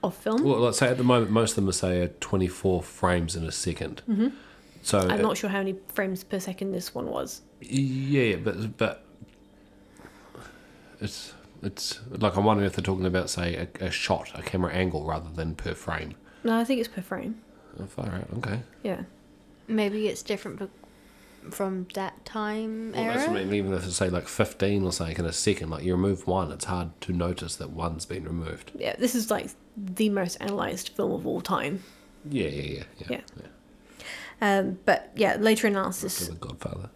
of 0.07 0.15
film. 0.15 0.43
Well, 0.43 0.59
let's 0.59 0.77
say 0.79 0.87
at 0.87 0.97
the 0.97 1.03
moment, 1.03 1.31
most 1.31 1.51
of 1.51 1.55
them 1.57 1.69
are 1.69 1.73
say 1.73 2.01
are 2.01 2.07
24 2.07 2.83
frames 2.83 3.35
in 3.35 3.43
a 3.43 3.47
2nd 3.47 4.01
Mm-hmm. 4.07 4.27
So 4.83 4.99
I'm 4.99 5.11
uh, 5.11 5.15
not 5.17 5.37
sure 5.37 5.49
how 5.49 5.57
many 5.57 5.75
frames 5.93 6.23
per 6.23 6.39
second 6.39 6.71
this 6.71 6.95
one 6.95 7.07
was. 7.07 7.41
Yeah, 7.59 8.37
but 8.37 8.77
but 8.77 9.03
it's 11.01 11.33
it's 11.61 11.99
like 12.09 12.37
I'm 12.37 12.45
wondering 12.45 12.67
if 12.67 12.75
they're 12.75 12.83
talking 12.83 13.05
about 13.05 13.29
say 13.29 13.67
a, 13.81 13.85
a 13.85 13.91
shot, 13.91 14.31
a 14.33 14.41
camera 14.41 14.71
angle, 14.71 15.03
rather 15.03 15.29
than 15.29 15.55
per 15.55 15.73
frame. 15.73 16.13
No, 16.43 16.57
I 16.57 16.63
think 16.63 16.79
it's 16.79 16.87
per 16.87 17.01
frame. 17.01 17.41
Oh, 17.79 17.85
far 17.85 18.05
out. 18.05 18.27
Okay. 18.37 18.61
Yeah. 18.83 19.01
maybe 19.67 20.07
it's 20.07 20.21
different 20.21 20.59
be- 20.59 20.86
from 21.51 21.87
that 21.93 22.25
time 22.25 22.91
Well, 22.93 23.03
that's 23.05 23.21
era. 23.23 23.31
what 23.31 23.41
I 23.41 23.43
mean, 23.45 23.53
even 23.55 23.73
if 23.73 23.85
it's 23.85 23.95
say 23.95 24.09
like 24.09 24.27
15 24.27 24.83
or 24.85 24.91
something 24.91 25.17
in 25.17 25.25
a 25.25 25.33
second, 25.33 25.69
like 25.69 25.83
you 25.83 25.93
remove 25.93 26.27
one, 26.27 26.51
it's 26.51 26.65
hard 26.65 26.99
to 27.01 27.13
notice 27.13 27.55
that 27.57 27.69
one's 27.71 28.05
been 28.05 28.23
removed. 28.23 28.71
Yeah, 28.77 28.95
this 28.97 29.15
is 29.15 29.29
like 29.31 29.49
the 29.75 30.09
most 30.09 30.37
analysed 30.39 30.95
film 30.95 31.11
of 31.11 31.25
all 31.27 31.41
time. 31.41 31.83
Yeah, 32.29 32.47
yeah, 32.49 32.83
yeah, 32.97 33.07
yeah. 33.09 33.21
Yeah. 33.39 33.43
Um, 34.39 34.79
but 34.85 35.11
yeah, 35.15 35.35
later 35.37 35.67
analysis 35.67 36.27
the 36.27 36.35
Godfather. 36.35 36.89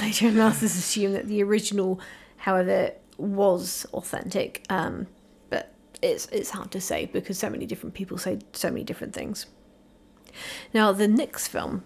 later 0.00 0.28
analysis 0.28 0.76
assumed 0.76 1.14
that 1.14 1.26
the 1.28 1.42
original, 1.42 2.00
however, 2.38 2.92
was 3.18 3.86
authentic. 3.92 4.64
Um, 4.68 5.06
but 5.50 5.72
it's 6.02 6.26
it's 6.32 6.50
hard 6.50 6.70
to 6.72 6.80
say 6.80 7.06
because 7.06 7.38
so 7.38 7.50
many 7.50 7.66
different 7.66 7.94
people 7.94 8.18
say 8.18 8.38
so 8.52 8.68
many 8.70 8.82
different 8.84 9.14
things. 9.14 9.46
Now 10.74 10.92
the 10.92 11.08
next 11.08 11.48
film, 11.48 11.84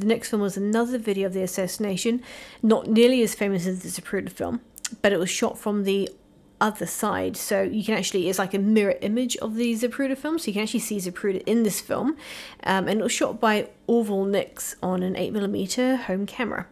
the 0.00 0.06
next 0.06 0.30
film 0.30 0.42
was 0.42 0.56
another 0.56 0.98
video 0.98 1.26
of 1.26 1.34
the 1.34 1.42
assassination, 1.42 2.22
not 2.62 2.88
nearly 2.88 3.22
as 3.22 3.34
famous 3.34 3.66
as 3.66 3.82
the 3.82 3.88
Zapruder 3.88 4.30
film, 4.30 4.60
but 5.02 5.12
it 5.12 5.18
was 5.18 5.30
shot 5.30 5.58
from 5.58 5.84
the 5.84 6.08
other 6.60 6.86
side. 6.86 7.36
So 7.36 7.62
you 7.62 7.82
can 7.82 7.94
actually, 7.94 8.28
it's 8.28 8.38
like 8.38 8.54
a 8.54 8.58
mirror 8.58 8.96
image 9.00 9.36
of 9.38 9.54
the 9.54 9.72
Zapruder 9.74 10.16
film. 10.16 10.38
So 10.38 10.48
you 10.48 10.52
can 10.52 10.62
actually 10.62 10.80
see 10.80 10.98
Zapruder 10.98 11.42
in 11.46 11.62
this 11.62 11.80
film. 11.80 12.16
Um, 12.64 12.86
and 12.86 13.00
it 13.00 13.02
was 13.02 13.12
shot 13.12 13.40
by 13.40 13.68
Orville 13.86 14.26
Nix 14.26 14.76
on 14.82 15.02
an 15.02 15.14
8mm 15.14 16.02
home 16.02 16.26
camera. 16.26 16.66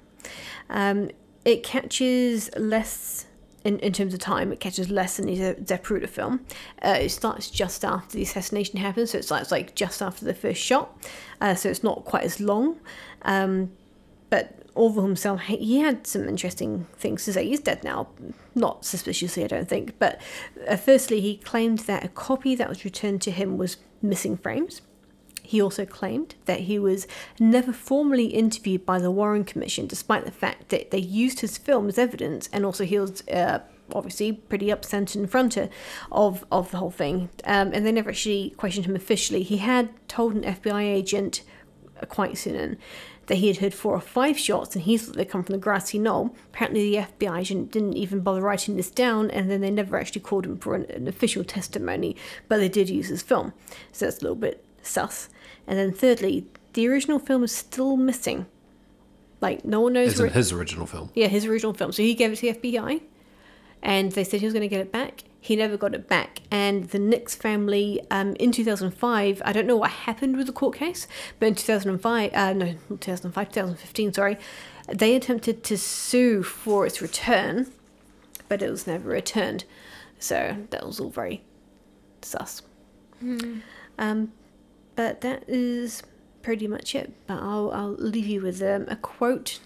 Um, 0.69 1.11
it 1.45 1.63
catches 1.63 2.51
less. 2.57 3.25
In, 3.65 3.81
in 3.81 3.93
terms 3.93 4.15
of 4.15 4.21
time, 4.21 4.53
it 4.53 4.61
catches 4.61 4.89
less 4.89 5.17
than 5.17 5.27
the 5.27 5.55
Zapruder 5.57 6.09
film. 6.09 6.47
Uh, 6.81 6.99
it 7.01 7.09
starts 7.09 7.51
just 7.51 7.85
after 7.85 8.17
the 8.17 8.23
assassination 8.23 8.79
happens, 8.79 9.11
so 9.11 9.19
it's 9.19 9.51
like, 9.51 9.75
just 9.75 10.01
after 10.01 10.25
the 10.25 10.33
first 10.33 10.63
shot, 10.63 10.97
uh, 11.41 11.55
so 11.55 11.69
it's 11.69 11.83
not 11.83 12.05
quite 12.05 12.23
as 12.23 12.41
long. 12.41 12.79
Um, 13.23 13.73
but 14.31 14.59
Orville 14.75 15.05
himself, 15.05 15.41
he- 15.43 15.81
had 15.81 16.07
some 16.07 16.29
interesting 16.29 16.87
things 16.97 17.25
to 17.25 17.33
say. 17.33 17.47
He's 17.47 17.61
dead 17.61 17.83
now, 17.83 18.09
not 18.55 18.85
suspiciously, 18.85 19.45
I 19.45 19.49
don't 19.49 19.69
think. 19.69 19.99
But 19.99 20.21
uh, 20.69 20.77
firstly, 20.77 21.21
he 21.21 21.37
claimed 21.37 21.81
that 21.81 22.05
a 22.05 22.09
copy 22.09 22.55
that 22.55 22.69
was 22.69 22.85
returned 22.85 23.23
to 23.23 23.31
him 23.31 23.59
was 23.59 23.79
missing 24.01 24.37
frames. 24.37 24.83
He 25.43 25.63
also 25.63 25.87
claimed 25.87 26.35
that 26.45 26.61
he 26.61 26.79
was 26.79 27.07
never 27.41 27.73
formally 27.73 28.27
interviewed 28.27 28.85
by 28.85 28.99
the 28.99 29.11
Warren 29.11 29.45
Commission, 29.45 29.87
despite 29.87 30.27
the 30.27 30.31
fact 30.31 30.69
that 30.69 30.91
they 30.91 30.99
used 30.99 31.41
his 31.41 31.57
film 31.57 31.89
as 31.89 31.99
evidence, 31.99 32.51
and 32.53 32.67
also 32.67 32.85
he 32.85 32.99
was 32.99 33.27
uh, 33.29 33.61
obviously 33.95 34.33
pretty 34.33 34.71
upset 34.71 35.17
in 35.17 35.27
front 35.27 35.57
of 35.57 36.45
of 36.53 36.71
the 36.71 36.77
whole 36.77 36.91
thing. 36.91 37.31
Um, 37.45 37.73
and 37.73 37.87
they 37.87 37.93
never 37.93 38.11
actually 38.11 38.51
questioned 38.59 38.85
him 38.85 38.95
officially. 38.95 39.43
He 39.43 39.57
had 39.57 39.89
told 40.07 40.35
an 40.35 40.43
FBI 40.43 40.83
agent 40.83 41.43
quite 42.07 42.39
soon 42.39 42.55
in 42.55 42.79
that 43.29 43.37
he 43.37 43.49
had 43.49 43.59
heard 43.59 43.75
four 43.75 43.95
or 43.95 44.01
five 44.01 44.39
shots 44.39 44.75
and 44.75 44.85
he 44.85 44.97
thought 44.97 45.15
they'd 45.15 45.29
come 45.29 45.45
from 45.45 45.53
the 45.53 45.61
grassy 45.61 45.99
knoll. 45.99 46.35
Apparently, 46.53 46.91
the 46.91 46.97
FBI 46.97 47.41
agent 47.41 47.71
didn't 47.71 47.95
even 47.95 48.21
bother 48.21 48.41
writing 48.41 48.77
this 48.77 48.91
down, 48.91 49.31
and 49.31 49.51
then 49.51 49.61
they 49.61 49.71
never 49.71 49.99
actually 49.99 50.23
called 50.23 50.47
him 50.47 50.59
for 50.59 50.75
an, 50.75 50.87
an 50.91 51.07
official 51.07 51.45
testimony, 51.45 52.17
but 52.49 52.57
they 52.57 52.69
did 52.69 52.89
use 52.89 53.09
his 53.09 53.23
film. 53.23 53.53
So 53.93 54.07
that's 54.07 54.19
a 54.19 54.23
little 54.23 54.35
bit 54.35 54.65
sus. 54.83 55.29
And 55.67 55.79
then, 55.79 55.93
thirdly, 55.93 56.47
the 56.73 56.89
original 56.89 57.19
film 57.19 57.45
is 57.45 57.55
still 57.55 57.97
missing. 57.97 58.47
Like, 59.41 59.65
no 59.65 59.83
one 59.83 59.93
knows 59.93 60.19
in 60.19 60.27
where. 60.27 60.33
his 60.33 60.51
original 60.51 60.87
film. 60.87 61.11
Yeah, 61.15 61.29
his 61.29 61.45
original 61.45 61.75
film. 61.75 61.93
So 61.93 62.03
he 62.03 62.15
gave 62.15 62.33
it 62.33 62.37
to 62.37 62.53
the 62.53 62.59
FBI, 62.59 63.03
and 63.83 64.13
they 64.13 64.25
said 64.25 64.41
he 64.41 64.47
was 64.47 64.53
going 64.53 64.63
to 64.63 64.69
get 64.69 64.81
it 64.81 64.93
back. 64.93 65.25
He 65.41 65.57
never 65.57 65.77
got 65.77 65.95
it 65.95 66.09
back. 66.09 66.41
And 66.51 66.91
the 66.91 66.99
Nix 66.99 67.35
family, 67.35 68.01
um, 68.11 68.35
in 68.37 68.53
2005, 68.53 69.43
I 69.45 69.53
don't 69.53 69.67
know 69.67 69.77
what 69.77 69.91
happened 69.91 70.37
with 70.37 70.47
the 70.47 70.53
court 70.53 70.77
case, 70.77 71.07
but 71.39 71.47
in 71.47 71.55
2005, 71.55 72.35
uh, 72.35 72.53
no, 72.53 72.75
2005, 73.01 73.49
2015, 73.49 74.13
sorry, 74.13 74.37
they 74.89 75.15
attempted 75.15 75.63
to 75.65 75.79
sue 75.79 76.43
for 76.43 76.87
its 76.87 77.01
return, 77.01 77.71
but 78.49 78.63
it 78.63 78.71
was 78.71 78.87
never 78.87 79.11
returned. 79.11 79.65
So 80.19 80.57
that 80.71 80.85
was 80.85 80.99
all 80.99 81.11
very 81.11 81.43
sus. 82.23 82.63
Um, 83.99 84.33
but 84.97 85.21
that 85.21 85.45
is 85.47 86.03
pretty 86.43 86.67
much 86.67 86.95
it. 86.95 87.13
But 87.27 87.41
I'll, 87.41 87.71
I'll 87.73 87.93
leave 87.93 88.27
you 88.27 88.41
with 88.41 88.61
um, 88.63 88.87
a 88.89 88.97
quote 88.97 89.61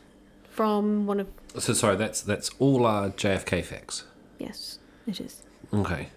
from 0.52 1.06
one 1.06 1.18
of 1.20 1.28
So 1.58 1.72
sorry, 1.72 1.96
that's 1.96 2.20
that's 2.22 2.50
all 2.58 2.84
our 2.86 3.08
JFK 3.10 3.64
facts. 3.64 4.04
Yes, 4.38 4.78
it 5.06 5.20
is. 5.20 5.42
Okay. 5.72 6.08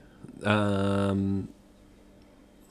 Um, 0.44 1.48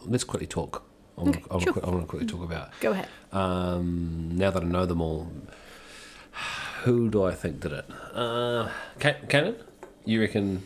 let's 0.05 0.25
quickly 0.25 0.47
talk. 0.47 0.85
I 1.17 1.23
want, 1.23 1.37
Okay, 1.37 1.45
I, 1.51 1.55
want 1.55 1.65
sure. 1.65 1.73
to, 1.75 1.83
I 1.87 1.91
want 1.91 2.01
to 2.03 2.07
quickly 2.07 2.27
talk 2.29 2.43
about. 2.45 2.69
Go 2.81 2.91
ahead. 2.93 3.09
Um, 3.33 4.31
now 4.37 4.51
that 4.51 4.63
I 4.63 4.67
know 4.67 4.85
them 4.85 5.01
all, 5.01 5.31
who 6.83 7.09
do 7.09 7.23
I 7.23 7.33
think 7.35 7.61
did 7.61 7.73
it? 7.73 7.87
Uh, 8.13 8.69
Ca- 9.01 9.21
Cannon? 9.29 9.57
You 10.05 10.21
reckon? 10.21 10.63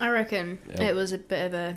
I 0.00 0.08
reckon 0.10 0.58
Yeah. 0.70 0.84
it 0.84 0.94
was 0.94 1.12
a 1.12 1.18
bit 1.18 1.44
of 1.46 1.54
a 1.54 1.76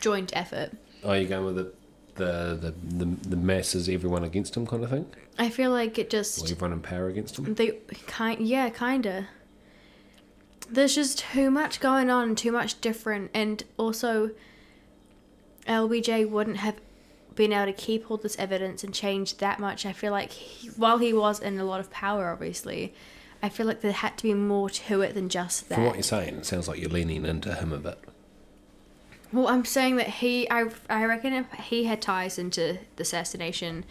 joint 0.00 0.32
effort. 0.34 0.70
Are 1.04 1.18
you 1.18 1.28
going 1.28 1.44
with 1.44 1.56
the 1.56 1.72
the 2.16 2.58
the 2.60 3.04
the, 3.04 3.28
the 3.28 3.36
masses, 3.36 3.88
everyone 3.88 4.24
against 4.24 4.56
him 4.56 4.66
kind 4.66 4.84
of 4.84 4.90
thing, 4.90 5.06
I 5.38 5.48
feel 5.50 5.70
like 5.70 5.98
it 5.98 6.06
or 6.06 6.10
just 6.10 6.50
everyone 6.50 6.72
in 6.72 6.80
power 6.80 7.08
against 7.08 7.38
him? 7.38 7.54
they 7.54 7.72
kind 8.06 8.40
yeah 8.40 8.68
kinda. 8.70 9.28
There's 10.70 10.94
just 10.94 11.18
too 11.18 11.50
much 11.50 11.80
going 11.80 12.10
on, 12.10 12.28
and 12.28 12.38
too 12.38 12.52
much 12.52 12.80
different, 12.80 13.30
and 13.34 13.62
also 13.76 14.30
LBJ 15.66 16.28
wouldn't 16.28 16.58
have 16.58 16.76
been 17.34 17.52
able 17.52 17.66
to 17.66 17.72
keep 17.72 18.10
all 18.10 18.16
this 18.16 18.38
evidence 18.38 18.84
and 18.84 18.94
change 18.94 19.38
that 19.38 19.58
much. 19.58 19.84
I 19.84 19.92
feel 19.92 20.12
like 20.12 20.30
he, 20.30 20.68
while 20.68 20.98
he 20.98 21.12
was 21.12 21.40
in 21.40 21.58
a 21.58 21.64
lot 21.64 21.80
of 21.80 21.90
power, 21.90 22.30
obviously, 22.30 22.94
I 23.42 23.48
feel 23.48 23.66
like 23.66 23.80
there 23.80 23.92
had 23.92 24.16
to 24.18 24.22
be 24.22 24.34
more 24.34 24.70
to 24.70 25.00
it 25.02 25.14
than 25.14 25.28
just 25.28 25.68
that. 25.68 25.74
From 25.74 25.86
what 25.86 25.96
you're 25.96 26.02
saying, 26.02 26.36
it 26.36 26.46
sounds 26.46 26.68
like 26.68 26.80
you're 26.80 26.90
leaning 26.90 27.24
into 27.24 27.54
him 27.54 27.72
a 27.72 27.78
bit. 27.78 27.98
Well, 29.34 29.48
I'm 29.48 29.64
saying 29.64 29.96
that 29.96 30.06
he, 30.08 30.48
I, 30.50 30.66
I 30.88 31.04
reckon 31.06 31.32
if 31.32 31.50
he 31.64 31.84
had 31.84 32.00
ties 32.00 32.38
into 32.38 32.78
the 32.96 33.02
assassination. 33.02 33.84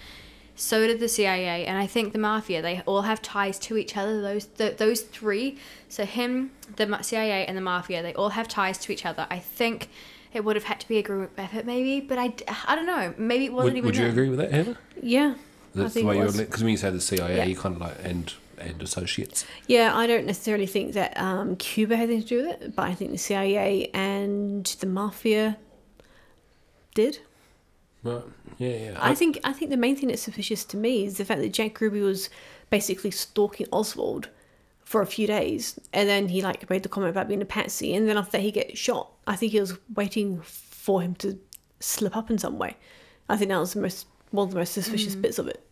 So 0.56 0.86
did 0.88 1.00
the 1.00 1.08
CIA, 1.10 1.66
and 1.66 1.78
I 1.78 1.88
think 1.88 2.14
the 2.14 2.20
mafia. 2.20 2.62
They 2.62 2.82
all 2.86 3.02
have 3.02 3.22
ties 3.22 3.58
to 3.60 3.76
each 3.76 3.98
other. 3.98 4.22
Those 4.22 4.46
th- 4.46 4.78
those 4.78 5.02
three. 5.02 5.58
So 5.90 6.06
him, 6.06 6.52
the 6.76 7.02
CIA, 7.02 7.46
and 7.48 7.58
the 7.58 7.62
mafia. 7.62 8.02
They 8.04 8.14
all 8.14 8.30
have 8.30 8.48
ties 8.48 8.78
to 8.80 8.92
each 8.94 9.04
other. 9.06 9.26
I 9.32 9.40
think 9.40 9.90
it 10.32 10.46
would 10.46 10.56
have 10.56 10.66
had 10.66 10.80
to 10.82 10.88
be 10.88 10.98
a 11.00 11.04
group 11.04 11.32
effort, 11.40 11.66
maybe. 11.66 12.00
But 12.00 12.20
I, 12.20 12.34
I 12.68 12.76
don't 12.76 12.86
know. 12.86 13.14
Maybe 13.18 13.46
it 13.46 13.54
wasn't 13.54 13.74
Would, 13.74 13.78
even. 13.78 13.86
would 13.88 13.96
you 13.98 14.04
them. 14.04 14.12
agree 14.12 14.30
with 14.30 14.40
that, 14.40 14.52
Hannah? 14.52 14.78
Yeah, 15.02 15.34
I 15.76 15.80
That's 15.80 15.94
think 15.96 16.04
the 16.06 16.10
way 16.10 16.18
it 16.18 16.20
you're 16.20 16.46
because 16.46 16.62
when 16.64 16.72
you 16.72 16.78
say 16.78 16.92
the 16.92 17.02
CIA, 17.02 17.36
Yeah. 17.38 17.46
you 17.46 17.56
kind 17.56 17.76
of 17.76 17.82
like 17.82 17.98
and 18.04 18.32
and 18.58 18.82
associates. 18.82 19.46
Yeah, 19.68 19.96
I 19.96 20.08
don't 20.08 20.26
necessarily 20.26 20.66
think 20.66 20.94
that 20.94 21.18
um, 21.20 21.56
Cuba 21.56 21.96
had 21.96 22.10
anything 22.10 22.24
to 22.24 22.28
do 22.28 22.38
with 22.38 22.62
it, 22.62 22.76
but 22.76 22.88
I 22.88 22.94
think 22.94 23.12
the 23.12 23.18
CIA 23.18 23.90
and 23.94 24.66
the 24.66 24.88
mafia 24.88 25.58
did. 26.96 27.20
Right? 28.04 28.24
Yeah, 28.58 28.70
yeah. 28.70 28.98
I 29.00 29.16
think 29.16 29.40
I 29.44 29.54
think 29.54 29.72
the 29.72 29.78
main 29.78 29.96
thing 29.96 30.10
that's 30.10 30.22
suspicious 30.22 30.66
to 30.66 30.78
me 30.78 31.06
is 31.06 31.18
the 31.18 31.26
fact 31.26 31.42
that 31.42 31.54
Jack 31.54 31.80
Ruby 31.80 32.02
was 32.02 32.30
basically 32.70 33.12
stalking 33.12 33.68
Oswald 33.72 34.30
for 34.84 35.02
a 35.02 35.08
few 35.08 35.26
days, 35.26 35.80
and 35.94 36.08
then 36.08 36.28
he 36.28 36.42
like 36.42 36.70
made 36.70 36.84
the 36.84 36.90
comment 36.90 37.12
about 37.12 37.28
being 37.28 37.42
a 37.42 37.46
patsy, 37.46 37.96
and 37.96 38.08
then 38.08 38.18
after 38.18 38.34
that 38.34 38.42
he 38.42 38.52
gets 38.52 38.78
shot. 38.78 39.10
I 39.26 39.36
think 39.36 39.54
he 39.54 39.60
was 39.60 39.78
waiting 39.96 40.42
for 40.42 41.02
him 41.02 41.16
to 41.16 41.40
slip 41.80 42.16
up 42.16 42.30
in 42.30 42.38
some 42.38 42.58
way. 42.58 42.76
I 43.30 43.38
think 43.38 43.50
that 43.50 43.60
was 43.60 43.74
the 43.74 43.82
most 43.82 44.08
one 44.32 44.48
of 44.48 44.54
the 44.54 44.60
most 44.60 44.74
suspicious 44.74 45.16
bits 45.16 45.40
of 45.40 45.48
it. 45.48 45.64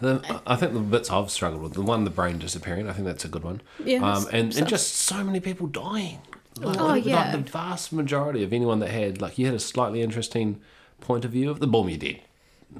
The, 0.00 0.40
I 0.46 0.56
think 0.56 0.72
the 0.72 0.80
bits 0.80 1.10
I've 1.10 1.30
struggled 1.30 1.62
with, 1.62 1.74
the 1.74 1.82
one, 1.82 2.04
the 2.04 2.10
brain 2.10 2.38
disappearing, 2.38 2.88
I 2.88 2.92
think 2.92 3.06
that's 3.06 3.24
a 3.24 3.28
good 3.28 3.44
one. 3.44 3.60
Yeah, 3.84 3.98
Um, 4.02 4.26
and, 4.32 4.54
and 4.56 4.68
just 4.68 4.94
so 4.94 5.22
many 5.24 5.40
people 5.40 5.66
dying. 5.66 6.18
Like, 6.60 6.78
Oh, 6.80 6.86
like 6.86 7.04
yeah. 7.04 7.32
the 7.32 7.38
vast 7.38 7.92
majority 7.92 8.42
of 8.42 8.52
anyone 8.52 8.80
that 8.80 8.90
had, 8.90 9.20
like, 9.20 9.38
you 9.38 9.46
had 9.46 9.54
a 9.54 9.60
slightly 9.60 10.02
interesting 10.02 10.60
point 11.00 11.24
of 11.24 11.30
view 11.30 11.50
of 11.50 11.60
the 11.60 11.66
bomb, 11.66 11.88
you 11.88 11.96
did. 11.96 12.20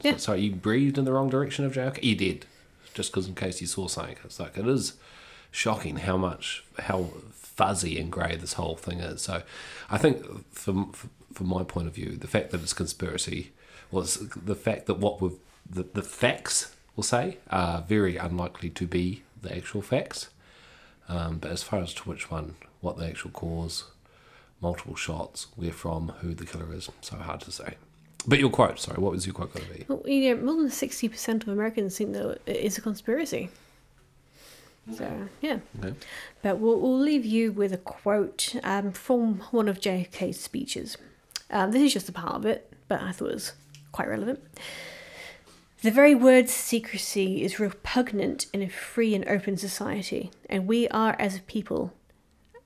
Yeah. 0.02 0.16
So 0.16 0.34
you 0.34 0.52
breathed 0.52 0.98
in 0.98 1.04
the 1.04 1.12
wrong 1.12 1.28
direction 1.30 1.64
of 1.64 1.72
JFK, 1.74 2.02
you 2.02 2.16
did. 2.16 2.46
Just 2.94 3.10
because 3.12 3.26
in 3.28 3.34
case 3.34 3.60
you 3.60 3.66
saw 3.66 3.86
something. 3.88 4.16
It's 4.24 4.38
like, 4.40 4.56
it 4.58 4.66
is 4.66 4.94
shocking 5.50 5.96
how 5.98 6.16
much, 6.16 6.64
how 6.80 7.10
fuzzy 7.32 7.98
and 7.98 8.10
grey 8.10 8.36
this 8.36 8.54
whole 8.54 8.76
thing 8.76 8.98
is. 9.00 9.22
So 9.22 9.42
I 9.90 9.98
think 9.98 10.52
from, 10.52 10.92
from 11.32 11.46
my 11.48 11.62
point 11.62 11.86
of 11.88 11.94
view, 11.94 12.16
the 12.16 12.26
fact 12.26 12.50
that 12.50 12.60
it's 12.60 12.72
conspiracy 12.72 13.52
was 13.90 14.28
the 14.30 14.56
fact 14.56 14.86
that 14.86 14.94
what 14.98 15.20
we've, 15.20 15.38
the, 15.68 15.82
the 15.92 16.02
facts, 16.02 16.74
we'll 16.96 17.04
say, 17.04 17.38
are 17.50 17.82
very 17.82 18.16
unlikely 18.16 18.70
to 18.70 18.86
be 18.86 19.22
the 19.42 19.54
actual 19.56 19.82
facts. 19.82 20.28
Um, 21.08 21.38
but 21.38 21.50
as 21.50 21.62
far 21.62 21.80
as 21.80 21.92
to 21.94 22.02
which 22.08 22.30
one, 22.30 22.56
what 22.80 22.96
the 22.96 23.06
actual 23.06 23.30
cause, 23.30 23.84
multiple 24.60 24.94
shots, 24.96 25.48
where 25.56 25.72
from, 25.72 26.08
who 26.20 26.34
the 26.34 26.46
killer 26.46 26.72
is, 26.72 26.88
so 27.02 27.16
hard 27.16 27.40
to 27.42 27.50
say. 27.52 27.74
But 28.26 28.38
your 28.38 28.48
quote, 28.50 28.78
sorry, 28.78 28.98
what 29.02 29.12
was 29.12 29.26
your 29.26 29.34
quote 29.34 29.52
going 29.52 29.66
to 29.66 29.72
be? 29.74 29.84
Well, 29.86 30.02
you 30.06 30.34
know, 30.34 30.42
more 30.42 30.56
than 30.56 30.70
sixty 30.70 31.10
percent 31.10 31.42
of 31.42 31.50
Americans 31.50 31.98
think 31.98 32.14
that 32.14 32.40
it 32.46 32.56
is 32.56 32.78
a 32.78 32.80
conspiracy. 32.80 33.50
So 34.96 35.28
yeah, 35.42 35.58
Okay. 35.82 35.94
but 36.42 36.58
we'll, 36.58 36.78
we'll 36.78 36.98
leave 36.98 37.24
you 37.24 37.52
with 37.52 37.72
a 37.72 37.78
quote 37.78 38.54
um, 38.62 38.92
from 38.92 39.40
one 39.50 39.68
of 39.68 39.80
JFK's 39.80 40.38
speeches. 40.40 40.96
Um, 41.50 41.72
this 41.72 41.82
is 41.82 41.92
just 41.92 42.08
a 42.08 42.12
part 42.12 42.34
of 42.34 42.44
it, 42.46 42.70
but 42.88 43.00
I 43.02 43.12
thought 43.12 43.28
it 43.28 43.34
was 43.34 43.52
quite 43.92 44.08
relevant. 44.08 44.40
The 45.82 45.90
very 45.90 46.14
word 46.14 46.48
secrecy 46.48 47.42
is 47.42 47.60
repugnant 47.60 48.46
in 48.52 48.62
a 48.62 48.68
free 48.68 49.14
and 49.14 49.26
open 49.28 49.56
society, 49.56 50.30
and 50.48 50.66
we 50.66 50.88
are, 50.88 51.14
as 51.18 51.36
a 51.36 51.42
people, 51.42 51.92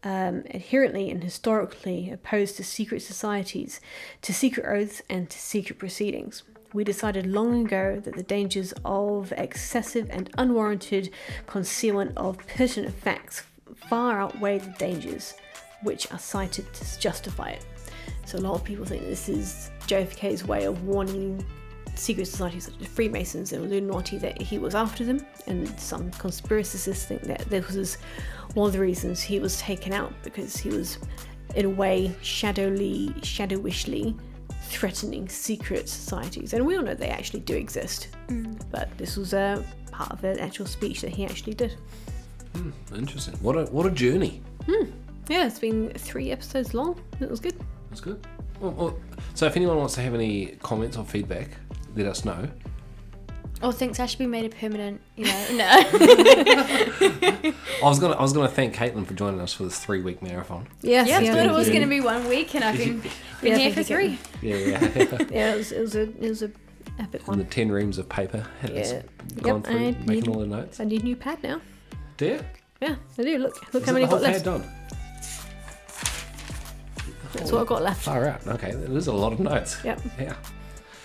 um, 0.05 0.45
adherently 0.55 1.11
and 1.11 1.23
historically 1.23 2.11
opposed 2.11 2.57
to 2.57 2.65
secret 2.65 3.03
societies, 3.03 3.81
to 4.23 4.33
secret 4.33 4.67
oaths, 4.67 5.03
and 5.11 5.29
to 5.31 5.39
secret 5.39 5.79
proceedings. 5.79 6.45
We 6.73 6.85
decided 6.85 7.27
long 7.27 7.65
ago 7.65 8.01
that 8.05 8.15
the 8.15 8.23
dangers 8.23 8.73
of 8.85 9.33
excessive 9.33 10.09
and 10.11 10.31
unwarranted 10.39 11.11
concealment 11.47 12.13
of 12.17 12.39
pertinent 12.47 12.95
facts 12.95 13.43
far 13.89 14.21
outweigh 14.21 14.59
the 14.59 14.75
dangers 14.79 15.35
which 15.83 16.11
are 16.13 16.19
cited 16.19 16.73
to 16.75 17.01
justify 17.01 17.51
it. 17.51 17.65
So, 18.27 18.39
a 18.39 18.41
lot 18.41 18.55
of 18.55 18.65
people 18.65 18.85
think 18.85 19.03
this 19.05 19.29
is 19.29 19.71
JFK's 19.87 20.45
way 20.45 20.65
of 20.65 20.85
warning 20.85 21.45
secret 21.99 22.27
societies 22.27 22.67
such 22.67 22.81
as 22.81 22.87
Freemasons 22.87 23.53
and 23.53 23.65
Illuminati 23.65 24.19
that 24.19 24.41
he 24.41 24.59
was 24.59 24.75
after 24.75 25.05
them, 25.05 25.25
and 25.47 25.69
some 25.79 26.11
conspiracists 26.13 27.05
think 27.05 27.23
that 27.23 27.41
this 27.51 27.75
was 27.75 27.97
one 28.55 28.69
of 28.69 28.73
the 28.73 28.81
reasons 28.81 29.21
he 29.21 29.41
was 29.41 29.59
taken 29.59 29.93
out 29.93 30.13
because 30.23 30.57
he 30.57 30.71
was, 30.71 30.99
in 31.55 31.67
a 31.67 31.71
way, 31.71 32.15
shadowly, 32.23 33.15
shadowishly 33.23 34.17
threatening 34.63 35.29
secret 35.29 35.89
societies. 35.89 36.53
And 36.53 36.65
we 36.65 36.77
all 36.77 36.83
know 36.83 36.95
they 36.95 37.09
actually 37.09 37.41
do 37.41 37.57
exist, 37.57 38.09
mm. 38.29 38.61
but 38.71 38.89
this 38.99 39.17
was 39.17 39.33
a 39.33 39.65
part 39.91 40.13
of 40.13 40.23
an 40.25 40.39
actual 40.39 40.67
speech 40.67 41.01
that 41.01 41.11
he 41.11 41.25
actually 41.25 41.55
did. 41.55 41.77
Hmm, 42.55 42.71
interesting. 42.95 43.35
What 43.35 43.57
a 43.57 43.65
what 43.67 43.87
a 43.87 43.91
journey. 43.91 44.43
Hmm. 44.67 44.91
Yeah, 45.29 45.47
it's 45.47 45.59
been 45.59 45.91
three 45.91 46.31
episodes 46.31 46.73
long. 46.73 47.01
It 47.21 47.31
was 47.31 47.41
good. 47.41 47.55
That's 47.91 48.01
good. 48.01 48.27
Well, 48.61 48.73
well, 48.73 48.99
so 49.35 49.47
if 49.47 49.57
anyone 49.57 49.77
wants 49.77 49.95
to 49.95 50.01
have 50.01 50.15
any 50.15 50.57
comments 50.63 50.97
or 50.97 51.05
feedback, 51.05 51.51
let 51.99 52.07
us 52.07 52.25
know. 52.25 52.49
Or 53.61 53.73
thinks 53.73 53.99
I 53.99 54.07
should 54.07 54.21
be 54.21 54.27
made 54.27 54.45
a 54.45 54.55
permanent, 54.55 55.01
you 55.17 55.25
know, 55.25 55.47
no. 55.53 55.65
I 55.69 57.55
was 57.83 57.99
gonna 57.99 58.15
I 58.15 58.23
was 58.23 58.33
gonna 58.33 58.49
thank 58.49 58.75
Caitlin 58.77 59.05
for 59.05 59.15
joining 59.15 59.41
us 59.41 59.53
for 59.53 59.65
this 59.65 59.81
three 59.81 60.01
week 60.01 60.23
marathon. 60.23 60.69
Yes, 60.81 61.09
yeah, 61.09 61.19
I 61.19 61.21
yeah, 61.23 61.35
thought 61.35 61.47
it 61.47 61.53
was 61.53 61.67
you. 61.67 61.73
going 61.73 61.83
to 61.83 61.89
be 61.89 62.01
one 62.01 62.29
week 62.29 62.55
and 62.55 62.63
I've 62.65 62.79
been, 62.79 63.01
been 63.01 63.11
Yeah, 63.43 63.57
here 63.59 63.73
for 63.73 63.81
you, 63.81 63.85
three. 63.85 64.19
Yeah, 64.43 64.57
yeah. 64.57 64.81
Yeah, 65.31 65.55
it 65.55 65.57
was, 65.59 65.73
it 65.73 65.81
was 65.81 65.97
a 65.97 66.03
it 66.03 66.29
was 66.29 66.43
a 66.45 66.51
epic 67.01 67.27
and 67.27 67.41
the 67.41 67.45
ten 67.45 67.71
reams 67.73 67.99
of 67.99 68.09
paper 68.09 68.47
had 68.61 68.71
us 68.71 68.93
Yeah. 68.93 69.03
gone 69.43 69.57
Yep, 69.63 69.65
through 69.67 69.77
I 69.77 69.91
making 69.91 70.07
need- 70.07 70.29
all 70.29 70.39
the 70.39 70.47
notes. 70.47 70.79
I 70.79 70.85
need 70.85 71.01
a 71.03 71.05
new 71.05 71.17
pad 71.17 71.43
now. 71.43 71.61
Do 72.17 72.27
you? 72.27 72.41
Yeah, 72.81 72.95
I 73.19 73.23
do. 73.23 73.39
Look, 73.39 73.75
look 73.75 73.83
Is 73.83 73.89
how 73.89 73.93
many 73.95 74.05
the 74.07 74.15
I've 74.15 74.21
whole 74.21 74.21
got 74.21 74.27
pad 74.27 74.33
left. 74.35 74.45
done? 74.45 74.73
That's 77.33 77.51
what 77.53 77.61
I've 77.63 77.67
got 77.67 77.83
left. 77.83 78.03
Far 78.05 78.25
out. 78.29 78.47
Okay, 78.47 78.71
there's 78.73 79.09
a 79.09 79.13
lot 79.13 79.33
of 79.33 79.41
notes. 79.41 79.79
Yep. 79.85 80.01
Yeah. 80.21 80.37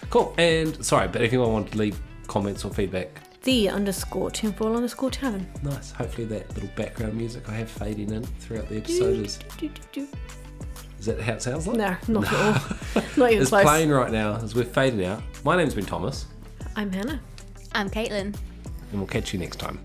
Cool. 0.10 0.34
And 0.38 0.84
sorry, 0.86 1.08
but 1.08 1.22
if 1.22 1.30
anyone 1.34 1.54
wanted 1.54 1.72
to 1.74 1.78
leave 1.80 2.00
comments 2.28 2.64
or 2.66 2.72
feedback, 2.74 3.20
The 3.44 3.70
underscore 3.70 4.32
tinfoil 4.32 4.76
underscore 4.76 5.10
tavern. 5.12 5.48
nice. 5.64 5.92
Hopefully 5.92 6.26
that 6.28 6.54
little 6.54 6.70
background 6.76 7.16
music 7.16 7.50
I 7.50 7.54
have 7.54 7.70
fading 7.70 8.12
in 8.12 8.24
throughout 8.24 8.70
the 8.70 8.78
episode 8.78 9.18
is, 9.26 9.40
is 11.00 11.06
that 11.06 11.20
how 11.20 11.34
it 11.34 11.42
sounds 11.42 11.68
like? 11.68 11.78
No, 11.78 11.98
not 12.22 12.32
at 12.32 12.34
all. 12.96 13.04
Not 13.18 13.32
even 13.32 13.42
It's 13.42 13.50
close. 13.50 13.64
playing 13.64 13.90
right 13.90 14.12
now 14.12 14.36
as 14.38 14.56
we're 14.56 14.64
fading 14.64 15.04
out. 15.06 15.22
My 15.44 15.56
name's 15.58 15.74
been 15.74 15.86
Thomas, 15.86 16.28
I'm 16.76 16.92
Hannah. 16.92 17.20
I'm 17.74 17.90
Caitlin. 17.90 18.34
and 18.92 18.94
we'll 18.94 19.08
catch 19.08 19.34
you 19.34 19.40
next 19.40 19.58
time. 19.58 19.80